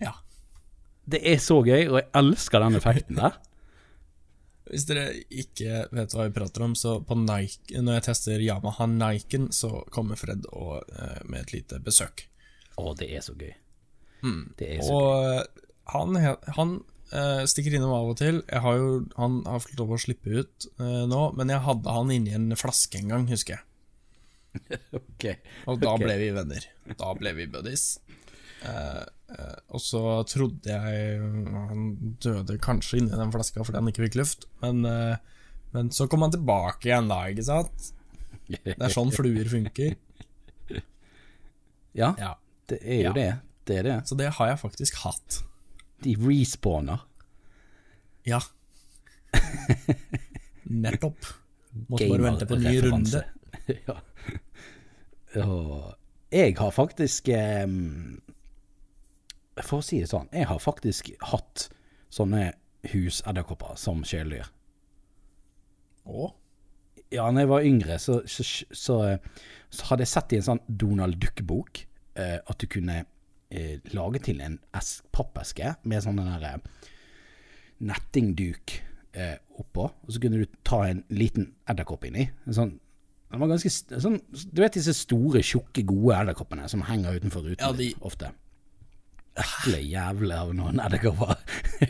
Ja. 0.00 0.12
Det 1.08 1.20
er 1.24 1.38
så 1.42 1.60
gøy, 1.64 1.86
og 1.90 1.98
jeg 2.00 2.08
elsker 2.18 2.64
den 2.64 2.78
effekten 2.80 3.16
der. 3.20 3.36
Hvis 4.70 4.86
dere 4.88 5.04
ikke 5.30 5.84
vet 5.94 6.14
hva 6.16 6.24
vi 6.26 6.34
prater 6.34 6.64
om, 6.66 6.72
så 6.74 6.96
på 7.06 7.14
Nike, 7.20 7.78
når 7.78 8.00
jeg 8.00 8.06
tester 8.08 8.42
Yamaha 8.42 8.88
Niken, 8.90 9.48
så 9.54 9.84
kommer 9.94 10.18
Fred 10.18 10.48
og, 10.50 10.82
eh, 10.90 11.20
med 11.30 11.44
et 11.44 11.52
lite 11.54 11.78
besøk. 11.84 12.24
Å, 12.76 12.90
det 12.98 13.12
er 13.14 13.22
så 13.22 13.36
gøy. 13.38 13.52
Så. 14.82 14.92
Og 14.92 15.92
han, 15.92 16.16
han 16.56 16.76
uh, 17.12 17.42
stikker 17.48 17.76
innom 17.76 17.94
av 17.94 18.12
og 18.12 18.18
til. 18.20 18.42
Jeg 18.50 18.62
har 18.64 18.78
jo, 18.80 18.90
han 19.18 19.40
har 19.46 19.62
fått 19.62 19.78
lov 19.80 19.94
å 19.96 20.00
slippe 20.00 20.42
ut 20.42 20.68
uh, 20.80 21.04
nå, 21.08 21.22
men 21.38 21.52
jeg 21.52 21.64
hadde 21.66 21.96
han 21.98 22.12
inni 22.14 22.34
en 22.36 22.48
flaske 22.58 23.00
en 23.00 23.12
gang, 23.14 23.28
husker 23.30 23.58
jeg. 23.58 23.64
Ok. 24.96 25.24
Og 25.68 25.82
da 25.82 25.92
okay. 25.92 26.06
ble 26.06 26.14
vi 26.22 26.30
venner. 26.32 26.64
Da 26.96 27.10
ble 27.18 27.34
vi 27.36 27.48
buddies. 27.52 27.98
Uh, 28.64 29.04
og 29.74 29.82
så 29.82 30.00
trodde 30.30 30.70
jeg 30.70 31.18
han 31.20 31.88
døde 32.22 32.56
kanskje 32.62 33.02
inni 33.02 33.18
den 33.18 33.34
flaska 33.34 33.64
fordi 33.66 33.80
han 33.82 33.90
ikke 33.90 34.04
fikk 34.06 34.16
luft, 34.20 34.46
men, 34.62 34.86
men 35.74 35.90
så 35.92 36.06
kom 36.08 36.22
han 36.22 36.32
tilbake 36.32 36.86
igjen 36.88 37.10
da, 37.10 37.18
ikke 37.32 37.44
sant? 37.48 37.88
Det 38.46 38.76
er 38.78 38.94
sånn 38.94 39.10
fluer 39.14 39.50
funker. 39.50 39.96
Ja, 41.96 42.12
Ja. 42.20 42.34
det 42.70 42.78
er 42.84 42.98
jo 43.00 43.10
Ja. 43.10 43.12
det. 43.16 43.30
Det 43.66 43.80
er 43.80 43.86
det. 43.86 43.96
Så 44.08 44.14
det 44.18 44.30
har 44.38 44.52
jeg 44.52 44.58
faktisk 44.62 45.00
hatt. 45.02 45.40
De 46.04 46.14
respawner. 46.20 47.06
Ja. 48.26 48.40
Nettopp. 50.86 51.26
Måtte 51.88 52.08
bare 52.08 52.22
vente 52.22 52.46
på 52.48 52.58
en 52.58 52.66
ny 52.66 52.76
runde. 52.84 53.22
ja. 53.88 53.96
Og 55.42 55.96
jeg 56.32 56.54
har 56.58 56.72
faktisk 56.72 57.28
um, 57.66 58.16
For 59.60 59.80
å 59.80 59.84
si 59.84 60.00
det 60.02 60.10
sånn, 60.10 60.30
jeg 60.32 60.48
har 60.48 60.62
faktisk 60.62 61.10
hatt 61.30 61.68
sånne 62.12 62.50
husedderkopper 62.86 63.76
som 63.80 64.02
kjæledyr. 64.06 64.48
Å? 66.06 66.28
Ja, 67.14 67.26
når 67.30 67.40
jeg 67.42 67.50
var 67.50 67.66
yngre, 67.66 67.98
så, 68.02 68.20
så, 68.30 68.44
så, 68.46 68.96
så 69.70 69.88
hadde 69.90 70.06
jeg 70.06 70.12
sett 70.12 70.34
i 70.34 70.38
en 70.38 70.46
sånn 70.46 70.62
Donald 70.66 71.18
Duck-bok 71.22 71.82
uh, 72.18 72.38
at 72.38 72.62
du 72.62 72.66
kunne 72.70 73.02
eh, 73.50 73.78
lage 73.94 74.20
til 74.26 74.40
en 74.44 74.58
pappeske 75.12 75.74
med 75.84 76.02
sånn 76.04 76.16
den 76.20 76.30
der 76.32 76.48
eh, 76.54 76.58
nettingduk 77.86 78.72
eh, 79.16 79.36
oppå, 79.60 79.86
og 79.90 80.10
så 80.12 80.20
kunne 80.22 80.40
du 80.42 80.46
ta 80.66 80.82
en 80.88 81.02
liten 81.12 81.50
edderkopp 81.68 82.06
inni. 82.08 82.28
En 82.46 82.56
sånn, 82.56 82.72
den 83.32 83.42
var 83.42 83.50
ganske 83.50 83.70
sånn, 84.00 84.20
Du 84.52 84.62
vet 84.62 84.76
disse 84.78 84.94
store, 84.96 85.42
tjukke, 85.44 85.82
gode 85.88 86.16
edderkoppene 86.22 86.68
som 86.70 86.84
henger 86.88 87.18
utenfor 87.20 87.42
ruten 87.50 87.64
Ja, 87.66 87.72
de- 87.76 87.94
ofte? 88.00 88.32
Ekle 89.36 89.82
jævler 89.84 90.38
av 90.46 90.52
noen 90.56 90.78
edderkopper. 90.80 91.34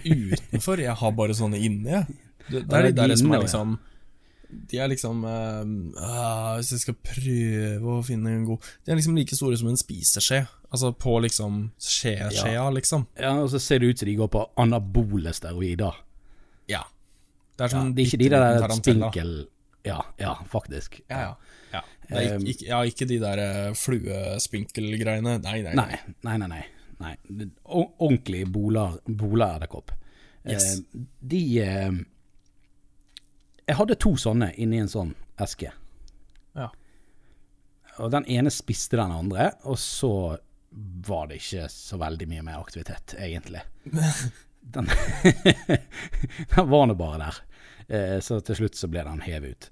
Utenfor? 0.02 0.80
Jeg 0.82 0.96
har 0.98 1.12
bare 1.14 1.36
sånne 1.38 1.60
inni, 1.62 1.92
jeg. 1.92 2.16
Det, 2.48 2.62
det 2.62 2.64
det, 2.66 2.80
de 2.80 2.94
det 2.96 3.04
er 3.04 3.12
der 3.12 3.20
som 3.20 3.32
er 3.36 3.42
liksom 3.44 3.76
ja. 3.76 3.92
De 4.48 4.78
er 4.78 4.88
liksom 4.92 5.24
ah, 5.26 6.54
Hvis 6.58 6.70
jeg 6.76 6.80
skal 6.84 6.96
prøve 7.02 7.96
å 7.96 8.02
finne 8.06 8.30
en 8.30 8.44
god 8.46 8.62
De 8.86 8.92
er 8.92 8.98
liksom 9.00 9.16
like 9.18 9.34
store 9.34 9.56
som 9.58 9.68
en 9.72 9.78
spiseskje. 9.80 10.42
Altså 10.70 10.92
på 10.94 11.16
liksom 11.24 11.58
skjeskjea, 11.82 12.64
liksom. 12.76 13.06
Ja, 13.18 13.32
og 13.42 13.50
så 13.52 13.58
ser 13.62 13.80
det 13.82 13.90
ut 13.90 13.98
som 14.02 14.08
de 14.10 14.14
går 14.18 14.30
på 14.34 14.44
anabole 14.62 15.32
steroider. 15.34 15.98
Ja. 16.70 16.82
Det 17.56 17.66
er 17.68 17.74
som 17.74 17.92
Det 17.96 18.04
er 18.04 18.10
ikke 18.10 18.22
de 18.24 18.30
der 18.34 18.74
spinkel... 18.78 19.34
Ja, 19.86 20.00
ja, 20.18 20.32
faktisk. 20.50 21.00
Ja, 21.06 21.20
ja. 21.20 21.34
ja. 21.72 21.80
Det 22.08 22.16
er 22.18 22.24
ikke, 22.40 22.50
ikke, 22.54 22.66
ja, 22.66 22.80
ikke 22.90 23.06
de 23.06 23.18
der 23.22 23.42
eh, 23.44 23.68
fluespinkelgreiene. 23.78 25.36
Nei, 25.44 25.60
nei, 25.62 25.74
Nei, 25.78 26.00
nei, 26.26 26.36
nei. 26.42 26.62
nei, 26.98 27.12
nei. 27.30 27.46
Ordentlig 27.64 28.44
bola- 28.50 28.98
bola-edderkopp. 29.06 29.94
Yes. 30.46 30.66
Eh, 30.80 31.04
de 31.34 31.42
Jeg 33.66 33.80
hadde 33.80 33.96
to 33.98 34.12
sånne 34.20 34.52
inni 34.62 34.78
en 34.78 34.90
sånn 34.90 35.14
eske. 35.42 35.72
Ja. 36.54 36.68
Og 37.98 38.12
den 38.14 38.26
ene 38.30 38.50
spiste 38.54 38.96
den 39.00 39.14
andre, 39.14 39.48
og 39.66 39.78
så 39.80 40.36
var 41.08 41.26
det 41.30 41.36
ikke 41.40 41.68
så 41.72 41.96
veldig 41.98 42.28
mye 42.30 42.42
mer 42.46 42.58
aktivitet, 42.60 43.14
egentlig. 43.18 43.62
Den, 44.66 44.88
den 46.56 46.66
var 46.72 46.86
nå 46.90 46.94
bare 46.98 47.18
der. 47.20 47.36
Eh, 47.86 48.18
så 48.18 48.42
til 48.42 48.58
slutt 48.58 48.74
så 48.74 48.90
ble 48.90 48.98
den 49.06 49.22
hevet 49.22 49.54
ut. 49.54 49.70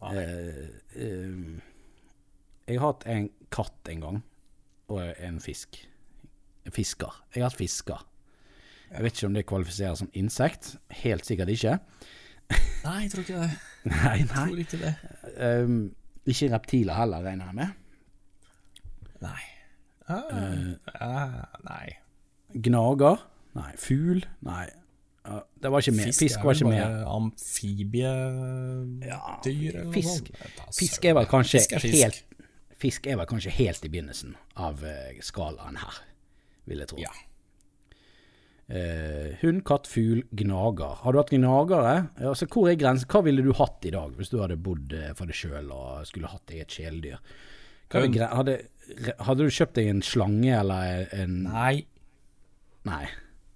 Eh, 0.00 0.72
eh, 0.96 1.60
jeg 2.72 2.80
har 2.82 2.88
hatt 2.94 3.04
en 3.12 3.26
katt 3.52 3.80
en 3.92 4.00
gang, 4.04 4.18
og 4.92 5.00
en 5.22 5.38
fisk. 5.44 5.70
Fisker. 6.72 7.12
Jeg 7.34 7.40
har 7.42 7.48
hatt 7.50 7.58
fisker. 7.58 8.00
Jeg 8.92 9.00
vet 9.06 9.14
ikke 9.16 9.28
om 9.30 9.34
det 9.36 9.46
kvalifiserer 9.48 9.96
som 9.98 10.10
insekt. 10.18 10.64
Helt 11.02 11.24
sikkert 11.28 11.48
ikke. 11.54 11.74
Nei, 12.84 12.98
jeg 13.06 13.10
tror 13.14 13.22
ikke 13.24 13.40
det. 13.40 13.50
Nei, 13.88 14.16
Jeg 14.20 14.26
nei. 14.28 14.36
tror 14.36 14.58
ikke 14.62 14.78
det. 14.82 14.92
Um, 15.40 15.78
ikke 16.28 16.50
reptiler 16.52 16.94
heller, 16.98 17.18
regner 17.24 17.44
jeg 17.50 17.54
med. 17.54 17.70
Nei. 19.22 19.42
Ah, 20.10 20.22
ah, 21.00 21.32
nei. 21.64 21.86
Gnager? 22.66 23.16
Nei. 23.56 23.70
Fugl? 23.80 24.20
Nei. 24.44 24.66
Det 25.62 25.70
var 25.70 25.78
ikke 25.84 25.94
med. 25.94 26.10
Fisk, 26.18 26.42
var 26.44 26.52
ikke 26.58 26.66
med. 26.72 26.82
Amfibiedyr 27.06 29.06
Ja, 29.06 29.20
eller 29.46 29.84
noe 29.86 29.92
fisk, 29.94 30.26
sånt. 30.32 30.74
Fisk 30.76 31.04
er 31.06 31.14
vel 31.20 31.28
kanskje 31.30 31.60
Fisk 31.62 31.72
er 31.78 31.82
fisk. 31.84 31.94
helt 32.02 32.18
fisk 32.82 33.06
er 33.06 33.18
vel 33.20 33.28
kanskje 33.30 33.54
helt 33.56 33.84
i 33.86 33.90
begynnelsen 33.92 34.34
av 34.60 34.82
eh, 34.86 35.20
skalaen 35.24 35.78
her, 35.80 36.00
vil 36.70 36.82
jeg 36.82 36.92
tro. 36.92 36.98
Ja. 37.02 37.12
Uh, 38.72 39.34
hund, 39.42 39.60
katt, 39.68 39.88
fugl, 39.90 40.22
gnager. 40.38 40.94
Har 41.02 41.12
du 41.12 41.18
hatt 41.18 41.32
gnagere? 41.34 41.96
Altså, 42.22 42.46
hvor 42.48 42.70
er 42.70 42.78
grensen? 42.80 43.10
Hva 43.10 43.20
ville 43.26 43.44
du 43.44 43.50
hatt 43.58 43.84
i 43.84 43.92
dag, 43.92 44.14
hvis 44.16 44.30
du 44.32 44.38
hadde 44.40 44.56
bodd 44.64 44.94
eh, 44.96 45.10
for 45.18 45.28
deg 45.28 45.36
sjøl 45.36 45.68
og 45.74 46.06
skulle 46.08 46.30
hatt 46.30 46.46
deg 46.48 46.62
et 46.62 46.76
kjæledyr? 46.78 47.18
Hadde, 47.92 48.54
hadde 49.26 49.44
du 49.44 49.52
kjøpt 49.52 49.76
deg 49.76 49.90
en 49.90 50.00
slange 50.06 50.54
eller 50.56 51.10
en 51.12 51.42
Nei. 51.50 51.82
Nei. 52.88 53.04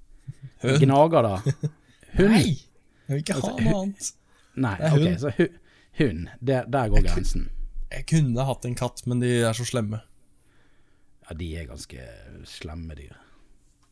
Hund. 0.66 0.82
Gnager, 0.82 1.30
da? 1.30 1.56
Hund? 2.18 2.36
Nei! 2.36 2.44
Jeg 3.06 3.14
vil 3.14 3.22
ikke 3.22 3.38
ha 3.38 3.54
noe 3.54 3.80
annet. 3.80 4.12
Nei, 4.56 4.76
ok, 4.90 5.06
så 5.20 5.30
hund. 5.98 6.28
Der, 6.40 6.64
der 6.64 6.88
går 6.88 7.04
grensen. 7.06 7.48
Jeg 7.92 8.06
kunne 8.10 8.44
hatt 8.48 8.64
en 8.66 8.74
katt, 8.78 9.04
men 9.06 9.20
de 9.22 9.30
er 9.46 9.54
så 9.56 9.64
slemme. 9.68 10.00
Ja, 11.28 11.34
de 11.38 11.48
er 11.58 11.68
ganske 11.70 12.02
slemme 12.46 12.96
dyr. 12.98 13.14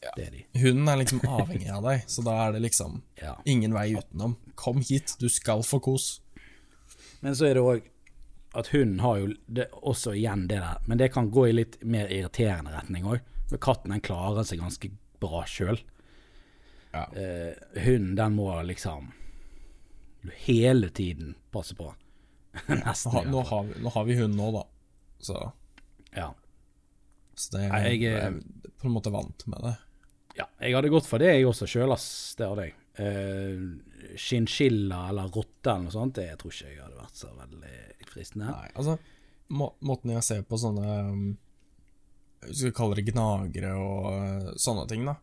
Det 0.05 0.27
er 0.27 0.35
de. 0.35 0.43
Hunden 0.61 0.89
er 0.93 0.99
liksom 1.01 1.23
avhengig 1.25 1.71
av 1.73 1.87
deg, 1.87 2.03
så 2.13 2.21
da 2.27 2.35
er 2.45 2.53
det 2.57 2.61
liksom 2.67 2.99
Ja. 3.23 3.39
ingen 3.49 3.73
vei 3.73 3.95
utenom. 3.97 4.35
Kom 4.55 4.83
hit, 4.85 5.15
du 5.19 5.29
skal 5.33 5.63
få 5.65 5.81
kos. 5.81 6.21
Men 7.25 7.37
så 7.39 7.47
er 7.49 7.57
det 7.57 7.63
òg 7.65 7.87
at 8.55 8.69
hunden 8.71 9.01
har 9.03 9.17
jo 9.23 9.31
det, 9.51 9.65
også 9.83 10.13
igjen 10.15 10.45
det 10.51 10.61
der, 10.61 10.83
men 10.87 11.01
det 11.01 11.09
kan 11.15 11.31
gå 11.33 11.49
i 11.49 11.55
litt 11.57 11.79
mer 11.83 12.07
irriterende 12.13 12.71
retning 12.75 13.07
òg. 13.09 13.25
Katten 13.65 13.91
den 13.95 14.03
klarer 14.05 14.45
seg 14.47 14.61
ganske 14.61 14.91
bra 15.23 15.41
sjøl. 15.49 15.81
Ja. 16.95 17.07
Eh, 17.19 17.57
hunden 17.83 18.15
den 18.19 18.37
må 18.37 18.51
liksom 18.69 19.09
hele 20.45 20.89
tiden 20.95 21.35
passe 21.51 21.75
på. 21.75 21.89
Nå, 22.69 22.77
Nesten. 22.85 23.13
har, 23.13 23.25
nå, 23.31 23.43
har 23.49 23.65
vi, 23.69 23.81
nå 23.83 23.93
har 23.95 24.05
vi 24.09 24.17
hund 24.21 24.37
nå, 24.39 24.51
da. 24.55 24.65
Så, 25.25 25.39
Ja. 26.15 26.29
så 27.35 27.51
det, 27.57 27.69
Nei, 27.73 27.81
jeg- 27.89 28.01
jeg 28.03 28.15
er 28.23 28.39
på 28.79 28.87
en 28.89 28.95
måte 28.95 29.11
vant 29.13 29.47
med 29.51 29.61
det. 29.63 29.77
ja. 30.39 30.47
Jeg 30.61 30.75
hadde 30.75 30.91
gått 30.93 31.07
for 31.07 31.19
det, 31.19 31.33
jeg 31.35 31.47
også 31.47 31.67
sjøl, 31.67 31.93
ass. 31.93 32.35
Det 32.39 32.47
hadde 32.49 32.67
jeg. 32.69 32.75
Eh, 32.97 34.17
Chinchilla 34.17 35.09
eller 35.09 35.29
rotte 35.35 35.71
eller 35.73 35.83
noe 35.89 35.91
sånt, 35.95 36.15
det 36.15 36.29
tror 36.39 36.53
ikke 36.53 36.69
jeg 36.71 36.79
hadde 36.83 37.01
vært 37.01 37.17
så 37.19 37.31
veldig 37.35 38.07
fristende. 38.13 38.51
Nei, 38.53 38.69
altså 38.77 38.99
må, 39.51 39.73
Måten 39.83 40.13
jeg 40.15 40.23
ser 40.23 40.43
på 40.47 40.57
sånne 40.57 41.11
um, 41.11 41.25
Vi 42.47 42.71
kaller 42.71 42.73
kalle 42.77 42.95
det 43.01 43.07
gnagere 43.13 43.73
og 43.75 44.07
uh, 44.13 44.53
sånne 44.61 44.87
ting, 44.89 45.05
da. 45.09 45.17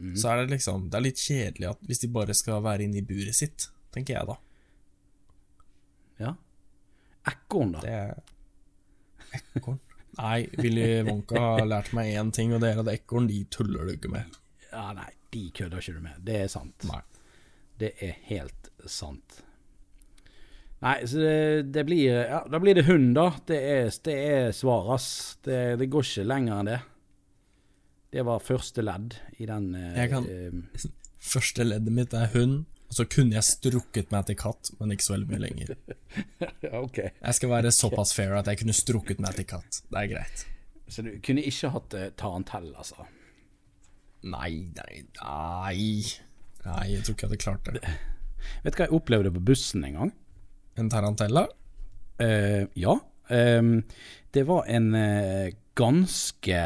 Mm. 0.00 0.16
Så 0.18 0.28
er 0.32 0.42
det 0.42 0.50
liksom 0.56 0.88
Det 0.90 0.98
er 0.98 1.04
litt 1.06 1.20
kjedelig 1.22 1.68
at 1.70 1.80
hvis 1.86 2.00
de 2.02 2.08
bare 2.08 2.34
skal 2.34 2.60
være 2.64 2.82
inne 2.88 2.98
i 2.98 3.06
buret 3.06 3.34
sitt, 3.38 3.68
tenker 3.94 4.16
jeg 4.18 4.26
da. 4.26 4.36
Ekorn, 7.30 7.74
da. 7.76 7.82
Det 7.84 7.98
ekorn. 9.58 9.80
Nei, 10.20 10.44
Willy 10.60 11.02
Wonka 11.08 11.40
har 11.40 11.66
lært 11.66 11.90
meg 11.96 12.12
én 12.14 12.30
ting, 12.34 12.52
og 12.54 12.62
det 12.62 12.70
er 12.70 12.84
at 12.84 12.90
ekorn 12.92 13.26
de 13.26 13.40
tuller 13.50 13.88
du 13.88 13.96
ikke 13.96 14.12
med. 14.12 14.36
Ja, 14.68 14.92
nei, 14.94 15.08
de 15.34 15.48
kødder 15.54 15.82
ikke 15.82 15.96
du 15.96 16.04
med. 16.04 16.20
Det 16.26 16.36
er 16.44 16.52
sant. 16.52 16.86
Nei. 16.86 17.00
Det 17.82 17.90
er 18.02 18.14
helt 18.28 18.70
sant. 18.86 19.40
Nei, 20.84 20.98
så 21.08 21.18
det, 21.18 21.36
det 21.74 21.84
blir 21.88 22.12
Ja, 22.12 22.42
da 22.50 22.60
blir 22.62 22.76
det 22.78 22.86
hund, 22.86 23.14
da. 23.16 23.30
Det 23.48 23.58
er, 23.58 23.88
det 24.06 24.14
er 24.14 24.50
svar, 24.54 24.92
ass. 24.94 25.08
Det, 25.42 25.78
det 25.80 25.88
går 25.90 26.06
ikke 26.06 26.26
lenger 26.28 26.60
enn 26.60 26.70
det. 26.70 26.80
Det 28.14 28.22
var 28.28 28.44
første 28.44 28.84
ledd 28.84 29.16
i 29.42 29.48
den 29.50 29.72
eh, 29.74 30.14
eh, 30.14 30.84
Første 31.34 31.64
leddet 31.64 31.94
mitt 31.96 32.14
er 32.14 32.28
hund, 32.36 32.66
så 32.92 33.06
kunne 33.10 33.36
jeg 33.36 33.46
strukket 33.46 34.12
meg 34.14 34.26
til 34.28 34.36
katt, 34.38 34.70
men 34.78 34.92
ikke 34.94 35.06
så 35.06 35.14
veldig 35.14 35.30
mye 35.30 35.42
lenger. 35.42 35.72
ja, 36.66 36.74
ok. 36.80 36.98
Jeg 37.08 37.38
skal 37.38 37.50
være 37.50 37.72
såpass 37.74 38.14
fair 38.16 38.36
at 38.38 38.50
jeg 38.50 38.60
kunne 38.62 38.76
strukket 38.76 39.22
meg 39.24 39.38
til 39.38 39.48
katt. 39.54 39.80
Det 39.88 40.02
er 40.02 40.10
greit. 40.12 40.44
Så 40.88 41.02
du 41.02 41.14
kunne 41.24 41.44
ikke 41.44 41.72
hatt 41.74 41.96
uh, 41.96 42.08
tarantell, 42.18 42.68
altså? 42.76 43.06
Nei, 44.24 44.68
nei, 44.76 45.02
nei. 45.18 45.78
Nei, 46.64 46.84
jeg 46.92 47.04
tror 47.04 47.16
ikke 47.16 47.26
jeg 47.26 47.32
hadde 47.32 47.42
klart 47.42 47.72
det. 47.72 47.96
Vet 48.64 48.76
du 48.76 48.78
hva 48.78 48.86
jeg 48.86 48.96
opplevde 48.96 49.34
på 49.34 49.44
bussen 49.52 49.84
en 49.88 49.98
gang? 49.98 50.14
En 50.80 50.92
tarantella? 50.92 51.48
Uh, 52.20 52.64
ja. 52.78 52.98
Um, 53.32 53.76
det 54.36 54.44
var 54.46 54.68
en 54.70 54.90
uh, 54.94 55.48
ganske 55.78 56.60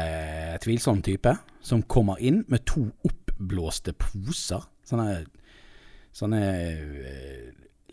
tvilsom 0.63 1.01
type 1.05 1.33
som 1.65 1.83
kommer 1.89 2.19
inn 2.21 2.43
med 2.51 2.65
to 2.69 2.85
oppblåste 3.07 3.95
poser. 3.97 4.67
Sånne, 4.87 5.23
sånne 6.15 6.41
eh, 6.43 7.47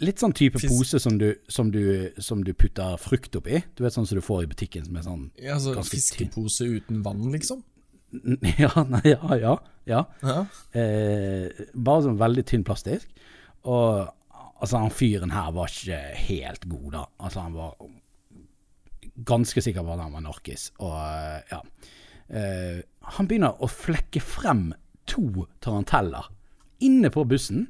Litt 0.04 0.20
sånn 0.20 0.34
type 0.36 0.60
Fis- 0.60 0.68
pose 0.68 0.98
som 1.00 1.14
du, 1.16 1.30
som, 1.48 1.70
du, 1.72 2.12
som 2.20 2.42
du 2.44 2.50
putter 2.52 2.98
frukt 3.00 3.32
oppi. 3.38 3.62
Du 3.74 3.80
vet 3.84 3.94
sånn 3.94 4.04
som 4.04 4.18
du 4.18 4.24
får 4.24 4.42
i 4.44 4.48
butikken 4.50 4.84
som 4.84 4.98
er 5.00 5.06
sånn 5.06 5.22
Ja, 5.40 5.54
altså 5.56 5.72
fiskepose 5.88 6.66
uten 6.68 7.00
vann, 7.06 7.22
liksom? 7.32 7.62
Ja, 8.60 8.70
nei, 8.88 9.00
ja, 9.14 9.38
ja. 9.40 9.54
ja. 9.88 10.02
Ja. 10.20 10.36
Eh, 10.76 11.48
bare 11.72 12.04
sånn 12.04 12.20
veldig 12.20 12.44
tynn 12.48 12.64
plastisk. 12.68 13.08
Og 13.64 14.04
altså, 14.60 14.82
han 14.84 14.92
fyren 14.94 15.32
her 15.32 15.48
var 15.56 15.72
ikke 15.72 15.98
helt 16.28 16.68
god, 16.68 16.90
da. 16.92 17.06
Altså, 17.16 17.46
han 17.46 17.56
var 17.56 17.74
ganske 19.26 19.62
sikker 19.64 19.84
på 19.84 19.94
at 19.96 20.02
han 20.04 20.12
var 20.16 20.24
narkis. 20.26 20.68
Og 20.84 20.92
eh, 20.92 21.54
ja. 21.54 21.60
Eh, 22.28 22.80
han 23.16 23.28
begynner 23.30 23.56
å 23.62 23.68
flekke 23.70 24.20
frem 24.22 24.68
to 25.08 25.46
taranteller 25.64 26.28
inne 26.84 27.08
på 27.14 27.24
bussen. 27.28 27.68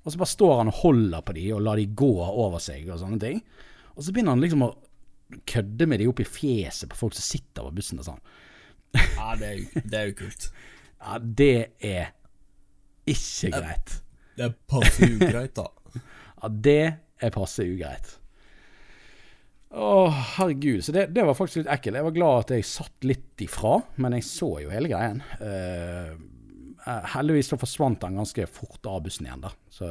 Og 0.00 0.12
så 0.12 0.20
bare 0.20 0.32
står 0.32 0.54
han 0.62 0.70
og 0.72 0.78
holder 0.80 1.24
på 1.26 1.34
de 1.36 1.48
og 1.56 1.64
lar 1.64 1.80
de 1.80 1.88
gå 2.02 2.12
over 2.24 2.62
seg 2.62 2.88
og 2.88 3.00
sånne 3.02 3.20
ting. 3.20 3.42
Og 3.96 4.04
så 4.04 4.14
begynner 4.14 4.36
han 4.36 4.44
liksom 4.44 4.64
å 4.64 4.70
kødde 5.50 5.86
med 5.90 6.00
de 6.00 6.08
opp 6.10 6.22
i 6.22 6.28
fjeset 6.28 6.90
på 6.90 6.98
folk 6.98 7.16
som 7.16 7.26
sitter 7.26 7.66
på 7.66 7.74
bussen 7.76 8.00
og 8.00 8.08
sånn. 8.08 8.22
ja 8.96 9.34
det, 9.38 9.50
er 9.50 9.84
det 9.84 9.98
er 10.00 10.12
jo 10.12 10.20
kult. 10.24 10.50
Ja, 11.00 11.14
det 11.16 11.54
er 11.80 12.10
ikke 13.08 13.48
greit. 13.54 13.92
Det 14.36 14.44
er 14.44 14.56
passe 14.68 15.06
ugreit, 15.08 15.54
da. 15.56 15.70
Ja, 16.42 16.48
det 16.68 16.80
er 17.24 17.32
passe 17.32 17.64
ugreit. 17.64 18.10
Å, 19.70 20.10
herregud. 20.34 20.82
Så 20.84 20.92
det, 20.92 21.06
det 21.14 21.24
var 21.24 21.36
faktisk 21.38 21.62
litt 21.62 21.70
ekkelt. 21.72 21.96
Jeg 22.00 22.06
var 22.08 22.14
glad 22.16 22.42
at 22.42 22.52
jeg 22.56 22.66
satt 22.68 23.06
litt 23.08 23.44
ifra, 23.44 23.78
men 24.02 24.16
jeg 24.18 24.26
så 24.26 24.50
jo 24.64 24.72
hele 24.72 24.90
greien. 24.92 25.22
Eh, 25.40 26.12
heldigvis 26.86 27.52
så 27.52 27.58
forsvant 27.60 28.04
han 28.06 28.18
ganske 28.20 28.46
fort 28.50 28.86
av 28.88 29.02
bussen 29.04 29.28
igjen, 29.28 29.44
da. 29.44 29.52
Så, 29.72 29.88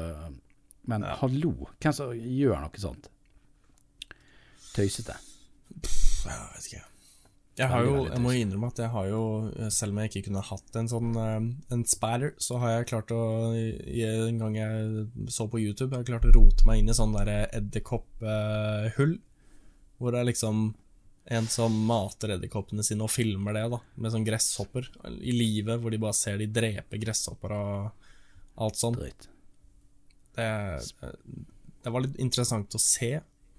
men 0.89 1.05
hallo, 1.21 1.53
hvem 1.77 1.95
som 1.95 2.13
gjør 2.13 2.63
noe 2.65 2.81
sånt? 2.81 3.09
Tøysete. 4.75 5.17
Jeg 5.79 6.45
vet 6.55 6.69
ikke. 6.69 6.85
Jeg 7.59 7.67
har 7.67 7.83
jo, 7.83 7.95
jeg 8.07 8.21
må 8.23 8.31
innrømme 8.39 8.69
at 8.71 8.77
jeg 8.79 8.91
har 8.93 9.07
jo, 9.09 9.21
selv 9.73 9.91
om 9.91 9.97
jeg 9.99 10.11
ikke 10.11 10.29
kunne 10.29 10.43
hatt 10.47 10.77
en 10.79 10.87
sånn 10.87 11.09
eh, 11.19 11.47
en 11.75 11.81
spatter, 11.91 12.31
så 12.39 12.59
har 12.61 12.77
jeg 12.77 12.87
klart 12.93 13.11
å 13.11 13.23
En 13.51 14.39
gang 14.39 14.55
jeg 14.55 15.07
så 15.33 15.49
på 15.51 15.59
YouTube, 15.59 15.91
jeg 15.91 16.05
har 16.05 16.07
klart 16.07 16.29
å 16.29 16.35
rote 16.37 16.67
meg 16.69 16.79
inn 16.79 16.91
i 16.91 16.95
sånn 16.95 17.17
derre 17.17 17.49
edderkopphull. 17.57 19.17
Hvor 19.99 20.15
det 20.15 20.21
er 20.21 20.29
liksom 20.29 20.69
en 21.29 21.47
som 21.51 21.73
mater 21.85 22.33
edderkoppene 22.35 22.83
sine 22.85 23.05
og 23.05 23.11
filmer 23.13 23.53
det, 23.53 23.65
da. 23.69 23.79
Med 24.01 24.13
sånn 24.13 24.25
gresshopper 24.25 24.87
i 25.21 25.33
livet, 25.35 25.77
hvor 25.81 25.93
de 25.93 26.01
bare 26.01 26.17
ser 26.17 26.39
de 26.41 26.49
drepe 26.49 26.97
gresshopper 27.01 27.53
og 27.53 28.63
alt 28.65 28.79
sånt. 28.79 29.27
Det, 30.35 30.49
det 31.85 31.93
var 31.93 32.05
litt 32.05 32.17
interessant 32.21 32.73
å 32.73 32.81
se, 32.81 33.11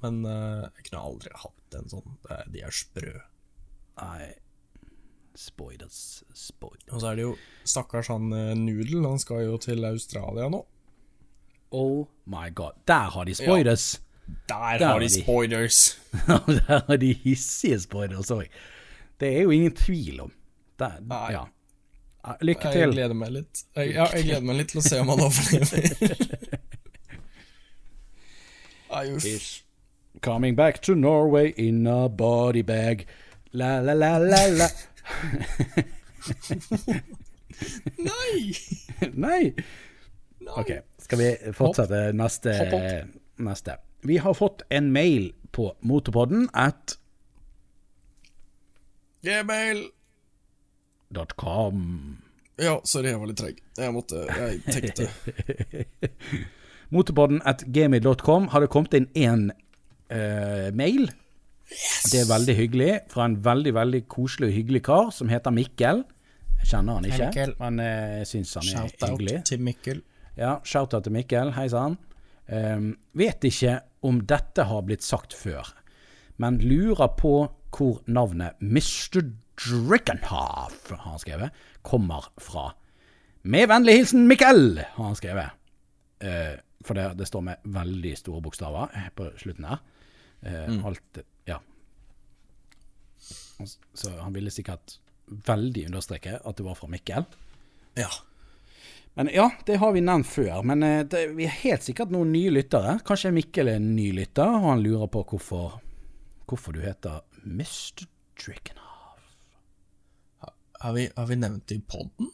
men 0.03 0.21
eh, 0.27 0.67
jeg 0.81 0.89
kunne 0.89 1.07
aldri 1.13 1.33
hatt 1.45 1.79
en 1.79 1.91
sånn. 1.93 2.19
De 2.51 2.65
er 2.67 2.75
sprø. 2.75 3.15
Nei. 4.01 4.33
Spoilers. 5.39 6.25
Spoilers. 6.35 6.91
Og 6.91 7.01
så 7.01 7.13
er 7.13 7.21
det 7.21 7.27
jo 7.29 7.35
stakkars 7.69 8.11
han 8.11 8.33
eh, 8.35 8.53
Noodle, 8.59 9.07
han 9.07 9.23
skal 9.23 9.47
jo 9.47 9.61
til 9.63 9.87
Australia 9.87 10.51
nå. 10.51 10.65
Oh 11.71 12.09
my 12.27 12.49
god. 12.51 12.83
Der 12.91 13.13
har 13.15 13.29
de 13.29 13.35
spoilers! 13.39 13.93
Der, 13.95 14.10
Der 14.49 14.87
har 14.87 14.99
de 14.99 15.09
spoilers! 15.23 16.01
Der 16.27 16.83
har 16.87 16.97
de 16.97 17.13
hissige 17.13 17.81
spoilers 17.81 18.31
òg. 18.31 18.45
Det 19.21 19.37
er 19.37 19.43
jo 19.43 19.51
ingen 19.51 19.77
tvil 19.77 20.21
om. 20.21 20.33
Der, 20.79 20.91
Nei. 21.01 21.33
ja. 21.33 21.45
Lykke 22.41 22.73
til. 22.73 22.81
Jeg 22.81 22.93
gleder 22.93 23.15
meg 23.17 23.31
litt. 23.33 23.65
Jeg, 23.77 23.95
ja, 23.95 24.07
jeg 24.15 24.25
gleder 24.25 24.41
meg 24.45 24.57
litt 24.61 24.69
til 24.73 24.79
å 24.81 24.83
se 24.85 25.01
om 25.01 25.09
han 25.13 25.21
overlever. 25.25 25.83
Nei, 28.91 29.39
coming 30.21 30.57
back 30.57 30.83
to 30.83 30.95
Norway 30.95 31.53
in 31.57 31.87
a 31.87 32.09
body 32.09 32.63
bag. 32.63 33.07
La, 33.53 33.81
la, 33.81 33.93
la, 33.95 34.19
la, 34.19 34.47
la. 34.47 34.69
Nei! 38.09 38.55
Nei! 39.15 39.55
Ok, 40.57 40.71
skal 40.99 41.19
vi 41.19 41.37
fortsette 41.55 42.13
neste, 42.17 42.53
neste. 43.39 43.77
Vi 44.03 44.17
har 44.19 44.35
fått 44.35 44.63
en 44.71 44.93
mail 44.93 45.33
på 45.53 45.75
motorpodden 45.81 46.49
at 46.57 46.97
Gmail.com. 51.11 52.17
Ja, 52.61 52.81
sorry, 52.85 53.09
jeg 53.11 53.21
var 53.21 53.29
litt 53.31 53.41
treg. 53.41 53.61
Jeg 53.79 53.93
måtte 53.95 54.25
Jeg 54.29 54.61
tenkte. 54.69 55.09
Motorpodden 56.95 57.41
at 57.47 57.63
gmail.com 57.71 58.49
har 58.53 58.65
det 58.65 58.71
kommet 58.73 58.95
inn 58.99 59.07
en 59.15 59.45
uh, 60.11 60.69
mail 60.75 61.07
Det 62.11 62.19
er 62.19 62.27
veldig 62.29 62.57
hyggelig 62.59 62.91
fra 63.13 63.29
en 63.31 63.37
veldig 63.45 63.73
veldig 63.77 64.01
koselig 64.11 64.49
og 64.51 64.57
hyggelig 64.57 64.83
kar 64.89 65.13
som 65.15 65.31
heter 65.31 65.55
Mikkel. 65.55 66.03
Jeg 66.61 66.73
kjenner 66.73 66.99
han 66.99 67.07
ikke, 67.07 67.29
Mikkel. 67.31 67.53
men 67.63 67.79
eh, 67.81 68.17
jeg 68.21 68.27
syns 68.33 68.51
han 68.59 68.67
er 68.67 68.73
Shout-out 68.75 69.11
hyggelig. 69.15 69.37
til 69.49 69.61
Mikkel. 69.65 70.03
Ja, 70.37 70.57
Shout-out 70.67 71.07
til 71.07 71.15
Mikkel. 71.15 71.53
Hei 71.57 71.69
sann. 71.73 71.95
Um, 72.51 72.91
vet 73.17 73.45
ikke 73.47 73.79
om 74.07 74.23
dette 74.27 74.65
har 74.69 74.83
blitt 74.87 75.05
sagt 75.05 75.35
før, 75.37 75.69
men 76.41 76.59
lurer 76.63 77.11
på 77.21 77.35
hvor 77.71 78.01
navnet 78.11 78.57
Mr. 78.65 79.23
Drickenhoff, 79.61 80.79
har 80.91 81.05
han 81.05 81.21
skrevet, 81.23 81.57
kommer 81.87 82.31
fra. 82.41 82.71
Med 83.43 83.69
vennlig 83.71 83.99
hilsen 84.01 84.27
Mikkel, 84.29 84.81
har 84.97 85.05
han 85.05 85.19
skrevet. 85.19 85.53
Eh, 86.21 86.57
for 86.85 86.97
det, 86.97 87.11
det 87.21 87.29
står 87.29 87.45
med 87.45 87.69
veldig 87.77 88.15
store 88.19 88.41
bokstaver 88.45 88.93
på 89.17 89.29
slutten 89.41 89.69
her. 89.69 89.83
Eh, 90.43 90.73
Alt 90.89 91.21
Ja. 91.49 91.59
Så 93.93 94.11
han 94.17 94.33
ville 94.33 94.51
sikkert 94.53 94.97
veldig 95.47 95.87
understreke 95.91 96.39
at 96.41 96.57
det 96.57 96.65
var 96.65 96.79
fra 96.79 96.89
Mikkel. 96.91 97.27
Ja. 98.01 98.09
Men 99.19 99.31
ja, 99.35 99.49
det 99.67 99.77
har 99.83 99.93
vi 99.93 100.03
nevnt 100.05 100.29
før. 100.31 100.61
Men 100.67 100.83
eh, 100.87 101.03
det, 101.11 101.25
vi 101.37 101.47
er 101.49 101.57
helt 101.65 101.87
sikkert 101.87 102.13
noen 102.15 102.31
nye 102.33 102.53
lyttere. 102.55 102.99
Kanskje 103.07 103.33
Mikkel 103.35 103.73
er 103.73 103.81
en 103.81 103.95
ny 103.97 104.11
lytter, 104.17 104.47
og 104.47 104.69
han 104.71 104.85
lurer 104.85 105.11
på 105.13 105.25
hvorfor, 105.33 105.81
hvorfor 106.51 106.77
du 106.77 106.83
heter 106.85 107.23
Mr. 107.43 108.07
Drickenhoff. 108.41 108.87
Har 110.81 110.95
vi, 110.97 111.09
har 111.17 111.27
vi 111.29 111.37
nevnt 111.37 111.67
det 111.69 111.81
i 111.81 111.83
podden? 111.85 112.31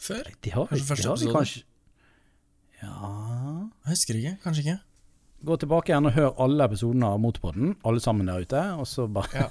Før? 0.00 0.30
Det 0.40 0.54
har 0.54 0.70
vi, 0.70 0.78
det 0.80 1.04
har 1.04 1.18
vi 1.20 1.26
kanskje 1.28 1.66
Ja 2.80 3.10
Jeg 3.84 3.90
husker 3.90 4.16
ikke. 4.16 4.30
Kanskje 4.46 4.62
ikke. 4.64 4.78
Gå 5.44 5.56
tilbake 5.60 5.92
igjen 5.92 6.08
og 6.08 6.14
hør 6.16 6.30
alle 6.44 6.64
episodene 6.70 7.10
av 7.12 7.20
Motorpodden, 7.20 7.74
alle 7.84 8.00
sammen 8.00 8.28
der 8.28 8.46
ute, 8.46 8.62
og 8.80 8.88
så 8.88 9.04
bare 9.12 9.42
Ja. 9.42 9.48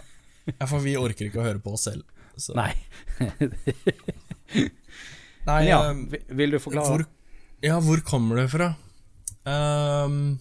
ja, 0.55 0.65
for 0.65 0.81
vi 0.81 0.95
orker 0.97 1.29
ikke 1.29 1.41
å 1.41 1.45
høre 1.45 1.61
på 1.61 1.75
oss 1.77 1.85
selv. 1.89 2.05
Så. 2.39 2.55
Nei. 2.57 2.71
Nei, 5.49 5.63
ja, 5.69 5.79
ehm, 5.89 6.05
vil 6.37 6.53
du 6.53 6.59
forklare? 6.61 6.89
hvor, 6.93 7.03
ja, 7.65 7.79
hvor 7.83 7.99
kommer 8.05 8.43
det 8.43 8.49
fra? 8.53 8.67
Um, 9.49 10.39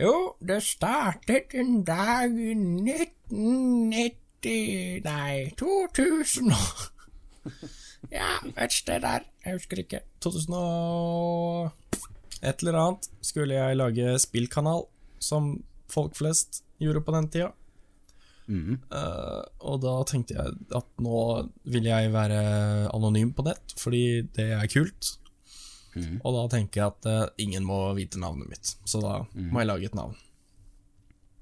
jo, 0.00 0.14
det 0.40 0.62
startet 0.64 1.54
en 1.58 1.82
dag 1.84 2.30
i 2.32 2.52
1990 2.54 4.22
Nei, 5.02 5.50
2000 5.58 6.52
Ja, 8.18 8.36
et 8.62 8.72
sted 8.72 9.00
der. 9.02 9.24
Jeg 9.42 9.56
husker 9.56 9.80
ikke. 9.82 10.00
2000 10.22 10.54
og 10.54 11.72
et 12.44 12.62
eller 12.62 12.78
annet 12.78 13.08
skulle 13.24 13.56
jeg 13.56 13.78
lage 13.80 14.18
spillkanal, 14.22 14.84
som 15.18 15.56
folk 15.90 16.14
flest 16.18 16.62
gjorde 16.82 17.02
på 17.02 17.14
den 17.16 17.28
tida. 17.32 17.50
Eh, 18.46 19.42
og 19.66 19.80
da 19.82 19.94
tenkte 20.08 20.36
jeg 20.36 20.56
at 20.78 20.88
nå 21.02 21.20
vil 21.72 21.88
jeg 21.88 22.12
være 22.14 22.40
anonym 22.94 23.32
på 23.36 23.46
nett, 23.46 23.74
fordi 23.80 24.22
det 24.36 24.50
er 24.56 24.72
kult. 24.72 25.16
Og 25.96 26.34
da 26.34 26.42
tenker 26.52 26.82
jeg 26.82 26.92
at 26.92 27.06
uh, 27.08 27.34
ingen 27.40 27.64
må 27.64 27.78
vite 27.96 28.20
navnet 28.20 28.50
mitt, 28.50 28.74
så 28.84 29.00
da 29.00 29.12
må 29.32 29.62
jeg 29.62 29.70
lage 29.70 29.86
et 29.88 29.94
navn. 29.96 30.12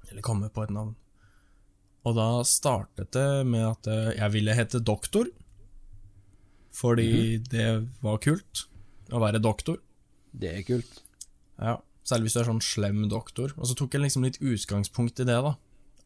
Eller 0.07 0.23
komme 0.23 0.47
på 0.47 0.63
et 0.63 0.71
navn. 0.71 0.93
Og 2.07 2.15
da 2.15 2.29
startet 2.47 3.11
det 3.17 3.43
med 3.49 3.65
at 3.67 3.89
uh, 3.91 4.13
jeg 4.15 4.31
ville 4.37 4.55
hete 4.55 4.79
Doktor, 4.79 5.27
fordi 6.75 7.41
det 7.51 7.67
var 8.03 8.23
kult 8.23 8.63
å 9.11 9.19
være 9.19 9.43
doktor. 9.43 9.81
Det 10.31 10.53
er 10.55 10.63
kult. 10.67 11.03
Ja, 11.59 11.77
Særlig 12.05 12.27
hvis 12.27 12.35
du 12.35 12.39
er 12.43 12.49
sånn 12.51 12.61
slem 12.61 13.05
doktor. 13.09 13.53
Og 13.57 13.65
så 13.65 13.75
tok 13.77 13.95
jeg 13.95 14.03
liksom 14.03 14.25
litt 14.27 14.37
utgangspunkt 14.37 15.21
i 15.23 15.25
det, 15.25 15.37
da. 15.41 15.55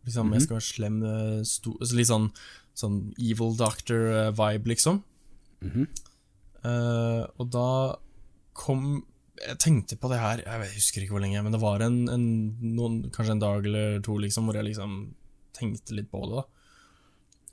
Liksom, 0.07 0.33
Jeg 0.33 0.45
skal 0.45 0.57
være 0.57 0.67
slem 0.67 0.97
eh, 1.05 1.39
sto, 1.47 1.75
altså 1.79 1.97
Litt 1.99 2.09
sånn, 2.09 2.27
sånn 2.77 2.99
evil 3.19 3.55
doctor-vibe, 3.59 4.71
liksom. 4.71 5.01
Eh, 6.63 7.23
og 7.39 7.49
da 7.51 7.69
kom 8.55 9.03
Jeg 9.39 9.57
tenkte 9.63 9.95
på 9.99 10.09
det 10.11 10.17
her 10.19 10.41
Jeg 10.43 10.71
husker 10.73 11.03
ikke 11.03 11.15
hvor 11.15 11.23
lenge, 11.23 11.41
men 11.43 11.55
det 11.55 11.61
var 11.63 11.83
en, 11.83 12.01
en 12.11 12.25
noen, 12.75 13.01
kanskje 13.15 13.35
en 13.37 13.43
dag 13.43 13.67
eller 13.67 13.99
to 14.03 14.17
liksom 14.19 14.47
hvor 14.49 14.59
jeg 14.59 14.71
liksom 14.71 14.95
tenkte 15.55 15.95
litt 15.95 16.09
på 16.11 16.23
det. 16.27 16.41
da 16.41 16.47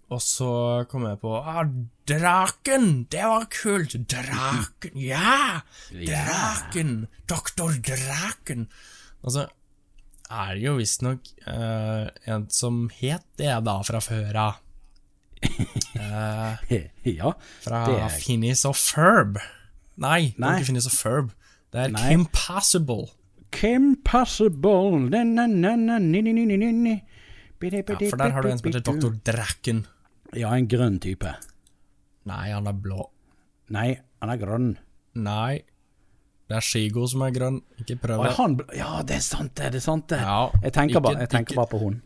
og 0.07 0.21
så 0.23 0.49
kom 0.87 1.03
jeg 1.09 1.19
på 1.19 1.33
ah, 1.35 1.65
Draken! 2.07 3.07
Det 3.11 3.25
var 3.27 3.49
kult! 3.51 3.97
Draken! 4.07 4.93
Ja! 5.03 5.63
Draken! 5.91 6.93
Doktor 7.27 7.75
Draken! 7.83 8.69
Og 9.27 9.35
så 9.35 9.49
er 10.31 10.55
det 10.57 10.63
jo 10.65 10.77
visstnok 10.81 11.29
uh, 11.47 12.09
en 12.27 12.47
som 12.51 12.87
het 13.01 13.25
det 13.39 13.53
da 13.67 13.77
fra 13.87 14.01
før 14.03 14.39
av. 14.43 14.63
Uh, 15.97 16.57
Ja. 17.19 17.33
fra 17.63 17.85
er- 17.93 18.17
Phineas 18.21 18.65
og 18.69 18.77
Ferb. 18.77 19.39
Nei, 19.97 20.33
det 20.37 20.43
Nei. 20.43 20.55
ikke 20.59 20.69
Finnis 20.71 20.89
og 20.91 20.97
Ferb. 20.97 21.31
Det 21.73 21.85
er 21.87 21.93
Nei. 21.95 22.09
Kim 22.11 22.27
Possible. 22.35 23.07
Kim 23.55 23.95
Possible 24.05 24.99
na, 25.09 25.23
na, 25.25 25.47
na, 25.47 25.99
ni, 26.03 26.21
ni, 26.21 26.33
ni. 26.45 26.97
Ja, 27.57 27.81
for 28.11 28.21
der 28.21 28.35
har 28.35 28.43
du 28.45 28.51
en 28.51 28.59
som 28.61 28.69
heter 28.69 28.85
Dr. 28.85 29.15
Draken. 29.25 29.87
Ja, 30.37 30.51
en 30.53 30.67
grønn 30.69 30.99
type. 31.01 31.31
Nei, 32.29 32.51
han 32.53 32.67
er 32.69 32.77
blå. 32.77 33.07
Nei, 33.73 33.95
han 34.21 34.33
er 34.35 34.41
grønn. 34.43 34.75
Nei, 35.17 35.63
det 36.49 36.57
er 36.57 36.63
Shigo 36.63 37.07
som 37.11 37.23
er 37.27 37.33
grønn. 37.35 37.61
Ikke 37.83 37.97
prøv 38.03 38.23
det. 38.25 38.35
han, 38.39 38.59
ja, 38.79 38.91
det 39.03 39.17
er 39.17 39.25
sant 39.27 39.55
det, 39.59 39.73
det 39.75 39.81
er 39.81 39.87
sant 39.87 40.07
det. 40.13 40.21
Ja, 40.23 40.51
jeg 40.63 40.73
tenker, 40.77 40.95
ikke- 40.97 41.03
bare, 41.09 41.19
jeg 41.25 41.29
tenker 41.33 41.53
ikke- 41.55 41.63
bare 41.63 41.73
på 41.75 41.81
hun. 41.83 42.03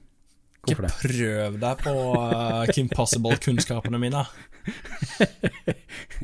Hvorfor 0.61 0.85
Ikke 0.85 0.91
det? 0.91 0.95
prøv 1.01 1.55
deg 1.61 1.79
på 1.87 1.93
uh, 2.21 2.67
Kim 2.75 2.89
Possible-kunnskapene 2.93 3.99
mine. 4.01 4.25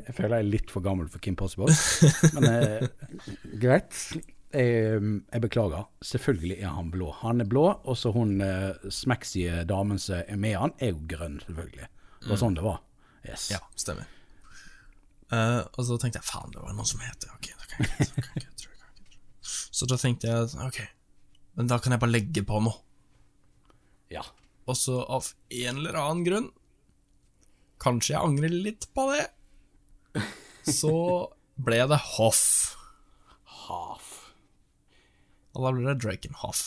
Jeg 0.06 0.14
føler 0.14 0.36
jeg 0.36 0.44
er 0.44 0.48
litt 0.51 0.70
for 0.72 0.84
gammel 0.84 1.09
for 1.09 1.18
Kim 1.24 1.36
Possible. 1.38 1.72
Men 2.36 2.44
uh, 2.44 2.88
greit. 3.60 3.97
Jeg, 4.52 5.01
jeg 5.32 5.43
beklager. 5.43 5.86
Selvfølgelig 6.05 6.59
er 6.62 6.74
han 6.76 6.90
blå. 6.93 7.10
Han 7.22 7.40
er 7.43 7.48
blå, 7.51 7.64
og 7.84 7.97
så 7.98 8.12
hun 8.14 8.36
uh, 8.44 8.74
smeksige 8.93 9.64
damen 9.68 9.98
som 10.01 10.20
er 10.26 10.36
med 10.40 10.56
han, 10.60 10.74
er 10.80 10.93
jo 10.94 11.01
grønn, 11.10 11.40
selvfølgelig. 11.47 11.88
Det 12.22 12.30
var 12.32 12.40
sånn 12.44 12.56
det 12.59 12.64
var. 12.66 12.78
Yes. 13.26 13.48
Ja, 13.56 13.59
stemmer. 13.76 14.06
Eh, 15.35 15.62
og 15.62 15.81
så 15.89 15.97
tenkte 15.98 16.20
jeg 16.20 16.28
faen, 16.28 16.53
det 16.55 16.62
var 16.62 16.74
noen 16.77 16.89
som 16.89 17.03
het 17.03 17.19
det. 17.24 17.32
Ok, 17.35 17.48
da 17.51 17.70
kan 17.70 17.82
jeg 17.82 18.07
ikke, 18.07 18.11
da 18.12 18.19
kan 18.20 18.28
jeg 18.31 18.43
ikke, 18.43 18.59
tror 18.62 18.74
jeg 18.74 18.82
kan 18.82 19.07
ikke. 19.07 19.23
Så 19.78 19.89
da 19.90 19.98
tenkte 20.01 20.31
jeg 20.31 20.66
ok, 20.66 20.81
men 21.59 21.70
da 21.73 21.81
kan 21.82 21.94
jeg 21.97 22.03
bare 22.05 22.15
legge 22.15 22.44
på 22.47 22.61
noe. 22.62 22.78
Ja. 24.12 24.23
Og 24.66 24.78
så 24.78 25.01
av 25.03 25.32
en 25.51 25.81
eller 25.81 25.98
annen 25.98 26.27
grunn, 26.27 26.48
kanskje 27.82 28.15
jeg 28.15 28.23
angrer 28.23 28.55
litt 28.55 28.89
på 28.97 29.09
det, 29.12 29.27
så 30.78 30.94
ble 31.57 31.82
det 31.90 31.98
Hoff. 32.16 32.47
Hoff. 33.66 34.12
Og 35.57 35.65
da 35.65 35.73
ble 35.74 35.86
det 35.89 36.01
Drakenhoff. 36.05 36.65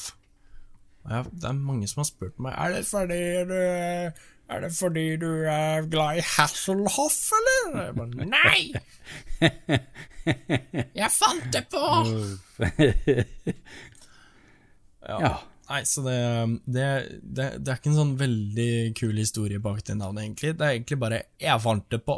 Og 1.06 1.14
jeg, 1.14 1.32
det 1.42 1.48
er 1.50 1.60
mange 1.64 1.88
som 1.88 2.02
har 2.02 2.10
spurt 2.10 2.42
meg 2.44 2.56
Er 2.60 2.74
det 2.76 2.82
fordi 2.90 3.20
du 3.48 3.60
Er 4.50 4.64
det 4.64 4.72
fordi 4.74 5.04
du 5.22 5.28
er 5.46 5.86
glad 5.92 6.18
i 6.18 6.24
Hasselhoff, 6.26 7.20
eller? 7.38 7.84
Jeg 7.86 7.96
bare, 8.00 8.26
Nei! 8.26 8.62
Jeg 10.98 11.12
fant 11.14 11.46
det 11.54 11.62
på! 11.70 11.84
Ja. 15.10 15.40
Nei, 15.70 15.84
så 15.86 16.02
det, 16.02 16.16
det, 16.66 16.86
det, 17.22 17.46
det 17.62 17.72
er 17.72 17.78
ikke 17.78 17.92
en 17.92 18.00
sånn 18.00 18.16
veldig 18.18 18.72
kul 18.98 19.14
historie 19.22 19.62
bak 19.62 19.84
det 19.86 19.96
navnet, 20.00 20.24
egentlig. 20.26 20.56
Det 20.58 20.66
er 20.66 20.76
egentlig 20.80 20.98
bare 21.02 21.20
Jeg 21.42 21.62
fant 21.64 21.86
det 21.94 22.00
på. 22.08 22.16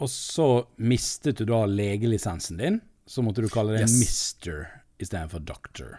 Og 0.00 0.10
så 0.10 0.46
mistet 0.82 1.38
du 1.38 1.44
da 1.50 1.62
legelisensen 1.68 2.58
din, 2.60 2.80
så 3.06 3.22
måtte 3.26 3.44
du 3.44 3.50
kalle 3.52 3.76
det 3.76 3.84
Yes. 3.86 3.96
mister 4.00 4.64
istedenfor 5.00 5.44
doctor. 5.46 5.98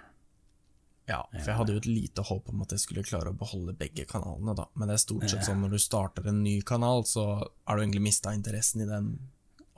Ja, 1.11 1.19
for 1.33 1.49
jeg 1.51 1.57
hadde 1.59 1.73
jo 1.75 1.81
et 1.81 1.87
lite 1.91 2.23
håp 2.23 2.49
om 2.53 2.61
at 2.63 2.71
jeg 2.75 2.79
skulle 2.85 3.03
klare 3.03 3.33
å 3.33 3.37
beholde 3.37 3.73
begge 3.75 4.05
kanalene, 4.07 4.53
da. 4.55 4.65
Men 4.79 4.87
det 4.87 4.95
er 4.95 5.01
stort 5.03 5.25
sett 5.31 5.43
sånn 5.47 5.59
når 5.65 5.73
du 5.75 5.79
starter 5.83 6.29
en 6.31 6.39
ny 6.45 6.53
kanal, 6.63 7.03
så 7.09 7.25
har 7.67 7.75
du 7.75 7.83
egentlig 7.83 8.05
mista 8.05 8.31
interessen 8.37 8.85
i 8.85 8.87
den 8.89 9.09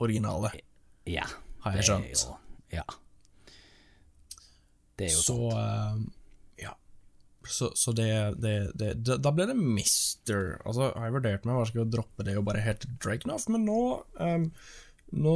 originale. 0.04 0.52
Ja. 1.10 1.26
Har 1.64 1.74
jeg 1.74 1.80
det 1.80 1.88
er 1.88 1.90
skjønt. 1.90 2.22
jo- 2.28 2.38
Ja. 2.78 2.84
Det 4.96 5.08
er 5.08 5.14
jo 5.16 5.22
Så 5.26 5.36
sant. 5.50 6.12
ja. 6.62 6.74
Så, 7.44 7.70
så 7.76 7.92
det, 7.98 8.08
det, 8.40 8.54
det, 8.78 9.16
Da 9.20 9.30
ble 9.34 9.46
det 9.50 9.56
Mister. 9.58 10.60
Altså, 10.64 10.92
jeg 10.94 11.02
har 11.02 11.10
vurdert 11.16 11.44
meg 11.48 11.66
skal 11.68 11.82
jeg 11.84 11.90
droppe 11.96 12.24
det 12.24 12.36
og 12.38 12.46
bare 12.46 12.62
hete 12.64 12.86
Drakenhoff, 13.02 13.48
men 13.52 13.66
nå 13.66 13.80
um, 14.20 14.46
Nå 15.14 15.34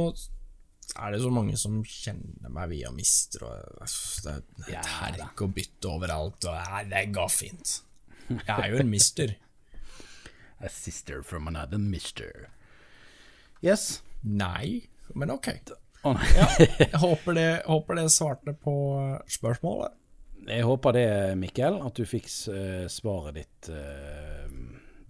er 0.95 1.13
det 1.13 1.21
så 1.23 1.29
mange 1.33 1.57
som 1.59 1.81
kjenner 1.85 2.51
meg 2.53 2.71
via 2.71 2.91
Mister, 2.95 3.45
og 3.45 3.83
det 4.25 4.33
er 4.73 4.79
et 4.79 4.93
herk 4.99 5.43
og 5.45 5.53
bytte 5.57 5.91
overalt, 5.91 6.47
og 6.49 6.57
nei, 6.71 6.83
det 6.89 7.03
går 7.15 7.29
fint. 7.33 7.75
Jeg 8.29 8.55
er 8.55 8.69
jo 8.73 8.81
en 8.83 8.91
mister. 8.91 9.35
A 10.65 10.69
sister 10.69 11.23
from 11.23 11.47
another 11.47 11.79
mister. 11.79 12.49
Yes. 13.63 14.01
Nei, 14.21 14.89
men 15.15 15.31
ok. 15.33 15.49
Oh, 16.03 16.13
nei. 16.17 16.27
Ja, 16.35 16.47
jeg 16.59 17.01
håper 17.01 17.37
det, 17.37 17.47
håper 17.67 17.99
det 17.99 18.09
svarte 18.13 18.53
på 18.53 18.75
spørsmålet. 19.29 19.95
Jeg 20.49 20.65
håper 20.65 20.95
det, 20.95 21.07
Mikkel, 21.37 21.81
at 21.83 21.97
du 21.99 22.05
fikk 22.07 22.27
eh, 22.53 22.85
svaret 22.91 23.35
ditt 23.41 23.69
uh, 23.75 24.47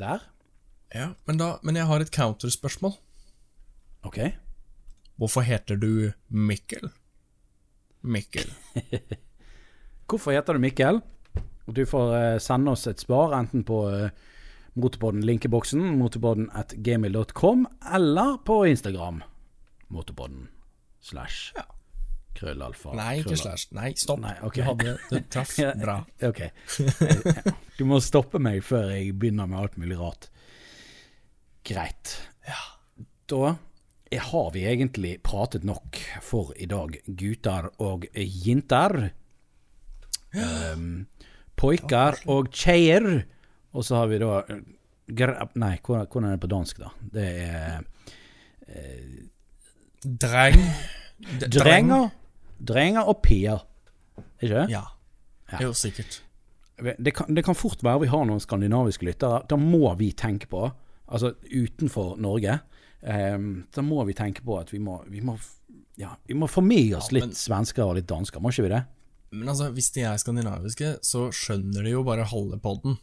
der. 0.02 0.24
Ja, 0.90 1.12
men, 1.30 1.38
da, 1.38 1.54
men 1.64 1.78
jeg 1.78 1.86
har 1.86 2.02
et 2.02 2.14
counterspørsmål. 2.14 2.96
OK? 4.10 4.24
Hvorfor 5.20 5.44
heter 5.44 5.76
du 5.80 6.12
Mikkel? 6.32 6.90
Mikkel. 8.02 8.48
Hvorfor 10.10 10.32
heter 10.34 10.56
du 10.56 10.64
Mikkel? 10.64 11.02
Du 11.70 11.84
får 11.86 12.14
eh, 12.18 12.38
sende 12.42 12.72
oss 12.74 12.88
et 12.90 13.02
svar 13.04 13.36
enten 13.38 13.66
på 13.68 13.82
eh, 13.94 14.10
Motorpodden 14.80 15.26
linkeboksen, 15.26 15.82
motorpodden 16.00 16.48
at 16.56 16.72
gmail.com, 16.86 17.66
eller 17.94 18.38
på 18.48 18.62
Instagram. 18.70 19.20
Motorpodden 19.92 20.46
slash 21.04 21.52
Ja. 21.58 21.66
krøllalfa. 22.38 22.94
Nei, 22.96 23.18
ikke 23.20 23.34
krølla- 23.34 23.42
slash. 23.58 23.68
Nei, 23.76 23.90
stopp. 24.00 24.22
Nei, 24.24 24.36
okay. 24.46 24.62
Du 24.64 24.68
hadde 24.70 24.94
Du 25.10 25.20
traff 25.34 25.56
bra. 25.84 25.98
Ok. 26.30 26.42
Du 27.80 27.84
må 27.90 28.00
stoppe 28.04 28.40
meg 28.44 28.62
før 28.64 28.90
jeg 28.94 29.14
begynner 29.20 29.48
med 29.52 29.60
alt 29.66 29.76
mulig 29.82 29.98
rart. 30.00 30.30
Greit. 31.68 32.16
Da 33.30 33.56
har 34.18 34.52
vi 34.52 34.66
egentlig 34.66 35.20
pratet 35.24 35.64
nok 35.64 36.00
for 36.26 36.54
i 36.58 36.66
dag, 36.66 36.98
gutter 37.06 37.70
og 37.78 38.08
jenter. 38.16 39.12
Um, 40.34 41.08
Poiker 41.60 42.18
og 42.30 42.50
tjejer. 42.56 43.26
Og 43.74 43.86
så 43.86 44.02
har 44.02 44.10
vi 44.10 44.20
da 44.22 44.42
eh, 44.50 44.62
Nei, 45.58 45.76
hvordan 45.82 46.28
er 46.28 46.36
det 46.36 46.42
på 46.44 46.50
dansk, 46.52 46.82
da? 46.82 46.90
Det 47.14 47.30
er 47.50 47.80
Dreng. 50.04 50.60
Drenger. 51.52 52.10
Drenger 52.60 53.10
og 53.10 53.22
pier. 53.24 53.64
Ikke 54.40 54.54
det? 54.54 54.66
Ja. 54.72 54.84
Jo, 55.60 55.74
sikkert. 55.74 56.22
det 56.78 57.12
kan, 57.16 57.36
det 57.36 57.44
kan 57.44 57.58
fort 57.58 57.82
være 57.84 58.06
vi 58.06 58.12
har 58.12 58.26
noen 58.28 58.40
skandinaviske 58.40 59.08
lyttere. 59.08 59.42
Da 59.50 59.58
må 59.60 59.90
vi 60.00 60.12
tenke 60.14 60.48
på, 60.48 60.70
altså 61.08 61.34
utenfor 61.50 62.16
Norge, 62.22 62.60
ehm, 63.04 63.66
da 63.76 63.82
må 63.86 64.04
vi 64.08 64.14
tenke 64.18 64.42
på 64.46 64.60
at 64.60 64.72
vi 64.74 64.80
må, 64.80 65.00
vi 65.10 65.22
må, 65.22 65.38
ja, 65.98 66.16
vi 66.28 66.34
må 66.38 66.48
få 66.50 66.62
med 66.66 66.96
oss 66.98 67.12
litt 67.12 67.26
men- 67.30 67.36
svensker 67.38 67.84
og 67.86 67.96
litt 67.96 68.08
dansker, 68.08 68.40
må 68.42 68.50
ikke 68.52 68.64
vi 68.68 68.74
det? 68.76 68.84
Men 69.32 69.48
altså, 69.52 69.70
hvis 69.72 69.92
de 69.94 70.02
er 70.10 70.18
skandinaviske, 70.18 70.96
så 71.06 71.28
skjønner 71.32 71.84
de 71.86 71.92
jo 71.94 72.04
bare 72.04 72.24
halve 72.26 72.58
podden. 72.60 72.98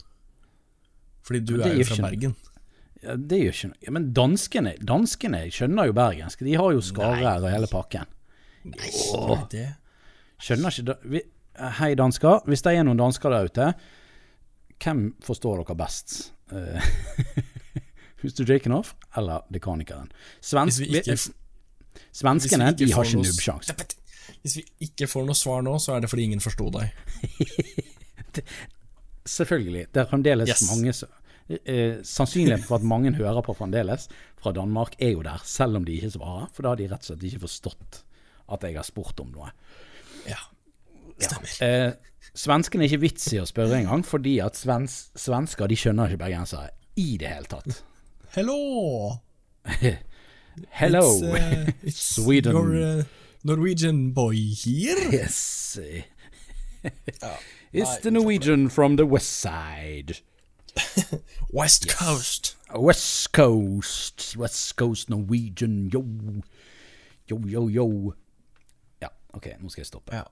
Fordi 1.22 1.40
du 1.46 1.54
er 1.62 1.76
jo 1.76 1.84
fra 1.84 1.94
ikke- 1.96 2.02
Bergen. 2.10 2.34
Ja, 3.02 3.14
det 3.14 3.38
gjør 3.38 3.52
ikke 3.54 3.68
noe. 3.68 3.78
Ja, 3.86 3.90
men 3.92 4.12
danskene, 4.12 4.72
danskene 4.82 5.40
skjønner 5.52 5.86
jo 5.86 5.92
bergensk. 5.92 6.38
De 6.42 6.54
har 6.58 6.72
jo 6.72 6.80
skarrer 6.80 7.44
og 7.44 7.50
hele 7.52 7.66
pakken. 7.70 8.06
Nei, 8.64 8.90
Åh. 9.14 9.48
det 9.50 9.76
Skjønner 10.40 10.70
ikke 10.74 10.84
da- 10.84 10.98
vi, 11.04 11.22
Hei, 11.78 11.94
dansker. 11.94 12.42
Hvis 12.44 12.60
det 12.62 12.74
er 12.76 12.84
noen 12.84 12.98
dansker 12.98 13.30
der 13.30 13.46
ute, 13.48 13.74
hvem 14.82 15.14
forstår 15.22 15.62
dere 15.64 15.76
best? 15.76 16.32
Eh, 18.26 18.30
Mr. 18.30 18.44
Jakenoff 18.50 18.94
eller 19.16 19.42
Dekanikeren? 19.52 20.10
Svensk, 20.42 20.82
ikke- 20.86 21.16
Svenskene 22.12 22.72
de 22.76 22.90
har 22.92 23.04
ikke 23.04 23.22
nubbsjanse. 23.22 23.74
Hvis 24.42 24.56
vi 24.58 24.64
ikke 24.88 25.06
får 25.08 25.24
noe 25.26 25.34
svar 25.38 25.62
nå, 25.62 25.76
så 25.80 25.94
er 25.96 26.00
det 26.04 26.10
fordi 26.10 26.24
ingen 26.28 26.40
forsto 26.44 26.68
deg. 26.74 26.92
Selvfølgelig. 29.26 29.86
Det 29.94 30.00
er 30.02 30.06
fremdeles 30.10 30.48
Yes. 30.48 30.66
mange 30.70 30.92
som 30.94 31.08
eh, 31.48 32.02
Sannsynligheten 32.02 32.66
for 32.66 32.76
at 32.76 32.82
mange 32.86 33.12
hører 33.16 33.42
på 33.42 33.54
fremdeles 33.56 34.08
fra 34.40 34.52
Danmark, 34.52 34.94
er 35.00 35.10
jo 35.14 35.22
der, 35.22 35.40
selv 35.44 35.76
om 35.76 35.84
de 35.84 35.92
ikke 35.98 36.10
svarer. 36.14 36.48
For 36.54 36.62
da 36.62 36.68
har 36.74 36.80
de 36.80 36.88
rett 36.90 37.02
og 37.02 37.06
slett 37.10 37.24
ikke 37.30 37.42
forstått 37.46 38.02
at 38.52 38.62
jeg 38.62 38.76
har 38.78 38.84
spurt 38.86 39.18
om 39.20 39.32
noe. 39.34 39.50
Ja. 40.28 40.38
Stemmer. 41.18 41.56
Eh, 41.64 41.92
svenskene 42.36 42.84
er 42.84 42.90
ikke 42.92 43.02
vits 43.06 43.26
i 43.32 43.40
å 43.42 43.46
spørre 43.48 43.80
engang, 43.80 44.04
fordi 44.06 44.36
at 44.44 44.54
svens, 44.58 45.08
svensker 45.18 45.66
de 45.70 45.78
skjønner 45.80 46.12
ikke 46.12 46.22
bergensere 46.26 46.70
i 46.96 47.16
det 47.18 47.28
hele 47.32 47.48
tatt. 47.50 47.80
Hello! 48.36 49.22
Hello, 50.70 51.08
It's, 51.08 51.22
uh, 51.22 51.72
it's 51.82 52.02
Sweden. 52.16 52.52
Your 52.52 52.76
uh, 53.00 53.02
Norwegian 53.44 54.10
boy 54.12 54.34
here. 54.34 55.08
yes. 55.10 55.78
It's 57.72 57.96
the 58.04 58.10
Norwegian 58.10 58.68
from 58.68 58.96
the 58.96 59.06
west 59.06 59.32
side. 59.40 60.18
West 61.50 61.88
Coast. 61.90 62.56
West 62.74 63.32
Coast. 63.32 64.36
West 64.36 64.76
Coast 64.76 65.08
Norwegian, 65.08 65.88
yo. 65.90 66.04
Yo, 67.28 67.38
yo, 67.46 67.68
yo. 67.68 68.12
Ja, 69.00 69.08
OK, 69.32 69.48
nå 69.60 69.68
skal 69.72 69.80
jeg 69.82 69.86
stoppe. 69.86 70.12
Ja. 70.14 70.22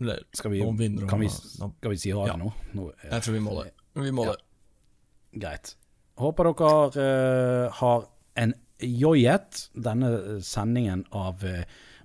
Det- 0.00 0.22
Skal 0.36 0.50
vi, 0.52 0.60
nå 0.60 0.72
begynner 0.76 1.00
det 1.04 1.08
kan 1.10 1.18
å- 1.18 1.22
vi, 1.24 1.28
nå- 1.60 1.72
skal 1.80 1.90
vi 1.90 1.96
si 1.96 2.10
ha 2.10 2.20
det 2.24 2.32
Ja. 2.32 2.36
nå? 2.36 2.52
nå 2.74 2.90
eh, 2.92 3.08
Jeg 3.10 3.22
tror 3.22 3.32
vi 3.32 3.40
må 3.40 3.62
det. 3.64 3.72
Vi 4.04 4.10
må 4.10 4.24
Ja. 4.28 4.32
det. 4.36 5.40
Greit. 5.40 5.74
Håper 6.20 6.50
dere 6.50 6.72
uh, 7.00 7.78
har 7.80 8.02
enjoyet 8.36 9.62
denne 9.72 10.10
sendingen 10.44 11.06
av 11.16 11.40
uh, 11.46 11.62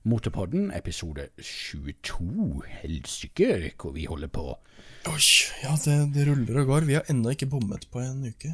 Motorpodden, 0.08 0.70
episode 0.72 1.28
22. 1.42 2.62
Helsike, 2.80 3.50
hvor 3.82 3.92
vi 3.96 4.06
holder 4.08 4.32
på. 4.32 4.46
Oi, 5.10 5.20
ja, 5.64 5.74
det, 5.84 5.98
det 6.16 6.28
ruller 6.30 6.62
og 6.62 6.72
går. 6.72 6.88
Vi 6.88 6.96
har 6.96 7.12
ennå 7.12 7.34
ikke 7.36 7.50
bommet 7.52 7.88
på 7.92 8.04
en 8.06 8.24
uke. 8.24 8.54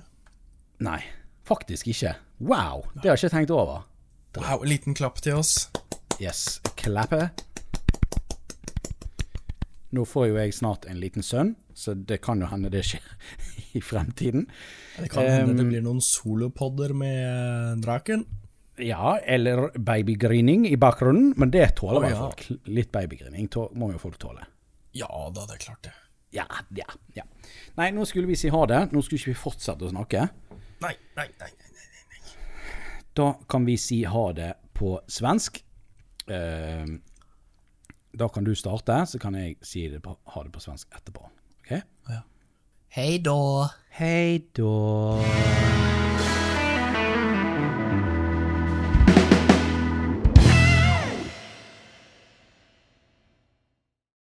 Nei, 0.81 1.01
faktisk 1.45 1.91
ikke. 1.91 2.15
Wow, 2.39 2.87
det 2.95 3.11
har 3.11 3.19
jeg 3.19 3.27
ikke 3.27 3.35
tenkt 3.35 3.53
over. 3.53 3.85
Wow, 4.39 4.65
liten 4.65 4.97
klapp 4.97 5.21
til 5.21 5.37
oss. 5.43 5.67
Yes, 6.23 6.61
klappe. 6.79 7.29
Nå 9.91 10.07
får 10.07 10.31
jo 10.31 10.39
jeg 10.39 10.55
snart 10.55 10.87
en 10.87 11.03
liten 11.03 11.25
sønn, 11.25 11.57
så 11.81 11.95
det 11.97 12.21
kan 12.23 12.41
jo 12.41 12.49
hende 12.51 12.71
det 12.73 12.83
skjer 12.87 13.03
i 13.77 13.81
fremtiden. 13.83 14.47
Det 14.99 15.09
kan 15.13 15.27
hende 15.27 15.57
det 15.57 15.67
blir 15.69 15.83
noen 15.85 16.01
solopodder 16.05 16.93
med 16.97 17.81
draken. 17.85 18.25
Ja, 18.81 19.17
eller 19.19 19.69
babygrining 19.77 20.65
i 20.69 20.77
bakgrunnen, 20.79 21.33
men 21.37 21.51
det 21.53 21.75
tåler 21.81 22.05
oh, 22.05 22.09
ja. 22.09 22.21
folk. 22.23 22.45
Litt 22.71 22.91
babygrining 22.93 23.49
må 23.77 23.91
jo 23.93 23.99
folk 24.01 24.17
tåle. 24.21 24.47
Ja 24.97 25.09
da, 25.31 25.45
det 25.47 25.59
er 25.59 25.65
klart 25.65 25.83
det. 25.87 25.93
Ja, 26.31 26.45
ja, 26.75 26.87
ja. 27.13 27.25
Nei, 27.75 27.89
nå 27.91 28.05
skulle 28.07 28.29
vi 28.29 28.37
si 28.39 28.51
ha 28.51 28.63
det. 28.69 28.85
Nå 28.95 29.03
skulle 29.03 29.19
ikke 29.19 29.33
vi 29.33 29.41
fortsette 29.41 29.87
å 29.87 29.91
snakke. 29.91 30.23
Nei, 30.81 30.93
nei, 31.19 31.27
nei. 31.41 31.51
nei, 31.51 31.75
nei. 31.75 32.35
Da 33.19 33.33
kan 33.51 33.67
vi 33.67 33.75
si 33.79 34.01
ha 34.07 34.25
det 34.35 34.53
på 34.77 34.95
svensk. 35.11 35.59
Uh, 36.31 36.95
da 38.15 38.27
kan 38.31 38.47
du 38.47 38.53
starte, 38.55 38.95
så 39.07 39.19
kan 39.19 39.35
jeg 39.35 39.57
si 39.65 39.85
det 39.91 40.01
på, 40.03 40.15
ha 40.33 40.43
det 40.43 40.51
på 40.55 40.63
svensk 40.63 40.91
etterpå. 40.95 41.27
Hei 42.93 43.19
da. 43.19 43.71
Hei 43.97 44.49
da. 44.53 45.15